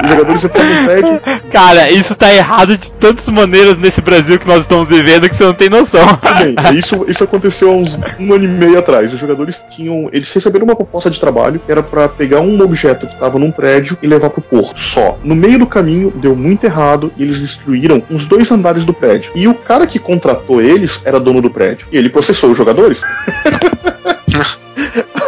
Os 0.05 0.11
jogadores 0.11 0.43
no 0.43 0.51
prédio. 0.51 1.21
Cara, 1.53 1.91
isso 1.91 2.15
tá 2.15 2.33
errado 2.33 2.77
de 2.77 2.93
tantas 2.93 3.29
maneiras 3.29 3.79
nesse 3.79 4.01
Brasil 4.01 4.39
que 4.39 4.47
nós 4.47 4.63
estamos 4.63 4.89
vivendo 4.89 5.29
que 5.29 5.37
você 5.37 5.45
não 5.45 5.55
tem 5.55 5.69
noção. 5.69 6.07
Bem, 6.39 6.55
isso, 6.77 7.05
isso 7.09 7.25
aconteceu 7.25 7.71
há 7.71 7.75
uns 7.75 7.99
um 8.19 8.33
ano 8.33 8.45
e 8.45 8.49
meio 8.49 8.79
atrás. 8.79 9.13
Os 9.13 9.21
jogadores 9.21 9.63
tinham. 9.71 10.09
Eles 10.13 10.33
receberam 10.33 10.65
uma 10.65 10.77
proposta 10.77 11.11
de 11.11 11.21
trabalho 11.21 11.61
que 11.65 11.71
era 11.71 11.83
pra 11.83 12.09
pegar 12.09 12.41
um 12.41 12.61
objeto 12.61 13.07
que 13.07 13.15
estava 13.15 13.39
num 13.39 13.51
prédio 13.51 13.97
e 14.03 14.07
levar 14.07 14.31
pro 14.31 14.43
porto. 14.43 14.79
Só. 14.79 15.19
No 15.23 15.35
meio 15.35 15.59
do 15.59 15.67
caminho, 15.67 16.11
deu 16.11 16.35
muito 16.35 16.65
errado 16.65 17.13
e 17.17 17.23
eles 17.23 17.39
destruíram 17.41 18.03
uns 18.11 18.27
dois 18.27 18.51
andares 18.51 18.85
do 18.85 18.93
prédio. 18.93 19.31
E 19.35 19.47
o 19.47 19.55
cara 19.55 19.87
que 19.87 19.99
contratou 19.99 20.61
eles 20.61 21.01
era 21.05 21.21
dono 21.21 21.41
do 21.41 21.51
prédio. 21.51 21.87
E 21.93 21.97
ele 21.97 22.11
processou 22.11 22.51
os 22.51 22.59
jogadores. 22.59 23.01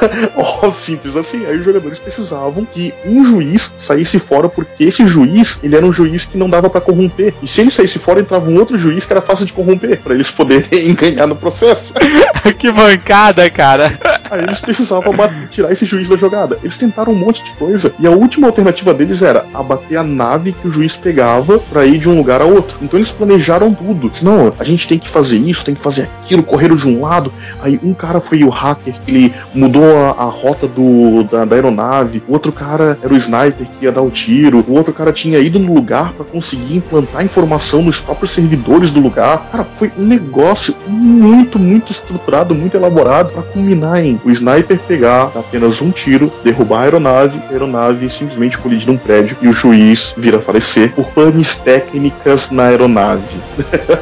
Ó, 0.36 0.72
simples 0.72 1.16
assim. 1.16 1.46
Aí 1.46 1.58
os 1.58 1.64
jogadores 1.64 1.98
precisavam 1.98 2.64
que 2.64 2.92
um 3.04 3.24
juiz 3.24 3.72
saísse 3.78 4.18
fora, 4.18 4.48
porque 4.48 4.84
esse 4.84 5.06
juiz, 5.06 5.58
ele 5.62 5.76
era 5.76 5.84
um 5.84 5.92
juiz 5.92 6.24
que 6.24 6.38
não 6.38 6.48
dava 6.48 6.70
pra 6.70 6.80
corromper. 6.80 7.34
E 7.42 7.46
se 7.46 7.60
ele 7.60 7.70
saísse 7.70 7.98
fora, 7.98 8.20
entrava 8.20 8.48
um 8.48 8.58
outro 8.58 8.78
juiz 8.78 9.04
que 9.04 9.12
era 9.12 9.22
fácil 9.22 9.46
de 9.46 9.52
corromper, 9.52 10.00
pra 10.00 10.14
eles 10.14 10.30
poderem 10.30 10.94
ganhar 10.94 11.26
no 11.26 11.36
processo. 11.36 11.92
que 12.58 12.70
mancada, 12.70 13.48
cara. 13.50 13.98
Aí 14.30 14.42
eles 14.42 14.60
precisavam 14.60 15.14
tirar 15.50 15.72
esse 15.72 15.84
juiz 15.84 16.08
da 16.08 16.16
jogada. 16.16 16.58
Eles 16.62 16.76
tentaram 16.76 17.12
um 17.12 17.16
monte 17.16 17.42
de 17.44 17.50
coisa. 17.52 17.92
E 17.98 18.06
a 18.06 18.10
última 18.10 18.46
alternativa 18.46 18.92
deles 18.92 19.22
era 19.22 19.44
abater 19.52 19.98
a 19.98 20.02
nave 20.02 20.52
que 20.52 20.68
o 20.68 20.72
juiz 20.72 20.96
pegava 20.96 21.58
pra 21.58 21.84
ir 21.84 21.98
de 21.98 22.08
um 22.08 22.16
lugar 22.16 22.40
a 22.40 22.44
outro. 22.44 22.76
Então 22.82 22.98
eles 22.98 23.10
planejaram 23.10 23.72
tudo. 23.74 24.10
Não, 24.22 24.52
a 24.58 24.64
gente 24.64 24.88
tem 24.88 24.98
que 24.98 25.08
fazer 25.08 25.36
isso, 25.38 25.64
tem 25.64 25.74
que 25.74 25.82
fazer 25.82 26.08
aquilo, 26.22 26.42
correram 26.42 26.76
de 26.76 26.88
um 26.88 27.00
lado. 27.00 27.32
Aí 27.60 27.78
um 27.82 27.94
cara 27.94 28.20
foi 28.20 28.44
o 28.44 28.48
hacker, 28.48 28.94
que 29.04 29.10
ele 29.10 29.34
mudou 29.54 29.93
a, 29.94 30.10
a 30.10 30.24
rota 30.24 30.66
do, 30.66 31.24
da, 31.24 31.44
da 31.44 31.56
aeronave. 31.56 32.22
O 32.28 32.32
outro 32.32 32.52
cara 32.52 32.98
era 33.02 33.12
o 33.12 33.16
sniper 33.16 33.66
que 33.78 33.84
ia 33.84 33.92
dar 33.92 34.02
o 34.02 34.10
tiro. 34.10 34.64
O 34.66 34.74
outro 34.74 34.92
cara 34.92 35.12
tinha 35.12 35.38
ido 35.38 35.58
no 35.58 35.74
lugar 35.74 36.12
pra 36.12 36.24
conseguir 36.24 36.76
implantar 36.76 37.24
informação 37.24 37.82
nos 37.82 37.98
próprios 37.98 38.32
servidores 38.32 38.90
do 38.90 39.00
lugar. 39.00 39.48
Cara, 39.50 39.66
foi 39.76 39.90
um 39.98 40.04
negócio 40.04 40.74
muito, 40.86 41.58
muito 41.58 41.92
estruturado, 41.92 42.54
muito 42.54 42.76
elaborado 42.76 43.32
pra 43.32 43.42
culminar 43.42 44.04
em 44.04 44.20
o 44.24 44.30
sniper 44.30 44.78
pegar 44.78 45.30
apenas 45.34 45.80
um 45.80 45.90
tiro, 45.90 46.32
derrubar 46.42 46.80
a 46.80 46.82
aeronave, 46.82 47.40
a 47.48 47.52
aeronave 47.52 48.10
simplesmente 48.10 48.58
colidir 48.58 48.86
num 48.86 48.96
prédio 48.96 49.36
e 49.40 49.48
o 49.48 49.52
juiz 49.52 50.14
vir 50.16 50.34
a 50.34 50.40
falecer 50.40 50.92
por 50.92 51.06
panes 51.06 51.56
técnicas 51.56 52.50
na 52.50 52.64
aeronave. 52.64 53.22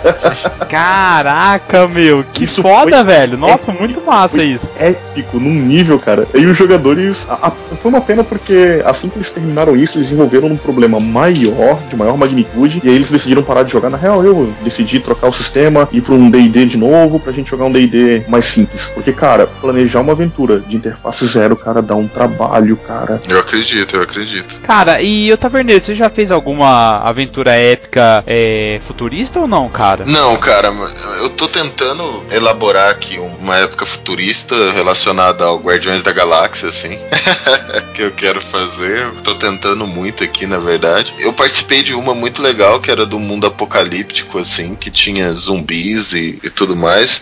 Caraca, 0.68 1.86
meu, 1.86 2.24
que 2.32 2.45
Isso 2.45 2.62
foda, 2.62 3.03
velho. 3.05 3.36
Nossa, 3.36 3.55
épico. 3.55 3.72
muito 3.78 4.01
massa 4.01 4.43
isso. 4.43 4.66
Épico, 4.78 5.38
num 5.38 5.53
nível, 5.53 5.82
cara. 5.99 6.26
E 6.35 6.47
os 6.47 6.57
jogadores. 6.57 7.26
a- 7.28 7.49
a- 7.49 7.51
foi 7.51 7.91
uma 7.91 8.01
pena 8.01 8.22
porque 8.24 8.83
assim 8.85 9.09
que 9.09 9.16
eles 9.18 9.30
terminaram 9.30 9.76
isso, 9.76 9.99
eles 9.99 10.11
envolveram 10.11 10.49
num 10.49 10.57
problema 10.57 10.99
maior, 11.01 11.78
de 11.89 11.97
maior 11.97 12.16
magnitude, 12.16 12.80
e 12.85 12.89
aí 12.89 12.95
eles 12.95 13.11
decidiram 13.11 13.43
parar 13.43 13.62
de 13.62 13.72
jogar. 13.72 13.91
Na 13.91 13.97
real, 13.97 14.24
eu 14.24 14.53
decidi 14.62 15.01
trocar 15.01 15.28
o 15.28 15.33
sistema, 15.33 15.89
ir 15.93 16.01
pra 16.01 16.14
um 16.14 16.30
DD 16.30 16.66
de 16.66 16.76
novo, 16.76 17.18
pra 17.20 17.33
gente 17.33 17.51
jogar 17.51 17.64
um 17.66 17.72
DD 17.72 18.22
mais 18.28 18.47
simples. 18.47 18.85
Porque, 18.95 19.12
cara, 19.12 19.47
planejar 19.47 20.01
uma 20.01 20.12
aventura 20.12 20.61
de 20.61 20.76
interface 20.76 21.26
zero, 21.26 21.57
cara, 21.57 21.80
dá 21.83 21.95
um 21.95 22.09
trabalho, 22.09 22.76
cara. 22.76 23.20
Eu 23.28 23.39
acredito, 23.39 23.97
eu 23.97 24.03
acredito. 24.03 24.57
Cara, 24.62 25.01
e 25.03 25.33
o 25.33 25.37
Taverneiro, 25.37 25.80
você 25.83 25.95
já 25.95 26.09
fez 26.11 26.30
alguma 26.30 26.99
aventura 26.99 27.53
épica 27.53 28.22
é, 28.26 28.78
futurista 28.83 29.41
ou 29.41 29.47
não, 29.47 29.68
cara? 29.68 30.05
Não, 30.07 30.37
cara, 30.37 30.72
eu 31.20 31.30
tô 31.30 31.49
tentando 31.49 32.22
elaborar 32.30 32.91
aqui 32.91 33.18
uma 33.41 33.57
época 33.57 33.85
futurista 33.87 34.55
relacionada 34.72 35.45
ao 35.45 35.59
Guardiões 35.62 36.02
da 36.02 36.12
Galáxia, 36.12 36.68
assim. 36.68 36.98
que 37.94 38.02
eu 38.02 38.10
quero 38.10 38.40
fazer. 38.40 39.10
Tô 39.22 39.34
tentando 39.36 39.86
muito 39.86 40.24
aqui, 40.24 40.46
na 40.46 40.58
verdade. 40.58 41.12
Eu 41.18 41.32
participei 41.32 41.82
de 41.82 41.94
uma 41.94 42.14
muito 42.14 42.42
legal, 42.42 42.80
que 42.80 42.90
era 42.90 43.06
do 43.06 43.18
mundo 43.18 43.46
apocalíptico, 43.46 44.38
assim, 44.38 44.74
que 44.74 44.90
tinha 44.90 45.32
zumbis 45.32 46.12
e, 46.12 46.38
e 46.42 46.50
tudo 46.50 46.74
mais. 46.76 47.20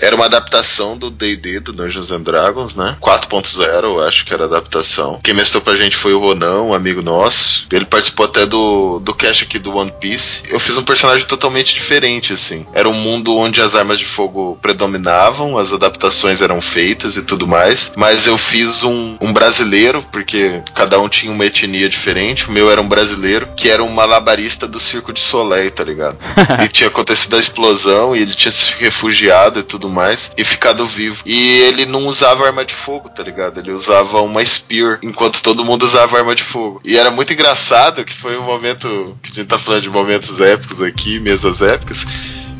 Era 0.00 0.14
uma 0.14 0.26
adaptação 0.26 0.96
do 0.96 1.10
D&D, 1.10 1.60
do 1.60 1.72
Dungeons 1.72 2.10
and 2.10 2.22
Dragons, 2.22 2.74
né? 2.74 2.96
4.0, 3.00 3.84
eu 3.84 4.02
acho 4.02 4.24
que 4.24 4.32
era 4.32 4.44
a 4.44 4.46
adaptação. 4.46 5.20
Quem 5.22 5.34
mestrou 5.34 5.62
pra 5.62 5.76
gente 5.76 5.96
foi 5.96 6.12
o 6.12 6.18
Ronan, 6.18 6.62
um 6.62 6.74
amigo 6.74 7.02
nosso. 7.02 7.66
Ele 7.70 7.84
participou 7.84 8.26
até 8.26 8.46
do, 8.46 9.00
do 9.00 9.14
cast 9.14 9.44
aqui 9.44 9.58
do 9.58 9.74
One 9.74 9.92
Piece. 10.00 10.42
Eu 10.48 10.60
fiz 10.60 10.76
um 10.76 10.82
personagem 10.82 11.26
totalmente 11.26 11.74
diferente, 11.74 12.32
assim. 12.32 12.66
Era 12.72 12.88
um 12.88 12.94
mundo 12.94 13.36
onde 13.36 13.60
as 13.60 13.74
armas 13.74 13.98
de 13.98 14.06
fogo 14.06 14.58
predominavam, 14.60 15.58
as 15.58 15.72
adaptações 15.72 16.40
eram 16.40 16.60
feitas 16.60 17.16
e 17.16 17.22
tudo 17.22 17.46
mais. 17.46 17.92
Mas 17.96 18.26
eu 18.26 18.38
fiz 18.38 18.82
um, 18.82 19.16
um 19.20 19.32
brasileiro, 19.32 20.04
porque 20.12 20.62
cada 20.74 20.98
um 21.00 21.08
tinha 21.08 21.32
uma 21.32 21.44
etnia 21.44 21.88
diferente. 21.88 22.48
O 22.48 22.52
meu 22.52 22.70
era 22.70 22.80
um 22.80 22.88
brasileiro, 22.88 23.48
que 23.56 23.68
era 23.68 23.82
um 23.82 23.90
malabarista 23.90 24.66
do 24.66 24.80
Circo 24.80 25.12
de 25.12 25.20
Soleil, 25.20 25.70
tá 25.70 25.84
ligado? 25.84 26.18
e 26.64 26.68
tinha 26.68 26.88
acontecido 26.88 27.36
a 27.36 27.40
explosão 27.40 28.14
e 28.14 28.22
ele 28.22 28.34
tinha 28.34 28.52
se 28.52 28.72
refugiado 28.78 29.60
e 29.60 29.62
tudo 29.62 29.85
mais 29.88 30.30
e 30.36 30.44
ficado 30.44 30.86
vivo. 30.86 31.22
E 31.24 31.58
ele 31.60 31.86
não 31.86 32.06
usava 32.06 32.46
arma 32.46 32.64
de 32.64 32.74
fogo, 32.74 33.08
tá 33.08 33.22
ligado? 33.22 33.58
Ele 33.58 33.72
usava 33.72 34.20
uma 34.22 34.44
spear, 34.44 34.98
enquanto 35.02 35.42
todo 35.42 35.64
mundo 35.64 35.84
usava 35.84 36.18
arma 36.18 36.34
de 36.34 36.42
fogo. 36.42 36.80
E 36.84 36.96
era 36.96 37.10
muito 37.10 37.32
engraçado 37.32 38.04
que 38.04 38.14
foi 38.14 38.36
um 38.38 38.44
momento 38.44 39.16
que 39.22 39.30
a 39.30 39.34
gente 39.34 39.48
tá 39.48 39.58
falando 39.58 39.82
de 39.82 39.90
momentos 39.90 40.40
épicos 40.40 40.82
aqui, 40.82 41.18
mesas 41.20 41.60
épicas. 41.60 42.04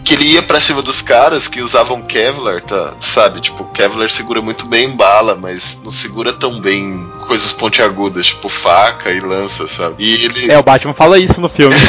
Que 0.06 0.14
ele 0.14 0.24
ia 0.24 0.42
pra 0.42 0.60
cima 0.60 0.80
dos 0.80 1.02
caras 1.02 1.48
que 1.48 1.60
usavam 1.60 2.00
Kevlar, 2.00 2.62
tá? 2.62 2.94
Sabe? 3.00 3.40
Tipo, 3.40 3.64
Kevlar 3.64 4.08
segura 4.08 4.40
muito 4.40 4.64
bem 4.64 4.94
bala, 4.94 5.34
mas 5.34 5.76
não 5.82 5.90
segura 5.90 6.32
tão 6.32 6.60
bem 6.60 7.04
coisas 7.26 7.52
pontiagudas, 7.52 8.26
tipo 8.26 8.48
faca 8.48 9.10
e 9.10 9.18
lança, 9.18 9.66
sabe? 9.66 9.96
E 9.98 10.24
ele. 10.24 10.50
É, 10.50 10.56
o 10.56 10.62
Batman 10.62 10.94
fala 10.94 11.18
isso 11.18 11.40
no 11.40 11.48
filme. 11.48 11.74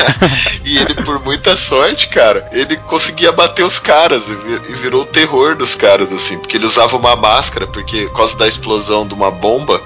E 0.66 0.78
ele, 0.78 0.96
por 0.96 1.24
muita 1.24 1.56
sorte, 1.56 2.10
cara, 2.10 2.50
ele 2.52 2.76
conseguia 2.76 3.32
bater 3.32 3.64
os 3.64 3.80
caras 3.80 4.28
e, 4.28 4.34
e 4.72 4.76
virou 4.76 5.04
o 5.04 5.06
terror 5.06 5.56
dos 5.56 5.76
caras, 5.76 6.12
assim, 6.12 6.38
porque 6.38 6.58
ele 6.58 6.66
usava 6.66 6.98
uma 6.98 7.16
máscara, 7.16 7.66
porque 7.68 8.06
por 8.08 8.18
causa 8.18 8.36
da 8.36 8.48
explosão 8.48 9.08
de 9.08 9.14
uma 9.14 9.32
bomba. 9.32 9.82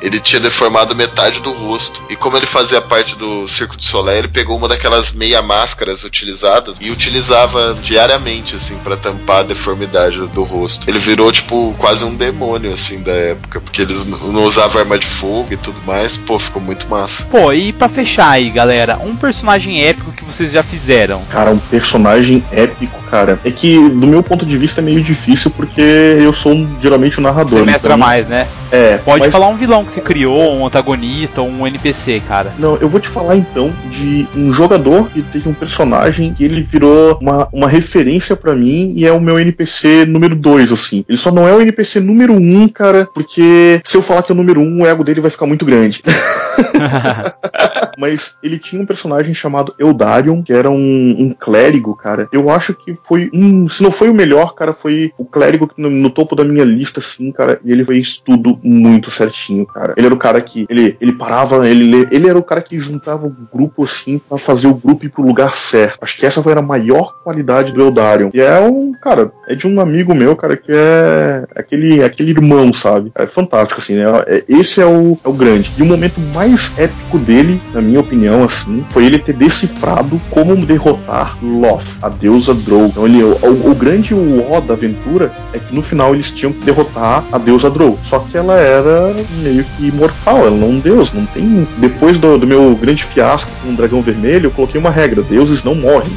Ele 0.00 0.20
tinha 0.20 0.40
deformado 0.40 0.94
metade 0.94 1.40
do 1.40 1.52
rosto. 1.52 2.00
E 2.10 2.16
como 2.16 2.36
ele 2.36 2.46
fazia 2.46 2.80
parte 2.80 3.16
do 3.16 3.46
Circo 3.48 3.76
de 3.76 3.84
Soleil, 3.84 4.18
ele 4.18 4.28
pegou 4.28 4.56
uma 4.56 4.68
daquelas 4.68 5.10
meia 5.12 5.40
máscaras 5.42 6.04
utilizadas 6.04 6.76
e 6.80 6.90
utilizava 6.90 7.74
diariamente, 7.82 8.56
assim, 8.56 8.76
pra 8.78 8.96
tampar 8.96 9.38
a 9.38 9.42
deformidade 9.44 10.18
do 10.28 10.42
rosto. 10.42 10.88
Ele 10.88 10.98
virou, 10.98 11.32
tipo, 11.32 11.74
quase 11.78 12.04
um 12.04 12.14
demônio, 12.14 12.72
assim, 12.74 13.02
da 13.02 13.12
época, 13.12 13.60
porque 13.60 13.82
eles 13.82 14.04
não 14.04 14.44
usavam 14.44 14.80
arma 14.80 14.98
de 14.98 15.06
fogo 15.06 15.48
e 15.52 15.56
tudo 15.56 15.80
mais. 15.86 16.16
Pô, 16.16 16.38
ficou 16.38 16.60
muito 16.60 16.86
massa. 16.88 17.24
Pô, 17.24 17.52
e 17.52 17.72
pra 17.72 17.88
fechar 17.88 18.30
aí, 18.30 18.50
galera, 18.50 18.98
um 19.02 19.16
personagem 19.16 19.82
épico 19.82 20.12
que 20.12 20.24
vocês 20.24 20.52
já 20.52 20.62
fizeram? 20.62 21.22
Cara, 21.30 21.50
um 21.50 21.58
personagem 21.58 22.44
épico, 22.52 23.00
cara. 23.10 23.40
É 23.44 23.50
que, 23.50 23.76
do 23.76 24.06
meu 24.06 24.22
ponto 24.22 24.44
de 24.44 24.56
vista, 24.58 24.80
é 24.80 24.84
meio 24.84 25.02
difícil 25.02 25.50
porque 25.50 25.80
eu 25.80 26.34
sou 26.34 26.52
um, 26.52 26.76
geralmente 26.82 27.18
o 27.18 27.22
narrador. 27.22 27.64
Você 27.64 27.70
então- 27.70 27.96
mais, 27.96 28.26
né? 28.28 28.46
É, 28.70 28.98
Pode 28.98 29.20
mas- 29.20 29.32
falar 29.32 29.46
um 29.46 29.56
vilão 29.56 29.85
que 29.86 29.94
você 29.94 30.00
criou, 30.00 30.54
um 30.54 30.66
antagonista, 30.66 31.42
um 31.42 31.66
NPC, 31.66 32.22
cara. 32.26 32.52
Não, 32.58 32.76
eu 32.76 32.88
vou 32.88 33.00
te 33.00 33.08
falar 33.08 33.36
então 33.36 33.72
de 33.90 34.26
um 34.36 34.52
jogador 34.52 35.08
que 35.10 35.22
teve 35.22 35.48
um 35.48 35.54
personagem 35.54 36.32
que 36.32 36.44
ele 36.44 36.62
virou 36.62 37.18
uma, 37.20 37.48
uma 37.52 37.68
referência 37.68 38.36
pra 38.36 38.54
mim 38.54 38.92
e 38.96 39.06
é 39.06 39.12
o 39.12 39.20
meu 39.20 39.38
NPC 39.38 40.04
número 40.06 40.34
2, 40.34 40.72
assim. 40.72 41.04
Ele 41.08 41.18
só 41.18 41.30
não 41.30 41.46
é 41.46 41.52
o 41.54 41.60
NPC 41.60 42.00
número 42.00 42.34
1, 42.34 42.36
um, 42.36 42.68
cara, 42.68 43.08
porque 43.14 43.80
se 43.84 43.96
eu 43.96 44.02
falar 44.02 44.22
que 44.22 44.32
é 44.32 44.34
o 44.34 44.36
número 44.36 44.60
1, 44.60 44.64
um, 44.64 44.82
o 44.82 44.86
ego 44.86 45.04
dele 45.04 45.20
vai 45.20 45.30
ficar 45.30 45.46
muito 45.46 45.64
grande. 45.64 46.02
Mas 47.96 48.36
ele 48.42 48.58
tinha 48.58 48.80
um 48.80 48.86
personagem 48.86 49.34
chamado 49.34 49.74
Eudarion, 49.78 50.42
que 50.42 50.52
era 50.52 50.70
um, 50.70 50.76
um 51.18 51.34
clérigo, 51.38 51.94
cara. 51.96 52.28
Eu 52.32 52.50
acho 52.50 52.74
que 52.74 52.96
foi 53.06 53.30
um. 53.32 53.68
Se 53.68 53.82
não 53.82 53.90
foi 53.90 54.08
o 54.08 54.14
melhor, 54.14 54.54
cara, 54.54 54.72
foi 54.72 55.12
o 55.18 55.24
clérigo 55.24 55.70
no, 55.76 55.90
no 55.90 56.10
topo 56.10 56.34
da 56.36 56.44
minha 56.44 56.64
lista, 56.64 57.00
assim, 57.00 57.30
cara. 57.32 57.60
E 57.64 57.72
ele 57.72 57.84
fez 57.84 58.18
tudo 58.18 58.58
muito 58.62 59.10
certinho, 59.10 59.66
cara. 59.66 59.94
Ele 59.96 60.06
era 60.06 60.14
o 60.14 60.18
cara 60.18 60.40
que. 60.40 60.66
Ele, 60.68 60.96
ele 61.00 61.12
parava, 61.12 61.68
ele, 61.68 62.06
ele 62.10 62.28
era 62.28 62.38
o 62.38 62.42
cara 62.42 62.60
que 62.62 62.78
juntava 62.78 63.26
o 63.26 63.36
grupo, 63.52 63.84
assim, 63.84 64.18
pra 64.18 64.38
fazer 64.38 64.66
o 64.66 64.74
grupo 64.74 65.04
ir 65.04 65.08
pro 65.08 65.24
lugar 65.26 65.56
certo. 65.56 65.98
Acho 66.00 66.16
que 66.16 66.26
essa 66.26 66.42
foi 66.42 66.52
a 66.52 66.62
maior 66.62 67.14
qualidade 67.22 67.72
do 67.72 67.80
Eudarion. 67.80 68.30
E 68.34 68.40
é 68.40 68.60
um. 68.60 68.92
Cara, 69.02 69.32
é 69.48 69.54
de 69.54 69.66
um 69.66 69.80
amigo 69.80 70.14
meu, 70.14 70.34
cara, 70.36 70.56
que 70.56 70.72
é 70.72 71.44
aquele, 71.54 72.02
aquele 72.02 72.30
irmão, 72.30 72.72
sabe? 72.72 73.12
É 73.14 73.26
fantástico, 73.26 73.80
assim, 73.80 73.94
né? 73.94 74.04
É- 74.26 74.44
Esse 74.48 74.80
é 74.80 74.86
o, 74.86 75.18
é 75.24 75.28
o 75.28 75.32
grande. 75.32 75.70
E 75.76 75.82
o 75.82 75.86
momento 75.86 76.20
mais 76.34 76.72
épico 76.78 77.18
dele, 77.18 77.60
na 77.72 77.80
minha 77.86 78.00
opinião, 78.00 78.44
assim, 78.44 78.84
foi 78.90 79.06
ele 79.06 79.18
ter 79.18 79.34
decifrado 79.34 80.20
como 80.30 80.56
derrotar 80.56 81.36
Loth, 81.42 81.84
a 82.02 82.08
deusa 82.08 82.54
Drow. 82.54 82.86
Então 82.86 83.06
ele, 83.06 83.22
o, 83.22 83.70
o 83.70 83.74
grande 83.74 84.14
ó 84.14 84.60
da 84.60 84.74
aventura 84.74 85.32
é 85.52 85.58
que 85.58 85.74
no 85.74 85.82
final 85.82 86.14
eles 86.14 86.32
tinham 86.32 86.52
que 86.52 86.64
derrotar 86.64 87.24
a 87.32 87.38
deusa 87.38 87.70
Drow. 87.70 87.98
Só 88.08 88.18
que 88.18 88.36
ela 88.36 88.54
era 88.54 89.14
meio 89.42 89.64
que 89.76 89.88
imortal, 89.88 90.38
ela 90.38 90.50
não 90.50 90.68
é 90.68 90.70
um 90.70 90.78
deus, 90.80 91.12
não 91.12 91.24
tem. 91.26 91.66
Depois 91.78 92.18
do, 92.18 92.38
do 92.38 92.46
meu 92.46 92.74
grande 92.74 93.04
fiasco 93.04 93.50
com 93.62 93.70
o 93.70 93.76
dragão 93.76 94.02
vermelho, 94.02 94.46
eu 94.46 94.50
coloquei 94.50 94.80
uma 94.80 94.90
regra: 94.90 95.22
deuses 95.22 95.62
não 95.62 95.74
morrem. 95.74 96.10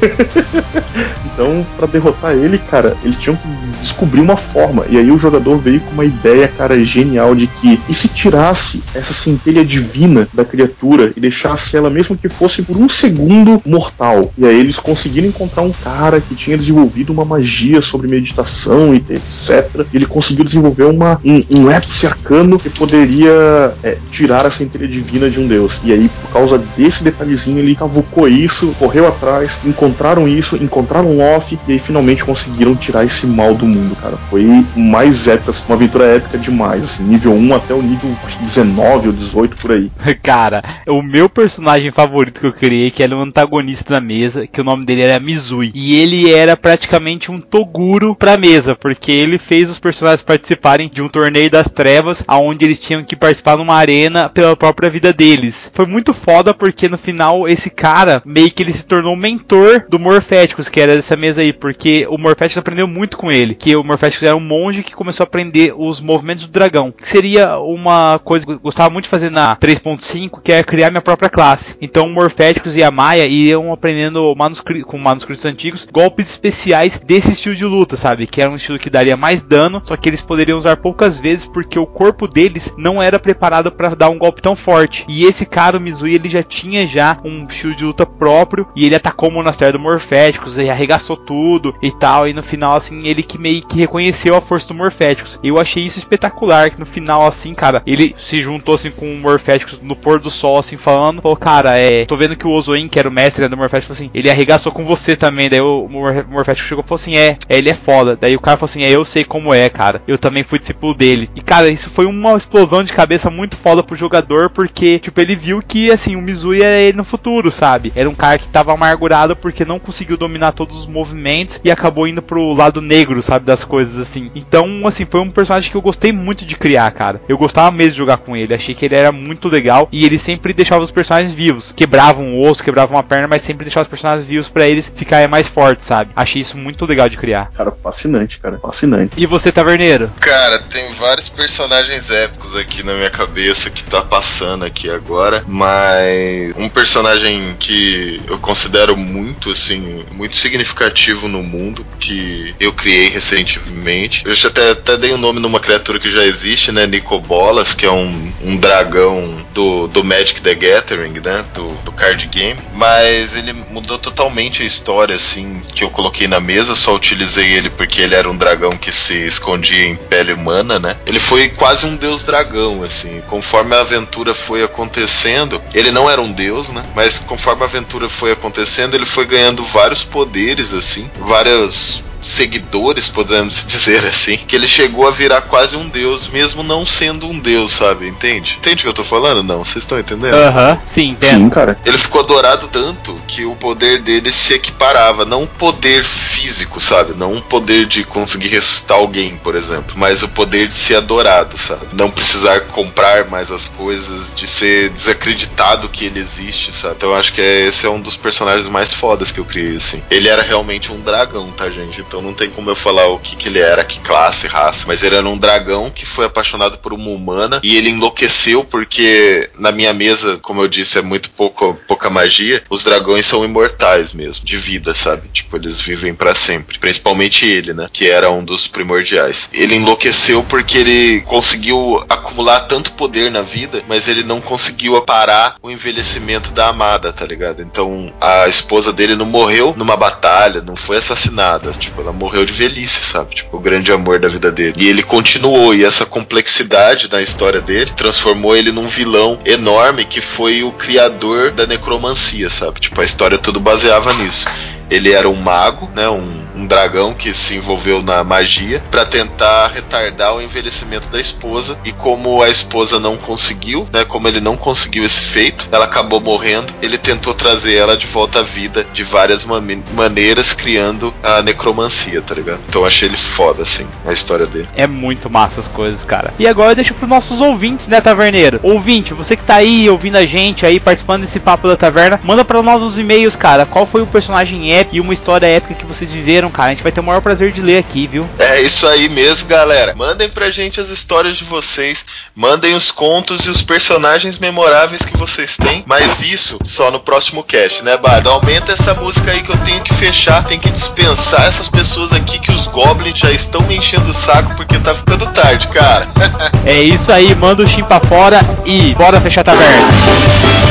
Então, 1.36 1.66
pra 1.76 1.86
derrotar 1.86 2.32
ele, 2.32 2.56
cara, 2.56 2.96
eles 3.04 3.14
tinham 3.16 3.36
que 3.36 3.46
descobrir 3.82 4.22
uma 4.22 4.38
forma. 4.38 4.86
E 4.88 4.96
aí 4.96 5.10
o 5.10 5.18
jogador 5.18 5.58
veio 5.58 5.80
com 5.80 5.90
uma 5.90 6.04
ideia, 6.04 6.48
cara, 6.48 6.82
genial 6.82 7.34
de 7.34 7.46
que 7.46 7.78
e 7.86 7.94
se 7.94 8.08
tirasse 8.08 8.82
essa 8.94 9.12
centelha 9.12 9.62
divina 9.62 10.26
da 10.32 10.46
criatura 10.46 11.12
deixasse 11.20 11.76
ela 11.76 11.90
mesmo 11.90 12.16
que 12.16 12.28
fosse 12.28 12.62
por 12.62 12.76
um 12.76 12.88
segundo 12.88 13.60
mortal. 13.64 14.32
E 14.36 14.46
aí 14.46 14.58
eles 14.58 14.78
conseguiram 14.78 15.28
encontrar 15.28 15.62
um 15.62 15.72
cara 15.72 16.20
que 16.20 16.34
tinha 16.34 16.56
desenvolvido 16.56 17.12
uma 17.12 17.24
magia 17.24 17.80
sobre 17.80 18.08
meditação 18.08 18.94
e 18.94 18.98
etc. 18.98 19.86
E 19.92 19.96
ele 19.96 20.06
conseguiu 20.06 20.44
desenvolver 20.44 20.84
uma, 20.84 21.20
um, 21.24 21.42
um 21.50 21.70
épice 21.70 22.06
arcano 22.06 22.58
que 22.58 22.70
poderia 22.70 23.74
é, 23.82 23.98
tirar 24.10 24.46
a 24.46 24.50
centelha 24.50 24.88
divina 24.88 25.30
de 25.30 25.40
um 25.40 25.46
deus. 25.46 25.80
E 25.84 25.92
aí, 25.92 26.08
por 26.08 26.32
causa 26.32 26.58
desse 26.76 27.02
detalhezinho, 27.02 27.58
ele 27.58 27.74
cavucou 27.74 28.28
isso, 28.28 28.74
correu 28.78 29.06
atrás, 29.06 29.50
encontraram 29.64 30.28
isso, 30.28 30.56
encontraram 30.56 31.18
off 31.18 31.58
e 31.66 31.72
aí 31.72 31.78
finalmente 31.78 32.24
conseguiram 32.24 32.74
tirar 32.74 33.04
esse 33.04 33.26
mal 33.26 33.54
do 33.54 33.66
mundo, 33.66 33.96
cara. 33.96 34.16
Foi 34.30 34.64
mais 34.76 35.26
épica, 35.26 35.54
uma 35.68 35.76
aventura 35.76 36.04
épica 36.04 36.38
demais, 36.38 36.82
assim, 36.84 37.02
nível 37.02 37.32
1 37.32 37.54
até 37.54 37.74
o 37.74 37.82
nível 37.82 38.10
acho 38.24 38.38
que 38.38 38.44
19 38.44 39.08
ou 39.08 39.12
18 39.12 39.56
por 39.56 39.72
aí. 39.72 39.90
Cara, 40.22 40.62
o 40.86 41.02
meu 41.06 41.28
personagem 41.28 41.90
favorito 41.90 42.40
que 42.40 42.46
eu 42.46 42.52
criei, 42.52 42.90
que 42.90 43.02
era 43.02 43.16
um 43.16 43.22
antagonista 43.22 43.94
da 43.94 44.00
mesa, 44.00 44.46
que 44.46 44.60
o 44.60 44.64
nome 44.64 44.84
dele 44.84 45.02
era 45.02 45.20
Mizui. 45.20 45.72
E 45.74 45.96
ele 46.00 46.32
era 46.32 46.56
praticamente 46.56 47.30
um 47.30 47.38
Toguro 47.38 48.14
pra 48.14 48.36
mesa, 48.36 48.74
porque 48.74 49.12
ele 49.12 49.38
fez 49.38 49.70
os 49.70 49.78
personagens 49.78 50.22
participarem 50.22 50.90
de 50.92 51.00
um 51.00 51.08
torneio 51.08 51.50
das 51.50 51.68
trevas, 51.68 52.24
aonde 52.26 52.64
eles 52.64 52.78
tinham 52.78 53.04
que 53.04 53.16
participar 53.16 53.56
numa 53.56 53.74
arena 53.74 54.28
pela 54.28 54.56
própria 54.56 54.90
vida 54.90 55.12
deles. 55.12 55.70
Foi 55.72 55.86
muito 55.86 56.12
foda 56.12 56.52
porque 56.52 56.88
no 56.88 56.98
final 56.98 57.46
esse 57.46 57.70
cara 57.70 58.22
meio 58.24 58.50
que 58.50 58.62
ele 58.62 58.72
se 58.72 58.84
tornou 58.84 59.16
mentor 59.16 59.86
do 59.88 59.98
Morféticos, 59.98 60.68
que 60.68 60.80
era 60.80 60.96
dessa 60.96 61.16
mesa 61.16 61.40
aí, 61.40 61.52
porque 61.52 62.06
o 62.10 62.18
Morféticos 62.18 62.58
aprendeu 62.58 62.86
muito 62.86 63.16
com 63.16 63.30
ele, 63.30 63.54
que 63.54 63.76
o 63.76 63.84
Morféticos 63.84 64.26
era 64.26 64.36
um 64.36 64.40
monge 64.40 64.82
que 64.82 64.94
começou 64.94 65.24
a 65.24 65.26
aprender 65.26 65.74
os 65.76 66.00
movimentos 66.00 66.46
do 66.46 66.52
dragão, 66.52 66.92
que 66.92 67.08
seria 67.08 67.58
uma 67.58 68.20
coisa 68.24 68.44
que 68.44 68.52
eu 68.52 68.58
gostava 68.58 68.90
muito 68.90 69.04
de 69.04 69.10
fazer 69.10 69.30
na 69.30 69.56
3.5, 69.56 70.40
que 70.42 70.52
é 70.52 70.62
criar 70.62 70.85
minha 70.90 71.02
própria 71.02 71.28
classe. 71.28 71.76
Então 71.80 72.08
Morféticos 72.08 72.76
e 72.76 72.82
a 72.82 72.90
Maia 72.90 73.26
iam 73.26 73.72
aprendendo 73.72 74.34
manuscri 74.36 74.82
com 74.82 74.98
manuscritos 74.98 75.44
antigos 75.44 75.86
golpes 75.90 76.30
especiais 76.30 77.00
desse 77.04 77.32
estilo 77.32 77.54
de 77.54 77.64
luta, 77.64 77.96
sabe? 77.96 78.26
Que 78.26 78.40
era 78.40 78.50
um 78.50 78.56
estilo 78.56 78.78
que 78.78 78.90
daria 78.90 79.16
mais 79.16 79.42
dano, 79.42 79.80
só 79.84 79.96
que 79.96 80.08
eles 80.08 80.22
poderiam 80.22 80.58
usar 80.58 80.76
poucas 80.76 81.18
vezes 81.18 81.46
porque 81.46 81.78
o 81.78 81.86
corpo 81.86 82.28
deles 82.28 82.74
não 82.76 83.02
era 83.02 83.18
preparado 83.18 83.70
para 83.72 83.94
dar 83.94 84.10
um 84.10 84.18
golpe 84.18 84.42
tão 84.42 84.56
forte. 84.56 85.04
E 85.08 85.24
esse 85.24 85.46
cara, 85.46 85.78
o 85.78 85.80
Mizui, 85.80 86.14
ele 86.14 86.28
já 86.28 86.42
tinha 86.42 86.86
já 86.86 87.18
um 87.24 87.44
estilo 87.46 87.74
de 87.74 87.84
luta 87.84 88.06
próprio 88.06 88.66
e 88.74 88.84
ele 88.84 88.96
atacou 88.96 89.28
o 89.28 89.32
monastério 89.32 89.78
do 89.78 89.82
Morféticos 89.82 90.56
e 90.56 90.68
arregaçou 90.68 91.16
tudo 91.16 91.74
e 91.82 91.90
tal. 91.90 92.28
E 92.28 92.32
no 92.32 92.42
final, 92.42 92.76
assim, 92.76 93.06
ele 93.06 93.22
que 93.22 93.38
meio 93.38 93.62
que 93.62 93.78
reconheceu 93.78 94.34
a 94.36 94.40
força 94.40 94.68
do 94.68 94.74
Morféticos. 94.74 95.38
Eu 95.42 95.58
achei 95.58 95.84
isso 95.84 95.98
espetacular, 95.98 96.70
que 96.70 96.80
no 96.80 96.86
final, 96.86 97.26
assim, 97.26 97.54
cara, 97.54 97.82
ele 97.86 98.14
se 98.18 98.40
juntou 98.40 98.74
assim 98.74 98.90
com 98.90 99.12
o 99.12 99.18
Morféticos 99.18 99.80
no 99.80 99.96
pôr 99.96 100.20
do 100.20 100.30
sol, 100.30 100.58
assim, 100.58 100.75
falando, 100.76 101.22
falou, 101.22 101.36
cara, 101.36 101.76
é. 101.78 102.04
Tô 102.04 102.16
vendo 102.16 102.36
que 102.36 102.46
o 102.46 102.50
Ozoin, 102.50 102.88
que 102.88 102.98
era 102.98 103.08
o 103.08 103.12
mestre 103.12 103.42
né, 103.42 103.48
do 103.48 103.56
Morféticos, 103.56 103.96
falou 103.96 104.08
assim, 104.08 104.10
ele 104.18 104.30
arregaçou 104.30 104.72
com 104.72 104.84
você 104.84 105.16
também. 105.16 105.48
Daí 105.48 105.60
o 105.60 105.88
Mor- 105.88 106.26
Morféticos 106.28 106.68
chegou 106.68 106.84
e 106.84 106.88
falou 106.88 107.00
assim, 107.00 107.16
é, 107.16 107.36
é, 107.48 107.56
ele 107.58 107.70
é 107.70 107.74
foda. 107.74 108.16
Daí 108.20 108.34
o 108.36 108.40
cara 108.40 108.56
falou 108.56 108.70
assim, 108.70 108.82
é, 108.84 108.90
eu 108.90 109.04
sei 109.04 109.24
como 109.24 109.52
é, 109.54 109.68
cara. 109.68 110.02
Eu 110.06 110.18
também 110.18 110.42
fui 110.42 110.58
discípulo 110.58 110.94
dele. 110.94 111.30
E, 111.34 111.40
cara, 111.40 111.68
isso 111.68 111.90
foi 111.90 112.06
uma 112.06 112.36
explosão 112.36 112.82
de 112.82 112.92
cabeça 112.92 113.30
muito 113.30 113.56
foda 113.56 113.82
pro 113.82 113.96
jogador, 113.96 114.50
porque, 114.50 114.98
tipo, 114.98 115.20
ele 115.20 115.36
viu 115.36 115.62
que, 115.66 115.90
assim, 115.90 116.16
o 116.16 116.22
Mizui 116.22 116.62
era 116.62 116.76
ele 116.76 116.96
no 116.96 117.04
futuro, 117.04 117.50
sabe? 117.50 117.92
Era 117.94 118.08
um 118.08 118.14
cara 118.14 118.38
que 118.38 118.48
tava 118.48 118.72
amargurado 118.72 119.36
porque 119.36 119.64
não 119.64 119.78
conseguiu 119.78 120.16
dominar 120.16 120.52
todos 120.52 120.76
os 120.78 120.86
movimentos 120.86 121.60
e 121.64 121.70
acabou 121.70 122.06
indo 122.08 122.22
pro 122.22 122.52
lado 122.52 122.80
negro, 122.80 123.22
sabe, 123.22 123.44
das 123.44 123.64
coisas, 123.64 123.98
assim. 123.98 124.30
Então, 124.34 124.86
assim, 124.86 125.04
foi 125.04 125.20
um 125.20 125.30
personagem 125.30 125.70
que 125.70 125.76
eu 125.76 125.82
gostei 125.82 126.12
muito 126.12 126.44
de 126.44 126.56
criar, 126.56 126.90
cara. 126.92 127.20
Eu 127.28 127.38
gostava 127.38 127.70
mesmo 127.70 127.92
de 127.92 127.98
jogar 127.98 128.18
com 128.18 128.36
ele, 128.36 128.54
achei 128.54 128.74
que 128.74 128.84
ele 128.84 128.94
era 128.94 129.12
muito 129.12 129.48
legal 129.48 129.88
e 129.92 130.04
ele 130.04 130.18
sempre 130.18 130.52
deixava 130.66 130.84
os 130.84 130.90
personagens 130.90 131.32
vivos. 131.32 131.72
Quebrava 131.76 132.20
um 132.20 132.40
osso, 132.40 132.62
quebrava 132.62 132.92
uma 132.92 133.02
perna, 133.02 133.28
mas 133.28 133.42
sempre 133.42 133.64
deixava 133.64 133.82
os 133.82 133.88
personagens 133.88 134.26
vivos 134.26 134.48
pra 134.48 134.66
eles 134.66 134.92
ficarem 134.94 135.28
mais 135.28 135.46
fortes, 135.46 135.86
sabe? 135.86 136.10
Achei 136.16 136.42
isso 136.42 136.56
muito 136.56 136.84
legal 136.84 137.08
de 137.08 137.16
criar. 137.16 137.50
Cara, 137.56 137.72
fascinante, 137.82 138.38
cara, 138.38 138.58
fascinante. 138.58 139.14
E 139.16 139.26
você, 139.26 139.52
Taverneiro? 139.52 140.10
Cara, 140.20 140.58
tem 140.58 140.92
vários 140.94 141.28
personagens 141.28 142.10
épicos 142.10 142.56
aqui 142.56 142.82
na 142.82 142.94
minha 142.94 143.10
cabeça 143.10 143.70
que 143.70 143.84
tá 143.84 144.02
passando 144.02 144.64
aqui 144.64 144.90
agora, 144.90 145.44
mas 145.46 146.52
um 146.56 146.68
personagem 146.68 147.54
que 147.58 148.20
eu 148.26 148.38
considero 148.38 148.96
muito, 148.96 149.50
assim, 149.50 150.04
muito 150.10 150.36
significativo 150.36 151.28
no 151.28 151.42
mundo, 151.42 151.86
que 152.00 152.54
eu 152.58 152.72
criei 152.72 153.08
recentemente. 153.08 154.22
Eu 154.26 154.34
já 154.34 154.48
até, 154.48 154.70
até 154.70 154.96
dei 154.96 155.12
o 155.12 155.14
um 155.14 155.18
nome 155.18 155.38
numa 155.38 155.60
criatura 155.60 156.00
que 156.00 156.10
já 156.10 156.24
existe, 156.24 156.72
né? 156.72 156.86
Nicobolas, 156.86 157.74
que 157.74 157.86
é 157.86 157.90
um, 157.90 158.32
um 158.42 158.56
dragão 158.56 159.44
do, 159.54 159.86
do 159.86 160.02
Magic 160.02 160.40
the 160.40 160.55
Gathering, 160.56 161.20
né? 161.20 161.44
Do, 161.54 161.68
do 161.84 161.92
card 161.92 162.26
game. 162.26 162.58
Mas 162.74 163.36
ele 163.36 163.52
mudou 163.52 163.98
totalmente 163.98 164.62
a 164.62 164.66
história, 164.66 165.14
assim, 165.14 165.62
que 165.74 165.84
eu 165.84 165.90
coloquei 165.90 166.26
na 166.26 166.40
mesa, 166.40 166.74
só 166.74 166.94
utilizei 166.94 167.52
ele 167.52 167.70
porque 167.70 168.00
ele 168.00 168.14
era 168.14 168.30
um 168.30 168.36
dragão 168.36 168.76
que 168.76 168.92
se 168.92 169.14
escondia 169.14 169.86
em 169.86 169.96
pele 169.96 170.32
humana, 170.32 170.78
né? 170.78 170.96
Ele 171.06 171.20
foi 171.20 171.48
quase 171.48 171.86
um 171.86 171.96
deus 171.96 172.22
dragão, 172.22 172.82
assim. 172.82 173.22
Conforme 173.28 173.74
a 173.74 173.80
aventura 173.80 174.34
foi 174.34 174.62
acontecendo, 174.62 175.60
ele 175.74 175.90
não 175.90 176.08
era 176.10 176.20
um 176.20 176.32
deus, 176.32 176.68
né? 176.68 176.84
Mas 176.94 177.18
conforme 177.18 177.62
a 177.62 177.66
aventura 177.66 178.08
foi 178.08 178.32
acontecendo, 178.32 178.94
ele 178.94 179.06
foi 179.06 179.26
ganhando 179.26 179.64
vários 179.64 180.02
poderes, 180.04 180.72
assim, 180.72 181.10
várias 181.18 182.02
seguidores, 182.26 183.08
podemos 183.08 183.64
dizer 183.66 184.04
assim, 184.04 184.36
que 184.36 184.54
ele 184.56 184.68
chegou 184.68 185.06
a 185.06 185.10
virar 185.10 185.42
quase 185.42 185.76
um 185.76 185.88
deus, 185.88 186.28
mesmo 186.28 186.62
não 186.62 186.84
sendo 186.84 187.26
um 187.28 187.38
deus, 187.38 187.72
sabe? 187.72 188.08
Entende? 188.08 188.56
Entende 188.58 188.80
o 188.80 188.82
que 188.82 188.88
eu 188.88 188.94
tô 188.94 189.04
falando? 189.04 189.42
Não, 189.42 189.64
vocês 189.64 189.84
estão 189.84 189.98
entendendo? 189.98 190.34
Aham, 190.34 190.78
sim, 190.86 191.10
entendo. 191.10 191.44
Sim, 191.44 191.50
cara. 191.50 191.78
Ele 191.84 191.98
ficou 191.98 192.20
adorado 192.22 192.68
tanto 192.68 193.14
que 193.28 193.44
o 193.44 193.54
poder 193.54 194.02
dele 194.02 194.32
se 194.32 194.54
equiparava, 194.54 195.24
não 195.24 195.42
um 195.42 195.46
poder 195.46 196.04
físico, 196.04 196.80
sabe? 196.80 197.14
Não 197.14 197.32
um 197.34 197.40
poder 197.40 197.86
de 197.86 198.04
conseguir 198.04 198.48
ressuscitar 198.48 198.96
alguém, 198.98 199.36
por 199.36 199.54
exemplo, 199.54 199.94
mas 199.96 200.22
o 200.22 200.28
poder 200.28 200.66
de 200.68 200.74
ser 200.74 200.96
adorado, 200.96 201.56
sabe? 201.58 201.86
Não 201.92 202.10
precisar 202.10 202.60
comprar 202.62 203.28
mais 203.28 203.50
as 203.50 203.66
coisas, 203.66 204.32
de 204.34 204.46
ser 204.46 204.90
desacreditado 204.90 205.88
que 205.88 206.04
ele 206.04 206.18
existe, 206.20 206.74
sabe? 206.74 206.94
Então 206.96 207.10
eu 207.10 207.16
acho 207.16 207.32
que 207.32 207.40
é- 207.40 207.66
esse 207.66 207.86
é 207.86 207.90
um 207.90 208.00
dos 208.00 208.16
personagens 208.16 208.68
mais 208.68 208.92
fodas 208.92 209.30
que 209.32 209.38
eu 209.40 209.44
criei, 209.44 209.76
assim. 209.76 210.02
Ele 210.10 210.28
era 210.28 210.42
realmente 210.42 210.92
um 210.92 211.00
dragão, 211.00 211.50
tá, 211.52 211.68
gente? 211.70 212.00
Então 212.00 212.15
então 212.16 212.22
não 212.22 212.32
tem 212.32 212.48
como 212.48 212.70
eu 212.70 212.76
falar 212.76 213.08
o 213.08 213.18
que, 213.18 213.36
que 213.36 213.46
ele 213.46 213.58
era, 213.58 213.84
que 213.84 214.00
classe, 214.00 214.46
raça. 214.46 214.84
Mas 214.86 215.02
ele 215.02 215.16
era 215.16 215.28
um 215.28 215.36
dragão 215.36 215.90
que 215.90 216.06
foi 216.06 216.24
apaixonado 216.24 216.78
por 216.78 216.94
uma 216.94 217.10
humana 217.10 217.60
e 217.62 217.76
ele 217.76 217.90
enlouqueceu 217.90 218.64
porque 218.64 219.50
na 219.58 219.70
minha 219.70 219.92
mesa, 219.92 220.38
como 220.38 220.62
eu 220.62 220.68
disse, 220.68 220.98
é 220.98 221.02
muito 221.02 221.28
pouco, 221.28 221.78
pouca 221.86 222.08
magia. 222.08 222.62
Os 222.70 222.82
dragões 222.82 223.26
são 223.26 223.44
imortais 223.44 224.14
mesmo, 224.14 224.46
de 224.46 224.56
vida, 224.56 224.94
sabe? 224.94 225.28
Tipo, 225.28 225.56
eles 225.56 225.78
vivem 225.78 226.14
para 226.14 226.34
sempre. 226.34 226.78
Principalmente 226.78 227.44
ele, 227.44 227.74
né? 227.74 227.86
Que 227.92 228.08
era 228.08 228.30
um 228.30 228.42
dos 228.42 228.66
primordiais. 228.66 229.50
Ele 229.52 229.74
enlouqueceu 229.74 230.42
porque 230.42 230.78
ele 230.78 231.20
conseguiu 231.20 232.02
acumular 232.08 232.60
tanto 232.60 232.92
poder 232.92 233.30
na 233.30 233.42
vida, 233.42 233.82
mas 233.86 234.08
ele 234.08 234.22
não 234.22 234.40
conseguiu 234.40 234.98
parar 235.02 235.56
o 235.62 235.70
envelhecimento 235.70 236.50
da 236.50 236.68
amada, 236.68 237.12
tá 237.12 237.26
ligado? 237.26 237.60
Então 237.60 238.10
a 238.18 238.48
esposa 238.48 238.90
dele 238.90 239.14
não 239.14 239.26
morreu 239.26 239.74
numa 239.76 239.98
batalha, 239.98 240.62
não 240.62 240.76
foi 240.76 240.96
assassinada. 240.96 241.72
Tipo, 241.72 242.05
ela 242.06 242.12
morreu 242.12 242.44
de 242.44 242.52
velhice, 242.52 243.00
sabe? 243.00 243.34
Tipo, 243.34 243.56
o 243.56 243.60
grande 243.60 243.90
amor 243.90 244.20
da 244.20 244.28
vida 244.28 244.50
dele. 244.50 244.74
E 244.76 244.88
ele 244.88 245.02
continuou, 245.02 245.74
e 245.74 245.84
essa 245.84 246.06
complexidade 246.06 247.08
da 247.08 247.20
história 247.20 247.60
dele 247.60 247.90
transformou 247.96 248.56
ele 248.56 248.70
num 248.70 248.86
vilão 248.86 249.40
enorme 249.44 250.04
que 250.04 250.20
foi 250.20 250.62
o 250.62 250.70
criador 250.70 251.50
da 251.50 251.66
necromancia, 251.66 252.48
sabe? 252.48 252.80
Tipo, 252.80 253.00
a 253.00 253.04
história 253.04 253.36
tudo 253.36 253.58
baseava 253.58 254.14
nisso. 254.14 254.46
Ele 254.90 255.12
era 255.12 255.28
um 255.28 255.36
mago, 255.36 255.90
né? 255.94 256.08
Um, 256.08 256.44
um 256.56 256.66
dragão 256.66 257.12
que 257.12 257.32
se 257.34 257.56
envolveu 257.56 258.02
na 258.02 258.24
magia 258.24 258.82
para 258.90 259.04
tentar 259.04 259.68
retardar 259.68 260.34
o 260.34 260.40
envelhecimento 260.40 261.08
da 261.08 261.20
esposa. 261.20 261.78
E 261.84 261.92
como 261.92 262.42
a 262.42 262.48
esposa 262.48 262.98
não 262.98 263.16
conseguiu, 263.16 263.88
né? 263.92 264.04
Como 264.04 264.26
ele 264.26 264.40
não 264.40 264.56
conseguiu 264.56 265.04
esse 265.04 265.20
feito, 265.20 265.68
ela 265.70 265.84
acabou 265.84 266.20
morrendo. 266.20 266.72
Ele 266.80 266.98
tentou 266.98 267.34
trazer 267.34 267.74
ela 267.74 267.96
de 267.96 268.06
volta 268.06 268.40
à 268.40 268.42
vida 268.42 268.86
de 268.92 269.04
várias 269.04 269.44
man 269.44 269.66
maneiras, 269.94 270.52
criando 270.52 271.12
a 271.22 271.42
necromancia, 271.42 272.22
tá 272.22 272.34
ligado? 272.34 272.60
Então 272.68 272.84
achei 272.84 273.08
ele 273.08 273.16
foda, 273.16 273.62
assim, 273.62 273.86
a 274.06 274.12
história 274.12 274.46
dele. 274.46 274.68
É 274.76 274.86
muito 274.86 275.28
massa 275.28 275.60
as 275.60 275.68
coisas, 275.68 276.04
cara. 276.04 276.32
E 276.38 276.46
agora 276.46 276.70
eu 276.70 276.76
deixo 276.76 276.94
pros 276.94 277.08
nossos 277.08 277.40
ouvintes, 277.40 277.88
né, 277.88 278.00
Taverneiro? 278.00 278.60
Ouvinte, 278.62 279.12
você 279.12 279.36
que 279.36 279.42
tá 279.42 279.56
aí 279.56 279.90
ouvindo 279.90 280.16
a 280.16 280.24
gente 280.24 280.64
aí, 280.64 280.78
participando 280.78 281.22
desse 281.22 281.40
papo 281.40 281.68
da 281.68 281.76
taverna, 281.76 282.20
manda 282.22 282.44
para 282.44 282.62
nós 282.62 282.82
os 282.82 282.98
e-mails, 282.98 283.36
cara. 283.36 283.66
Qual 283.66 283.86
foi 283.86 284.02
o 284.02 284.06
personagem 284.06 284.70
épico 284.76 284.96
e 284.96 285.00
uma 285.00 285.14
história 285.14 285.46
épica 285.46 285.74
que 285.74 285.86
vocês 285.86 286.12
viveram, 286.12 286.50
cara? 286.50 286.68
A 286.68 286.74
gente 286.74 286.82
vai 286.82 286.92
ter 286.92 287.00
o 287.00 287.04
maior 287.04 287.20
prazer 287.20 287.52
de 287.52 287.60
ler 287.60 287.78
aqui, 287.78 288.06
viu? 288.06 288.28
É 288.38 288.60
isso 288.60 288.86
aí 288.86 289.08
mesmo, 289.08 289.48
galera. 289.48 289.94
Mandem 289.94 290.28
pra 290.28 290.50
gente 290.50 290.80
as 290.80 290.90
histórias 290.90 291.36
de 291.36 291.44
vocês, 291.44 292.04
mandem 292.34 292.74
os 292.74 292.90
contos 292.90 293.46
e 293.46 293.50
os 293.50 293.62
personagens 293.62 294.38
memoráveis 294.38 295.02
que 295.02 295.16
vocês 295.16 295.56
têm, 295.56 295.84
mas 295.86 296.20
isso 296.22 296.58
só 296.64 296.90
no 296.90 297.00
próximo 297.00 297.42
cast, 297.42 297.82
né, 297.82 297.96
Bardo? 297.96 298.30
Aumenta 298.30 298.72
essa 298.72 298.94
música 298.94 299.30
aí 299.30 299.42
que 299.42 299.50
eu 299.50 299.58
tenho 299.58 299.82
que 299.82 299.94
fechar, 299.94 300.44
tem 300.44 300.58
que 300.58 300.70
dispensar 300.70 301.46
essas 301.46 301.68
pessoas 301.68 302.12
aqui 302.12 302.38
que 302.38 302.52
os 302.52 302.66
goblins 302.66 303.18
já 303.18 303.30
estão 303.30 303.60
me 303.62 303.76
enchendo 303.76 304.10
o 304.10 304.14
saco 304.14 304.54
porque 304.56 304.78
tá 304.78 304.94
ficando 304.94 305.26
tarde, 305.32 305.66
cara. 305.68 306.08
é 306.64 306.80
isso 306.80 307.10
aí, 307.10 307.34
manda 307.34 307.62
o 307.62 307.66
chim 307.66 307.84
pra 307.84 308.00
fora 308.00 308.40
e 308.64 308.94
bora 308.94 309.20
fechar 309.20 309.40
a 309.40 309.44
taverna. 309.44 310.65